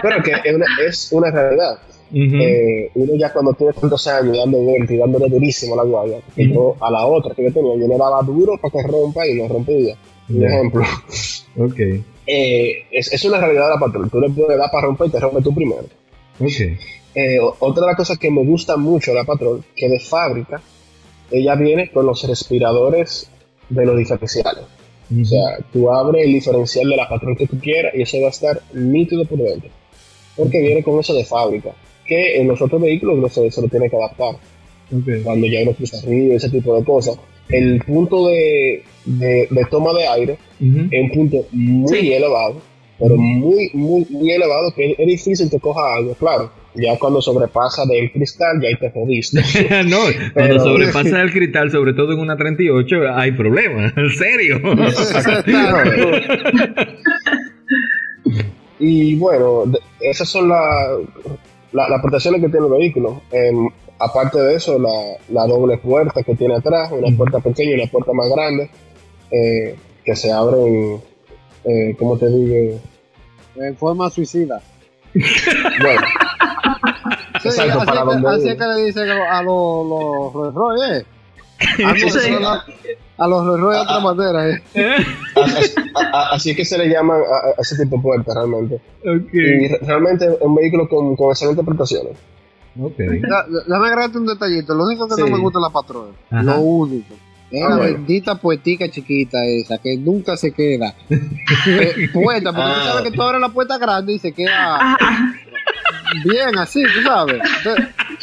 pero 0.02 0.22
que 0.22 0.32
es 0.32 0.54
una, 0.54 0.66
es 0.86 1.12
una 1.12 1.30
realidad. 1.30 1.78
Eh, 2.14 2.90
uno 2.94 3.14
ya 3.14 3.32
cuando 3.32 3.54
tiene 3.54 3.72
tantos 3.72 4.06
años 4.06 4.36
dando 4.36 4.58
vueltas 4.58 4.90
y 4.90 4.96
dándole 4.98 5.28
durísimo 5.28 5.74
a 5.74 5.78
la 5.78 5.82
guagua, 5.84 6.18
que 6.34 6.48
yo 6.48 6.76
a 6.80 6.90
la 6.90 7.06
otra 7.06 7.34
que 7.34 7.44
yo 7.44 7.52
tenía, 7.52 7.74
yo 7.76 7.88
le 7.88 7.96
daba 7.96 8.22
duro 8.22 8.58
para 8.60 8.72
que 8.72 8.88
rompa 8.88 9.26
y 9.26 9.34
no 9.34 9.48
rompía. 9.48 9.96
Un 10.28 10.44
ejemplo. 10.44 10.82
Ok. 11.58 11.78
Eh, 12.26 12.84
es, 12.90 13.12
es, 13.12 13.24
una 13.24 13.38
realidad 13.38 13.64
de 13.64 13.74
la 13.74 13.80
patrón. 13.80 14.08
Tú 14.08 14.20
le 14.20 14.30
puedes 14.30 14.56
dar 14.56 14.70
para 14.70 14.86
romper 14.86 15.08
y 15.08 15.10
te 15.10 15.20
rompe 15.20 15.42
tú 15.42 15.54
primero. 15.54 15.84
Eh, 17.14 17.38
otra 17.58 17.82
de 17.82 17.86
las 17.88 17.96
cosas 17.96 18.18
que 18.18 18.30
me 18.30 18.44
gusta 18.44 18.76
mucho 18.76 19.10
de 19.10 19.18
la 19.18 19.24
patrón, 19.24 19.64
que 19.76 19.88
de 19.88 20.00
fábrica, 20.00 20.62
ella 21.30 21.54
viene 21.54 21.90
con 21.90 22.06
los 22.06 22.26
respiradores 22.26 23.30
de 23.68 23.86
los 23.86 23.98
diferenciales. 23.98 24.64
O 25.20 25.24
sea, 25.24 25.58
tú 25.72 25.92
abres 25.92 26.24
el 26.24 26.32
diferencial 26.32 26.88
de 26.88 26.96
la 26.96 27.08
patrón 27.08 27.36
que 27.36 27.46
tú 27.46 27.58
quieras 27.58 27.92
y 27.94 28.02
eso 28.02 28.18
va 28.20 28.28
a 28.28 28.30
estar 28.30 28.62
nítido 28.72 29.24
por 29.26 29.38
dentro. 29.38 29.68
Porque 30.36 30.60
viene 30.60 30.82
con 30.82 30.98
eso 30.98 31.12
de 31.12 31.24
fábrica. 31.24 31.74
Que 32.06 32.40
en 32.40 32.48
los 32.48 32.60
otros 32.60 32.80
vehículos 32.80 33.18
no 33.18 33.28
se, 33.28 33.50
se 33.50 33.62
lo 33.62 33.68
tiene 33.68 33.88
que 33.88 33.96
adaptar. 33.96 34.36
Cuando 35.24 35.46
ya 35.46 35.62
uno 35.62 35.72
cruza 35.72 35.96
río, 36.06 36.34
ese 36.34 36.50
tipo 36.50 36.76
de 36.76 36.84
cosas. 36.84 37.18
El 37.48 37.80
punto 37.80 38.28
de, 38.28 38.82
de, 39.04 39.66
toma 39.70 39.92
de 39.94 40.06
aire 40.06 40.38
es 40.60 41.02
un 41.02 41.10
punto 41.10 41.46
muy 41.52 42.12
elevado, 42.12 42.60
pero 42.98 43.16
muy, 43.16 43.70
muy, 43.74 44.06
muy 44.10 44.30
elevado 44.30 44.72
que 44.74 44.94
es, 44.96 45.06
difícil 45.06 45.50
que 45.50 45.58
coja 45.58 45.96
algo, 45.96 46.14
claro. 46.14 46.50
Ya 46.74 46.98
cuando 46.98 47.20
sobrepasa 47.20 47.84
del 47.84 48.10
cristal, 48.12 48.58
ya 48.62 48.68
ahí 48.68 48.76
te 48.76 48.90
jodiste. 48.90 49.42
no, 49.84 49.98
cuando 50.32 50.60
sobrepasa 50.60 51.20
el 51.20 51.32
cristal, 51.32 51.70
sobre 51.70 51.92
todo 51.92 52.12
en 52.12 52.20
una 52.20 52.36
38, 52.36 52.96
hay 53.14 53.32
problemas, 53.32 53.92
en 53.96 54.10
serio. 54.10 54.60
y 58.78 59.16
bueno, 59.16 59.64
esas 60.00 60.28
son 60.28 60.48
las 60.48 60.98
las 61.72 62.00
protecciones 62.00 62.40
que 62.40 62.48
tiene 62.48 62.66
el 62.66 62.72
vehículo. 62.72 63.22
Em, 63.30 63.68
aparte 63.98 64.40
de 64.40 64.54
eso, 64.54 64.78
la, 64.78 65.46
doble 65.46 65.78
puerta 65.78 66.22
que 66.22 66.34
tiene 66.34 66.56
atrás, 66.56 66.90
una 66.92 67.16
puerta 67.16 67.40
pequeña 67.40 67.72
y 67.72 67.74
una 67.74 67.90
puerta 67.90 68.12
más 68.12 68.28
grande, 68.30 68.70
eh, 69.30 69.76
que 70.04 70.16
se 70.16 70.32
abren, 70.32 71.00
eh, 71.64 71.96
¿cómo 71.98 72.18
te 72.18 72.28
digo? 72.28 72.80
En 73.56 73.76
forma 73.76 74.10
suicida. 74.10 74.60
bueno. 75.14 76.02
Exacto, 77.44 77.78
así, 77.78 77.86
para 77.86 78.04
que, 78.04 78.26
así 78.28 78.56
que 78.56 78.64
le 78.64 78.84
dicen 78.84 79.10
a 79.10 79.42
los, 79.42 79.86
los 79.86 80.32
Rolls 80.32 80.54
Royce, 80.54 81.06
A 83.18 83.28
los 83.28 83.46
Rolls 83.46 83.76
de 83.76 83.82
otra 83.82 84.00
manera, 84.00 84.50
eh. 84.50 84.62
Así, 86.32 86.50
es 86.50 86.56
que 86.56 86.64
se 86.64 86.78
le 86.78 86.88
llama 86.88 87.14
a, 87.14 87.60
ese 87.60 87.76
tipo 87.76 87.96
de 87.96 88.02
puertas 88.02 88.34
realmente. 88.34 88.80
Y 89.32 89.68
realmente 89.84 90.26
es 90.26 90.36
un 90.40 90.54
vehículo 90.54 90.88
con, 90.88 91.14
con 91.14 91.30
excelentes 91.30 91.64
prestaciones. 91.64 92.16
Okay. 92.80 93.20
Déjame 93.20 93.86
agregarte 93.86 94.18
un 94.18 94.26
detallito. 94.26 94.74
Lo 94.74 94.84
único 94.84 95.06
que 95.06 95.20
no 95.20 95.28
me 95.28 95.38
gusta 95.38 95.58
es 95.58 95.62
la 95.62 95.70
patrona. 95.70 96.12
Lo 96.30 96.60
único. 96.60 97.14
Es 97.50 97.68
la 97.68 97.76
bendita 97.76 98.34
puertica 98.36 98.88
chiquita 98.88 99.44
esa, 99.44 99.76
que 99.76 99.98
nunca 99.98 100.38
se 100.38 100.52
queda. 100.52 100.94
eh, 101.10 102.08
puerta, 102.10 102.50
porque 102.50 102.70
tú 102.72 102.80
sabes 102.80 103.02
que 103.02 103.10
tú 103.10 103.22
abres 103.22 103.40
la 103.42 103.50
puerta 103.50 103.76
grande 103.76 104.14
y 104.14 104.18
se 104.18 104.32
queda 104.32 104.96
bien 106.24 106.56
así, 106.58 106.82
tú 106.82 107.02
sabes. 107.02 107.42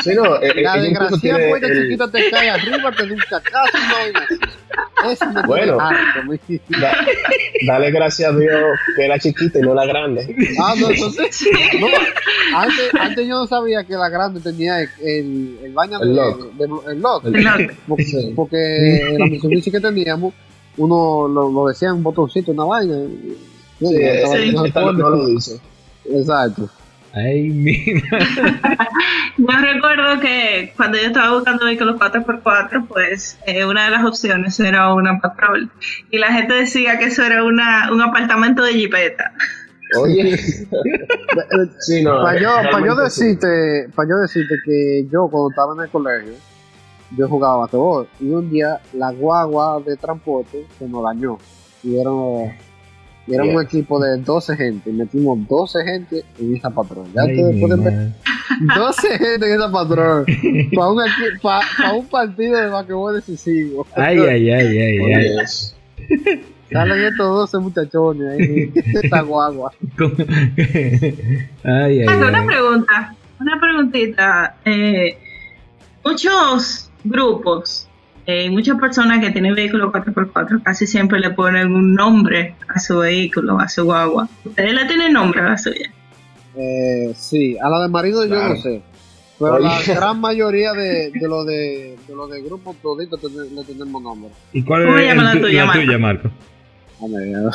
Sí, 0.03 0.11
no, 0.15 0.35
eh, 0.41 0.61
la 0.61 0.77
desgracia 0.77 1.37
puerta 1.49 1.67
chiquita 1.67 2.11
te 2.11 2.29
cae 2.29 2.49
arriba, 2.49 2.91
te 2.91 3.07
da 3.07 3.13
un 3.13 3.19
cacazo 3.19 3.77
y 4.07 5.11
Eso 5.11 5.25
me 5.31 5.41
bueno, 5.43 5.77
dale 7.65 7.91
gracias 7.91 8.33
a 8.33 8.37
Dios 8.37 8.79
que 8.95 9.05
era 9.05 9.19
chiquita 9.19 9.59
y 9.59 9.61
no 9.61 9.73
la 9.73 9.85
grande. 9.85 10.35
Ah, 10.61 10.73
no, 10.77 10.89
entonces. 10.89 11.47
No, 11.79 11.87
antes, 12.55 12.89
antes 12.99 13.27
yo 13.27 13.35
no 13.35 13.47
sabía 13.47 13.83
que 13.83 13.93
la 13.93 14.09
grande 14.09 14.39
tenía 14.39 14.81
el, 14.81 15.57
el, 15.63 15.73
baño 15.73 16.01
el 16.01 16.09
de, 16.09 16.15
lock. 16.15 16.53
De, 16.53 16.91
el 16.91 17.01
lock. 17.01 17.23
Porque, 17.87 18.33
porque 18.35 19.15
la 19.17 19.25
Mitsubishi 19.25 19.71
que 19.71 19.79
teníamos, 19.79 20.33
uno 20.77 21.27
lo, 21.27 21.51
lo 21.51 21.67
decía 21.67 21.89
en 21.89 21.95
un 21.95 22.03
botoncito, 22.03 22.51
una 22.51 22.65
vaina. 22.65 22.95
Sí, 23.79 23.87
sí, 23.87 24.51
no, 24.53 24.67
no, 24.67 24.91
no 24.91 25.09
lo 25.09 25.27
dice. 25.27 25.59
Exacto. 26.05 26.69
Ay, 27.13 27.49
mira. 27.49 28.19
yo 29.37 29.47
recuerdo 29.47 30.19
que 30.19 30.73
cuando 30.75 30.97
yo 30.97 31.07
estaba 31.07 31.33
buscando 31.33 31.65
vehículos 31.65 31.99
4x4, 31.99 32.87
pues 32.87 33.39
eh, 33.47 33.65
una 33.65 33.85
de 33.85 33.91
las 33.91 34.05
opciones 34.05 34.59
era 34.59 34.93
una 34.93 35.19
patrol. 35.19 35.71
Y 36.11 36.19
la 36.19 36.31
gente 36.31 36.53
decía 36.53 36.99
que 36.99 37.05
eso 37.05 37.23
era 37.23 37.43
una, 37.43 37.91
un 37.91 38.01
apartamento 38.01 38.63
de 38.63 38.73
jipeta. 38.73 39.33
Oye, 39.97 40.37
sí, 41.79 42.03
no, 42.03 42.21
para 42.21 42.39
yo, 42.39 42.49
para 42.71 42.85
yo 42.85 42.95
decirte, 42.95 43.89
para 43.95 44.09
yo 44.09 44.17
decirte 44.17 44.55
que 44.63 45.07
yo 45.11 45.27
cuando 45.29 45.49
estaba 45.49 45.73
en 45.73 45.81
el 45.81 45.89
colegio, 45.89 46.33
yo 47.17 47.27
jugaba 47.27 47.57
basquetbol 47.57 48.07
y 48.19 48.29
un 48.29 48.51
día 48.51 48.79
la 48.93 49.11
guagua 49.11 49.81
de 49.83 49.97
transporte 49.97 50.67
se 50.77 50.87
nos 50.87 51.03
dañó 51.03 51.39
y 51.81 51.97
era 51.97 52.11
y 53.27 53.35
era 53.35 53.43
un 53.43 53.61
equipo 53.61 53.99
de 53.99 54.17
12 54.17 54.55
gente. 54.55 54.91
Metimos 54.91 55.47
12 55.47 55.83
gente 55.83 56.23
en 56.39 56.55
esa 56.55 56.69
patrón. 56.69 57.05
Ya 57.13 57.25
ustedes 57.25 57.59
pueden 57.59 57.83
ver. 57.83 58.09
12 58.75 59.07
gente 59.17 59.47
en 59.47 59.53
esa 59.55 59.71
patrón. 59.71 60.25
Para 60.75 60.89
un, 60.89 61.01
pa, 61.41 61.61
pa 61.77 61.93
un 61.93 62.07
partido 62.07 62.57
de 62.57 62.67
basquetbol 62.67 63.15
decisivo. 63.15 63.85
Ay, 63.95 64.19
ay, 64.19 64.49
ay, 64.49 64.77
ay, 64.77 65.13
ay. 65.13 65.35
Salen 66.71 67.01
estos 67.01 67.51
12 67.51 67.59
muchachones 67.59 68.29
ahí. 68.29 68.71
Esta 68.75 69.21
guagua. 69.23 69.71
ay, 71.63 71.99
ay, 71.99 71.99
ay. 71.99 72.07
Una 72.07 72.45
pregunta. 72.45 73.15
Una 73.39 73.59
preguntita. 73.59 74.55
Eh, 74.65 75.17
muchos 76.03 76.91
grupos 77.03 77.88
eh, 78.29 78.47
muchas 78.51 78.79
personas 78.79 79.19
que 79.21 79.31
tienen 79.31 79.55
vehículos 79.55 79.91
4x4 79.91 80.61
casi 80.61 80.85
siempre 80.85 81.19
le 81.19 81.31
ponen 81.31 81.73
un 81.73 81.95
nombre 81.95 82.53
a 82.67 82.79
su 82.79 82.99
vehículo, 82.99 83.59
a 83.59 83.67
su 83.67 83.85
guagua. 83.85 84.29
¿Ustedes 84.45 84.71
le 84.71 84.85
tienen 84.85 85.13
nombre 85.13 85.41
a 85.41 85.45
la 85.45 85.57
suya? 85.57 85.91
Eh, 86.55 87.11
sí, 87.15 87.57
a 87.57 87.67
la 87.69 87.81
de 87.81 87.87
marido 87.87 88.23
yo 88.27 88.35
no 88.35 88.55
sé. 88.55 88.83
Pero 89.39 89.57
la 89.57 89.81
gran 89.81 90.21
mayoría 90.21 90.73
de, 90.73 91.09
de 91.09 91.27
los 91.27 91.43
de, 91.47 91.97
de, 92.07 92.15
lo 92.15 92.27
de 92.27 92.41
grupos 92.43 92.75
toditos 92.83 93.19
le 93.23 93.63
tenemos 93.63 93.99
nombre. 93.99 94.29
¿Y 94.53 94.61
cuál 94.61 94.85
¿Cómo 94.85 94.99
es 94.99 95.07
llama 95.07 95.23
la, 95.23 95.31
tu, 95.31 95.39
tuya, 95.39 95.65
la 95.65 95.73
tuya, 95.73 95.97
Marco? 95.97 96.29
eh, 97.01 97.45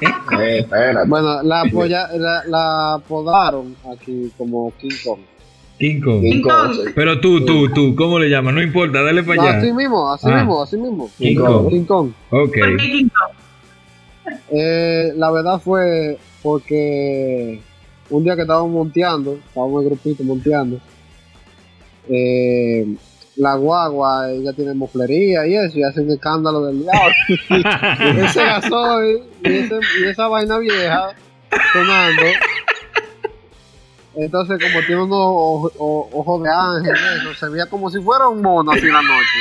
bueno, 1.06 1.42
la, 1.44 1.60
apoya, 1.60 2.08
la, 2.14 2.42
la 2.46 2.94
apodaron 2.94 3.76
aquí 3.92 4.32
como 4.36 4.72
King 4.80 4.96
Kong. 5.04 5.20
King 5.80 6.00
Kong. 6.00 6.20
King 6.20 6.42
Kong. 6.42 6.76
Pero 6.94 7.20
tú, 7.20 7.44
tú, 7.44 7.68
tú, 7.72 7.96
¿cómo 7.96 8.18
le 8.20 8.28
llamas? 8.28 8.54
No 8.54 8.62
importa, 8.62 9.02
dale 9.02 9.22
para 9.24 9.42
allá. 9.42 9.58
Así 9.58 9.72
mismo, 9.72 10.12
así 10.12 10.26
Ah. 10.30 10.36
mismo, 10.36 10.62
así 10.62 10.76
mismo. 10.76 11.10
King 11.18 11.36
Kong. 11.36 11.68
King 11.70 11.84
Kong. 11.84 12.10
Ok. 12.30 12.54
¿Por 12.58 12.76
qué 12.76 12.90
King 12.92 13.08
Kong? 13.08 14.36
Eh, 14.52 15.12
la 15.16 15.30
verdad 15.30 15.58
fue 15.60 16.18
porque 16.42 17.60
un 18.10 18.22
día 18.24 18.36
que 18.36 18.42
estábamos 18.42 18.70
monteando, 18.70 19.38
estábamos 19.48 19.80
en 19.80 19.88
el 19.88 19.94
grupito 19.94 20.22
monteando, 20.24 20.78
eh, 22.08 22.86
la 23.36 23.54
guagua 23.54 24.30
ella 24.32 24.52
tiene 24.52 24.74
moflería 24.74 25.46
y 25.46 25.54
eso, 25.54 25.78
y 25.78 25.82
hace 25.82 26.00
un 26.02 26.10
escándalo 26.10 26.66
del 26.66 26.82
diablo. 26.82 27.14
y 28.18 28.20
ese 28.20 28.44
gasoil 28.44 29.22
y, 29.44 29.48
ese- 29.48 29.80
y 30.04 30.08
esa 30.08 30.28
vaina 30.28 30.58
vieja 30.58 31.12
sonando. 31.72 32.22
Entonces, 34.20 34.58
como 34.60 34.84
tiene 34.86 35.02
unos 35.02 35.72
ojos, 35.78 36.42
de 36.42 36.50
ángel, 36.50 36.94
eso, 36.94 37.34
se 37.34 37.48
veía 37.48 37.66
como 37.66 37.90
si 37.90 38.00
fuera 38.00 38.28
un 38.28 38.42
mono 38.42 38.70
así 38.70 38.86
la 38.86 39.00
noche. 39.00 39.40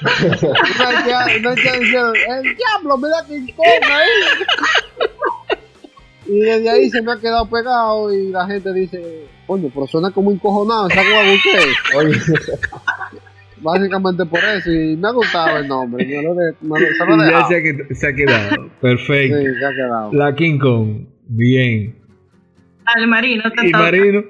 Una 0.78 1.54
diciendo, 1.54 2.12
el 2.12 2.56
diablo, 2.56 2.96
mira 2.96 3.16
King 3.28 3.52
Kong 3.54 3.90
ahí. 3.90 5.58
Y 6.26 6.38
desde 6.38 6.70
ahí 6.70 6.88
se 6.88 7.02
me 7.02 7.12
ha 7.12 7.20
quedado 7.20 7.44
pegado 7.50 8.10
y 8.10 8.30
la 8.30 8.46
gente 8.46 8.72
dice, 8.72 9.26
coño, 9.46 9.70
pero 9.74 9.86
suena 9.86 10.10
como 10.10 10.32
encojonado 10.32 10.88
esa 10.88 11.02
guagua 11.02 11.34
usted. 11.34 11.96
Oye, 11.96 12.18
Básicamente 13.58 14.24
por 14.24 14.40
eso, 14.40 14.72
y 14.72 14.96
me 14.96 15.08
ha 15.08 15.10
gustado 15.10 15.58
el 15.58 15.68
nombre. 15.68 16.04
Me 16.04 16.22
lo 16.22 16.34
de, 16.34 16.54
me 16.62 16.80
lo, 16.80 16.86
se 16.86 17.06
lo 17.06 17.30
ya 17.30 17.46
se 17.46 17.56
ha, 17.56 17.94
se 17.94 18.08
ha 18.08 18.14
quedado. 18.14 18.70
Perfecto. 18.80 19.38
Sí, 19.38 19.44
se 19.58 19.66
ha 19.66 19.70
quedado. 19.70 20.12
La 20.12 20.34
King 20.34 20.58
Kong. 20.58 21.06
Bien. 21.28 22.03
Al 22.86 23.06
marino, 23.08 23.42
¿Y 23.62 23.70
toca. 23.72 23.78
Marino? 23.84 24.22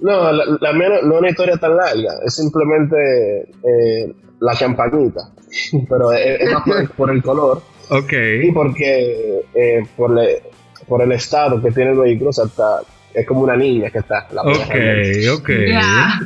no, 0.00 0.32
la, 0.32 0.44
la 0.60 0.72
mía 0.72 0.88
no, 0.88 1.02
no 1.08 1.14
es 1.14 1.20
una 1.20 1.30
historia 1.30 1.56
tan 1.56 1.76
larga, 1.76 2.14
es 2.24 2.34
simplemente 2.34 2.96
eh, 3.42 4.12
la 4.40 4.54
champañita. 4.54 5.30
Pero 5.88 6.12
es, 6.12 6.40
es 6.40 6.52
más 6.52 6.62
por, 6.64 6.90
por 6.92 7.10
el 7.10 7.22
color 7.22 7.62
Ok. 7.90 8.12
y 8.44 8.52
porque 8.52 9.40
eh, 9.54 9.82
por, 9.96 10.10
le- 10.14 10.42
por 10.88 11.02
el 11.02 11.12
estado 11.12 11.60
que 11.62 11.70
tiene 11.72 11.90
el 11.92 11.98
vehículo, 11.98 12.30
o 12.30 12.32
sea, 12.32 12.44
está- 12.46 12.80
es 13.12 13.26
como 13.26 13.40
una 13.40 13.56
niña 13.56 13.90
que 13.90 13.98
está. 13.98 14.28
La 14.32 14.42
Ok, 14.42 15.40
ok. 15.40 15.50
Ya. 15.68 16.20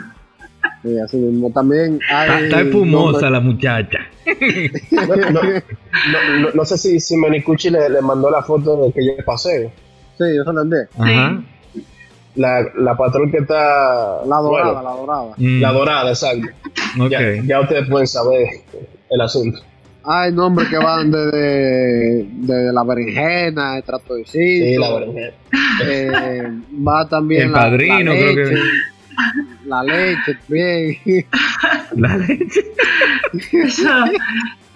Sí, 0.83 0.99
así 0.99 1.17
mismo. 1.17 1.51
También 1.51 1.99
hay. 2.11 2.45
Está, 2.45 2.61
espumosa 2.61 3.31
nombres- 3.31 3.33
la 3.33 3.41
muchacha. 3.41 3.99
No, 4.91 5.07
no, 5.17 5.31
no, 5.43 6.39
no- 6.41 6.51
no 6.53 6.65
sé 6.67 6.77
si, 6.77 7.01
si 7.01 7.17
Manicucci 7.17 7.71
le, 7.71 7.89
le 7.89 8.03
mandó 8.03 8.31
la 8.31 8.43
foto 8.43 8.85
de 8.87 8.93
que 8.93 9.07
yo 9.07 9.13
pasé. 9.25 9.73
Sí, 10.19 10.25
yo 10.37 10.45
se 10.45 10.53
lo 10.53 10.63
envié. 10.63 10.81
Ajá. 10.99 11.43
La, 12.37 12.65
la 12.79 12.97
patrón 12.97 13.31
que 13.31 13.39
está. 13.39 14.25
La 14.27 14.37
dorada, 14.39 14.73
bueno, 14.73 14.83
la 14.83 14.97
dorada. 14.97 15.35
Mm, 15.37 15.61
la 15.61 15.73
dorada, 15.73 16.11
exacto. 16.11 16.49
ok. 17.01 17.11
Ya, 17.11 17.21
ya 17.45 17.61
ustedes 17.61 17.89
pueden 17.89 18.07
saber 18.07 18.47
el 19.11 19.21
asunto. 19.21 19.61
Hay 20.07 20.33
nombres 20.33 20.69
que 20.69 20.77
van 20.77 21.11
desde, 21.11 22.27
desde 22.31 22.73
la 22.73 22.83
berenjena, 22.85 23.77
el 23.79 23.85
trato 23.85 24.15
de 24.17 24.25
Sí, 24.27 24.77
la 24.77 24.93
berenjena. 24.95 25.33
eh, 25.87 26.43
va 26.87 27.09
también 27.09 27.43
El 27.47 27.53
la, 27.53 27.59
padrino, 27.59 28.13
la 28.13 28.19
creo 28.19 28.35
que- 28.35 28.43
leche, 28.45 28.57
la 29.67 29.83
leche 29.83 30.35
también. 30.47 31.27
La 31.97 32.17
leche. 32.19 32.65
Eso, 33.53 33.89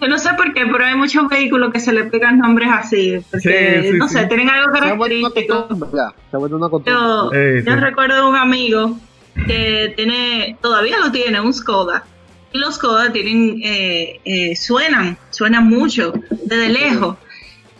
yo 0.01 0.07
no 0.07 0.17
sé 0.17 0.29
por 0.35 0.53
qué, 0.53 0.65
pero 0.65 0.85
hay 0.85 0.95
muchos 0.95 1.27
vehículos 1.29 1.71
que 1.73 1.79
se 1.79 1.91
le 1.93 2.05
pegan 2.05 2.39
nombres 2.39 2.69
así. 2.71 3.19
Porque, 3.31 3.81
Sí, 3.83 3.91
sí, 3.91 3.97
no 3.97 4.07
sí. 4.07 4.15
sé, 4.15 4.25
tienen 4.27 4.49
algo 4.49 4.75
Se 4.75 4.85
ha 4.85 4.93
vuelto 4.93 5.15
una 5.17 5.29
característico. 5.29 5.67
costumbre, 5.67 5.89
ya, 5.93 6.13
se 6.29 6.35
ha 6.35 6.39
vuelto 6.39 6.57
una 6.57 6.69
costumbre. 6.69 6.93
Yo, 6.93 7.31
Eh, 7.33 7.63
yo 7.65 7.73
sí. 7.73 7.79
recuerdo 7.79 8.29
un 8.29 8.35
amigo 8.35 8.97
que 9.47 9.93
tiene, 9.95 10.57
todavía 10.61 10.97
lo 10.99 11.11
tiene, 11.11 11.39
un 11.41 11.53
Skoda. 11.53 12.03
Y 12.51 12.57
los 12.57 12.75
Skoda 12.75 13.11
tienen, 13.11 13.59
eh, 13.63 14.19
eh, 14.25 14.55
suenan, 14.55 15.17
suenan 15.29 15.67
mucho, 15.67 16.13
desde 16.45 16.69
lejos. 16.69 17.17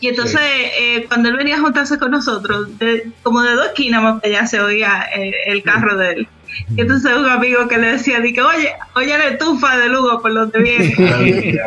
Y 0.01 0.07
entonces, 0.07 0.39
eh, 0.41 1.05
cuando 1.07 1.27
él 1.29 1.35
venía 1.35 1.57
a 1.57 1.59
juntarse 1.59 1.97
con 1.97 2.11
nosotros, 2.11 2.77
de- 2.79 3.11
como 3.23 3.41
de 3.41 3.53
dos 3.53 3.67
esquinas 3.67 4.01
más 4.01 4.23
allá 4.23 4.45
se 4.47 4.61
oía 4.61 5.05
eh, 5.15 5.33
el 5.47 5.61
carro 5.63 5.97
de 5.97 6.11
él. 6.13 6.27
Y 6.75 6.81
entonces 6.81 7.11
un 7.15 7.25
amigo 7.29 7.67
que 7.67 7.77
le 7.77 7.91
decía, 7.93 8.19
di 8.19 8.33
que, 8.33 8.41
oye, 8.41 8.69
oye 8.95 9.17
la 9.17 9.27
estufa 9.29 9.77
de 9.77 9.89
Lugo 9.89 10.21
por 10.21 10.33
donde 10.33 10.59
viene. 10.61 10.95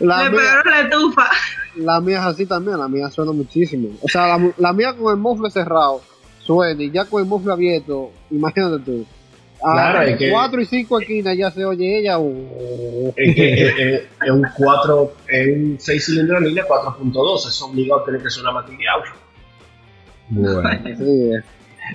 La 0.00 0.24
le 0.24 0.30
mía, 0.30 0.38
pegaron 0.40 0.70
la 0.72 0.80
estufa. 0.80 1.26
la 1.76 2.00
mía 2.00 2.18
es 2.20 2.24
así 2.24 2.46
también, 2.46 2.78
la 2.78 2.88
mía 2.88 3.10
suena 3.10 3.32
muchísimo. 3.32 3.88
O 4.02 4.08
sea, 4.08 4.38
la, 4.38 4.50
la 4.58 4.72
mía 4.72 4.94
con 4.94 5.12
el 5.12 5.18
mofle 5.20 5.50
cerrado 5.50 6.00
suena 6.40 6.82
y 6.82 6.90
ya 6.90 7.04
con 7.04 7.22
el 7.22 7.28
mofle 7.28 7.52
abierto, 7.52 8.10
imagínate 8.30 8.84
tú. 8.84 9.06
A 9.60 9.72
Claro, 9.72 10.02
es 10.02 10.16
que- 10.18 10.30
cuatro 10.30 10.60
y 10.60 10.66
cinco 10.66 11.00
esquinas 11.00 11.36
ya 11.36 11.50
se 11.50 11.64
oye 11.64 11.98
ella. 11.98 12.16
uh, 12.18 13.12
Es 13.16 13.34
que 13.34 13.52
es, 13.54 13.74
es- 13.78 14.02
es 14.24 14.30
un 14.30 14.46
4, 14.56 15.12
es 15.26 15.48
un 15.48 15.76
6 15.80 16.04
cilindros 16.06 16.38
en 16.42 16.48
línea 16.48 16.64
4.2, 16.68 17.48
es 17.48 17.62
obligado 17.62 18.02
a 18.02 18.04
tener 18.04 18.22
que 18.22 18.30
sonar 18.30 18.54
material. 18.54 19.00
Bueno. 20.30 20.62
sí, 20.84 21.30
es. 21.36 21.44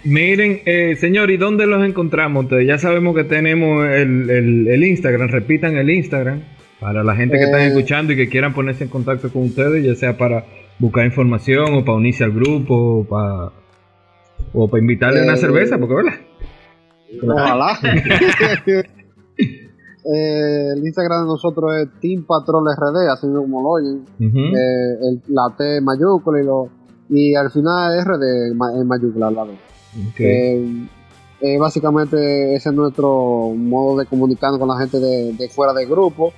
Miren, 0.03 0.61
eh, 0.65 0.95
señor, 0.97 1.29
¿y 1.31 1.37
dónde 1.37 1.65
los 1.67 1.85
encontramos? 1.85 2.45
ustedes? 2.45 2.67
Ya 2.67 2.77
sabemos 2.77 3.15
que 3.15 3.23
tenemos 3.23 3.85
el, 3.85 4.29
el- 4.29 4.67
el 4.67 4.83
Instagram, 4.83 5.29
repitan 5.29 5.77
el 5.77 5.89
Instagram 5.89 6.41
para 6.79 7.03
la 7.03 7.15
gente 7.15 7.37
que 7.37 7.43
Eh. 7.43 7.45
están 7.45 7.61
escuchando 7.61 8.13
y 8.13 8.15
que 8.15 8.27
quieran 8.27 8.53
ponerse 8.53 8.83
en 8.85 8.89
contacto 8.89 9.31
con 9.31 9.43
ustedes, 9.43 9.83
ya 9.85 9.95
sea 9.95 10.17
para 10.17 10.45
buscar 10.79 11.05
información 11.05 11.73
o 11.75 11.85
para 11.85 11.97
unirse 11.97 12.23
al 12.23 12.31
grupo 12.31 12.75
o 12.75 13.03
para, 13.05 13.51
o 14.53 14.67
para 14.67 14.81
invitarle 14.81 15.23
una 15.23 15.35
Eh. 15.35 15.37
cerveza, 15.37 15.77
porque 15.77 15.95
¿verdad? 15.95 16.13
Ojalá. 17.21 17.77
Eh, 20.05 20.73
el 20.75 20.85
Instagram 20.85 21.21
de 21.21 21.27
nosotros 21.27 21.71
es 21.77 21.87
Team 22.01 22.25
Patrol 22.25 22.65
RD, 22.65 23.09
así 23.09 23.25
como 23.25 23.61
lo 23.61 23.69
oyen. 23.69 24.03
Eh, 24.19 24.97
el- 25.01 25.21
la 25.29 25.43
T 25.57 25.79
mayúscula 25.79 26.41
y, 26.41 26.45
lo, 26.45 26.67
y 27.09 27.33
al 27.35 27.49
final 27.51 27.97
RD 28.03 28.51
en 28.81 28.85
mayúscula 28.87 29.27
al 29.29 29.35
lado. 29.35 29.51
Eh, 31.45 31.57
básicamente 31.57 32.55
ese 32.55 32.69
es 32.69 32.75
nuestro 32.75 33.53
modo 33.55 33.99
de 33.99 34.05
comunicarnos 34.05 34.59
con 34.59 34.69
la 34.69 34.77
gente 34.77 34.97
de, 34.99 35.33
de 35.33 35.49
fuera 35.49 35.73
del 35.73 35.89
grupo. 35.89 36.33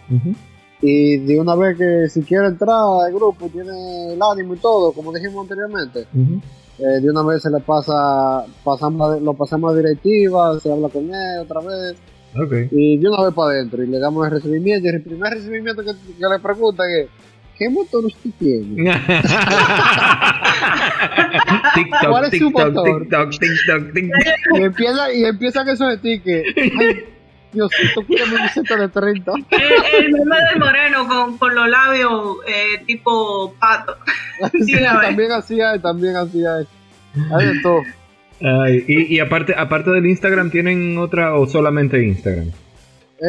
Y 0.81 1.17
de 1.17 1.39
una 1.39 1.55
vez 1.55 1.77
que 1.77 2.09
si 2.09 2.21
quiere 2.21 2.47
entrar 2.47 2.75
al 3.05 3.13
grupo, 3.13 3.47
tiene 3.49 4.13
el 4.13 4.21
ánimo 4.21 4.53
y 4.55 4.57
todo, 4.57 4.91
como 4.91 5.11
dijimos 5.13 5.43
anteriormente, 5.43 6.05
eh, 6.77 7.01
de 7.01 7.09
una 7.09 7.23
vez 7.23 7.41
se 7.41 7.49
le 7.49 7.59
pasa, 7.59 8.45
pasamos, 8.63 9.21
lo 9.21 9.33
pasamos 9.33 9.73
a 9.73 9.77
directiva, 9.77 10.59
se 10.59 10.71
habla 10.71 10.89
con 10.89 11.05
él 11.05 11.39
otra 11.41 11.61
vez, 11.61 11.95
y 12.71 12.97
de 12.97 13.07
una 13.07 13.23
vez 13.23 13.33
para 13.33 13.51
adentro, 13.51 13.81
y 13.83 13.87
le 13.87 13.97
damos 13.99 14.25
el 14.25 14.33
recibimiento, 14.33 14.87
y 14.87 14.91
el 14.91 15.01
primer 15.01 15.33
recibimiento 15.33 15.81
que, 15.81 15.91
que 15.91 16.27
le 16.29 16.39
preguntan 16.39 16.85
es, 16.99 17.07
¿qué 17.57 17.69
motor 17.69 18.05
usted 18.05 18.29
tiene? 18.39 18.83
TikTok, 21.75 22.09
¿Cuál 22.09 22.25
es 22.25 22.31
su 22.31 22.47
TikTok, 22.47 22.73
motor? 22.73 23.01
TikTok, 23.01 23.29
TikTok, 23.31 23.93
TikTok. 23.93 24.59
y, 24.59 24.63
empieza, 24.63 25.13
y 25.13 25.25
empiezan 25.25 25.69
esos 25.69 25.95
stickers. 25.95 26.53
Ay, 26.57 27.05
Diosito, 27.53 28.05
cuídame 28.05 28.41
mi 28.41 28.49
Z 28.49 28.75
de 28.75 28.89
30. 28.89 29.31
El, 29.51 30.05
el 30.05 30.11
meme 30.11 30.35
del 30.51 30.59
moreno 30.59 31.07
con, 31.07 31.37
con 31.37 31.55
los 31.55 31.69
labios 31.69 32.37
eh, 32.47 32.83
tipo 32.85 33.53
pato. 33.59 33.95
Sí, 34.65 34.73
también 35.01 35.31
hacía, 35.31 35.79
también 35.81 36.15
hacía 36.17 36.59
eso. 36.59 36.69
Hay 37.33 37.47
de 37.47 37.61
todo. 37.61 37.81
Ay, 38.41 38.83
y, 38.87 39.15
y 39.15 39.19
aparte, 39.21 39.55
aparte 39.57 39.89
del 39.91 40.05
Instagram, 40.05 40.51
¿tienen 40.51 40.97
otra 40.97 41.35
o 41.35 41.47
solamente 41.47 42.03
Instagram? 42.03 42.51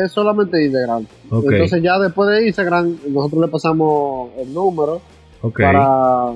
Es 0.05 0.13
solamente 0.13 0.65
Instagram. 0.65 1.07
Entonces 1.31 1.83
ya 1.83 1.99
después 1.99 2.29
de 2.31 2.47
Instagram, 2.47 2.97
nosotros 3.09 3.43
le 3.43 3.49
pasamos 3.49 4.31
el 4.39 4.53
número 4.53 5.01
para 5.57 6.33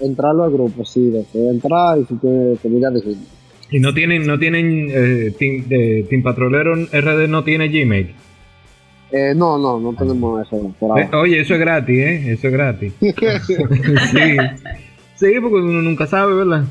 entrarlo 0.00 0.44
al 0.44 0.52
grupo, 0.52 0.84
sí, 0.84 1.10
después 1.10 1.44
entrar 1.50 1.98
y 1.98 2.04
si 2.04 2.14
tiene, 2.16 2.80
ya 2.80 2.90
dijimos. 2.90 3.26
Y 3.70 3.80
no 3.80 3.92
tienen, 3.92 4.26
no 4.26 4.38
tienen, 4.38 4.88
eh, 4.90 5.34
team, 5.36 5.66
de 5.68 6.06
Team 6.08 6.22
Patrolero 6.22 6.74
RD 6.74 7.28
no 7.28 7.42
tiene 7.42 7.68
Gmail. 7.68 8.14
Eh, 9.12 9.34
no, 9.36 9.56
no, 9.58 9.78
no 9.80 9.92
tenemos 9.94 10.46
eso 10.46 10.74
por 10.78 11.00
Eh, 11.00 11.08
oye, 11.14 11.40
eso 11.40 11.54
es 11.54 11.60
gratis, 11.60 11.98
¿eh? 11.98 12.32
Eso 12.32 12.48
es 12.48 12.52
gratis. 12.52 12.92
sí. 13.00 14.36
Sí, 15.14 15.26
porque 15.40 15.56
uno 15.56 15.80
nunca 15.82 16.06
sabe, 16.06 16.34
¿verdad? 16.34 16.64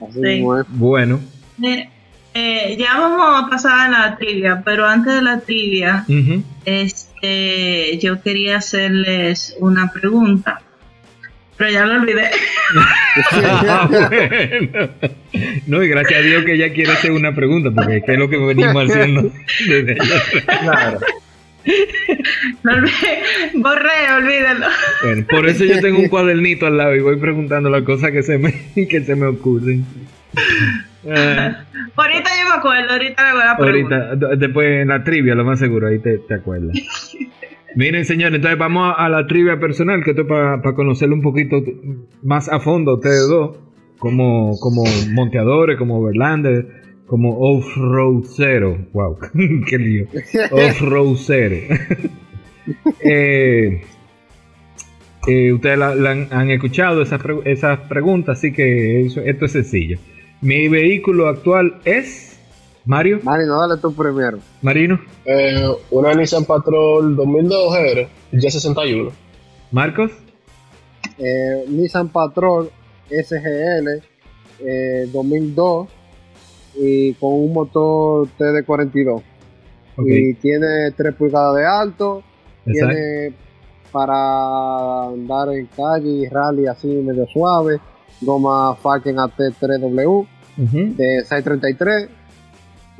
Así 0.00 0.20
Sí. 0.22 0.44
Bueno. 0.68 1.20
Eh, 1.62 1.88
eh, 2.34 2.76
ya 2.78 2.98
vamos 2.98 3.44
a 3.44 3.50
pasar 3.50 3.80
a 3.80 3.88
la 3.90 4.16
trivia, 4.16 4.62
pero 4.64 4.86
antes 4.86 5.14
de 5.14 5.22
la 5.22 5.40
trivia, 5.40 6.04
este, 6.64 7.98
yo 7.98 8.22
quería 8.22 8.58
hacerles 8.58 9.54
una 9.58 9.92
pregunta, 9.92 10.60
pero 11.56 11.70
ya 11.70 11.84
lo 11.84 12.00
olvidé. 12.00 12.30
Ah, 12.76 13.88
bueno. 13.90 14.88
No, 15.66 15.82
y 15.82 15.88
gracias 15.88 16.20
a 16.20 16.22
Dios 16.22 16.44
que 16.44 16.54
ella 16.54 16.72
quiere 16.72 16.92
hacer 16.92 17.12
una 17.12 17.34
pregunta, 17.34 17.70
porque 17.70 17.98
es 17.98 18.04
que 18.04 18.12
es 18.12 18.18
lo 18.18 18.28
que 18.28 18.38
venimos 18.38 18.74
haciendo 18.90 19.30
desde 19.66 19.96
Claro. 19.96 20.98
Olvidé. 22.64 23.22
Borré, 23.54 24.12
olvídalo. 24.16 24.66
Bueno, 25.02 25.26
por 25.30 25.48
eso 25.48 25.64
yo 25.64 25.80
tengo 25.80 25.98
un 25.98 26.08
cuadernito 26.08 26.66
al 26.66 26.76
lado 26.76 26.96
y 26.96 27.00
voy 27.00 27.16
preguntando 27.16 27.70
las 27.70 27.82
cosas 27.82 28.10
que 28.10 28.22
se 28.22 28.38
me, 28.38 28.52
que 28.88 29.04
se 29.04 29.14
me 29.14 29.26
ocurren. 29.26 29.84
Ah, 31.08 31.64
Ahorita 31.96 32.30
yo 32.40 32.48
me 32.48 32.54
acuerdo, 32.58 32.92
ahorita 32.92 33.24
le 33.26 33.32
voy 33.32 33.42
a 33.42 33.50
ahorita, 33.52 34.36
después 34.36 34.82
en 34.82 34.88
la 34.88 35.02
trivia, 35.02 35.34
lo 35.34 35.44
más 35.44 35.58
seguro, 35.58 35.88
ahí 35.88 35.98
te, 35.98 36.18
te 36.18 36.34
acuerdas. 36.34 36.76
Miren, 37.74 38.04
señores, 38.04 38.36
entonces 38.36 38.58
vamos 38.58 38.94
a, 38.96 39.08
la 39.08 39.26
trivia 39.26 39.58
personal, 39.58 40.04
que 40.04 40.10
esto 40.10 40.22
es 40.22 40.28
para 40.28 40.60
conocerlo 40.74 41.14
un 41.14 41.22
poquito 41.22 41.62
más 42.22 42.48
a 42.48 42.60
fondo 42.60 42.92
a 42.92 42.94
ustedes 42.96 43.26
dos, 43.28 43.56
como, 43.98 44.58
como 44.60 44.84
monteadores, 45.12 45.78
como 45.78 45.96
overlanders, 45.98 46.66
como 47.06 47.30
off-road 47.38 48.24
cero. 48.36 48.78
Wow, 48.92 49.18
qué 49.66 49.78
lío. 49.78 50.06
Off-road 50.50 51.16
cero. 51.18 51.56
eh, 53.04 53.82
eh, 55.26 55.52
ustedes 55.52 55.78
la- 55.78 55.94
la 55.94 56.10
han, 56.10 56.28
han 56.30 56.50
escuchado 56.50 57.02
esas, 57.02 57.22
pre- 57.22 57.40
esas 57.50 57.78
preguntas, 57.80 58.38
así 58.38 58.52
que 58.52 59.02
eso- 59.06 59.20
esto 59.22 59.46
es 59.46 59.52
sencillo. 59.52 59.98
Mi 60.42 60.68
vehículo 60.68 61.28
actual 61.28 61.80
es 61.84 62.38
Mario, 62.84 63.20
Marino, 63.22 63.60
dale 63.60 63.80
tú 63.80 63.92
primero. 63.94 64.38
Marino, 64.60 64.98
Eh, 65.24 65.68
una 65.92 66.14
Nissan 66.14 66.44
Patrol 66.44 67.14
2002 67.14 67.72
GR, 67.72 68.08
G61. 68.32 69.12
Marcos, 69.70 70.10
Eh, 71.18 71.64
Nissan 71.68 72.08
Patrol 72.08 72.68
SGL 73.08 74.02
eh, 74.64 75.08
2002 75.12 75.88
y 76.74 77.12
con 77.14 77.32
un 77.34 77.52
motor 77.52 78.26
TD42. 78.38 79.14
ok, 79.96 80.06
Y 80.06 80.34
tiene 80.34 80.90
3 80.96 81.14
pulgadas 81.14 81.56
de 81.56 81.66
alto, 81.66 82.22
exacto. 82.66 82.94
tiene 82.94 83.34
para 83.92 85.08
andar 85.08 85.50
en 85.52 85.66
calle 85.66 86.08
y 86.08 86.28
rally 86.28 86.66
así 86.66 86.88
medio 86.88 87.26
suave, 87.26 87.78
goma 88.20 88.74
Falken 88.76 89.16
AT3W 89.16 90.26
Ujú. 90.58 90.78
de 90.96 91.24
633 91.24 92.08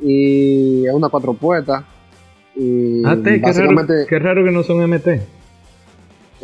y 0.01 0.85
es 0.87 0.93
una 0.93 1.09
cuatro 1.09 1.33
puertas. 1.33 1.83
Y 2.55 3.03
Ah, 3.05 3.15
te, 3.15 3.39
qué, 3.41 3.47
raro, 3.47 3.47
básicamente, 3.75 3.93
qué 4.09 4.19
raro 4.19 4.43
que 4.43 4.51
no 4.51 4.63
son 4.63 4.81
MT. 4.87 5.07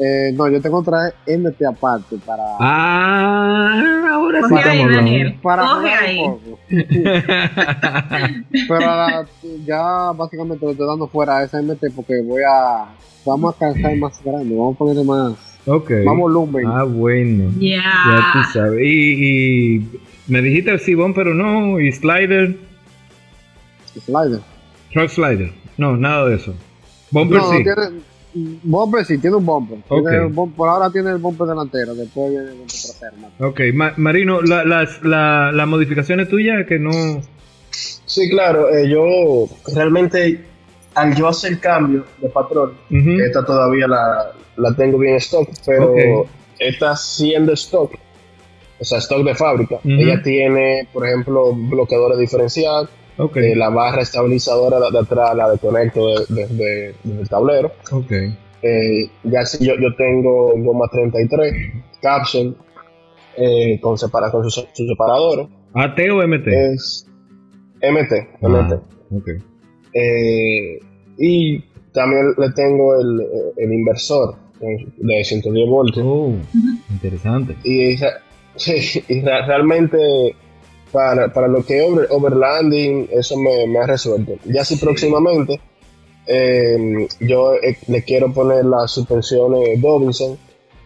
eh, 0.01 0.31
no, 0.33 0.47
yo 0.49 0.61
tengo 0.61 0.77
otra 0.79 1.13
MT 1.27 1.65
aparte 1.65 2.15
para, 2.25 2.43
Ah, 2.59 4.09
ahora 4.13 4.39
sí 4.41 4.49
Coge 4.49 4.55
ahí, 4.69 4.79
estamos 4.79 4.83
hablando. 4.85 5.11
Daniel. 5.11 5.39
para 5.41 5.61
Coge 5.67 5.89
ahí. 5.93 6.19
un 6.19 6.39
poco. 6.39 6.59
Pero 8.67 8.79
la- 8.79 9.25
ya 9.65 10.11
básicamente 10.15 10.65
lo 10.65 10.71
estoy 10.71 10.87
dando 10.87 11.07
fuera 11.07 11.37
a 11.39 11.43
esa 11.43 11.61
MT 11.61 11.91
porque 11.95 12.21
voy 12.23 12.41
a. 12.49 12.85
Vamos 13.25 13.53
a 13.55 13.59
calzar 13.59 13.95
más 13.97 14.23
grande, 14.23 14.55
vamos 14.55 14.75
a 14.75 14.77
ponerle 14.79 15.03
más, 15.03 15.33
ok. 15.69 15.91
más 16.05 16.17
volumen. 16.17 16.65
Ah. 16.67 16.83
Bueno. 16.83 17.51
Ya. 17.59 17.77
Ya 17.83 18.25
tú 18.33 18.39
sabes. 18.53 18.81
Y, 18.83 19.75
y 19.77 19.89
Me 20.27 20.41
dijiste 20.41 20.71
el 20.71 20.79
Sibón, 20.79 21.13
pero 21.13 21.33
no, 21.33 21.79
y 21.79 21.91
Slider, 21.91 22.55
Slider. 24.05 24.39
Truck 24.93 25.09
Slider. 25.09 25.51
No, 25.77 25.95
nada 25.97 26.27
de 26.29 26.35
eso. 26.35 26.53
Bumper 27.11 27.37
No, 27.39 27.51
sí. 27.51 27.63
tiene, 27.63 28.01
bumper 28.63 29.05
sí, 29.05 29.17
tiene 29.17 29.35
un 29.37 29.45
bumper. 29.45 29.79
Tiene 29.87 30.29
por 30.55 30.69
ahora 30.69 30.91
tiene 30.91 31.09
el 31.11 31.17
bumper 31.17 31.47
delantero, 31.47 31.95
después 31.95 32.29
viene 32.31 32.45
el 32.51 32.57
bumper 32.57 32.75
trasero. 32.81 33.13
¿no? 33.39 33.47
Ok, 33.47 33.61
Ma- 33.73 33.93
Marino, 33.97 34.41
la- 34.41 34.63
las 34.65 35.01
la, 35.03 35.51
las 35.51 35.67
modificaciones 35.67 36.29
tuyas 36.29 36.65
que 36.67 36.77
no... 36.79 36.91
Sí, 37.71 38.29
claro, 38.29 38.69
eh, 38.75 38.89
yo 38.89 39.45
realmente 39.75 40.43
al 40.95 41.15
yo 41.15 41.27
hacer 41.27 41.59
cambio 41.59 42.05
de 42.21 42.29
patrón, 42.29 42.73
esta 42.89 43.45
todavía 43.45 43.87
la, 43.87 44.31
la 44.57 44.73
tengo 44.75 44.97
bien 44.97 45.15
stock, 45.15 45.47
pero 45.65 45.91
Ok. 46.21 46.27
esta 46.59 46.95
siendo 46.95 47.53
stock, 47.53 47.93
o 48.79 48.83
sea, 48.83 48.97
stock 48.99 49.23
de 49.23 49.35
fábrica, 49.35 49.79
ella 49.83 50.21
tiene, 50.23 50.87
por 50.91 51.05
ejemplo, 51.07 51.53
bloqueadores 51.53 52.17
diferencial, 52.19 52.89
eh, 53.35 53.55
la 53.55 53.69
barra 53.69 54.01
estabilizadora 54.01 54.79
de, 54.79 54.91
de 54.91 54.99
atrás 54.99 55.35
la 55.35 55.49
de- 55.49 56.25
desde 56.29 56.95
desde 57.03 57.21
el 57.21 57.29
tablero. 57.29 57.71
ok. 57.91 58.11
Eh, 58.61 59.09
ya 59.23 59.45
si 59.45 59.65
yo, 59.65 59.73
yo 59.79 59.95
tengo 59.95 60.53
goma 60.57 60.85
33, 60.91 61.53
capsule, 62.01 62.53
eh, 63.37 63.79
con, 63.81 63.97
separa, 63.97 64.29
con 64.31 64.43
sus, 64.43 64.53
sus 64.73 64.87
separadores, 64.87 65.47
¿AT 65.73 65.97
o 66.11 66.21
MT? 66.27 66.47
es 66.73 67.05
MT, 67.81 68.13
Ah, 68.41 68.47
MT. 68.49 68.73
ok. 69.11 69.29
Eh, 69.93 70.79
y 71.17 71.59
también 71.93 72.33
le 72.37 72.51
tengo 72.51 72.99
el, 72.99 73.25
el 73.57 73.73
inversor 73.73 74.35
eh, 74.61 74.85
de 74.97 75.23
110 75.23 75.67
voltios. 75.69 76.05
Oh, 76.07 76.33
interesante. 76.91 77.55
Y, 77.63 77.97
sí, 78.55 79.03
realmente 79.09 80.35
para, 80.91 81.31
para 81.33 81.47
lo 81.47 81.63
que 81.65 81.77
es 81.79 81.83
over- 81.83 82.07
overlanding, 82.09 83.09
eso 83.11 83.37
me, 83.37 83.67
me 83.67 83.79
ha 83.79 83.87
resuelto. 83.87 84.35
Ya 84.45 84.63
si 84.65 84.75
próximamente 84.77 85.59
eh, 86.27 87.07
yo 87.21 87.55
eh, 87.55 87.77
le 87.87 88.03
quiero 88.03 88.31
poner 88.33 88.65
las 88.65 88.91
suspensiones 88.91 89.81
Dobinson 89.81 90.37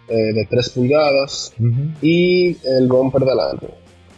eh, 0.08 0.34
de 0.34 0.45
3 0.49 0.70
pulgadas 0.70 1.54
y 2.01 2.58
el 2.66 2.88
bumper 2.88 3.24
delante. 3.24 3.68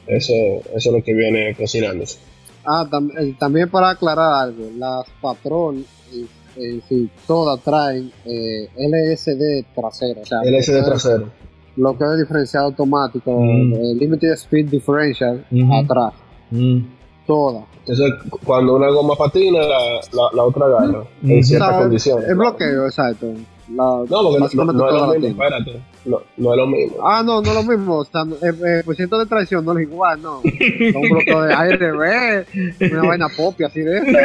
Eso, 0.08 0.34
eso 0.34 0.76
es 0.76 0.86
lo 0.86 1.04
que 1.04 1.14
viene 1.14 1.56
cocinándose. 1.56 2.20
Ah, 2.66 2.86
tam- 2.90 3.12
eh, 3.18 3.36
también 3.40 3.70
para 3.70 3.90
aclarar 3.92 4.34
algo, 4.46 4.70
las 4.78 5.06
Patrol 5.22 5.86
en, 6.14 6.28
en 6.64 6.82
sí, 6.88 7.10
todas 7.28 7.60
traen 7.62 8.12
eh, 8.26 8.70
LSD 8.78 9.66
trasero. 9.76 10.22
O 10.22 10.26
sea, 10.26 10.40
LSD 10.44 10.84
trasero. 10.84 11.30
Lo 11.78 11.98
que 11.98 12.06
es 12.06 12.20
diferencial 12.20 12.64
automático, 12.66 13.32
Mm. 13.40 13.74
eh, 13.74 13.96
Limited 13.96 14.32
Speed 14.34 14.70
Differential 14.70 15.46
Ujú. 15.52 15.74
atrás, 15.76 16.14
Mm. 16.52 16.80
todas. 17.28 17.64
Entonces, 17.86 18.14
cuando 18.46 18.76
una 18.78 18.90
goma 18.90 19.16
patina, 19.16 19.60
la, 19.60 19.78
la, 20.14 20.24
la 20.34 20.44
otra 20.44 20.66
agarra 20.68 21.04
Mm. 21.22 21.32
en 21.32 21.44
ciertas 21.44 21.78
condiciones. 21.82 22.30
El 22.30 22.36
bloqueo, 22.36 22.86
exacto. 22.86 23.28
La, 23.68 23.84
No, 23.84 24.06
porque 24.08 24.56
no, 24.58 24.66
no- 24.66 24.74
no 24.74 24.88
es 24.88 24.94
lo 24.94 25.08
mismo, 25.20 25.44
espérate. 25.44 25.82
No, 26.06 26.22
no 26.38 26.52
es 26.54 26.58
lo 26.58 26.68
mismo. 26.68 26.98
Ah, 27.04 27.24
no, 27.26 27.42
no 27.42 27.50
es 27.50 27.56
lo 27.56 27.64
mismo. 27.64 27.96
O 27.98 28.06
sea, 28.06 28.22
el, 28.22 28.64
el 28.64 28.84
porciento 28.84 29.18
de 29.18 29.26
traición 29.26 29.66
no 29.66 29.78
es 29.78 29.88
igual, 29.88 30.22
no. 30.22 30.42
Son 30.44 31.02
un 31.02 31.10
bloqueo 31.10 31.42
de 31.42 31.54
ARB, 31.54 32.46
una 32.92 33.04
vaina 33.08 33.28
pop 33.36 33.56
así 33.66 33.80
de 33.82 33.98
esa. 33.98 34.20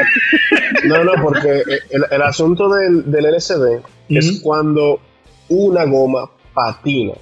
No, 0.87 1.05
no, 1.05 1.13
porque 1.23 1.63
el, 1.91 2.05
el 2.11 2.23
asunto 2.23 2.69
del, 2.69 3.11
del 3.11 3.25
LCD 3.27 3.81
es 4.11 4.31
Ujú. 4.31 4.43
cuando 4.43 5.01
una 5.49 5.85
goma 5.87 6.31
patina. 6.53 7.15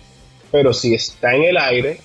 Pero 0.51 0.73
si 0.73 0.95
está 0.95 1.35
en 1.35 1.45
el 1.45 1.57
aire, 1.57 2.01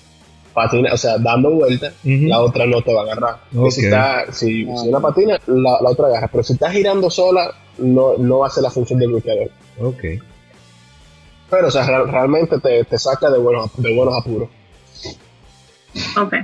patina, 0.52 0.90
o 0.92 0.96
sea, 0.96 1.18
dando 1.18 1.50
vueltas, 1.50 1.92
Ujú. 2.04 2.26
la 2.28 2.40
otra 2.40 2.66
no 2.66 2.82
te 2.82 2.94
va 2.94 3.00
a 3.00 3.04
agarrar. 3.04 3.36
Y 3.52 3.56
Ok. 3.58 3.70
Si, 3.72 3.84
está, 3.86 4.32
si, 4.32 4.68
Ah. 4.70 4.76
si 4.76 4.88
una 4.90 5.00
patina, 5.00 5.40
la, 5.46 5.78
la 5.82 5.90
otra 5.90 6.06
agarra. 6.06 6.28
Pero 6.30 6.44
si 6.44 6.52
está 6.52 6.70
girando 6.70 7.10
sola, 7.10 7.50
no, 7.78 8.16
no 8.18 8.38
va 8.38 8.46
a 8.46 8.48
hacer 8.48 8.62
la 8.62 8.70
función 8.70 9.00
del 9.00 9.08
bloqueador. 9.10 9.50
Ok. 9.80 10.02
Pero, 11.50 11.68
o 11.68 11.70
sea, 11.70 11.86
real- 11.86 12.08
realmente 12.10 12.58
te, 12.58 12.84
te 12.84 12.98
saca 12.98 13.30
de 13.30 13.38
buenos, 13.38 13.70
de 13.76 13.94
buenos 13.94 14.14
apuros. 14.18 14.48
Ok. 16.16 16.34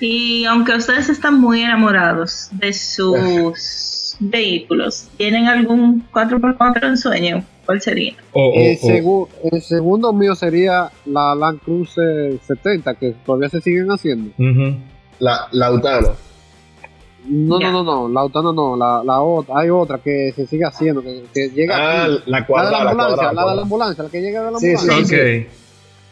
Y 0.00 0.44
aunque 0.46 0.74
ustedes 0.74 1.08
están 1.08 1.40
muy 1.40 1.62
enamorados 1.62 2.48
de 2.52 2.72
sus 2.72 4.16
vehículos, 4.20 5.08
¿tienen 5.16 5.46
algún 5.46 6.04
4x4 6.12 6.82
en 6.84 6.96
sueño? 6.98 7.44
¿Cuál 7.64 7.80
sería? 7.80 8.14
O, 8.32 8.48
o- 8.48 8.54
El, 8.56 9.52
el 9.52 9.62
segundo 9.62 10.12
mío 10.12 10.34
sería 10.34 10.90
la 11.06 11.34
Land 11.36 11.60
Cruiser 11.60 12.38
70, 12.44 12.94
que 12.94 13.14
todavía 13.24 13.48
se 13.48 13.60
siguen 13.60 13.88
haciendo. 13.90 14.30
Ujú. 14.36 14.76
La, 15.20 15.46
la 15.52 15.66
Autana. 15.66 16.08
No, 17.24 17.60
Ya. 17.60 17.70
no, 17.70 17.84
no, 17.84 18.08
no, 18.08 18.08
la 18.08 18.20
Autana 18.22 18.52
no, 18.52 18.76
la, 18.76 19.02
la 19.04 19.20
otra, 19.20 19.54
hay 19.58 19.70
otra 19.70 19.98
que 19.98 20.32
se 20.34 20.46
sigue 20.46 20.64
haciendo, 20.64 21.02
que, 21.02 21.24
que 21.32 21.50
llega 21.50 21.76
Ah, 21.76 22.04
aquí. 22.04 22.22
la 22.26 22.40
La 22.40 22.46
de 22.46 22.52
la 22.52 22.70
la 22.70 22.90
ambulancia, 22.90 23.16
cuadrada. 23.16 23.32
la 23.32 23.50
de 23.50 23.56
la 23.56 23.62
ambulancia, 23.62 24.04
la 24.04 24.10
que 24.10 24.20
llega 24.20 24.42
de 24.44 24.50
la 24.50 24.58
Sí, 24.58 24.66
sí, 24.76 24.88
ambulancia. 24.90 25.18
Ok. 25.18 25.46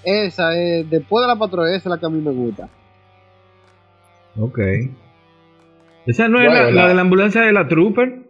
Esa 0.04 0.56
es, 0.56 0.88
después 0.88 1.22
de 1.22 1.28
la 1.28 1.36
patrulla, 1.36 1.68
esa 1.70 1.76
es 1.76 1.86
la 1.86 1.98
que 1.98 2.06
a 2.06 2.08
mí 2.10 2.20
me 2.20 2.30
gusta. 2.30 2.68
Ok. 4.38 4.58
Esa 6.06 6.28
no 6.28 6.40
es 6.40 6.46
Bueno, 6.46 6.62
la, 6.64 6.70
la- 6.70 6.82
la 6.82 6.88
de 6.88 6.94
la 6.94 7.00
ambulancia 7.02 7.42
de 7.42 7.52
la 7.52 7.66
Trooper. 7.68 8.22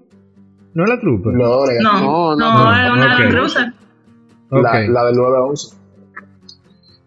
¿No 0.75 0.85
es 0.85 0.91
la 0.91 0.99
Trooper? 1.01 1.33
No. 1.35 1.65
No, 1.67 2.37
No, 2.37 2.37
no, 2.37 2.37
no. 2.37 3.45
Ok. 4.53 4.63
la, 4.63 4.81
la 4.89 5.05
del 5.05 5.17
9 5.17 5.37
a 5.37 5.41
11. 5.43 5.77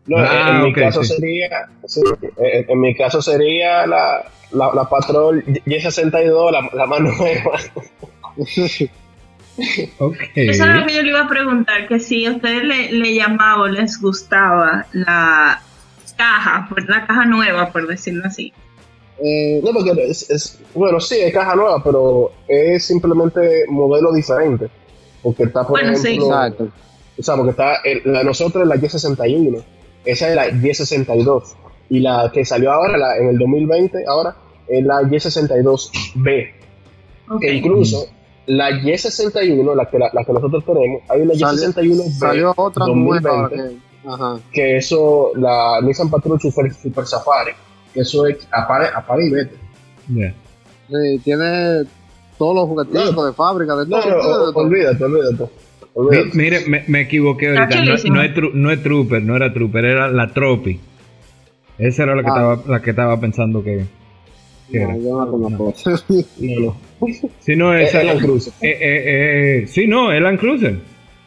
No, 0.06 0.18
Ah, 0.18 0.48
en, 0.50 0.56
en 0.58 0.64
mi 0.64 0.74
caso 0.74 1.04
sí. 1.04 1.14
sería, 1.16 1.70
sí, 1.86 2.02
en, 2.38 2.66
en 2.70 2.80
mi 2.80 2.94
caso 2.96 3.22
sería 3.22 3.88
la, 3.88 4.26
la, 4.52 4.72
la 4.74 4.90
Patrol 4.90 5.44
Y62, 5.46 6.52
la, 6.52 6.70
la 6.74 6.86
más 6.86 7.00
nueva. 7.00 7.60
Ok. 10.00 10.18
Eso 10.36 10.64
era 10.64 10.78
lo 10.80 10.88
que 10.88 10.96
yo 10.96 11.04
le 11.04 11.10
iba 11.10 11.22
a 11.22 11.28
preguntar, 11.30 11.88
que 11.88 12.00
si 12.00 12.26
a 12.26 12.32
ustedes 12.32 12.64
le, 12.64 12.92
le 12.92 13.14
llamaba 13.14 13.62
o 13.64 13.68
les 13.68 14.02
gustaba 14.02 14.88
la 14.94 15.62
caja, 16.18 16.66
pues 16.70 16.88
la 16.88 17.06
caja 17.06 17.26
nueva, 17.26 17.72
por 17.72 17.88
decirlo 17.88 18.24
así. 18.26 18.52
Eh, 19.24 19.62
No, 19.64 19.72
porque 19.72 19.92
es, 20.10 20.28
es- 20.32 20.60
bueno, 20.74 21.00
sí, 21.00 21.18
es 21.20 21.32
caja 21.34 21.56
nueva, 21.56 21.84
pero 21.84 22.32
es 22.48 22.84
simplemente 22.84 23.66
modelo 23.70 24.12
diferente. 24.12 24.70
Porque 25.22 25.44
está, 25.44 25.62
por 25.62 25.80
Bueno, 25.80 25.96
sí. 25.98 26.08
ejemplo, 26.08 26.26
exacto. 26.28 26.70
o 27.20 27.24
sea, 27.24 27.36
porque 27.36 27.52
está, 27.52 27.76
el- 27.84 28.02
la 28.06 28.20
de 28.20 28.26
nosotros 28.26 28.64
es 28.64 28.68
la 28.70 28.76
Y61, 28.76 29.64
esa 30.06 30.30
es 30.30 30.36
la 30.36 30.48
Y62, 30.50 31.44
y 31.90 32.00
la 32.00 32.30
que 32.34 32.44
salió 32.46 32.72
ahora, 32.72 32.98
la, 32.98 33.18
en 33.18 33.30
el 33.30 33.38
2020, 33.38 34.06
ahora, 34.08 34.36
es 34.68 34.84
la 34.86 35.02
Y62B. 35.02 36.52
Ok. 37.30 37.42
Que 37.42 37.54
incluso 37.54 38.06
la 38.48 38.70
Y61, 38.72 39.76
la 39.76 39.86
que, 39.90 40.00
la, 40.00 40.10
la 40.14 40.24
que 40.24 40.34
nosotros 40.34 40.64
tenemos, 40.66 41.02
hay 41.10 41.22
una 41.22 41.34
Salió- 41.36 41.70
Y61B 41.70 42.12
Salió 42.12 42.54
otra 42.58 42.86
2020, 42.86 43.22
nueva 43.30 43.44
ahora 43.44 43.56
que, 43.56 43.78
ajá. 44.08 44.40
que 44.52 44.78
eso, 44.78 45.32
la 45.36 45.80
Nissan 45.82 46.10
Patrol 46.10 46.40
Super, 46.42 46.74
Super 46.74 47.06
Safari, 47.06 47.52
que 47.94 48.02
eso 48.02 48.26
es 48.28 48.38
apaga, 48.52 48.92
apaga 48.96 49.24
y 49.24 49.30
vete. 49.30 49.56
Sí, 50.90 51.20
tiene 51.24 51.84
todos 52.38 52.56
los 52.56 52.68
juguetitos 52.68 53.16
No. 53.16 53.26
de 53.26 53.34
fábrica, 53.34 53.76
de 53.78 53.88
no, 53.88 54.00
todo. 54.02 54.52
olvídate, 54.56 55.04
olvídate. 55.04 55.50
Mire, 56.34 56.62
me, 56.68 56.84
me 56.88 57.02
equivoqué 57.02 57.50
ahorita. 57.58 57.84
No, 57.86 57.94
es 58.22 58.34
tru- 58.34 58.54
no 58.54 58.72
es 58.72 58.82
Trooper, 58.82 59.22
no 59.22 59.36
era 59.36 59.54
Trooper, 59.54 59.86
era 59.86 60.08
la 60.10 60.34
Tropi. 60.34 60.80
Esa 61.78 62.04
era 62.04 62.16
la 62.16 62.24
que, 62.24 62.30
Ah. 62.30 62.34
estaba, 62.34 62.64
la 62.68 62.82
que 62.82 62.90
estaba 62.90 63.20
pensando 63.20 63.64
que. 63.64 63.84
que 64.72 64.80
No, 64.80 64.90
era. 64.90 64.98
yo 64.98 65.26
no 65.26 65.32
conozco. 65.32 65.74
No, 66.40 66.60
no. 66.62 66.78
Si 67.40 67.56
no, 67.56 67.74
Es 67.76 67.90
esa. 67.90 68.04
Land 68.04 68.22
Cruiser. 68.22 68.54
Eh, 68.62 68.70
eh, 68.80 69.04
eh, 69.64 69.68
sí, 69.68 69.88
no, 69.88 70.12
es 70.12 70.22
Land 70.22 70.40
Cruiser. 70.40 70.76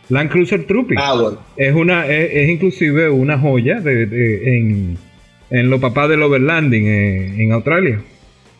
Land 0.08 0.30
Cruiser 0.30 0.64
Troopy. 0.66 0.94
Ah, 0.98 1.14
bueno. 1.20 1.38
Es 1.56 1.74
una, 1.74 2.06
es, 2.06 2.30
es 2.32 2.48
inclusive 2.48 3.10
una 3.10 3.38
joya 3.38 3.80
de, 3.80 4.06
de- 4.06 4.56
en, 4.58 4.98
en 5.50 5.70
los 5.70 5.80
papás 5.80 6.08
del 6.08 6.22
overlanding 6.22 6.86
eh, 6.86 7.42
en 7.42 7.52
Australia. 7.52 8.00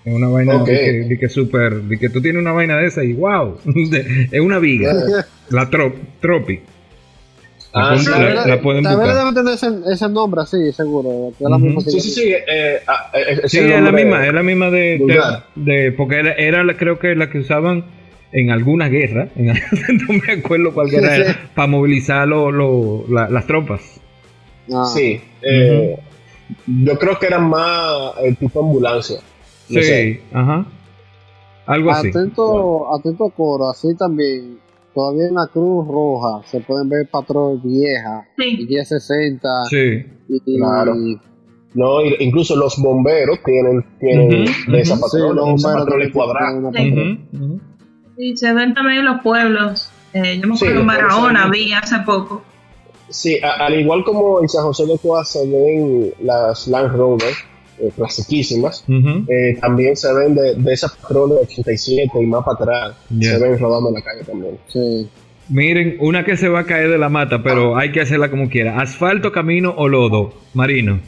Es 0.07 0.15
una 0.15 0.29
vaina 0.29 0.57
Ok. 0.63 0.69
de 0.69 0.79
que, 0.79 0.93
de 1.09 1.19
que 1.19 1.29
super, 1.29 1.75
de 1.75 1.99
que 1.99 2.09
tú 2.09 2.23
tienes 2.23 2.41
una 2.41 2.53
vaina 2.53 2.77
de 2.79 2.87
esa 2.87 3.03
y 3.05 3.13
wow, 3.13 3.59
de- 3.65 4.29
es 4.31 4.41
una 4.41 4.59
viga, 4.61 4.95
la 5.51 5.69
trop, 5.69 5.95
Tropi. 6.21 6.61
La, 7.75 7.91
Ah, 7.91 7.99
sí, 7.99 8.09
la- 8.09 8.19
la- 8.35 8.47
la 8.47 8.61
pueden 8.63 8.85
buscar. 8.85 9.15
debe 9.17 9.33
tener 9.35 9.55
ese, 9.55 9.69
ese 9.93 10.09
nombre 10.09 10.41
así, 10.43 10.73
seguro. 10.73 11.33
Que 11.37 11.45
es 11.45 11.51
la 11.51 11.57
Ujú. 11.57 11.67
misma 11.67 11.85
que 11.85 11.91
Sí, 11.91 12.01
sí, 12.01 12.11
sí. 12.11 12.33
Eh, 12.33 12.79
ah, 12.87 13.11
eh, 13.13 13.41
ese 13.45 13.49
Sí, 13.49 13.59
es 13.59 13.83
la 13.83 13.93
misma, 13.93 14.27
es 14.27 14.33
la 14.33 14.43
misma 14.43 14.71
de, 14.71 14.79
de, 14.81 14.99
vulgar. 14.99 15.47
de- 15.57 15.93
porque 15.93 16.21
era, 16.21 16.33
era 16.35 16.65
la- 16.65 16.77
creo 16.79 16.99
que 16.99 17.15
la 17.17 17.29
que 17.29 17.39
usaban 17.41 17.85
en 18.33 18.51
alguna 18.51 18.89
guerra, 18.89 19.29
en- 19.37 19.47
no 19.49 19.53
me 20.27 20.33
acuerdo 20.35 20.73
cuál 20.73 20.89
guerra 20.89 21.17
Sí, 21.17 21.21
era, 21.23 21.33
sí. 21.33 21.39
para 21.55 21.67
movilizar 21.69 22.27
lo- 22.29 22.51
lo- 22.53 23.05
la- 23.11 23.29
las 23.29 23.47
tropas. 23.47 24.01
Ah, 24.73 24.85
Sí. 24.95 25.21
eh, 25.43 25.99
Yo 26.67 26.97
creo 26.99 27.19
que 27.19 27.27
era 27.27 27.41
más 27.41 28.13
el 28.23 28.37
tipo 28.37 28.61
ambulancia. 28.61 29.17
No 29.69 29.81
Sí, 29.81 29.87
sé. 29.87 30.23
ajá. 30.33 30.67
Algo 31.67 31.91
así. 31.91 32.09
Atento, 32.09 32.95
atento 32.95 33.27
a 33.27 33.31
coro, 33.31 33.69
así 33.71 33.89
también. 33.97 34.59
Todavía 34.95 35.27
en 35.29 35.35
la 35.35 35.47
Cruz 35.49 35.87
Roja 35.89 36.47
se 36.47 36.61
pueden 36.61 36.89
ver 36.89 37.09
patrón 37.11 37.61
vieja, 37.63 38.27
Sí. 38.39 38.57
y 38.61 38.67
1060 38.67 39.49
Sí. 39.69 40.05
y, 40.29 40.57
Claro. 40.59 40.95
y 40.97 41.19
No, 41.75 42.03
incluso 42.21 42.57
los 42.57 42.79
bomberos 42.79 43.39
tienen, 43.45 43.85
tienen 44.01 44.45
Ujú, 44.45 44.73
de 44.73 44.81
esa. 44.81 44.95
Sí, 44.97 45.03
patrona, 45.03 45.55
esa 45.55 45.85
también 45.85 46.11
cuadrada. 46.11 46.71
Y 48.17 48.35
se 48.37 48.55
ven 48.55 48.73
también 48.73 49.01
en 49.01 49.05
los 49.05 49.21
pueblos. 49.21 49.91
Eh, 50.15 50.39
yo 50.41 50.49
me 50.49 50.57
Sí, 50.57 50.65
acuerdo 50.65 50.81
en 50.81 50.87
los 50.87 50.97
pueblos 50.97 51.17
Barahona, 51.19 51.51
vi 51.51 51.73
hace 51.75 51.97
poco. 52.07 52.43
Sí, 53.11 53.39
a- 53.43 53.67
al 53.67 53.79
igual 53.79 54.05
como 54.05 54.41
en 54.41 54.49
San 54.49 54.65
José 54.65 54.87
de 54.87 54.95
Ocoa 54.95 55.25
se 55.27 55.47
ven 55.47 56.13
las 56.23 56.67
Land 56.67 56.97
Rover, 56.97 57.35
eh, 57.81 57.91
clasiquísimas, 57.97 58.85
eh, 58.89 59.57
también 59.61 59.97
se 59.97 60.13
ven 60.15 60.35
de, 60.35 60.55
de 60.55 60.73
esa 60.73 60.89
patrona 60.89 61.35
de 61.35 61.41
87 61.43 62.11
y 62.21 62.27
más 62.27 62.45
para 62.45 62.57
atrás, 62.89 62.97
se 63.21 63.39
ven 63.39 63.59
rodando 63.59 63.89
en 63.91 63.95
la 63.95 64.03
calle 64.03 64.25
también. 64.25 64.59
Sí. 64.69 65.09
Miren, 65.49 65.97
una 66.01 66.25
que 66.25 66.37
se 66.37 66.49
va 66.49 66.61
a 66.61 66.65
caer 66.65 66.91
de 66.91 66.99
la 66.99 67.09
mata, 67.09 67.43
pero 67.43 67.77
hay 67.77 67.93
que 67.93 68.01
hacerla 68.01 68.31
como 68.31 68.49
quiera. 68.49 68.81
Asfalto, 68.81 69.31
camino 69.31 69.73
o 69.77 69.87
lodo, 69.89 70.33
Marino. 70.55 70.99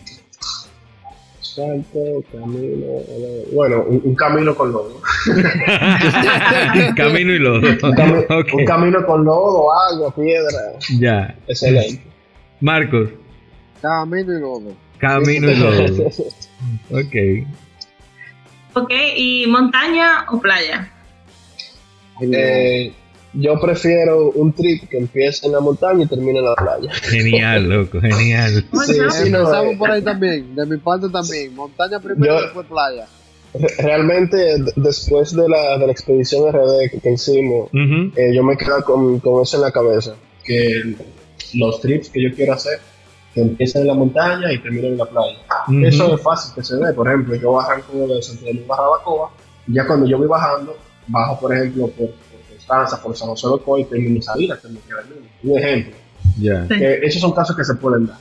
Asfalto, 1.41 2.23
camino, 2.31 2.87
eh, 3.09 3.49
bueno, 3.53 3.85
un, 3.89 4.01
un 4.05 4.15
camino 4.15 4.55
con 4.55 4.71
lodo. 4.71 5.01
camino 6.97 7.33
y 7.35 7.39
lodo. 7.39 7.59
Un, 7.61 7.95
cami- 7.95 8.55
un 8.55 8.65
camino 8.65 9.05
con 9.07 9.25
lodo, 9.25 9.67
agua, 9.73 10.15
piedra, 10.15 10.73
Ya. 11.01 11.37
excelente. 11.47 12.03
Marcos, 12.61 13.09
Camino 13.81 14.33
y 14.37 14.41
lodo. 14.41 14.73
camino 14.99 15.51
y 15.51 15.55
lodo. 15.57 15.87
Ok. 16.91 17.47
Ok, 18.75 18.93
¿y 19.17 19.47
montaña 19.47 20.27
o 20.31 20.41
playa? 20.41 20.93
Eh, 22.21 22.93
yo 23.35 23.61
prefiero 23.61 24.31
un 24.31 24.53
trip 24.53 24.89
que 24.89 24.99
empiece 24.99 25.47
en 25.47 25.53
la 25.53 25.61
montaña 25.61 26.05
y 26.05 26.07
termine 26.07 26.39
en 26.39 26.45
la 26.47 26.55
playa. 26.55 26.93
Genial, 26.95 27.69
loco, 27.69 28.01
genial. 28.01 28.65
Sí, 28.87 28.95
sí, 29.11 29.31
no, 29.31 29.63
eh, 29.65 29.77
por 29.77 29.91
ahí 29.91 30.03
también, 30.03 30.55
de 30.55 30.67
mi 30.67 30.77
parte 30.79 31.09
también. 31.11 31.55
Montaña 31.55 32.01
primero, 32.01 32.35
Yo- 32.37 32.43
después 32.43 32.67
playa. 32.67 33.07
Re- 33.55 33.75
Realmente, 33.79 34.37
después 34.77 35.35
de 35.35 35.49
la, 35.49 35.79
de 35.79 35.87
la 35.87 35.93
expedición 35.93 36.53
RD 36.53 36.91
que, 36.91 37.01
que 37.01 37.13
hicimos, 37.13 37.71
eh, 37.73 38.35
yo 38.35 38.43
me 38.43 38.57
quedo 38.57 38.83
con, 38.85 39.21
con 39.21 39.43
eso 39.43 39.57
en 39.57 39.63
la 39.63 39.71
cabeza. 39.73 40.15
Que 40.45 40.95
los 41.55 41.81
trips 41.81 42.11
que 42.11 42.23
yo 42.23 42.35
quiero 42.35 42.53
hacer, 42.55 42.79
que 43.39 43.51
empiecen 43.51 43.83
en 43.83 43.89
la 43.89 43.95
montaña 43.95 44.53
y 44.53 44.59
terminen 44.59 44.93
en 44.93 44.99
la 44.99 45.05
playa. 45.07 45.39
Eso 45.87 46.15
es 46.15 46.23
fácil 46.23 46.55
que 46.55 46.63
se 46.63 46.77
ve. 46.77 46.93
Por 46.93 47.07
ejemplo, 47.09 47.35
yo 47.37 47.61
arranco 47.61 47.93
de 48.09 48.21
Santo 48.23 48.47
Domingo 48.47 48.73
a 48.75 48.77
Jarabacoa, 48.77 49.31
y 49.67 49.75
ya 49.75 49.87
cuando 49.87 50.07
yo 50.07 50.19
voy 50.19 50.27
bajando, 50.27 50.77
bajo, 51.07 51.41
por 51.41 51.55
ejemplo, 51.55 51.87
por, 51.89 52.11
por 52.11 52.41
Constanza, 52.51 53.03
por 53.03 53.17
San 53.17 53.29
José 53.29 53.47
de 53.47 53.53
Ocoa 53.55 53.81
y 53.81 53.85
termino 53.85 54.17
en 54.17 54.23
Sabina, 54.23 54.59
que 54.61 54.69
me 54.69 54.81
queda 54.81 55.01
el 55.03 55.09
mismo. 55.15 55.29
Un 55.45 55.59
ejemplo. 55.59 55.95
Sí. 56.37 56.79
Que 56.79 56.95
esos 57.07 57.21
son 57.21 57.33
casos 57.33 57.57
que 57.57 57.65
se 57.65 57.75
pueden 57.77 58.07
dar. 58.07 58.17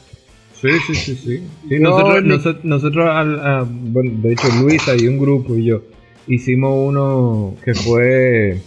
Sí, 0.61 0.69
sí, 0.87 0.95
sí, 0.95 1.15
sí. 1.15 1.47
Sí, 1.69 1.79
No, 1.79 1.89
nosotros, 1.91 2.23
ni- 2.23 2.29
nosotros, 2.29 2.65
nosotros 2.65 3.07
al- 3.09 3.39
a- 3.39 3.65
bueno, 3.67 4.11
de 4.21 4.33
hecho, 4.33 4.47
Luisa 4.61 4.95
y 4.97 5.07
un 5.07 5.19
grupo 5.19 5.55
y 5.55 5.65
yo 5.65 5.81
hicimos 6.27 6.71
uno 6.75 7.55
que 7.63 7.73
fue 7.75 8.59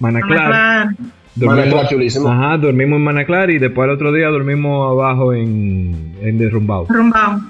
Manaclar. 0.00 0.38
Manaclar. 0.50 0.96
Dormimos, 1.36 1.66
Manaclar, 1.66 1.88
chulísimo. 1.88 2.28
ajá, 2.28 2.58
dormimos 2.58 2.96
en 2.98 3.04
Manaclar 3.04 3.50
y 3.50 3.58
después 3.58 3.84
al 3.88 3.94
otro 3.94 4.12
día 4.12 4.28
dormimos 4.28 4.90
abajo 4.92 5.32
en, 5.32 6.14
en 6.20 6.38
Derrumbado. 6.38 6.86
Rumbao. 6.88 7.40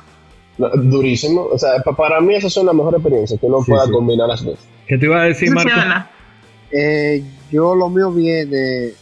No, 0.56 0.68
Durísimo. 0.70 1.42
O 1.52 1.58
sea, 1.58 1.82
pa- 1.84 1.94
para 1.94 2.20
mí 2.20 2.34
esas 2.34 2.52
son 2.52 2.66
las 2.66 2.74
mejores 2.74 3.00
experiencias 3.00 3.38
que 3.40 3.46
uno 3.46 3.60
Sí, 3.62 3.70
pueda 3.72 3.84
sí. 3.86 3.92
combinar 3.92 4.28
las 4.28 4.44
dos. 4.44 4.58
¿Qué 4.86 4.96
te 4.96 5.06
iba 5.06 5.20
a 5.20 5.24
decir, 5.24 5.50
Marco? 5.52 5.70
Eh, 6.70 7.22
yo 7.50 7.74
lo 7.74 7.88
mío 7.90 8.10
viene 8.12 8.92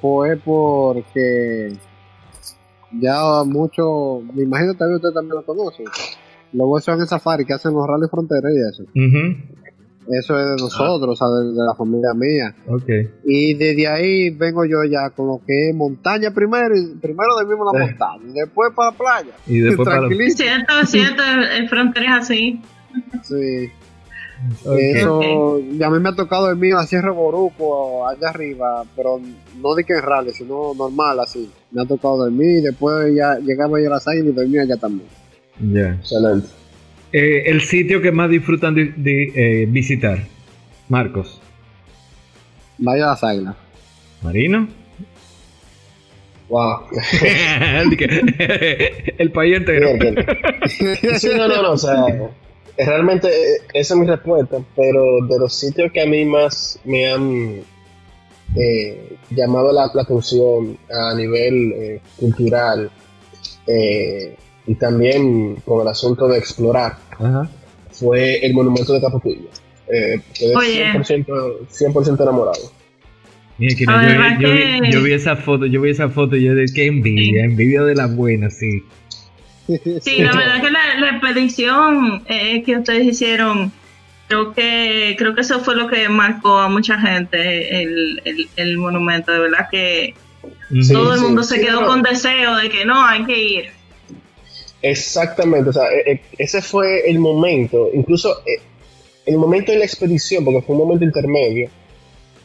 fue 0.00 0.36
porque 0.36 1.72
ya 3.00 3.42
mucho, 3.44 4.22
me 4.34 4.42
imagino 4.44 4.72
que 4.72 4.78
también 4.78 4.96
usted 4.96 5.10
también 5.12 5.34
lo 5.36 5.44
conoce. 5.44 5.84
Los 6.52 6.68
huesos 6.68 6.98
en 6.98 7.06
safari 7.06 7.44
que 7.44 7.52
hacen 7.54 7.72
los 7.74 7.86
rally 7.86 8.06
fronteras 8.10 8.52
y 8.52 8.60
eso. 8.68 8.90
Eso 10.08 10.38
es 10.38 10.46
de 10.46 10.56
nosotros, 10.56 11.10
o 11.10 11.16
sea, 11.16 11.28
de, 11.28 11.52
de 11.52 11.66
la 11.66 11.74
familia 11.74 12.14
mía. 12.14 12.54
Ok. 12.68 12.88
Y 13.24 13.54
desde 13.54 13.88
ahí 13.88 14.30
vengo 14.30 14.64
yo 14.64 14.84
ya 14.84 15.10
con 15.10 15.26
lo 15.26 15.40
que 15.44 15.70
es 15.70 15.74
montaña 15.74 16.30
primero, 16.32 16.76
y 16.76 16.94
primero 17.00 17.34
dormimos 17.34 17.66
en 17.74 17.80
la 17.80 17.84
Eh. 17.84 17.88
montaña, 17.90 18.30
y 18.30 18.32
después 18.40 18.70
para 18.74 18.90
la 18.92 18.96
playa. 18.96 19.30
Y 19.46 19.58
después 19.60 19.84
para- 19.86 19.96
Es 19.98 20.06
Tranquilito. 20.08 20.36
cierto, 20.36 20.72
es 20.82 20.90
cierto, 20.90 21.22
el, 21.56 21.68
frontera 21.68 22.16
es 22.18 22.22
así. 22.24 22.60
Sí. 23.24 23.68
Ok. 24.64 24.76
Eso, 24.78 25.58
y 25.60 25.82
a 25.82 25.88
mí 25.90 25.98
me 25.98 26.10
ha 26.10 26.14
tocado 26.14 26.50
el 26.50 26.56
mío 26.56 26.78
así 26.78 26.96
Reboruco, 27.00 28.06
allá 28.06 28.28
arriba, 28.28 28.84
pero 28.94 29.18
no 29.60 29.74
de 29.74 29.82
que 29.82 29.94
en 29.94 30.02
rally, 30.02 30.30
sino 30.32 30.72
normal 30.74 31.18
así. 31.20 31.50
Me 31.70 31.82
ha 31.82 31.86
tocado 31.86 32.18
dormir, 32.18 32.62
después 32.62 33.14
ya 33.14 33.38
llegaba 33.38 33.80
yo 33.80 33.86
a 33.86 33.90
las 33.94 34.06
águilas 34.06 34.28
y 34.28 34.32
dormía 34.32 34.62
allá 34.62 34.76
también. 34.76 35.08
Ya. 35.72 35.94
Excelente. 35.94 36.48
Eh, 37.18 37.50
el 37.50 37.62
sitio 37.62 38.02
que 38.02 38.12
más 38.12 38.28
disfrutan 38.28 38.74
de, 38.74 38.92
de, 38.94 39.32
eh, 39.34 39.66
visitar, 39.66 40.18
Marcos. 40.90 41.40
Vaya 42.76 43.04
a 43.04 43.06
las 43.12 43.24
águilas. 43.24 43.56
Marino. 44.20 44.68
Wow. 46.50 46.88
el 49.18 49.32
país 49.32 49.56
entero. 49.56 49.88
Sí, 50.68 51.28
no, 51.34 51.48
no, 51.48 51.62
no. 51.62 51.72
O 51.72 51.78
sea, 51.78 52.04
realmente 52.76 53.28
eh, 53.28 53.62
esa 53.72 53.94
es 53.94 54.00
mi 54.00 54.06
respuesta. 54.06 54.58
Pero 54.76 55.26
de 55.26 55.38
los 55.38 55.54
sitios 55.54 55.90
que 55.92 56.02
a 56.02 56.06
mí 56.06 56.26
más 56.26 56.78
me 56.84 57.10
han 57.10 57.62
eh, 58.56 59.16
llamado 59.30 59.72
la, 59.72 59.90
la 59.94 60.02
atención 60.02 60.76
a 60.90 61.14
nivel 61.14 61.72
eh, 61.72 62.00
cultural 62.18 62.90
eh, 63.66 64.36
y 64.66 64.74
también 64.74 65.56
con 65.64 65.82
el 65.82 65.88
asunto 65.88 66.26
de 66.28 66.38
explorar 66.38 66.96
Ajá. 67.12 67.48
fue 67.92 68.44
el 68.44 68.52
monumento 68.54 68.92
de 68.92 69.00
Capotillo. 69.00 69.48
Eh, 69.92 70.20
quedé 70.34 70.56
Oye. 70.56 70.92
100%, 70.92 71.68
100% 71.68 72.22
enamorado. 72.22 72.72
Mira, 73.58 73.74
que 73.76 73.84
Ah, 73.88 74.02
yo, 74.02 74.08
¿verdad 74.08 74.38
yo 74.40 74.52
vi, 74.52 74.92
yo 74.92 75.02
vi 75.02 75.12
esa 75.12 75.36
foto, 75.36 75.66
yo 75.66 75.80
vi 75.80 75.90
esa 75.90 76.08
foto 76.08 76.36
y 76.36 76.44
yo 76.44 76.54
de 76.54 76.66
qué 76.74 76.86
envidia, 76.86 77.44
envidia 77.44 77.82
de 77.82 77.94
la 77.94 78.06
buena, 78.06 78.50
sí. 78.50 78.82
Sí, 79.66 80.18
la 80.22 80.32
verdad 80.32 80.60
que 80.60 80.70
la, 80.70 81.00
la 81.00 81.10
expedición 81.10 82.22
eh, 82.28 82.62
que 82.62 82.76
ustedes 82.76 83.04
hicieron, 83.06 83.72
creo 84.28 84.52
que 84.52 85.16
creo 85.18 85.34
que 85.34 85.40
eso 85.40 85.60
fue 85.60 85.74
lo 85.74 85.88
que 85.88 86.08
marcó 86.08 86.58
a 86.58 86.68
mucha 86.68 87.00
gente 87.00 87.82
el, 87.82 88.20
el, 88.24 88.48
el 88.56 88.78
monumento. 88.78 89.32
De 89.32 89.38
verdad 89.40 89.68
que 89.70 90.14
Sí, 90.80 90.92
todo 90.92 91.14
el 91.14 91.20
mundo 91.20 91.42
sí, 91.42 91.56
se 91.56 91.60
quedó 91.64 91.80
no. 91.80 91.86
con 91.88 92.02
deseo 92.02 92.56
de 92.56 92.68
que 92.68 92.84
no, 92.84 93.04
hay 93.04 93.24
que 93.24 93.42
ir. 93.42 93.64
Exactamente, 94.90 95.70
o 95.70 95.72
sea, 95.72 95.86
eh, 95.92 96.12
eh, 96.12 96.20
ese 96.38 96.62
fue 96.62 97.08
el 97.10 97.18
momento, 97.18 97.88
incluso 97.92 98.38
eh, 98.46 98.60
el 99.26 99.36
momento 99.36 99.72
de 99.72 99.78
la 99.78 99.84
expedición, 99.84 100.44
porque 100.44 100.62
fue 100.62 100.76
un 100.76 100.82
momento 100.82 101.04
intermedio, 101.04 101.68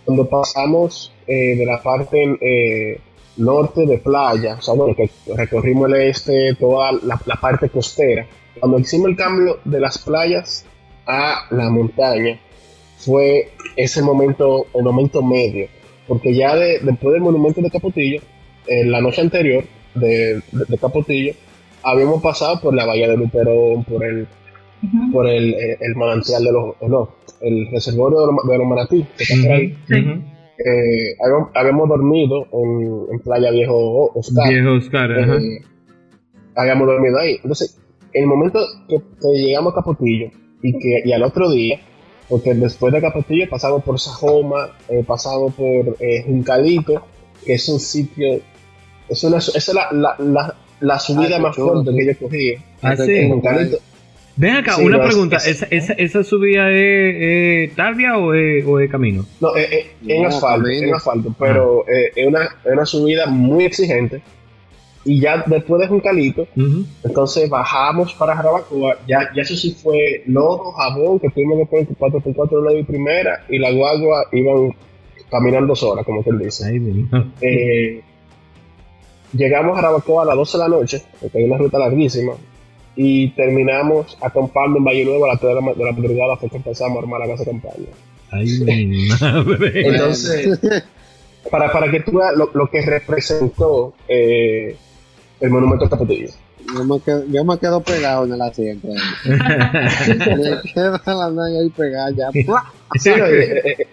cuando 0.05 0.27
pasamos 0.27 1.13
eh, 1.27 1.55
de 1.55 1.65
la 1.67 1.83
parte 1.83 2.17
eh, 2.41 2.99
norte 3.37 3.85
de 3.85 3.99
playa, 3.99 4.55
o 4.57 4.61
sea, 4.61 4.73
bueno, 4.73 4.95
que 4.95 5.07
recorrimos 5.35 5.87
el 5.89 6.01
este, 6.01 6.55
toda 6.55 6.91
la, 6.93 7.17
parte 7.39 7.69
costera, 7.69 8.25
cuando 8.59 8.79
hicimos 8.79 9.09
el 9.09 9.15
cambio 9.15 9.59
de 9.63 9.79
las 9.79 9.99
playas 9.99 10.65
a 11.05 11.45
la 11.51 11.69
montaña, 11.69 12.39
fue 12.97 13.51
ese 13.75 14.01
momento, 14.01 14.65
el 14.73 14.83
momento 14.83 15.21
medio, 15.21 15.67
porque 16.07 16.33
ya 16.33 16.55
de- 16.55 16.79
después 16.79 17.13
del 17.13 17.21
monumento 17.21 17.61
de 17.61 17.69
Capotillo, 17.69 18.19
la 18.67 18.99
noche 19.01 19.21
anterior 19.21 19.63
de, 19.93 20.35
de- 20.51 20.65
de 20.67 20.77
Capotillo, 20.79 21.33
habíamos 21.83 22.21
pasado 22.21 22.59
por 22.61 22.73
la 22.73 22.85
bahía 22.85 23.07
de 23.09 23.17
Luperón, 23.17 23.83
por 23.83 24.03
el, 24.03 24.27
por 25.11 25.27
el, 25.27 25.53
eh, 25.53 25.77
el 25.79 25.95
manantial 25.95 26.43
de 26.43 26.51
los, 26.51 26.75
no, 26.87 27.09
el 27.41 27.69
reservorio 27.71 28.19
de 28.21 28.25
los, 28.27 28.35
de 28.47 28.57
los 28.57 28.67
manatí, 28.67 29.05
que 29.17 29.23
está 29.23 29.35
por 29.41 29.51
ahí. 29.51 29.77
Eh, 30.63 31.15
habíamos, 31.23 31.49
habíamos 31.55 31.89
dormido 31.89 32.47
en, 32.53 33.13
en 33.13 33.19
Playa 33.19 33.51
Viejo 33.51 34.11
Oscar. 34.13 34.49
Viejo 34.49 34.73
Oscar, 34.73 35.11
ajá. 35.11 35.37
Eh, 35.37 35.61
habíamos 36.55 36.87
dormido 36.87 37.17
ahí. 37.17 37.35
Entonces, 37.35 37.79
el 38.13 38.27
momento 38.27 38.59
que, 38.87 38.97
que 38.97 39.27
llegamos 39.39 39.73
a 39.73 39.77
Capotillo 39.77 40.29
y 40.61 40.77
que 40.77 41.01
y 41.03 41.11
al 41.13 41.23
otro 41.23 41.49
día, 41.49 41.79
porque 42.29 42.53
después 42.53 42.93
de 42.93 43.01
Capotillo 43.01 43.49
pasamos 43.49 43.83
por 43.83 43.99
Sajoma, 43.99 44.69
eh, 44.89 45.03
pasamos 45.05 45.53
por 45.55 45.97
eh, 45.99 46.23
Juncalito, 46.25 47.01
que 47.43 47.53
es 47.53 47.67
un 47.67 47.79
sitio, 47.79 48.39
es 49.09 49.23
una, 49.23 49.37
esa 49.37 49.57
es 49.57 49.73
la, 49.73 49.91
la, 49.91 50.15
la, 50.19 50.55
la 50.81 50.99
subida 50.99 51.37
Ah, 51.37 51.39
más 51.39 51.55
fuerte 51.55 51.91
que 51.95 52.05
yo 52.05 52.17
cogí. 52.19 52.55
Ah, 52.81 52.93
Ese 52.93 53.05
sí. 53.05 53.15
En. 53.15 53.41
Ven 54.37 54.55
acá, 54.55 54.73
Sí, 54.75 54.83
una 54.85 54.97
no, 54.97 55.03
es- 55.03 55.09
pregunta. 55.09 55.35
es- 55.37 55.47
¿Esa, 55.47 55.65
esa, 55.69 55.93
esa 55.93 56.23
subida 56.23 56.71
es, 56.71 57.69
es 57.69 57.75
tardia 57.75 58.17
o 58.17 58.33
es, 58.33 58.65
o 58.65 58.79
es 58.79 58.89
camino? 58.89 59.25
No, 59.39 59.55
eh, 59.55 59.67
eh, 59.71 59.91
en 60.07 60.23
No, 60.23 60.29
asfalto, 60.29 60.63
camino. 60.67 60.87
en 60.87 60.93
asfalto, 60.95 61.35
pero 61.37 61.85
eh, 61.87 62.11
es, 62.15 62.27
una, 62.27 62.43
es 62.45 62.71
una 62.73 62.85
subida 62.85 63.25
muy 63.27 63.65
exigente. 63.65 64.21
Y 65.03 65.19
ya 65.19 65.43
después 65.47 65.81
de 65.81 65.87
Juncalito, 65.87 66.43
Ujú. 66.55 66.85
entonces 67.03 67.49
bajamos 67.49 68.13
para 68.13 68.35
Jarabacoa. 68.35 68.97
Ya, 69.07 69.29
ya 69.35 69.41
eso 69.41 69.55
sí 69.55 69.75
fue 69.81 70.23
lodo, 70.27 70.71
jabón, 70.73 71.19
que 71.19 71.29
tuvimos 71.29 71.57
que 71.59 71.65
poner 71.65 71.87
4x4 71.97 72.69
en 72.71 72.77
la 72.79 72.85
primera 72.85 73.43
y 73.49 73.57
la 73.57 73.71
guagua 73.71 74.25
iban 74.31 74.71
caminando 75.29 75.67
dos 75.67 75.83
horas, 75.83 76.05
como 76.05 76.23
que 76.23 76.29
él 76.29 76.39
dice. 76.39 76.65
Ay. 76.67 77.07
Eh, 77.41 78.01
llegamos 79.33 79.73
a 79.73 79.81
Jarabacoa 79.81 80.23
a 80.23 80.25
las 80.25 80.35
12 80.35 80.57
de 80.57 80.63
la 80.63 80.69
noche, 80.69 81.03
porque 81.19 81.37
hay 81.37 81.43
una 81.45 81.57
ruta 81.57 81.79
larguísima. 81.79 82.33
y 82.95 83.29
terminamos 83.29 84.17
acampando 84.21 84.77
en 84.77 84.83
Valle 84.83 85.05
Nuevo 85.05 85.25
a 85.25 85.29
las 85.29 85.39
3 85.39 85.55
de 85.55 85.61
la, 85.61 85.73
de 85.73 85.83
la 85.85 85.91
madrugada 85.91 85.93
en 85.93 85.95
Valle 85.95 86.13
Nuevo 86.13 86.23
a 86.23 86.27
las 86.27 86.29
3 86.29 86.31
de 86.31 86.31
la, 86.31 86.31
de 86.31 86.31
la 86.31 86.31
madrugada 86.31 86.37
fue 86.37 86.49
que 86.49 86.57
empezamos 86.57 86.97
a 86.97 86.99
armar 86.99 87.19
la 87.21 87.27
casa 87.27 87.43
de 87.43 87.51
campaña. 87.51 87.89
Ay, 88.31 88.85
mi 88.85 89.07
madre. 89.07 89.87
Entonces, 89.87 90.59
para, 91.51 91.71
para 91.71 91.91
que 91.91 92.01
tú 92.01 92.17
veas 92.17 92.35
lo, 92.35 92.49
lo 92.53 92.67
que 92.69 92.81
representó 92.81 93.93
eh, 94.07 94.75
el 95.39 95.49
monumento 95.49 95.89
Capetillo. 95.89 96.29
Yo 96.73 96.85
me, 96.85 96.99
quedo, 97.01 97.25
yo 97.27 97.43
me 97.43 97.57
quedo 97.57 97.81
pegado 97.81 98.25
en 98.25 98.33
el 98.33 98.41
asiento. 98.41 98.87
me 99.25 100.61
quedo 100.73 101.01
la 101.05 101.45
ahí 101.45 101.69
pegada 101.69 102.11
ya. 102.11 102.31
Sí, 102.31 103.09
no, 103.17 103.25
eh, 103.25 103.61
eh, 103.65 103.87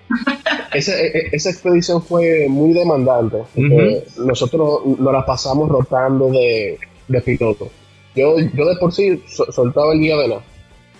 esa, 0.72 1.00
eh, 1.00 1.28
esa, 1.32 1.50
expedición 1.50 2.02
fue 2.02 2.46
muy 2.48 2.72
demandante. 2.72 3.38
Uh 3.56 3.62
-huh. 3.62 4.02
Nosotros 4.26 4.80
nos 4.98 5.12
la 5.12 5.24
pasamos 5.24 5.68
rotando 5.68 6.30
de, 6.30 6.78
de 7.08 7.20
piloto. 7.20 7.70
Yo, 8.14 8.36
yo 8.38 8.64
de 8.66 8.76
por 8.76 8.92
sí 8.92 9.22
soltaba 9.26 9.92
el 9.92 10.00
día 10.00 10.16
de 10.16 10.28
nada. 10.28 10.42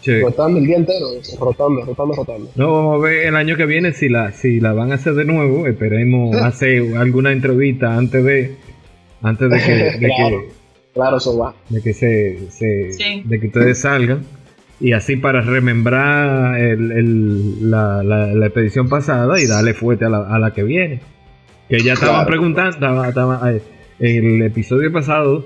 Sí. 0.01 0.21
Rotando 0.21 0.61
el 0.61 0.67
día 0.67 0.77
entero, 0.77 1.07
rotando, 1.41 1.85
rotando, 1.85 2.15
rotando. 2.15 2.51
No, 2.55 2.73
vamos 2.73 3.01
a 3.01 3.09
ver 3.09 3.27
el 3.27 3.37
año 3.37 3.57
que 3.57 3.67
viene 3.67 3.93
si 3.93 4.09
la, 4.09 4.31
si 4.33 4.61
la 4.61 4.73
van 4.73 4.93
a 4.93 4.95
hacer 4.95 5.15
de 5.15 5.25
nuevo. 5.25 5.67
Esperemos 5.67 6.37
hacer 6.43 6.97
alguna 6.97 7.33
entrevista 7.33 7.97
antes 7.97 8.25
de, 8.25 8.57
antes 9.23 9.51
de 9.51 9.59
que, 9.59 9.73
de 9.73 9.99
claro, 9.99 10.41
que, 10.41 10.49
claro, 10.95 11.17
eso 11.17 11.37
va. 11.37 11.55
de 11.69 11.83
que 11.83 11.93
se, 11.93 12.51
se 12.51 12.93
sí. 12.93 13.23
de 13.25 13.41
que 13.41 13.47
ustedes 13.49 13.81
salgan. 13.81 14.25
Y 14.81 14.93
así 14.93 15.17
para 15.17 15.41
remembrar 15.41 16.59
el, 16.59 16.93
el, 16.93 17.71
la, 17.71 18.03
la, 18.03 18.27
la, 18.27 18.47
expedición 18.47 18.89
pasada 18.89 19.41
y 19.41 19.47
darle 19.47 19.75
fuerte 19.75 20.05
a 20.05 20.09
la, 20.09 20.19
a 20.29 20.39
la 20.39 20.53
que 20.53 20.63
viene. 20.63 21.01
Que 21.69 21.81
ya 21.81 21.95
estaban 21.95 22.15
claro. 22.15 22.29
preguntando, 22.29 22.71
estaba, 22.71 23.09
estaba, 23.09 23.53
el 23.99 24.43
episodio 24.43 24.93
pasado 24.93 25.45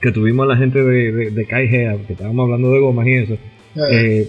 que 0.00 0.10
tuvimos 0.10 0.44
a 0.44 0.48
la 0.48 0.56
gente 0.56 0.82
de, 0.82 1.12
de, 1.12 1.30
de 1.30 1.46
que 1.46 2.12
estábamos 2.12 2.44
hablando 2.44 2.72
de 2.72 2.80
gomas 2.80 3.06
y 3.06 3.12
eso, 3.12 3.38
eh, 3.90 4.28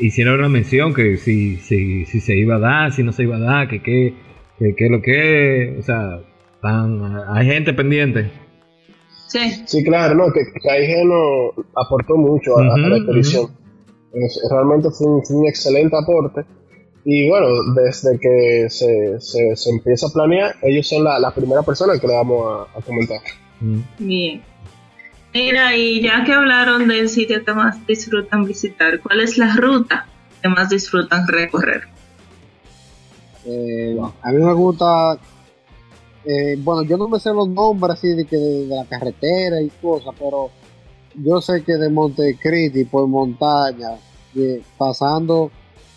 hicieron 0.00 0.38
una 0.38 0.48
mención 0.48 0.94
que 0.94 1.16
si, 1.18 1.56
si, 1.58 2.06
si 2.06 2.20
se 2.20 2.36
iba 2.36 2.56
a 2.56 2.58
dar, 2.58 2.92
si 2.92 3.02
no 3.02 3.12
se 3.12 3.22
iba 3.22 3.36
a 3.36 3.40
dar, 3.40 3.68
que 3.68 3.82
qué 3.82 4.14
que, 4.58 4.74
que, 4.74 4.88
lo 4.88 5.00
que 5.00 5.76
o 5.78 5.82
sea, 5.82 6.20
tan, 6.60 7.00
hay 7.28 7.46
gente 7.46 7.72
pendiente. 7.72 8.30
Sí. 9.30 9.62
Sí, 9.64 9.84
claro, 9.84 10.14
no, 10.16 10.32
que 10.32 10.40
Caigea 10.60 11.04
no 11.04 11.52
aportó 11.76 12.16
mucho 12.16 12.58
a, 12.58 12.62
uh 12.62 12.64
-huh, 12.64 12.86
a 12.86 12.88
la 12.88 12.96
expedición. 12.96 13.44
Uh 13.44 13.48
-huh. 13.48 14.24
es, 14.26 14.40
realmente 14.50 14.88
fue 14.90 15.06
un, 15.06 15.24
fue 15.24 15.36
un, 15.36 15.46
excelente 15.46 15.96
aporte. 15.96 16.44
Y 17.04 17.28
bueno, 17.28 17.46
desde 17.76 18.18
que 18.18 18.66
se, 18.68 19.20
se, 19.20 19.56
se 19.56 19.70
empieza 19.70 20.08
a 20.08 20.10
planear, 20.10 20.54
ellos 20.62 20.88
son 20.88 21.04
la, 21.04 21.18
la 21.20 21.30
primera 21.32 21.62
persona 21.62 21.98
que 21.98 22.06
le 22.08 22.14
vamos 22.14 22.68
a, 22.74 22.78
a 22.78 22.82
comentar. 22.82 23.20
Bien. 23.98 24.42
Mira, 25.32 25.76
y 25.76 26.02
ya 26.02 26.24
que 26.24 26.32
hablaron 26.32 26.88
del 26.88 27.08
sitio 27.08 27.44
que 27.44 27.52
más 27.52 27.86
disfrutan 27.86 28.44
visitar, 28.44 29.00
¿cuál 29.00 29.20
es 29.20 29.38
la 29.38 29.54
ruta 29.54 30.06
que 30.42 30.48
más 30.48 30.68
disfrutan 30.70 31.26
recorrer? 31.28 31.82
Eh, 33.46 33.96
a 34.22 34.32
mí 34.32 34.42
me 34.42 34.52
gusta, 34.52 35.16
eh, 36.24 36.56
bueno, 36.58 36.82
yo 36.82 36.96
no 36.96 37.08
me 37.08 37.18
sé 37.18 37.30
los 37.30 37.48
nombres 37.48 37.94
así 37.94 38.08
de, 38.08 38.24
que 38.24 38.36
de, 38.36 38.66
de 38.66 38.76
la 38.76 38.84
carretera 38.84 39.60
y 39.60 39.68
cosas, 39.68 40.14
pero 40.18 40.50
yo 41.14 41.40
sé 41.40 41.62
que 41.64 41.74
de 41.74 41.88
Montecristi 41.88 42.84
por 42.84 43.06
montaña, 43.06 43.90
de, 44.34 44.62
pasando 44.78 45.50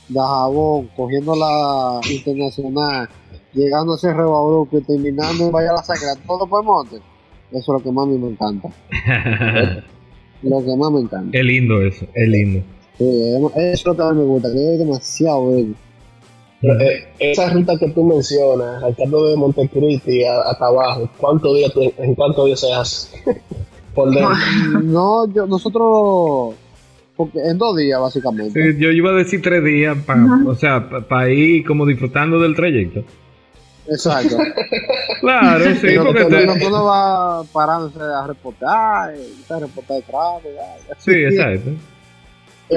de 0.09 0.19
Jabón, 0.19 0.89
cogiendo 0.95 1.36
la 1.36 1.99
internacional, 2.09 3.09
llegando 3.53 3.93
a 3.93 3.97
Cerro 3.97 4.32
Bauruco 4.32 4.78
y 4.78 4.82
terminando 4.82 5.45
en 5.45 5.51
Valle 5.51 5.67
la 5.67 5.84
Sacra, 5.84 6.15
todo 6.26 6.47
por 6.47 6.63
monte 6.63 7.01
eso 7.53 7.76
es 7.76 7.84
lo 7.84 7.84
que 7.84 7.91
más 7.91 8.07
me 8.07 8.30
encanta. 8.30 8.69
lo 10.41 10.65
que 10.65 10.76
más 10.76 10.91
me 10.91 11.01
encanta. 11.01 11.38
Es 11.38 11.45
lindo 11.45 11.82
eso, 11.84 12.07
es 12.13 12.28
lindo. 12.28 12.63
Sí, 12.97 13.05
eso 13.05 13.51
es 13.55 13.86
lo 13.86 13.95
que 13.95 14.01
más 14.01 14.15
me 14.15 14.24
gusta, 14.24 14.51
que 14.51 14.74
es 14.74 14.80
demasiado 14.80 15.51
bello. 15.51 15.74
Pero, 16.64 16.80
eh, 16.80 17.05
esa 17.20 17.49
ruta 17.49 17.78
que 17.78 17.89
tú 17.89 18.05
mencionas, 18.05 18.82
Ricardo 18.82 19.30
de 19.30 19.36
Montecristi 19.36 20.24
hasta 20.24 20.66
abajo, 20.66 21.09
¿cuántos 21.18 21.57
días 21.57 21.74
¿en 21.97 22.16
cuántos 22.16 22.45
días 22.45 22.61
se 22.61 22.72
hace? 22.72 23.24
Por 23.93 24.09
dentro. 24.09 24.30
No, 24.82 25.32
yo, 25.32 25.45
nosotros, 25.45 26.55
porque 27.18 27.39
en 27.39 27.57
dos 27.57 27.76
días 27.76 27.99
básicamente. 27.99 28.74
Sí, 28.74 28.80
yo 28.80 28.91
iba 28.91 29.11
a 29.11 29.14
decir 29.14 29.41
tres 29.41 29.64
días, 29.64 29.97
pa, 30.05 30.16
uh 30.16 30.20
-huh. 30.20 30.49
o 30.49 30.55
sea, 30.55 30.89
para 30.89 31.05
pa 31.05 31.30
ir 31.30 31.66
como 31.66 31.86
disfrutando 31.86 32.39
del 32.39 32.55
trayecto. 32.55 33.03
Exacto. 33.88 34.38
claro, 35.20 35.66
sí, 35.66 35.80
pero 35.82 36.05
porque 36.05 36.26
te... 36.26 36.43
uno, 36.43 36.53
uno 36.66 36.86
va 36.86 37.43
parándose 37.51 37.99
a 37.99 38.26
reportar, 38.26 39.14
a 39.49 39.59
reportar 39.59 39.97
el 39.97 40.03
tráfico. 40.03 40.95
Sí, 40.97 41.11
exacto. 41.11 41.72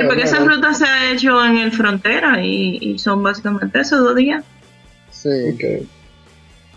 Sí, 0.01 0.07
porque 0.07 0.23
esa 0.23 0.45
ruta 0.45 0.75
se 0.75 0.85
ha 0.85 1.13
hecho 1.13 1.45
en 1.45 1.59
el 1.59 1.73
frontera 1.73 2.43
y, 2.43 2.79
y 2.81 2.99
son 2.99 3.23
básicamente 3.23 3.81
esos 3.81 4.01
dos 4.01 4.17
días. 4.17 4.45
Sí. 5.11 5.29
Okay. 5.55 5.87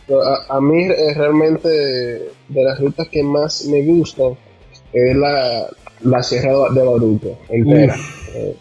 A, 0.10 0.58
a, 0.58 0.62
mí 0.62 0.86
eh, 0.86 1.14
realmente 1.16 1.70
de 1.70 2.64
las 2.64 2.80
rutas 2.80 3.08
que 3.10 3.22
más 3.22 3.66
me 3.66 3.84
gustan 3.84 4.34
es 4.94 5.16
la, 5.16 5.68
la 6.02 6.24
Sierra 6.24 6.52
de 6.72 6.84
Baruco 6.84 7.38
entera. 7.50 7.96
Eh, 8.34 8.56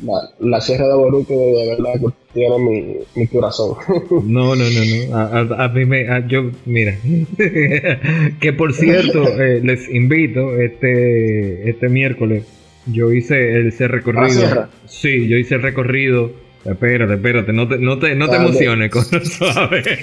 la, 0.00 0.30
la, 0.40 0.60
Sierra 0.60 0.86
de 0.88 0.94
Baruco 0.94 1.34
de 1.34 1.76
verdad 1.76 2.00
que 2.00 2.06
tiene 2.32 2.58
mi, 2.58 2.96
mi 3.14 3.26
corazón. 3.26 3.76
No, 4.24 4.54
no, 4.54 4.64
no, 4.64 5.08
no. 5.10 5.16
A, 5.16 5.40
a, 5.40 5.64
a 5.64 5.68
mí 5.68 5.84
me, 5.84 6.06
yo, 6.28 6.50
mira, 6.64 6.96
que 8.40 8.52
por 8.52 8.72
cierto, 8.72 9.26
eh, 9.40 9.60
les 9.62 9.88
invito 9.90 10.58
este, 10.58 11.68
este 11.68 11.88
miércoles. 11.88 12.44
Yo 12.86 13.12
hice 13.12 13.66
ese 13.66 13.88
recorrido. 13.88 14.68
Sí, 14.86 15.28
yo 15.28 15.36
hice 15.36 15.56
el 15.56 15.62
recorrido. 15.62 16.32
Espérate, 16.64 17.14
espérate, 17.14 17.52
no 17.52 17.68
te, 17.68 17.78
no 17.78 17.98
te, 17.98 18.16
no 18.16 18.28
te 18.28 18.36
emociones 18.36 18.90
con 18.90 19.04
suave. 19.24 19.82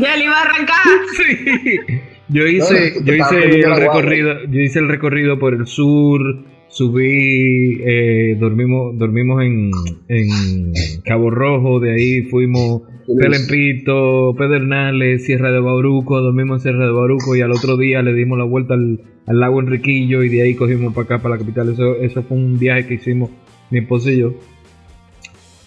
ya 0.00 0.16
le 0.16 0.24
iba 0.24 0.38
a 0.38 0.42
arrancar. 0.42 0.76
Sí. 1.16 1.80
Yo 2.28 2.46
hice, 2.46 2.94
no, 3.00 3.04
yo 3.04 3.14
hice 3.14 3.44
el 3.60 3.76
recorrido, 3.76 4.44
yo 4.48 4.60
hice 4.60 4.78
el 4.78 4.88
recorrido 4.88 5.38
por 5.38 5.52
el 5.54 5.66
sur, 5.66 6.38
subí, 6.72 7.82
eh, 7.84 8.36
dormimos, 8.40 8.98
dormimos 8.98 9.42
en, 9.42 9.70
en 10.08 10.72
Cabo 11.04 11.30
Rojo, 11.30 11.80
de 11.80 11.92
ahí 11.94 12.22
fuimos 12.22 12.82
Pelempito, 13.06 14.34
Pedernales, 14.38 15.26
Sierra 15.26 15.52
de 15.52 15.60
Bauruco, 15.60 16.20
dormimos 16.20 16.58
en 16.58 16.62
Sierra 16.62 16.86
de 16.86 16.92
Bauruco 16.92 17.36
y 17.36 17.42
al 17.42 17.52
otro 17.52 17.76
día 17.76 18.00
le 18.02 18.14
dimos 18.14 18.38
la 18.38 18.44
vuelta 18.44 18.74
al, 18.74 19.00
al 19.26 19.38
lago 19.38 19.60
Enriquillo 19.60 20.22
y 20.22 20.30
de 20.30 20.42
ahí 20.42 20.54
cogimos 20.54 20.94
para 20.94 21.04
acá, 21.04 21.18
para 21.18 21.34
la 21.34 21.40
capital. 21.40 21.70
Eso, 21.70 21.96
eso 21.96 22.22
fue 22.22 22.38
un 22.38 22.58
viaje 22.58 22.86
que 22.86 22.94
hicimos 22.94 23.30
mi 23.70 23.80
esposa 23.80 24.10
y 24.10 24.18
yo. 24.18 24.34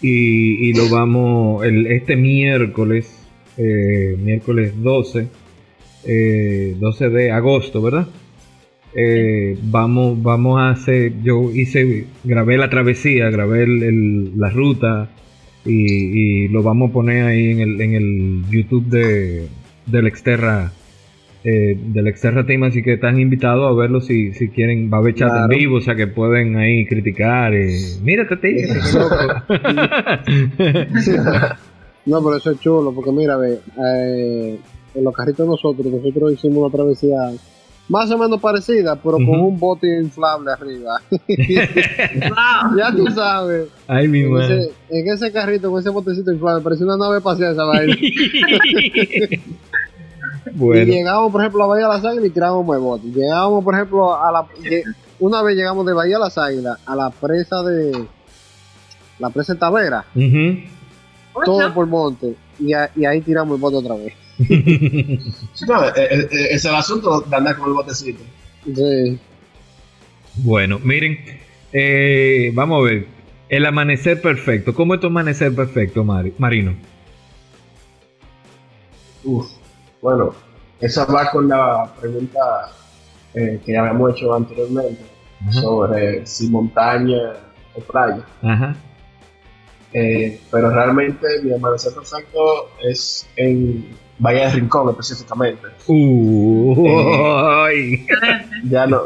Y, 0.02 0.68
y 0.68 0.74
lo 0.74 0.88
vamos 0.90 1.64
el, 1.64 1.86
este 1.86 2.16
miércoles, 2.16 3.16
eh, 3.58 4.16
miércoles 4.18 4.72
12, 4.82 5.28
eh, 6.04 6.76
12 6.78 7.08
de 7.10 7.30
agosto, 7.30 7.80
¿verdad? 7.80 8.08
Eh, 8.98 9.58
vamos, 9.62 10.22
vamos 10.22 10.58
a 10.58 10.70
hacer, 10.70 11.12
yo 11.22 11.52
hice, 11.52 12.06
grabé 12.24 12.56
la 12.56 12.70
travesía, 12.70 13.28
grabé 13.28 13.64
el, 13.64 13.82
el, 13.82 14.40
la 14.40 14.48
ruta 14.48 15.10
y, 15.66 16.44
y, 16.44 16.48
lo 16.48 16.62
vamos 16.62 16.88
a 16.88 16.94
poner 16.94 17.24
ahí 17.24 17.50
en 17.50 17.60
el, 17.60 17.78
en 17.78 17.92
el 17.92 18.44
YouTube 18.48 18.86
de, 18.86 19.48
del 19.84 20.06
Exterra, 20.06 20.72
eh, 21.44 21.78
del 21.78 22.06
Exterra 22.06 22.46
Team, 22.46 22.62
así 22.62 22.82
que 22.82 22.94
están 22.94 23.20
invitados 23.20 23.70
a 23.70 23.74
verlo 23.74 24.00
si, 24.00 24.32
si 24.32 24.48
quieren, 24.48 24.90
va 24.90 24.96
a 24.96 25.00
haber 25.00 25.14
chat 25.14 25.28
claro. 25.28 25.52
en 25.52 25.58
vivo, 25.58 25.76
o 25.76 25.80
sea 25.82 25.94
que 25.94 26.06
pueden 26.06 26.56
ahí 26.56 26.86
criticar, 26.86 27.52
eh, 27.52 27.76
mírate, 28.02 28.38
te 28.38 28.66
No, 32.06 32.24
pero 32.24 32.36
eso 32.36 32.52
es 32.52 32.60
chulo, 32.60 32.92
porque 32.94 33.12
mira, 33.12 33.36
ve, 33.36 33.58
eh, 33.78 34.58
en 34.94 35.04
los 35.04 35.14
carritos 35.14 35.44
de 35.44 35.50
nosotros, 35.50 35.86
nosotros 35.86 36.32
hicimos 36.32 36.64
una 36.64 36.72
travesía 36.74 37.18
más 37.88 38.10
o 38.10 38.18
menos 38.18 38.40
parecida, 38.40 38.96
pero 38.96 39.16
uh 39.16 39.20
-huh. 39.20 39.26
con 39.26 39.40
un 39.40 39.58
bote 39.58 39.86
inflable 40.00 40.50
arriba. 40.50 41.00
ya 42.76 42.92
tú 42.94 43.06
sabes. 43.08 43.68
Ay, 43.86 44.08
mi 44.08 44.22
en, 44.22 44.40
ese, 44.40 44.72
en 44.90 45.08
ese, 45.08 45.32
carrito, 45.32 45.70
con 45.70 45.80
ese 45.80 45.90
botecito 45.90 46.32
inflable, 46.32 46.62
parecía 46.62 46.86
una 46.86 46.96
nave 46.96 47.18
espacial 47.18 47.52
esa 47.52 47.64
vaina. 47.64 47.94
bueno. 50.52 50.82
Y 50.82 50.86
llegamos, 50.86 51.30
por 51.30 51.40
ejemplo, 51.42 51.62
a 51.64 51.66
Bahía 51.68 51.86
de 51.86 51.92
las 51.94 52.04
Águilas 52.04 52.26
y 52.26 52.30
tirábamos 52.30 52.76
el 52.76 52.82
bote. 52.82 53.06
Llegábamos, 53.08 53.62
por 53.64 53.74
ejemplo, 53.74 54.16
a 54.16 54.32
la. 54.32 54.46
Una 55.18 55.42
vez 55.42 55.56
llegamos 55.56 55.86
de 55.86 55.92
Bahía 55.92 56.16
de 56.16 56.24
las 56.24 56.36
Águilas 56.38 56.78
a 56.84 56.96
la 56.96 57.10
presa 57.10 57.62
de. 57.62 58.06
La 59.18 59.30
presa 59.30 59.54
de 59.54 59.60
Tavera. 59.60 60.04
Uh 60.14 60.20
-huh. 60.20 60.68
Todo 61.44 61.72
por 61.72 61.86
monte. 61.86 62.34
Y, 62.58 62.72
a, 62.72 62.90
y 62.96 63.04
ahí 63.04 63.20
tiramos 63.20 63.54
el 63.56 63.60
bote 63.60 63.76
otra 63.76 63.94
vez 63.94 64.25
no, 65.68 65.84
es, 65.94 66.32
es, 66.32 66.64
el 66.64 66.74
asunto 66.74 67.20
de 67.22 67.36
andar 67.36 67.56
con 67.56 67.68
el 67.68 67.74
botecito. 67.74 68.22
Sí. 68.64 69.18
Bueno, 70.36 70.78
miren, 70.80 71.18
eh, 71.72 72.50
vamos 72.54 72.80
a 72.80 72.84
ver. 72.84 73.06
El 73.48 73.64
amanecer 73.64 74.20
perfecto. 74.20 74.74
¿Cómo 74.74 74.94
es 74.94 75.00
tu 75.00 75.06
amanecer 75.06 75.54
perfecto, 75.54 76.02
Mari, 76.02 76.34
Marino? 76.36 76.74
Uf, 79.24 79.46
bueno, 80.02 80.34
esa 80.80 81.04
va 81.04 81.30
con 81.30 81.48
la 81.48 81.92
pregunta 82.00 82.40
eh, 83.34 83.60
que 83.64 83.72
ya 83.72 83.80
habíamos 83.80 84.12
hecho 84.12 84.34
anteriormente, 84.34 85.00
Ajá. 85.42 85.52
sobre 85.52 86.26
si 86.26 86.48
montaña 86.48 87.34
o 87.74 87.80
playa. 87.80 88.24
Ajá. 88.42 88.76
Eh, 89.92 90.40
pero 90.50 90.70
realmente 90.70 91.26
mi 91.42 91.54
amanecer 91.54 91.94
perfecto 91.94 92.70
es 92.82 93.28
en 93.36 93.96
Bahía 94.18 94.46
de 94.46 94.50
Rincón 94.52 94.90
específicamente. 94.90 95.66
Uh, 95.86 96.86
ay. 97.66 98.06
Ya 98.68 98.86
no. 98.86 99.02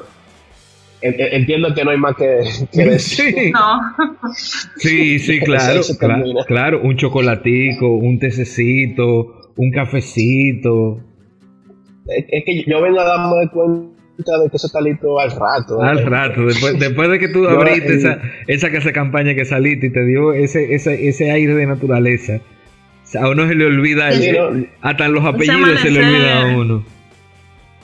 en- 1.02 1.14
en- 1.18 1.34
Entiendo 1.40 1.74
que 1.74 1.84
no 1.84 1.90
hay 1.90 1.98
más 1.98 2.14
que, 2.16 2.40
que 2.72 2.84
decir. 2.90 3.34
Sí. 3.34 3.50
No. 3.52 3.80
Sí, 4.76 5.18
sí, 5.18 5.40
claro, 5.40 5.80
claro, 6.46 6.80
un 6.82 6.96
chocolatico, 6.96 7.88
un 7.96 8.18
tececito, 8.18 9.50
un 9.56 9.70
cafecito, 9.72 11.00
Es, 12.06 12.24
es 12.28 12.44
que 12.44 12.64
yo 12.66 12.80
vengo 12.82 13.00
a 13.00 13.04
darme 13.04 13.48
cuenta 13.52 14.38
de 14.42 14.50
que 14.50 14.56
eso 14.56 14.66
está 14.66 14.80
listo 14.80 15.18
al 15.18 15.30
rato. 15.30 15.82
al 15.82 15.98
Eh, 16.00 16.04
rato, 16.04 16.44
después, 16.44 16.78
después 16.78 17.08
de 17.10 17.18
que 17.18 17.28
tú 17.28 17.42
Yo, 17.44 17.50
abriste 17.50 17.94
eh, 17.94 17.96
esa, 17.96 18.20
esa 18.46 18.70
casa 18.70 18.92
campaña 18.92 19.34
que 19.34 19.44
saliste 19.44 19.86
y 19.86 19.90
te 19.92 20.04
dio 20.04 20.32
ese, 20.34 20.74
ese, 20.74 21.08
ese 21.08 21.30
aire 21.30 21.54
de 21.54 21.66
naturaleza, 21.66 22.40
a 23.18 23.28
uno 23.28 23.46
se 23.48 23.54
le 23.54 23.66
olvida, 23.66 24.12
Sí, 24.12 24.30
hasta 24.82 25.08
los 25.08 25.24
apellidos 25.24 25.80
se 25.80 25.90
le 25.90 26.00
olvida 26.04 26.42
a 26.42 26.56
uno. 26.56 26.84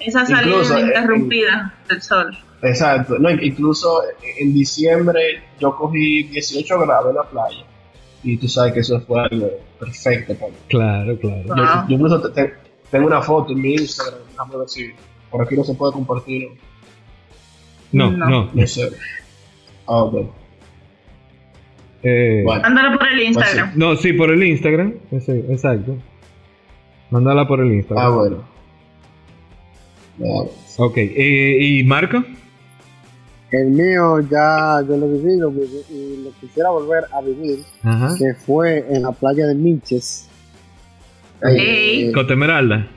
Esa 0.01 0.27
salida 0.27 0.43
Incluso, 0.53 0.77
eh, 0.77 0.81
ininterrumpida 0.83 1.75
del 1.89 2.03
sol. 2.03 2.37
Exacto. 2.63 3.19
No, 3.19 3.31
incluso 3.31 4.03
en 4.39 4.55
diciembre 4.55 5.43
yo 5.61 5.75
cogí 5.77 6.25
18 6.25 6.79
grados 6.81 7.11
en 7.11 7.17
la 7.17 7.23
playa. 7.25 7.65
Y 8.23 8.37
tú 8.37 8.49
sabes 8.49 8.73
que 8.73 8.81
eso 8.81 9.01
fue 9.01 9.21
algo 9.23 9.51
perfecto 9.79 10.35
para 10.35 10.49
mí. 10.53 10.59
Claro, 10.69 11.19
claro. 11.19 11.43
Yo, 11.47 11.55
Wow. 11.55 11.89
yo 11.89 11.95
incluso 11.95 12.21
te- 12.31 12.43
te- 12.49 12.55
tengo 12.91 13.07
una 13.07 13.23
foto 13.23 13.53
en 13.53 13.61
mi 13.61 13.75
Instagram. 13.75 14.21
Déjame 14.31 14.57
ver 14.59 14.69
si 14.69 14.91
por 15.31 15.43
aquí 15.43 15.55
no 15.57 15.65
se 15.65 15.75
puede 15.75 15.93
compartir. 15.93 16.49
No, 17.93 18.11
No. 18.11 18.27
no. 18.29 18.51
No 18.53 18.67
sé. 18.67 18.91
Ah, 19.87 20.03
ok. 20.03 20.29
Eh, 22.09 22.43
Bueno. 22.45 22.63
Mándalo 22.63 22.99
por 22.99 23.09
el 23.09 23.21
Instagram. 23.23 23.73
no, 23.75 23.97
sí, 23.97 24.13
por 24.13 24.31
el 24.31 24.43
Instagram, 24.45 24.95
ese- 25.11 25.45
exacto. 25.51 25.97
Mándala 27.11 27.47
por 27.49 27.61
el 27.61 27.73
Instagram. 27.73 28.05
Ah, 28.07 28.11
bueno. 28.11 28.45
Ok, 30.79 30.97
eh, 30.99 31.59
¿y 31.61 31.85
Marco? 31.85 32.23
El 33.51 33.69
mío 33.71 34.21
ya 34.21 34.83
yo 34.87 34.97
lo 34.97 35.09
viví 35.09 35.37
lo 35.39 35.51
viví 35.51 35.67
y 35.91 36.25
lo 36.25 36.31
quisiera 36.41 36.71
volver 36.71 37.05
a 37.13 37.21
vivir, 37.23 37.61
Ajá. 37.83 38.15
que 38.19 38.35
fue 38.35 38.85
en 38.91 39.03
la 39.03 39.13
playa 39.13 39.47
de 39.47 39.55
Minches. 39.55 40.29
Eh, 41.49 42.11
Cotemeralda. 42.15 42.89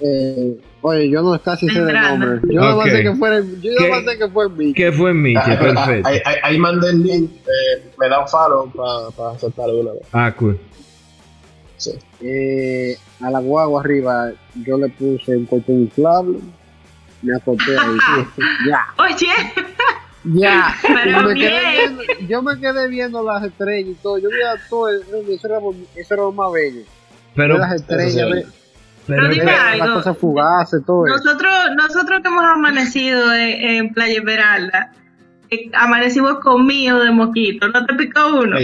Eh, 0.00 0.56
oye, 0.82 1.10
yo 1.10 1.22
no 1.22 1.40
casi 1.42 1.68
sé 1.68 1.78
el 1.78 1.92
nombre. 1.92 2.40
Yo 2.52 2.60
no 2.60 2.82
sé 2.82 3.02
que 3.02 3.14
fue, 3.16 3.42
yo 3.60 3.70
no 3.88 4.10
sé 4.10 4.18
que 4.18 4.28
fue 4.28 4.46
en 4.46 4.56
Minches. 4.56 4.74
¿Qué 4.76 4.92
fue 4.92 5.10
en 5.10 5.22
Michi? 5.22 5.36
Ah, 5.38 5.44
ah, 5.52 5.58
Perfecto. 5.58 6.08
Ahí, 6.08 6.20
ahí- 6.24 6.36
ahí 6.42 6.58
mandé 6.58 6.90
el 6.90 7.02
link. 7.02 7.30
eh, 7.46 7.90
me 7.98 8.08
da 8.08 8.20
un 8.20 8.28
follow 8.28 8.70
para 8.70 9.10
pa 9.16 9.32
aceptarlo 9.36 9.74
de 9.74 9.80
una 9.80 9.92
vez. 9.92 10.02
Ah, 10.12 10.32
cool. 10.36 10.58
Sí. 11.76 11.92
Eh, 12.20 12.96
a 13.20 13.30
la 13.30 13.38
guagua 13.40 13.80
arriba 13.80 14.32
yo 14.64 14.76
le 14.78 14.88
puse 14.88 15.36
un 15.36 15.46
colchón 15.46 15.82
inflable. 15.82 16.38
Me 17.22 17.34
acosté 17.36 17.72
ahí. 17.78 17.96
ya, 18.68 18.86
Oye, 18.98 19.26
ya. 20.24 20.74
Pero 20.82 21.20
Y 21.20 21.24
me 21.24 21.34
bien. 21.34 21.50
quedé 21.50 21.70
viendo, 21.76 22.02
yo 22.28 22.42
me 22.42 22.60
quedé 22.60 22.88
viendo 22.88 23.22
las 23.22 23.44
estrellas 23.44 23.90
y 23.90 23.94
todo. 24.02 24.18
Yo 24.18 24.28
veía 24.28 24.54
todo. 24.68 24.88
Eso 24.88 25.46
era, 25.46 25.58
eso 25.96 26.14
era 26.14 26.22
lo 26.24 26.32
más 26.32 26.52
bello. 26.52 26.82
Pero, 27.34 27.58
las 27.58 27.74
estrellas, 27.74 28.44
Pero 29.08 29.28
dime 29.28 29.50
algo. 29.52 29.84
eso. 31.06 31.16
nosotros, 31.16 31.52
nosotros 31.76 32.20
que 32.22 32.28
hemos 32.28 32.44
amanecido 32.44 33.34
en, 33.34 33.68
en 33.68 33.94
Playa 33.94 34.18
Esmeralda, 34.18 34.92
eh, 35.50 35.70
amanecimos 35.74 36.38
comidos 36.40 37.04
de 37.04 37.10
mosquito. 37.10 37.68
¿No 37.68 37.86
te 37.86 37.94
picó 37.94 38.40
uno? 38.40 38.58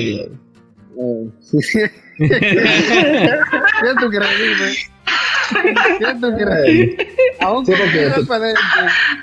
Sí, 1.41 1.63
sí. 1.63 1.81
¿Quién 2.17 3.97
tú 4.01 4.09
crees? 4.09 4.39
Dime. 4.39 5.99
¿Quién 5.99 6.21
tú 6.21 6.37
crees? 6.37 6.97
Aún 7.41 7.65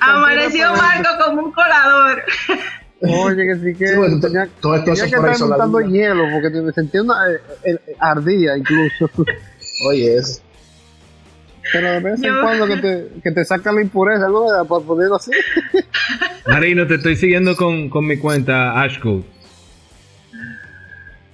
Amaneció 0.02 0.74
Marco 0.74 1.10
como 1.26 1.44
un 1.44 1.52
colador. 1.52 2.24
Oye, 3.04 3.46
que 3.48 3.56
sí 3.56 3.76
que 3.78 3.88
Sí, 3.88 3.96
bueno, 3.96 4.20
tenía, 4.20 4.48
todo 4.60 4.76
esto 4.76 4.94
tenía 4.94 5.10
que 5.10 5.16
estar 5.16 5.48
montando 5.48 5.80
hielo 5.82 6.24
porque 6.34 6.62
me 6.62 6.72
sentía 6.72 7.02
una 7.02 7.32
eh, 7.32 7.40
eh, 7.64 7.96
ardía 8.00 8.58
incluso. 8.58 9.10
Oye, 9.88 10.18
es. 10.18 10.44
Pero 11.74 11.92
de 11.92 12.00
vez 12.00 12.24
en 12.24 12.30
Yo- 12.36 12.42
cuando 12.42 12.68
que 12.68 12.78
te, 12.78 13.08
que 13.24 13.32
te 13.32 13.46
saca 13.46 13.72
la 13.72 13.82
impureza, 13.82 14.28
¿no? 14.28 14.46
Para 14.68 14.84
ponerlo 14.84 15.16
así. 15.16 15.32
Marino, 16.48 16.88
te 16.88 16.96
estoy 16.96 17.16
siguiendo 17.16 17.56
con, 17.56 17.90
con 17.90 18.06
mi 18.06 18.18
cuenta 18.18 18.82
Ashcode. 18.82 19.24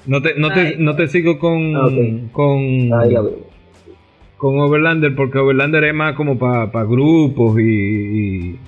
No 0.05 0.21
te, 0.21 0.35
no 0.39 0.51
te, 0.53 0.77
no 0.77 0.95
te 0.95 1.07
sigo 1.07 1.37
con, 1.39 1.75
Ah, 1.75 1.89
con, 2.31 2.59
Ahí 2.93 3.11
la 3.11 3.21
veo. 3.21 3.45
con 4.37 4.57
Overlander 4.59 5.15
porque 5.15 5.37
Overlander 5.37 5.83
es 5.83 5.93
más 5.93 6.15
como 6.15 6.37
para 6.39 6.65
grupos 6.85 7.59
y, 7.59 7.63
y- 7.63 8.59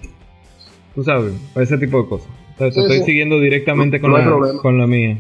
Tú 0.96 1.04
sabes, 1.04 1.34
para 1.54 1.64
ese 1.64 1.78
tipo 1.78 2.02
de 2.02 2.10
cosas. 2.10 2.28
Entonces 2.52 2.74
te 2.76 2.82
estoy 2.82 2.98
sí. 3.00 3.04
siguiendo 3.06 3.40
directamente 3.40 4.00
No- 4.00 4.10
con, 4.12 4.26
no 4.26 4.46
la, 4.46 4.54
con 4.62 4.78
la 4.78 4.88
mía. 4.88 5.18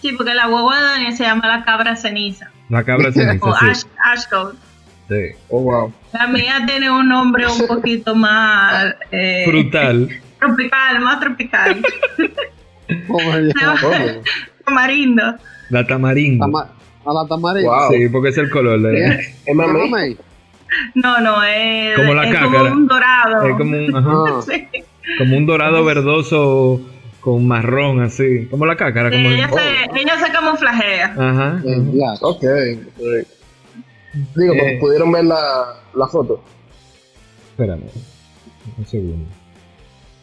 Sí, 0.00 0.12
porque 0.16 0.34
la 0.34 0.46
guagua 0.46 0.76
de 0.78 0.82
Daniel 0.84 1.12
se 1.16 1.24
llama 1.24 1.48
la 1.48 1.64
cabra 1.64 1.96
ceniza. 1.96 2.50
La 2.68 2.84
cabra 2.84 3.10
ceniza, 3.12 3.44
O 3.44 3.52
sí. 3.56 3.66
Ash, 3.70 3.82
Ashcode. 4.04 4.56
Sí. 5.12 5.36
Oh, 5.48 5.60
wow. 5.62 5.92
La 6.12 6.26
mía 6.26 6.62
tiene 6.66 6.90
un 6.90 7.08
nombre 7.08 7.46
un 7.46 7.66
poquito 7.66 8.14
más 8.14 8.94
eh, 9.10 9.44
Frutal. 9.46 10.08
tropical, 10.40 11.00
más 11.00 11.20
tropical. 11.20 11.82
Oye, 13.08 13.52
Tamarindo. 14.64 15.22
La 15.70 15.86
tamarindo. 15.86 16.44
Tama- 16.46 16.68
a 17.04 17.12
la 17.12 17.26
tamarina. 17.28 17.68
Wow. 17.68 17.90
Sí, 17.92 18.08
porque 18.10 18.28
es 18.28 18.38
el 18.38 18.50
color. 18.50 18.80
de- 18.80 18.98
¿Eh? 19.00 19.18
es 19.20 19.34
¿Qué 19.46 19.54
mami. 19.54 19.88
mamey? 19.90 20.16
No, 20.94 21.20
no, 21.20 21.42
es 21.42 21.96
Como 21.96 22.14
la 22.14 22.24
es 22.26 22.32
cácara. 22.34 22.48
como 22.60 22.72
un 22.72 22.86
dorado. 22.86 23.46
Es 23.46 23.56
como 23.56 23.76
un, 23.76 23.96
ajá, 23.96 24.10
Ah, 24.38 24.42
Sí. 24.46 24.68
como 25.18 25.36
un 25.36 25.46
dorado 25.46 25.84
verdoso 25.84 26.80
con 27.20 27.46
marrón 27.48 28.00
así. 28.02 28.46
Como 28.50 28.66
la 28.66 28.76
cácara. 28.76 29.10
Sí, 29.10 29.16
Como 29.16 29.30
ella, 29.30 29.48
oh. 29.50 29.58
se, 29.58 30.00
ella 30.00 30.18
se 30.24 30.32
camuflajea. 30.32 31.06
Ajá. 31.18 31.62
Ok. 32.20 32.44
ok. 32.44 33.26
Digo, 34.36 34.54
Eh. 34.54 34.78
pudieron 34.80 35.10
ver 35.12 35.24
la, 35.24 35.80
la 35.94 36.06
foto. 36.06 36.42
Espérame. 37.50 37.82
Un 38.78 38.86
segundo. 38.86 39.24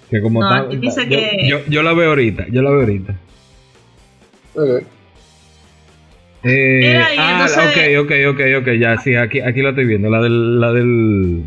Que 0.09 0.21
como 0.21 0.41
No, 0.41 0.49
tal- 0.49 0.65
aquí 0.67 0.77
dice 0.77 1.03
yo, 1.03 1.09
que- 1.09 1.47
yo, 1.47 1.59
yo 1.67 1.83
la 1.83 1.93
veo 1.93 2.09
ahorita. 2.09 2.45
Yo 2.51 2.61
la 2.61 2.69
veo 2.71 2.79
ahorita. 2.81 3.15
Ok. 4.55 4.83
Eh, 6.43 6.81
y 6.83 7.17
ah, 7.17 7.47
entonces- 7.47 7.99
ok, 7.99 8.05
ok, 8.05 8.11
ok, 8.33 8.61
ok. 8.61 8.67
Ya, 8.79 8.97
sí, 8.97 9.15
aquí, 9.15 9.41
aquí 9.41 9.61
la 9.61 9.69
estoy 9.69 9.85
viendo. 9.85 10.09
La 10.09 10.21
del. 10.21 10.59
La 10.59 10.71
del 10.71 11.43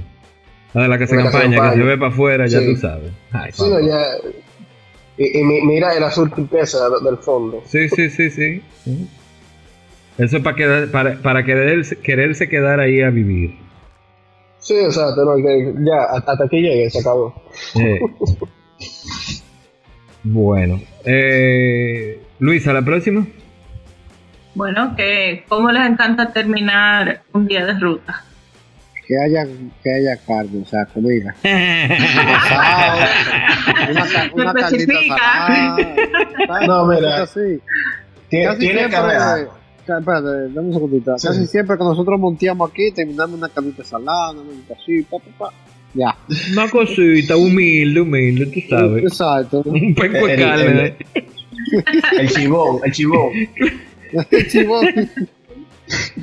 la 0.75 0.83
de 0.83 0.89
la 0.89 0.99
casa 0.99 1.17
La 1.17 1.25
casa 1.25 1.41
campaña, 1.43 1.71
que 1.71 1.77
se 1.77 1.83
ve 1.83 1.99
para 1.99 2.11
afuera, 2.13 2.47
ya 2.47 2.61
tú 2.61 2.77
sabes. 2.77 3.13
Ay, 3.31 3.51
Sí, 3.53 3.63
no, 3.69 3.79
ya. 3.87 4.01
Y, 5.19 5.39
y 5.41 5.45
mi- 5.45 5.61
mira 5.63 5.95
el 5.95 6.03
azul 6.03 6.31
turquesa 6.31 6.89
de- 6.89 7.05
del 7.05 7.19
fondo. 7.19 7.63
sí, 7.67 7.89
sí, 7.91 8.09
sí, 8.09 8.31
sí. 8.31 8.63
Eso 10.19 10.37
es 10.37 10.43
para, 10.43 10.57
quedar, 10.57 10.89
para, 10.89 11.17
para 11.17 11.45
quererse, 11.45 11.99
quererse 11.99 12.49
quedar 12.49 12.81
ahí 12.81 13.01
a 13.01 13.11
vivir. 13.11 13.57
Sí, 14.59 14.75
exacto. 14.75 15.25
No, 15.25 15.37
que 15.37 15.75
ya, 15.85 16.05
hasta 16.13 16.45
aquí 16.45 16.61
llegué, 16.61 16.89
se 16.91 17.01
acabó. 17.01 17.35
Eh. 17.75 18.01
bueno. 20.23 20.81
Eh, 21.05 22.21
Luisa, 22.39 22.73
la 22.73 22.83
próxima. 22.83 23.27
Bueno, 24.55 24.95
que 24.97 25.45
cómo 25.49 25.73
les 25.73 25.89
encanta 25.89 26.33
terminar 26.33 27.23
un 27.33 27.47
día 27.47 27.65
de 27.65 27.73
ruta. 27.79 28.23
Que 29.07 29.15
haya, 29.19 29.45
que 29.83 29.95
haya 29.95 30.17
carne, 30.25 30.63
o 30.63 30.67
sea, 30.67 30.85
comida. 30.87 31.35
Una, 34.35 34.53
una. 34.53 34.53
No, 36.67 36.87
mira. 36.87 37.27
Tiene, 38.29 38.57
tiene 38.57 38.89
que 38.89 38.97
haber 38.97 39.49
Espérate, 39.87 40.53
dame 40.55 40.69
un 40.69 40.73
segundito. 40.73 41.19
Sí. 41.19 41.27
Casi 41.29 41.47
siempre 41.47 41.77
que 41.77 41.85
nosotros 41.85 42.19
monteamos 42.21 42.71
aquí, 42.71 42.91
terminamos 42.93 43.37
una 43.39 43.49
carnita 43.49 43.83
salada, 43.85 44.31
una 44.33 44.43
carnita 44.45 44.75
así, 44.81 45.03
pa, 45.03 45.19
pa, 45.19 45.31
pa. 45.39 45.55
Ya. 45.95 46.17
Una 46.53 46.71
cosita 46.71 47.37
humilde, 47.37 48.01
humilde, 48.01 48.47
tú 48.47 48.61
sabes. 48.71 49.03
Exacto. 49.05 49.63
Un 49.67 49.95
penco 49.95 50.27
de 50.27 50.35
El- 50.35 50.41
carne. 50.41 50.97
el- 51.15 51.25
El 52.21 52.29
chivón, 52.31 52.81
el 52.85 52.93
chivón. 52.93 53.31
Chivo. 54.51 54.81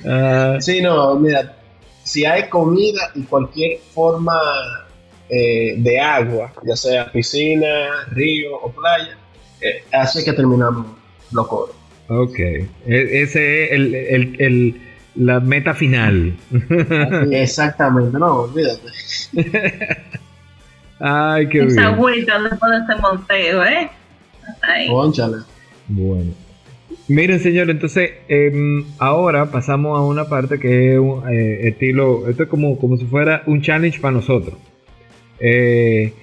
Ah, 0.06 0.58
Sí, 0.60 0.82
no, 0.82 1.16
mira, 1.16 1.56
si 2.04 2.26
hay 2.26 2.48
comida 2.50 3.12
y 3.16 3.22
cualquier 3.24 3.80
forma 3.94 4.40
eh, 5.30 5.76
de 5.78 6.00
agua, 6.00 6.52
ya 6.66 6.76
sea 6.76 7.12
piscina, 7.12 7.68
río 8.12 8.58
o 8.62 8.72
playa, 8.72 9.18
eh, 9.62 9.84
así 9.92 10.20
es 10.20 10.26
que 10.26 10.34
terminamos 10.34 10.88
los 11.32 11.48
coros. 11.48 11.76
Ok. 12.10 12.40
E- 12.40 12.68
ese 12.88 13.66
es 13.66 13.72
el, 13.72 13.96
el, 13.96 14.36
el, 14.40 14.82
la 15.16 15.40
meta 15.40 15.74
final. 15.74 16.34
Exactamente, 17.32 18.18
no, 18.20 18.42
olvídate. 18.42 18.88
Ay, 21.00 21.48
qué 21.48 21.60
Esa 21.60 21.68
bien. 21.68 21.84
agüita 21.94 22.42
después 22.42 22.72
de 22.72 22.78
este 22.80 22.96
monteo, 23.02 23.66
¿eh? 23.66 23.90
Ahí. 24.62 24.88
Pónchale. 24.90 25.38
Bueno. 25.88 26.32
Miren, 27.08 27.40
señor, 27.40 27.70
entonces 27.70 28.12
em, 28.28 28.86
ahora 29.00 29.46
pasamos 29.48 29.98
a 29.98 30.04
una 30.04 30.26
parte 30.26 30.60
que 30.60 30.94
es 30.94 31.00
un, 31.00 31.24
eh, 31.32 31.68
estilo, 31.68 32.28
esto 32.30 32.44
es 32.44 32.50
como, 32.50 32.78
como 32.78 32.98
si 32.98 33.06
fuera 33.06 33.44
un 33.48 33.62
challenge 33.62 34.00
para 34.00 34.12
nosotros. 34.14 34.56
Eh, 35.40 36.14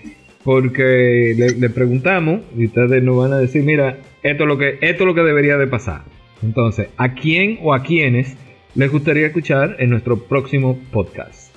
porque 0.47 1.35
le, 1.37 1.51
le 1.59 1.71
preguntamos 1.71 2.43
y 2.57 2.67
ustedes 2.67 3.03
nos 3.03 3.17
van 3.17 3.33
a 3.33 3.39
decir, 3.39 3.65
mira, 3.65 3.99
esto 4.23 4.45
es 4.45 4.49
lo 4.49 4.57
que 4.57 4.79
esto 4.81 5.03
es 5.03 5.07
lo 5.07 5.13
que 5.13 5.23
debería 5.23 5.57
de 5.57 5.67
pasar. 5.67 6.03
Entonces, 6.41 6.87
¿a 6.97 7.15
quién 7.15 7.59
o 7.63 7.75
a 7.75 7.83
quiénes 7.83 8.37
les 8.77 8.93
gustaría 8.93 9.27
escuchar 9.27 9.75
en 9.81 9.91
nuestro 9.91 10.17
próximo 10.23 10.79
podcast? 10.93 11.53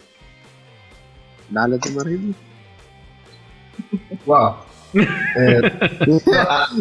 Dale 1.49 1.77
tu 1.77 1.89
marido. 1.91 2.33
Wow. 4.25 4.55
Eh, 4.93 5.61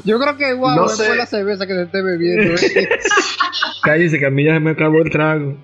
Yo 0.05 0.19
creo 0.19 0.37
que 0.39 0.51
igual 0.51 0.77
No 0.77 0.89
sé. 0.89 1.15
la 1.15 1.27
cerveza 1.27 1.67
que 1.67 1.75
se 1.75 1.83
esté 1.83 2.03
bebiendo. 2.03 2.55
¿eh? 2.55 2.89
Cállese 3.85 4.19
que 4.19 4.27
a 4.27 4.31
mí 4.31 4.45
ya 4.45 4.55
se 4.55 4.61
me 4.61 4.71
acabó 4.71 4.99
el 5.03 5.11
trago. 5.11 5.59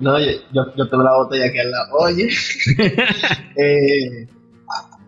no, 0.00 0.18
yo 0.20 0.88
tengo 0.88 1.02
la 1.02 1.16
botella 1.16 1.46
aquí 1.46 1.58
al 1.58 1.70
lado. 1.72 1.88
Oye. 1.98 2.28
Eh, 3.56 4.26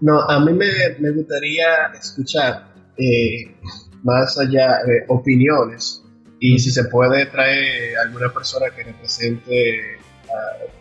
no, 0.01 0.20
a 0.20 0.40
mí 0.44 0.52
me, 0.52 0.66
me 0.98 1.10
gustaría 1.10 1.66
escuchar 1.98 2.68
eh, 2.98 3.55
más 4.02 4.39
allá 4.39 4.78
eh, 4.81 5.05
opiniones 5.09 6.02
y 6.40 6.59
si 6.59 6.70
se 6.70 6.85
puede 6.85 7.27
traer 7.27 7.97
alguna 7.98 8.32
persona 8.32 8.66
que 8.74 8.85
represente 8.85 9.98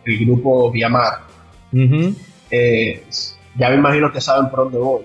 el 0.05 0.25
grupo 0.25 0.71
Viamar. 0.71 1.21
Eh, 2.51 3.03
ya 3.57 3.69
me 3.69 3.75
imagino 3.75 4.11
que 4.11 4.21
saben 4.21 4.49
por 4.49 4.59
dónde 4.65 4.77
voy. 4.77 5.03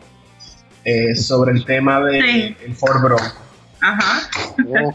Eh, 0.84 1.14
sobre 1.14 1.52
el 1.52 1.64
tema 1.64 2.00
de 2.04 2.20
Sí. 2.22 2.56
el 2.64 2.74
Ford 2.74 3.02
Bronco. 3.02 3.36
Ajá. 3.82 4.28
Oh, 4.66 4.94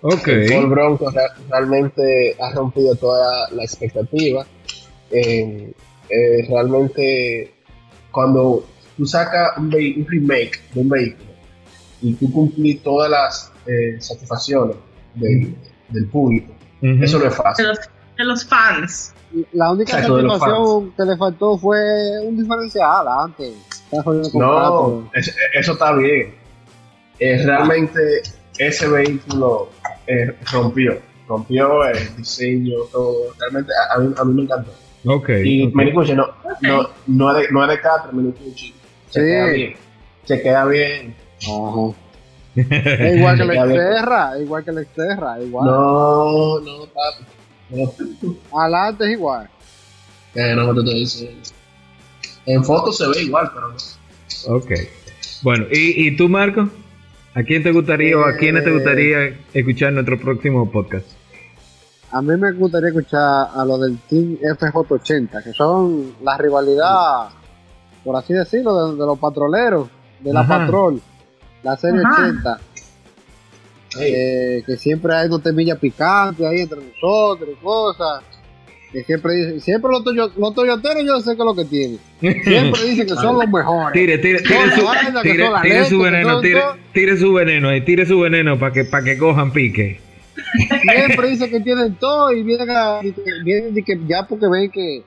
Ok. 0.00 0.28
El 0.28 0.48
Ford 0.52 0.68
Bronco 0.70 1.10
re- 1.10 1.42
realmente 1.50 2.36
ha 2.40 2.52
rompido 2.52 2.94
toda 2.96 3.50
la 3.50 3.64
expectativa. 3.64 4.46
Eh, 5.10 5.72
eh, 6.08 6.46
realmente, 6.48 7.52
cuando 8.18 8.64
tú 8.96 9.06
sacas 9.06 9.56
un, 9.58 9.66
un 9.66 10.06
remake 10.08 10.60
de 10.74 10.80
un 10.80 10.88
vehículo 10.88 11.30
y 12.02 12.14
tú 12.14 12.32
cumplís 12.32 12.82
todas 12.82 13.08
las 13.08 13.52
eh, 13.64 13.96
satisfacciones 14.00 14.74
del, 15.14 15.54
del 15.90 16.06
público, 16.08 16.52
Ujú. 16.82 17.04
eso 17.04 17.18
no 17.20 17.26
es 17.26 17.30
De 17.36 17.42
fácil. 17.42 17.66
los, 17.68 17.78
de 18.16 18.24
los 18.24 18.44
fans. 18.44 19.14
La 19.52 19.70
única 19.70 19.92
Exacto, 19.92 20.16
de 20.16 20.22
satisfacción 20.24 20.90
que 20.96 21.04
le 21.04 21.16
faltó 21.16 21.58
fue 21.58 21.78
un 22.24 22.36
diferencial 22.42 23.06
antes. 23.06 23.54
No, 24.34 25.08
es- 25.14 25.36
eso 25.54 25.72
está 25.74 25.92
bien. 25.94 26.34
Eh, 27.20 27.40
realmente 27.44 28.00
ese 28.58 28.88
vehículo 28.88 29.68
eh, 30.08 30.34
rompió, 30.52 30.98
rompió 31.28 31.84
el 31.84 32.16
diseño, 32.16 32.78
todo. 32.90 33.14
Realmente 33.38 33.70
a, 33.90 33.94
a 33.94 33.98
mí, 34.00 34.14
a 34.18 34.24
mí 34.24 34.34
me 34.34 34.42
encantó. 34.42 34.72
Ok. 35.04 35.28
Y 35.44 35.66
ok. 35.68 35.74
Menicucci 35.74 36.14
no, 36.14 36.26
no, 36.62 36.90
no 37.06 37.36
es 37.36 37.46
de, 37.46 37.52
no 37.52 37.62
es 37.64 37.70
de 37.70 37.80
Catra, 37.80 38.10
Menicucci. 38.12 38.74
Se 39.10 39.20
Sí. 39.20 39.26
queda 39.26 39.46
bien. 39.46 39.74
Se 40.24 40.42
queda 40.42 40.64
bien. 40.66 41.14
Ajá. 41.42 41.96
Es 42.58 43.16
igual 43.16 43.38
que 43.38 43.44
la 43.44 43.54
exterra, 43.54 44.32
es 44.36 44.42
igual 44.42 44.64
que 44.64 44.72
la 44.72 44.80
exterra, 44.82 45.40
igual. 45.40 45.64
No, 45.66 46.60
no, 46.60 46.86
papi. 46.86 47.24
No, 47.70 47.92
Adelante 48.60 49.04
es 49.04 49.10
igual. 49.12 49.48
eh, 50.34 50.54
no 50.56 50.74
te 50.74 50.80
estoy 50.80 50.94
diciendo. 51.00 51.40
En 52.46 52.64
fotos 52.64 52.98
se 52.98 53.06
ve 53.08 53.22
igual, 53.22 53.50
pero 53.54 53.68
no. 53.68 54.56
Ok. 54.56 54.70
Bueno, 55.42 55.66
¿y, 55.70 56.08
y 56.08 56.16
tú, 56.16 56.28
Marco? 56.28 56.68
¿A 57.34 57.42
quién 57.44 57.62
te 57.62 57.70
gustaría 57.70 58.16
o 58.18 58.24
a 58.24 58.36
quiénes 58.36 58.64
te 58.64 58.70
Eh. 58.70 58.72
gustaría 58.72 59.38
escuchar 59.54 59.92
nuestro 59.92 60.18
próximo 60.18 60.68
podcast? 60.70 61.06
A 62.10 62.22
mí 62.22 62.36
me 62.36 62.52
gustaría 62.52 62.88
escuchar 62.88 63.48
a 63.54 63.64
los 63.66 63.80
del 63.80 63.98
Team 64.08 64.38
FJ80, 64.40 65.42
que 65.44 65.52
son 65.52 66.14
la 66.22 66.38
rivalidad, 66.38 67.28
por 68.04 68.16
así 68.16 68.32
decirlo, 68.32 68.86
de, 68.92 68.92
de 68.98 69.06
los 69.06 69.18
patroleros, 69.18 69.88
de 70.20 70.32
la 70.32 70.40
Ajá. 70.40 70.58
Patrol, 70.60 71.00
la 71.62 71.76
serie 71.76 72.00
Ajá. 72.04 72.22
80, 72.22 72.60
Ey, 74.00 74.12
eh, 74.14 74.62
que 74.66 74.76
siempre 74.76 75.14
hay 75.14 75.26
unos 75.28 75.42
temillas 75.42 75.78
picantes 75.78 76.46
ahí 76.46 76.60
entre 76.60 76.78
nosotros 76.80 77.48
y 77.52 77.62
cosas. 77.62 78.22
Que 78.92 79.02
siempre 79.04 79.34
dicen, 79.34 79.60
siempre 79.60 79.90
los, 79.90 80.02
toyo- 80.02 80.32
los 80.34 80.54
toyoteros 80.54 81.04
yo 81.04 81.20
sé 81.20 81.36
que 81.36 81.42
es 81.42 81.44
lo 81.44 81.54
que 81.54 81.64
tienen. 81.66 81.98
Siempre 82.20 82.84
dicen 82.84 83.06
que 83.06 83.14
son 83.14 83.34
los 83.38 83.46
mejores. 83.48 83.92
Tire, 83.92 84.16
tire, 84.16 84.40
tire 84.40 84.70
su, 84.74 84.86
tire, 85.22 85.48
tire 85.62 85.84
su 85.84 85.98
veneno, 86.00 86.40
tire, 86.40 86.60
todo. 86.60 86.74
tire 86.94 87.16
su 87.18 87.32
veneno 87.34 87.68
ahí, 87.68 87.82
tire 87.84 88.06
su 88.06 88.18
veneno 88.18 88.58
para 88.58 88.72
que, 88.72 88.84
para 88.84 89.04
que 89.04 89.18
cojan 89.18 89.52
pique. 89.52 90.00
Siempre 90.82 91.28
dicen 91.30 91.50
que 91.50 91.60
tienen 91.60 91.94
todo 91.96 92.32
y 92.32 92.42
vienen, 92.42 92.70
a, 92.70 93.00
y 93.02 93.12
que- 93.12 93.22
vienen 93.44 93.74
de 93.74 93.82
que 93.82 93.98
ya 94.06 94.26
porque 94.26 94.46
ven 94.48 94.70
que 94.70 95.02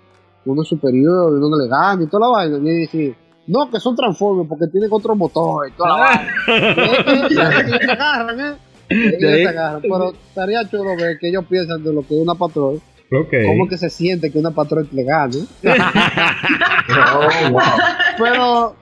uno 0.46 0.62
es 0.64 0.68
superior, 0.68 1.34
uno 1.34 1.58
le 1.58 1.68
gana 1.70 2.04
y 2.04 2.08
toda 2.08 2.28
la 2.28 2.34
vaina. 2.38 2.58
Vienen 2.58 2.76
y 2.78 2.82
dicen, 2.82 3.16
no, 3.48 3.70
que 3.70 3.80
son 3.80 3.96
transformers 3.96 4.48
porque 4.50 4.68
tienen 4.68 4.90
otro 4.92 5.16
motor 5.16 5.68
y 5.68 5.72
toda 5.74 5.90
la 5.90 5.96
vaina. 5.96 7.30
Y 7.30 7.34
y 7.34 7.36
se 7.36 7.42
agarran, 7.92 8.40
¿eh? 8.40 8.54
Y 8.90 9.26
ahí- 9.26 9.44
se 9.44 9.48
agarran. 9.50 9.82
Pero 9.82 10.12
estaría 10.12 10.70
chulo 10.70 10.96
ver 10.96 11.18
que 11.20 11.30
ellos 11.30 11.46
piensan 11.50 11.84
de 11.84 11.94
lo 11.94 12.02
que 12.02 12.16
es 12.16 12.22
una 12.22 12.36
patrón. 12.36 12.82
Ok. 13.14 13.34
¿Cómo 13.46 13.68
que 13.68 13.78
se 13.78 13.90
siente 13.90 14.32
que 14.32 14.40
una 14.40 14.52
patrón 14.52 14.88
le 14.92 15.04
gane? 15.04 15.46
wow. 17.52 17.62
Pero, 18.18 18.76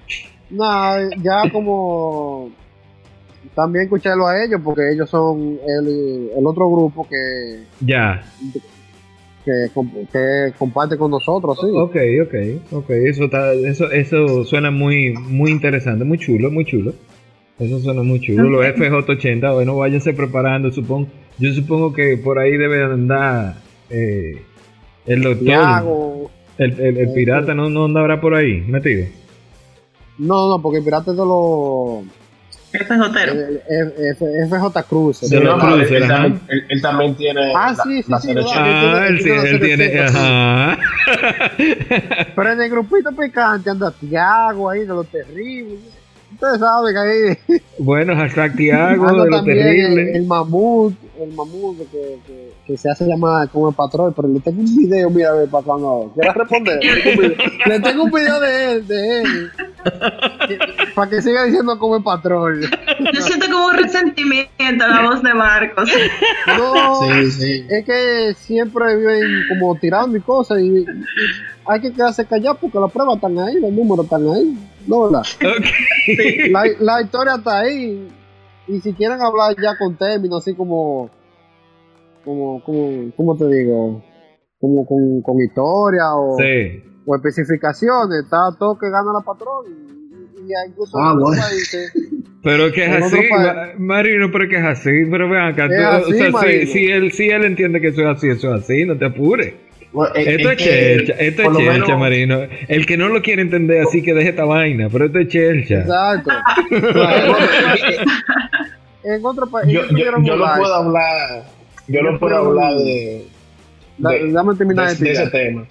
nada, 0.52 1.10
ya 1.22 1.50
como 1.52 2.52
también 3.56 3.84
escucharlo 3.86 4.28
a 4.28 4.44
ellos, 4.44 4.62
porque 4.64 4.92
ellos 4.94 5.10
son 5.10 5.60
el, 5.68 6.30
el 6.38 6.46
otro 6.48 6.70
grupo 6.70 7.08
que, 7.08 7.64
Ya. 7.82 8.24
que, 9.44 9.68
que 10.12 10.54
comparte 10.58 10.98
con 10.98 11.12
nosotros, 11.12 11.58
sí. 11.60 11.68
Ok, 11.74 11.96
ok, 12.26 12.74
ok. 12.74 12.90
Eso, 12.92 13.26
está, 13.26 13.54
eso, 13.54 13.92
eso 13.92 14.46
suena 14.46 14.72
muy, 14.72 15.14
muy 15.14 15.52
interesante, 15.52 16.06
muy 16.06 16.18
chulo, 16.18 16.52
muy 16.52 16.66
chulo. 16.66 16.94
Eso 17.60 17.80
suena 17.80 18.04
muy 18.04 18.22
chulo. 18.22 18.44
Los 18.50 18.66
FJ80, 18.68 19.54
bueno, 19.54 19.76
váyanse 19.76 20.14
preparando, 20.14 20.72
supongo. 20.72 21.10
Yo 21.40 21.52
supongo 21.52 21.94
que 21.94 22.16
por 22.18 22.40
ahí 22.40 22.56
debe 22.56 22.84
andar 22.84 23.56
eh, 23.90 24.42
el 25.06 25.22
doctor. 25.24 25.44
Tiago. 25.46 26.32
El, 26.58 26.80
el, 26.80 26.98
el 26.98 27.14
pirata 27.14 27.54
no, 27.54 27.70
no 27.70 27.86
andará 27.86 28.20
por 28.22 28.36
ahí, 28.36 28.62
metido. 28.62 29.08
No, 30.18 30.50
no, 30.50 30.62
porque 30.62 30.80
el 30.80 30.84
pirata 30.84 31.12
es 31.12 31.18
de 31.18 31.24
los 31.26 32.04
FJero. 32.72 33.32
el- 33.34 33.62
el- 33.70 33.94
F- 34.12 34.48
FJ 34.50 34.84
Cruz. 34.84 35.22
De 35.22 35.28
Sí, 35.28 35.36
los 35.36 35.44
no, 35.44 35.54
él, 35.56 35.60
cruces, 35.80 35.92
él 35.92 36.04
ajá. 36.04 36.14
también, 36.14 36.42
él- 36.50 36.66
él 36.70 36.82
también 36.82 37.16
tiene 37.16 37.54
Ah, 37.56 37.74
la, 37.78 37.84
sí, 37.84 38.04
sí, 38.04 38.12
la 38.12 38.20
sí, 38.20 38.34
no. 38.34 38.42
Ah, 38.54 39.08
él, 39.08 39.20
sí, 39.22 39.30
él 39.30 39.60
tiene. 39.60 40.00
Ajá. 40.00 40.78
Pero 42.36 42.52
en 42.52 42.62
el 42.62 42.70
grupito 42.70 43.12
picante 43.12 43.70
anda 43.70 43.92
Tiago 43.92 44.70
ahí 44.70 44.82
de 44.82 44.88
los 44.88 45.08
terribles. 45.08 45.80
Ustedes 46.42 46.60
saben 46.60 46.94
que 46.94 47.00
ahí 47.54 47.60
Bueno, 47.80 48.16
hashtag 48.16 48.56
Tiago, 48.56 49.08
de 49.24 49.30
lo 49.30 49.40
el, 49.40 49.46
terrible. 49.46 50.18
el 50.18 50.26
mamut, 50.26 50.94
el 51.20 51.34
mamut 51.34 51.78
que, 51.92 52.18
que, 52.26 52.54
que 52.66 52.78
se 52.78 52.90
hace 52.90 53.06
llamar 53.06 53.50
como 53.50 53.68
el 53.70 53.76
patrón, 53.76 54.14
pero 54.16 54.28
le 54.30 54.40
tengo 54.40 54.62
un 54.62 54.78
video, 54.78 55.10
mira, 55.10 55.32
a 55.32 55.34
ver, 55.34 55.50
para 55.50 55.64
cuando 55.66 56.12
quiera 56.16 56.32
responder. 56.34 56.80
le 56.82 57.02
tengo 57.02 57.14
un 57.14 57.20
video- 57.20 57.66
Le 57.66 57.80
tengo 57.82 58.04
un 58.06 58.12
video 58.12 58.40
de 58.40 58.72
él, 58.72 58.88
de 58.88 59.22
él, 59.22 59.52
para 60.96 61.10
que 61.10 61.22
siga 61.22 61.44
diciendo 61.44 61.78
como 61.78 61.98
el 61.98 62.04
patrón. 62.04 62.62
Yo 62.62 63.22
siento 63.22 63.48
como 63.52 63.66
un 63.68 63.74
resentimiento 63.74 64.52
en 64.60 64.78
la 64.78 65.02
voz 65.04 65.22
de 65.22 65.34
Marcos. 65.34 65.90
No, 66.58 67.02
Sí, 67.02 67.32
sí. 67.32 67.66
es 67.70 67.86
que 67.86 68.34
siempre 68.38 68.96
viven 68.96 69.22
como 69.50 69.76
tirando 69.76 70.16
y 70.18 70.22
cosas 70.22 70.60
y, 70.62 70.80
y 70.80 70.86
hay 71.66 71.82
que 71.82 71.92
quedarse 71.92 72.26
callado 72.26 72.58
porque 72.60 72.80
las 72.80 72.92
pruebas 72.92 73.16
están 73.16 73.38
ahí, 73.40 73.60
los 73.60 73.72
números 73.72 74.06
están 74.06 74.22
ahí, 74.30 74.58
¿no 74.88 75.04
verdad? 75.10 75.24
Ok. 75.42 75.66
La, 76.52 76.64
la 76.80 77.02
historia 77.02 77.36
está 77.36 77.60
ahí 77.60 78.08
y 78.68 78.80
si 78.82 78.94
quieren 78.94 79.20
hablar 79.22 79.56
ya 79.62 79.78
con 79.78 79.96
términos 79.98 80.42
así 80.42 80.56
como, 80.56 81.10
como, 82.24 82.64
como, 82.64 83.12
¿cómo 83.16 83.38
te 83.38 83.48
digo? 83.48 84.04
Como 84.60 84.86
con, 84.86 85.22
con 85.22 85.40
historia 85.42 86.04
o, 86.16 86.38
Sí. 86.38 86.84
o 87.06 87.16
especificaciones, 87.16 88.24
está 88.24 88.50
todo 88.58 88.78
que 88.78 88.90
gana 88.90 89.12
la 89.14 89.22
patrón 89.26 89.66
y, 89.68 90.42
y, 90.42 90.52
incluso 90.70 90.98
Ah, 90.98 91.12
en 91.14 91.20
bueno. 91.20 91.42
países 91.42 91.92
Pero 92.44 92.72
que 92.72 92.86
es 92.86 93.04
así, 93.04 93.18
Marino, 93.80 94.30
pero 94.32 94.48
que 94.48 94.56
es 94.58 94.64
así, 94.64 94.90
pero 95.12 95.30
vean 95.30 95.52
acá, 95.54 95.66
Es 95.66 95.72
tú- 96.06 96.12
así, 96.14 96.22
o 96.24 96.40
sea, 96.40 96.50
si, 96.62 96.68
si 96.68 96.86
él, 96.88 97.12
si 97.12 97.28
él 97.30 97.44
entiende 97.44 97.82
que 97.82 97.88
eso 97.90 98.02
es 98.02 98.08
así, 98.08 98.30
eso 98.30 98.56
es 98.56 98.64
así, 98.64 98.86
no 98.86 98.98
te 98.98 99.06
apures. 99.06 99.54
Bueno, 99.92 100.14
es- 100.16 100.28
Esto 100.28 100.52
es 100.52 100.58
que, 100.58 100.64
chelcha, 100.64 101.14
esto 101.14 101.42
es 101.42 101.48
lo 101.50 101.58
chelcha, 101.58 101.74
menos- 101.74 102.00
Marino. 102.00 102.40
El 102.68 102.86
que 102.86 102.96
no 102.98 103.10
lo 103.10 103.22
quiere 103.22 103.42
entender 103.42 103.82
así 103.88 104.02
que 104.04 104.14
deje 104.14 104.30
esta 104.30 104.46
vaina, 104.46 104.88
pero 104.92 105.06
esto 105.06 105.20
es 105.20 105.28
chelcha. 105.30 105.80
Exacto. 105.80 106.32
Es 109.04 109.12
en 109.18 109.26
otro 109.26 109.48
país 109.48 109.68
yo, 109.74 109.82
yo, 109.90 109.98
yo 109.98 110.36
no 110.36 110.46
puedo 110.58 110.74
hablar 110.76 111.44
yo 111.88 112.02
no 112.04 112.20
puedo 112.20 112.36
hablar 112.36 112.74
de, 112.76 113.26
Da- 113.98 114.12
de- 114.12 114.32
Dame 114.32 114.56
terminar 114.56 114.90
de- 114.90 114.96
de, 114.96 115.04
de 115.06 115.12
ese 115.12 115.28
tema. 115.28 115.66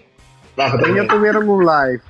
Ellos 0.89 1.07
tuvieron 1.07 1.49
un 1.49 1.65
live 1.65 2.01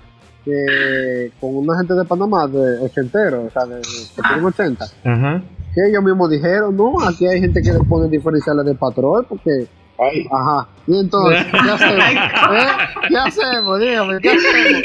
que, 0.45 1.31
con 1.39 1.57
una 1.57 1.77
gente 1.77 1.93
de 1.93 2.05
Panamá, 2.07 2.47
de 2.47 2.79
ochentero, 2.81 3.43
o 3.45 3.51
sea, 3.51 3.67
de, 3.67 3.83
tienen 3.83 4.45
80, 4.47 4.85
Ajá. 5.05 5.43
que 5.75 5.91
ellos 5.91 6.03
mismos 6.03 6.31
dijeron, 6.31 6.75
no, 6.75 6.95
aquí 7.07 7.27
hay 7.27 7.41
gente 7.41 7.61
que 7.61 7.71
le 7.73 7.81
pone 7.81 8.09
diferenciales 8.09 8.65
de 8.65 8.75
patrón, 8.75 9.27
porque, 9.29 9.67
Ay, 10.01 10.25
ajá, 10.31 10.69
y 10.87 10.97
entonces, 11.01 11.45
¿qué 11.51 11.59
hacemos? 11.71 12.05
¿Eh? 12.05 12.69
¿Qué 13.09 13.17
hacemos? 13.17 13.81
Dígame, 13.81 14.21
¿qué 14.21 14.29
hacemos? 14.31 14.83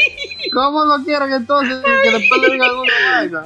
¿Cómo 0.53 0.85
lo 0.85 1.03
quieren 1.06 1.34
entonces 1.34 1.77
que 2.03 2.11
después 2.18 2.41
le 2.41 2.49
digan 2.53 2.69
una 2.72 3.11
vaina? 3.11 3.44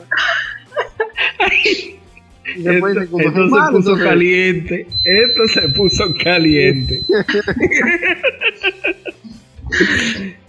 Y 2.56 2.62
después 2.62 2.96
Esto, 2.98 3.18
dicen, 3.18 3.34
se 3.34 3.42
puso 3.42 3.68
entonces- 3.68 4.04
caliente. 4.08 4.88
Esto 5.04 5.48
se 5.50 5.68
puso 5.70 6.04
caliente. 6.24 7.02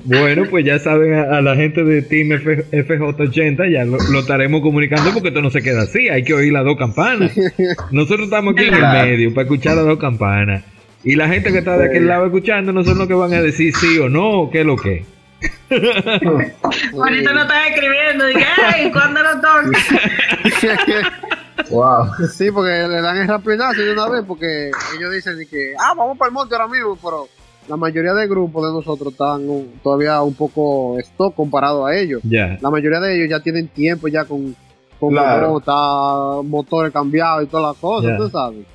bueno, 0.04 0.44
pues 0.48 0.64
ya 0.64 0.78
saben 0.78 1.14
a, 1.14 1.38
a 1.38 1.42
la 1.42 1.56
gente 1.56 1.82
de 1.84 2.02
Team 2.02 2.32
F- 2.32 2.64
FJ80, 2.70 3.72
ya 3.72 3.84
lo, 3.84 3.98
lo 4.12 4.20
estaremos 4.20 4.62
comunicando 4.62 5.12
porque 5.12 5.28
esto 5.28 5.42
no 5.42 5.50
se 5.50 5.62
queda 5.62 5.82
así. 5.82 6.08
Hay 6.08 6.22
que 6.22 6.34
oír 6.34 6.52
las 6.52 6.64
dos 6.64 6.78
campanas. 6.78 7.32
Nosotros 7.90 8.26
estamos 8.26 8.54
aquí 8.54 8.66
en 8.68 8.74
el 8.74 8.80
medio 8.82 9.34
para 9.34 9.42
escuchar 9.42 9.76
las 9.76 9.86
dos 9.86 9.98
campanas. 9.98 10.62
Y 11.08 11.14
la 11.16 11.26
gente 11.26 11.50
que 11.50 11.60
está 11.60 11.78
de 11.78 11.86
aquel 11.86 12.06
lado 12.06 12.26
escuchando 12.26 12.70
no 12.70 12.84
son 12.84 12.98
los 12.98 13.08
que 13.08 13.14
van 13.14 13.32
a 13.32 13.40
decir 13.40 13.74
sí 13.74 13.98
o 13.98 14.10
no, 14.10 14.42
o 14.42 14.50
qué 14.50 14.60
es 14.60 14.66
lo 14.66 14.76
que. 14.76 15.06
Ahorita 15.70 17.32
no 17.32 17.42
estás 17.42 17.66
escribiendo, 17.70 18.26
dije, 18.26 18.44
¡ay! 18.66 18.92
¿Cuándo 18.92 19.22
lo 19.22 19.30
toca? 19.36 19.70
wow. 21.70 22.04
Sí, 22.30 22.50
porque 22.50 22.86
le 22.88 23.00
dan 23.00 23.16
el 23.16 23.26
rapinazo 23.26 23.80
de 23.80 23.92
una 23.92 24.06
vez, 24.10 24.22
porque 24.28 24.70
ellos 24.98 25.12
dicen 25.14 25.38
que, 25.50 25.72
ah, 25.80 25.94
vamos 25.96 26.18
para 26.18 26.28
el 26.28 26.34
monte 26.34 26.54
ahora 26.54 26.68
mismo, 26.68 26.98
pero 27.02 27.26
la 27.68 27.76
mayoría 27.78 28.12
del 28.12 28.28
grupo 28.28 28.66
de 28.66 28.70
nosotros 28.72 29.12
están 29.12 29.46
todavía 29.82 30.20
un 30.20 30.34
poco 30.34 30.98
stock 30.98 31.34
comparado 31.34 31.86
a 31.86 31.96
ellos. 31.96 32.20
Ya. 32.24 32.58
La 32.60 32.68
mayoría 32.68 33.00
de 33.00 33.16
ellos 33.16 33.30
ya 33.30 33.40
tienen 33.40 33.68
tiempo 33.68 34.08
ya 34.08 34.26
con, 34.26 34.54
con 35.00 35.12
Claro. 35.12 35.58
motores 36.44 36.92
cambiados 36.92 37.44
y 37.44 37.46
todas 37.46 37.72
las 37.72 37.80
cosas, 37.80 38.10
Ya. 38.10 38.16
tú 38.18 38.28
sabes. 38.28 38.66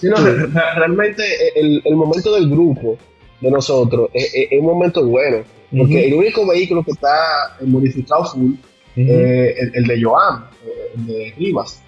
Sí, 0.00 0.08
no, 0.08 0.16
re- 0.16 0.46
re- 0.46 0.74
realmente 0.76 1.22
el, 1.54 1.82
el 1.84 1.94
momento 1.94 2.34
del 2.34 2.48
grupo 2.48 2.96
de 3.40 3.50
nosotros 3.50 4.10
es, 4.14 4.32
un 4.58 4.66
momento 4.66 5.04
bueno, 5.06 5.38
porque 5.76 6.06
el 6.06 6.14
único 6.14 6.46
vehículo 6.46 6.82
que 6.82 6.92
está 6.92 7.56
eh, 7.60 7.64
modificado 7.64 8.24
full 8.24 8.52
Ujú. 8.52 8.58
es 8.96 9.58
el, 9.58 9.70
el 9.74 9.86
de 9.86 10.02
Joan, 10.02 10.44
eh, 10.66 10.92
el 10.96 11.06
de 11.06 11.34
Rivas. 11.38 11.82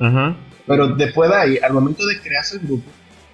Pero 0.67 0.89
después 0.89 1.31
de 1.31 1.37
ahí, 1.37 1.59
al 1.59 1.73
momento 1.73 2.07
de 2.07 2.21
crearse 2.21 2.57
el 2.57 2.67
grupo, 2.67 2.85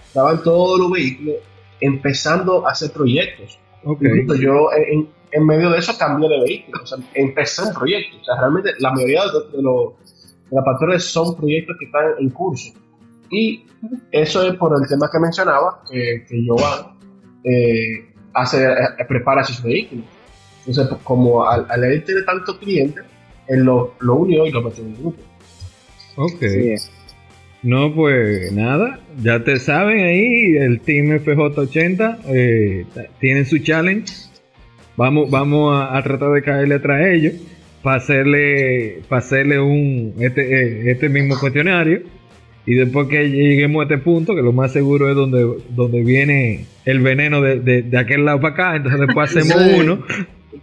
estaban 0.06 0.42
todos 0.42 0.78
los 0.80 0.90
vehículos 0.90 1.36
empezando 1.80 2.66
a 2.66 2.70
hacer 2.72 2.90
proyectos. 2.92 3.58
Ok. 3.84 4.02
Incluso 4.02 4.40
yo 4.40 4.68
en, 5.32 5.46
medio 5.46 5.70
de 5.70 5.78
eso 5.78 5.92
cambié 5.98 6.28
de 6.28 6.40
vehículo, 6.40 6.82
o 6.82 6.86
sea, 6.86 6.98
empecé 7.14 7.62
un 7.62 7.74
proyecto. 7.74 8.16
O 8.20 8.24
sea, 8.24 8.36
realmente 8.40 8.70
la 8.78 8.92
mayoría 8.92 9.22
de, 9.24 9.56
de 9.56 9.62
los 9.62 9.92
de 10.50 10.56
las 10.56 10.64
patrones 10.64 11.04
son 11.04 11.36
proyectos 11.36 11.76
que 11.78 11.84
están 11.84 12.04
en 12.18 12.30
curso. 12.30 12.72
Y 13.30 13.66
eso 14.10 14.46
es 14.46 14.54
por 14.56 14.72
el 14.80 14.88
tema 14.88 15.08
que 15.12 15.18
mencionaba, 15.18 15.82
que, 15.90 16.24
que 16.28 16.44
Jovan 16.46 16.98
eh, 17.44 18.14
hace, 18.34 18.64
eh, 18.64 19.04
prepara 19.06 19.44
sus 19.44 19.62
vehículos. 19.62 20.04
Entonces, 20.60 20.88
pues, 20.88 21.02
como 21.02 21.48
al, 21.48 21.66
al 21.68 21.84
él 21.84 22.04
tiene 22.04 22.22
tantos 22.22 22.58
clientes, 22.58 23.04
él 23.46 23.60
lo, 23.60 23.94
lo 24.00 24.16
unió 24.16 24.46
y 24.46 24.50
lo 24.50 24.62
metió 24.62 24.84
en 24.84 24.90
el 24.90 24.96
grupo. 24.96 25.22
Ok. 26.16 26.40
Sí. 26.40 26.74
No, 27.62 27.92
pues 27.92 28.52
nada, 28.52 29.00
ya 29.20 29.42
te 29.42 29.58
saben 29.58 29.98
ahí, 30.00 30.56
el 30.56 30.80
Team 30.80 31.06
FJ80 31.24 32.18
eh, 32.28 32.86
tiene 33.18 33.44
su 33.44 33.58
challenge. 33.58 34.14
Vamos, 34.96 35.28
vamos 35.30 35.74
a, 35.74 35.96
a 35.96 36.02
tratar 36.02 36.30
de 36.30 36.42
caerle 36.42 36.76
atrás 36.76 37.00
a 37.00 37.10
ellos 37.10 37.34
para 37.82 37.96
hacerle, 37.96 39.02
para 39.08 39.20
hacerle 39.20 39.60
un, 39.60 40.14
este, 40.20 40.42
eh, 40.42 40.90
este 40.90 41.08
mismo 41.08 41.38
cuestionario. 41.38 42.02
Y 42.70 42.74
después 42.74 43.08
que 43.08 43.30
lleguemos 43.30 43.80
a 43.80 43.82
este 43.84 43.96
punto, 43.98 44.34
que 44.34 44.42
lo 44.42 44.52
más 44.52 44.72
seguro 44.72 45.08
es 45.08 45.16
donde, 45.16 45.46
donde 45.70 46.04
viene 46.04 46.66
el 46.84 47.00
veneno 47.00 47.40
de, 47.40 47.60
de- 47.60 47.80
de 47.82 47.98
aquel 47.98 48.26
lado 48.26 48.40
para 48.42 48.52
acá, 48.54 48.76
entonces 48.76 49.00
después 49.00 49.30
hacemos 49.36 49.62
Sí. 49.62 49.80
uno 49.80 50.04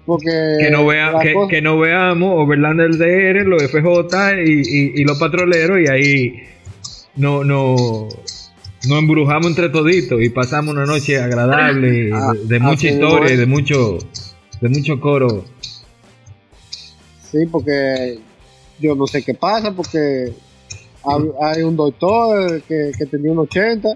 Porque 0.06 0.58
que 0.62 0.70
no, 0.70 0.86
vea, 0.86 1.14
que, 1.22 1.34
cosa- 1.34 1.50
que 1.50 1.62
no 1.64 1.80
veamos 1.80 2.34
Overlander 2.38 2.92
DR, 2.96 3.44
los 3.48 3.64
FJ 3.64 4.42
y, 4.46 4.52
y, 4.52 4.92
y 5.02 5.04
los 5.04 5.18
patroleros 5.18 5.80
y 5.84 5.92
ahí 5.92 6.34
no, 7.16 7.44
no, 7.44 7.76
nos 8.88 9.00
embrujamos 9.00 9.48
entre 9.48 9.70
toditos 9.70 10.22
y 10.22 10.30
pasamos 10.30 10.76
una 10.76 10.86
noche 10.86 11.18
agradable 11.20 12.12
Ah, 12.14 12.34
de, 12.34 12.46
de 12.46 12.60
mucha 12.60 12.88
historia 12.88 13.34
y 13.34 13.38
de 13.38 13.46
mucho 13.48 13.98
de 14.62 14.70
mucho 14.70 15.00
coro. 15.00 15.44
Sí, 17.32 17.40
porque 17.52 18.20
yo 18.80 18.96
no 18.96 19.08
sé 19.08 19.24
qué 19.24 19.34
pasa, 19.34 19.72
porque 19.72 20.32
hay, 21.08 21.24
hay 21.58 21.64
un 21.64 21.76
doctor 21.76 22.62
que, 22.64 22.92
que 22.98 23.06
tenía 23.06 23.32
un 23.32 23.40
80 23.40 23.90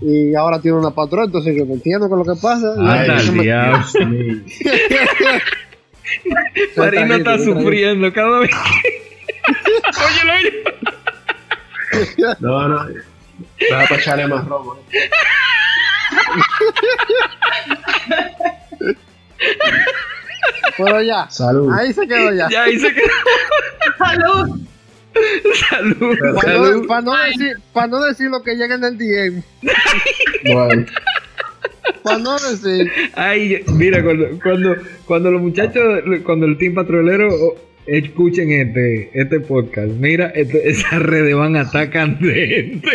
y 0.00 0.34
ahora 0.34 0.60
tiene 0.60 0.76
una 0.78 0.90
patrona, 0.90 1.24
entonces 1.26 1.54
yo 1.56 1.64
no 1.64 1.74
entiendo 1.74 2.08
qué 2.08 2.14
es 2.14 2.18
lo 2.26 2.34
que 2.34 2.40
pasa. 2.40 2.72
Eso 2.74 2.82
al 3.28 3.32
me- 3.32 3.42
diablo. 3.42 3.84
Marino 6.76 7.14
está 7.16 7.38
sufriendo 7.38 8.12
cada 8.12 8.38
vez. 8.40 8.50
Óyelo. 10.22 10.34
No, 12.40 12.68
no. 12.68 12.76
Vas 13.70 13.90
a 13.90 13.94
echarle 13.96 14.26
más 14.28 14.46
robo. 14.46 14.78
¿eh? 14.92 15.10
Pero 20.76 21.02
ya, 21.02 21.28
Salud. 21.30 21.72
ahí 21.72 21.92
se 21.92 22.06
quedó 22.06 22.32
ya. 22.32 22.48
Ya 22.50 22.62
ahí 22.64 22.78
se 22.78 22.92
quedó. 22.94 23.08
¡Salud! 23.98 24.60
Salud, 25.70 26.16
Para 26.34 26.56
no, 26.58 26.82
pa' 26.86 27.00
no 27.02 27.16
decir, 27.24 27.56
pa' 27.72 27.86
no 27.86 28.04
decir 28.04 28.28
lo 28.30 28.42
que 28.42 28.54
llega 28.56 28.74
en 28.76 28.84
el 28.84 28.98
DM, 28.98 29.42
Bueno. 30.52 30.86
para 32.02 32.18
no 32.18 32.32
decir, 32.38 32.90
Ay, 33.14 33.62
mira, 33.74 34.02
cuando, 34.02 34.26
cuando, 34.42 34.76
cuando 35.04 35.30
los 35.30 35.42
muchachos, 35.42 35.82
cuando 36.24 36.46
el 36.46 36.56
team 36.58 36.74
patrolero 36.74 37.28
oh, 37.30 37.56
escuchen 37.86 38.52
este, 38.52 39.10
este 39.14 39.40
podcast, 39.40 39.88
mira, 39.98 40.26
este- 40.34 40.68
esas 40.68 41.00
redes 41.02 41.34
van 41.34 41.56
a 41.56 41.62
estar 41.62 41.90
candentes. 41.90 42.82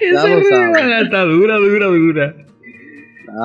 Esas 0.00 0.24
redes 0.24 0.70
van 0.72 0.92
a 0.92 1.00
estar 1.02 1.26
dura, 1.26 1.56
dura, 1.56 1.86
dura. 1.86 2.34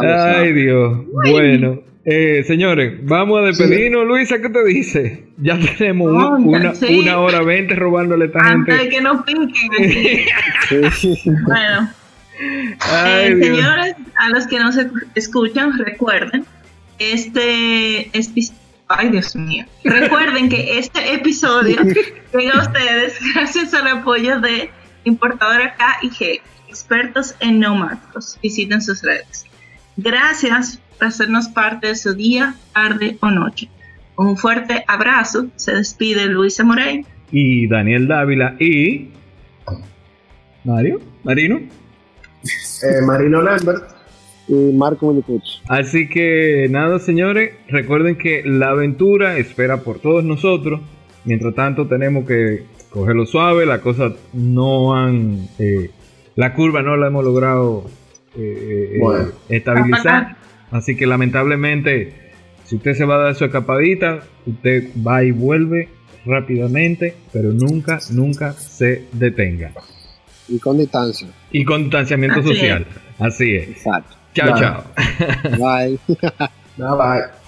Ay. 0.01 0.53
Dios. 0.53 1.05
Bueno, 1.29 1.81
eh, 2.05 2.43
señores, 2.47 2.93
vamos 3.03 3.41
a 3.41 3.45
despedirnos. 3.45 4.05
Luisa, 4.07 4.39
¿qué 4.41 4.49
te 4.49 4.63
dice? 4.65 5.25
Ya 5.37 5.57
tenemos 5.77 6.11
un- 6.11 6.47
una, 6.49 6.73
sí. 6.75 6.99
una 6.99 7.19
hora 7.19 7.41
veinte 7.43 7.75
robándole 7.75 8.25
a 8.25 8.27
esta 8.27 8.39
Antes 8.39 8.73
de 8.75 8.81
gente. 8.81 8.95
que 8.95 9.01
nos 9.01 9.23
piquen 9.23 9.47
aquí. 9.79 10.25
Sí. 10.89 11.17
Bueno, 11.45 11.91
Ay, 12.79 13.33
eh, 13.33 13.43
señores, 13.43 13.95
a 14.17 14.29
los 14.29 14.47
que 14.47 14.57
nos 14.59 14.75
esc- 14.77 15.07
escuchan, 15.15 15.77
recuerden, 15.77 16.43
este 16.97 18.09
es... 18.17 18.31
Ay, 18.87 19.09
Dios 19.09 19.35
mío. 19.35 19.65
Recuerden 19.85 20.49
que 20.49 20.77
este 20.79 21.13
episodio 21.13 21.77
llega 22.33 22.53
a 22.59 22.61
ustedes 22.67 23.15
gracias 23.33 23.73
al 23.73 23.87
apoyo 23.87 24.39
de 24.41 24.69
Importadora 25.05 25.75
K 25.75 25.97
y 26.01 26.09
G, 26.09 26.41
expertos 26.67 27.35
en 27.39 27.59
neumáticos. 27.59 28.37
Visiten 28.43 28.81
sus 28.81 29.01
redes. 29.01 29.45
Gracias 29.97 30.79
hacernos 31.07 31.47
parte 31.49 31.87
de 31.87 31.95
su 31.95 32.13
día, 32.13 32.55
tarde 32.73 33.17
o 33.21 33.29
noche. 33.31 33.69
Un 34.17 34.37
fuerte 34.37 34.83
abrazo. 34.87 35.47
Se 35.55 35.73
despide 35.73 36.25
Luisa 36.27 36.63
Morey. 36.63 37.05
y 37.31 37.67
Daniel 37.67 38.07
Dávila 38.07 38.55
y 38.59 39.09
Mario, 40.63 40.99
Marino. 41.23 41.57
Eh, 41.57 43.01
Marino 43.05 43.41
Lambert. 43.41 43.83
Y 44.47 44.73
Marco 44.73 45.07
Minicuch. 45.09 45.61
Así 45.69 46.09
que 46.09 46.67
nada, 46.69 46.99
señores, 46.99 47.53
recuerden 47.69 48.17
que 48.17 48.43
la 48.43 48.69
aventura 48.69 49.37
espera 49.37 49.77
por 49.77 49.99
todos 49.99 50.23
nosotros. 50.23 50.81
Mientras 51.23 51.53
tanto, 51.55 51.87
tenemos 51.87 52.25
que 52.27 52.65
cogerlo 52.89 53.25
suave. 53.25 53.65
Las 53.65 53.79
cosas 53.79 54.13
no 54.33 54.95
han, 54.95 55.47
eh, 55.57 55.89
la 56.35 56.53
curva 56.53 56.81
no 56.81 56.97
la 56.97 57.07
hemos 57.07 57.23
logrado 57.23 57.85
eh, 58.35 58.91
eh, 58.95 58.97
Bueno. 58.99 59.29
estabilizar. 59.47 60.35
Así 60.71 60.95
que 60.95 61.05
lamentablemente, 61.05 62.13
si 62.65 62.77
usted 62.77 62.93
se 62.93 63.05
va 63.05 63.15
a 63.15 63.19
dar 63.19 63.35
su 63.35 63.45
escapadita, 63.45 64.21
usted 64.45 64.89
va 65.05 65.23
y 65.23 65.31
vuelve 65.31 65.89
rápidamente, 66.25 67.15
pero 67.31 67.51
nunca, 67.51 67.99
nunca 68.11 68.53
se 68.53 69.05
detenga. 69.11 69.71
Y 70.47 70.59
con 70.59 70.77
distancia. 70.77 71.27
Y 71.51 71.63
con 71.65 71.83
distanciamiento 71.83 72.39
Así 72.39 72.49
es. 72.49 72.57
social. 72.57 72.85
Así 73.19 73.55
es. 73.55 73.69
Exacto. 73.69 74.15
Chao, 74.33 74.57
chao. 74.57 74.83
Bye. 75.57 75.99
Nada, 76.77 76.95
bye. 77.29 77.40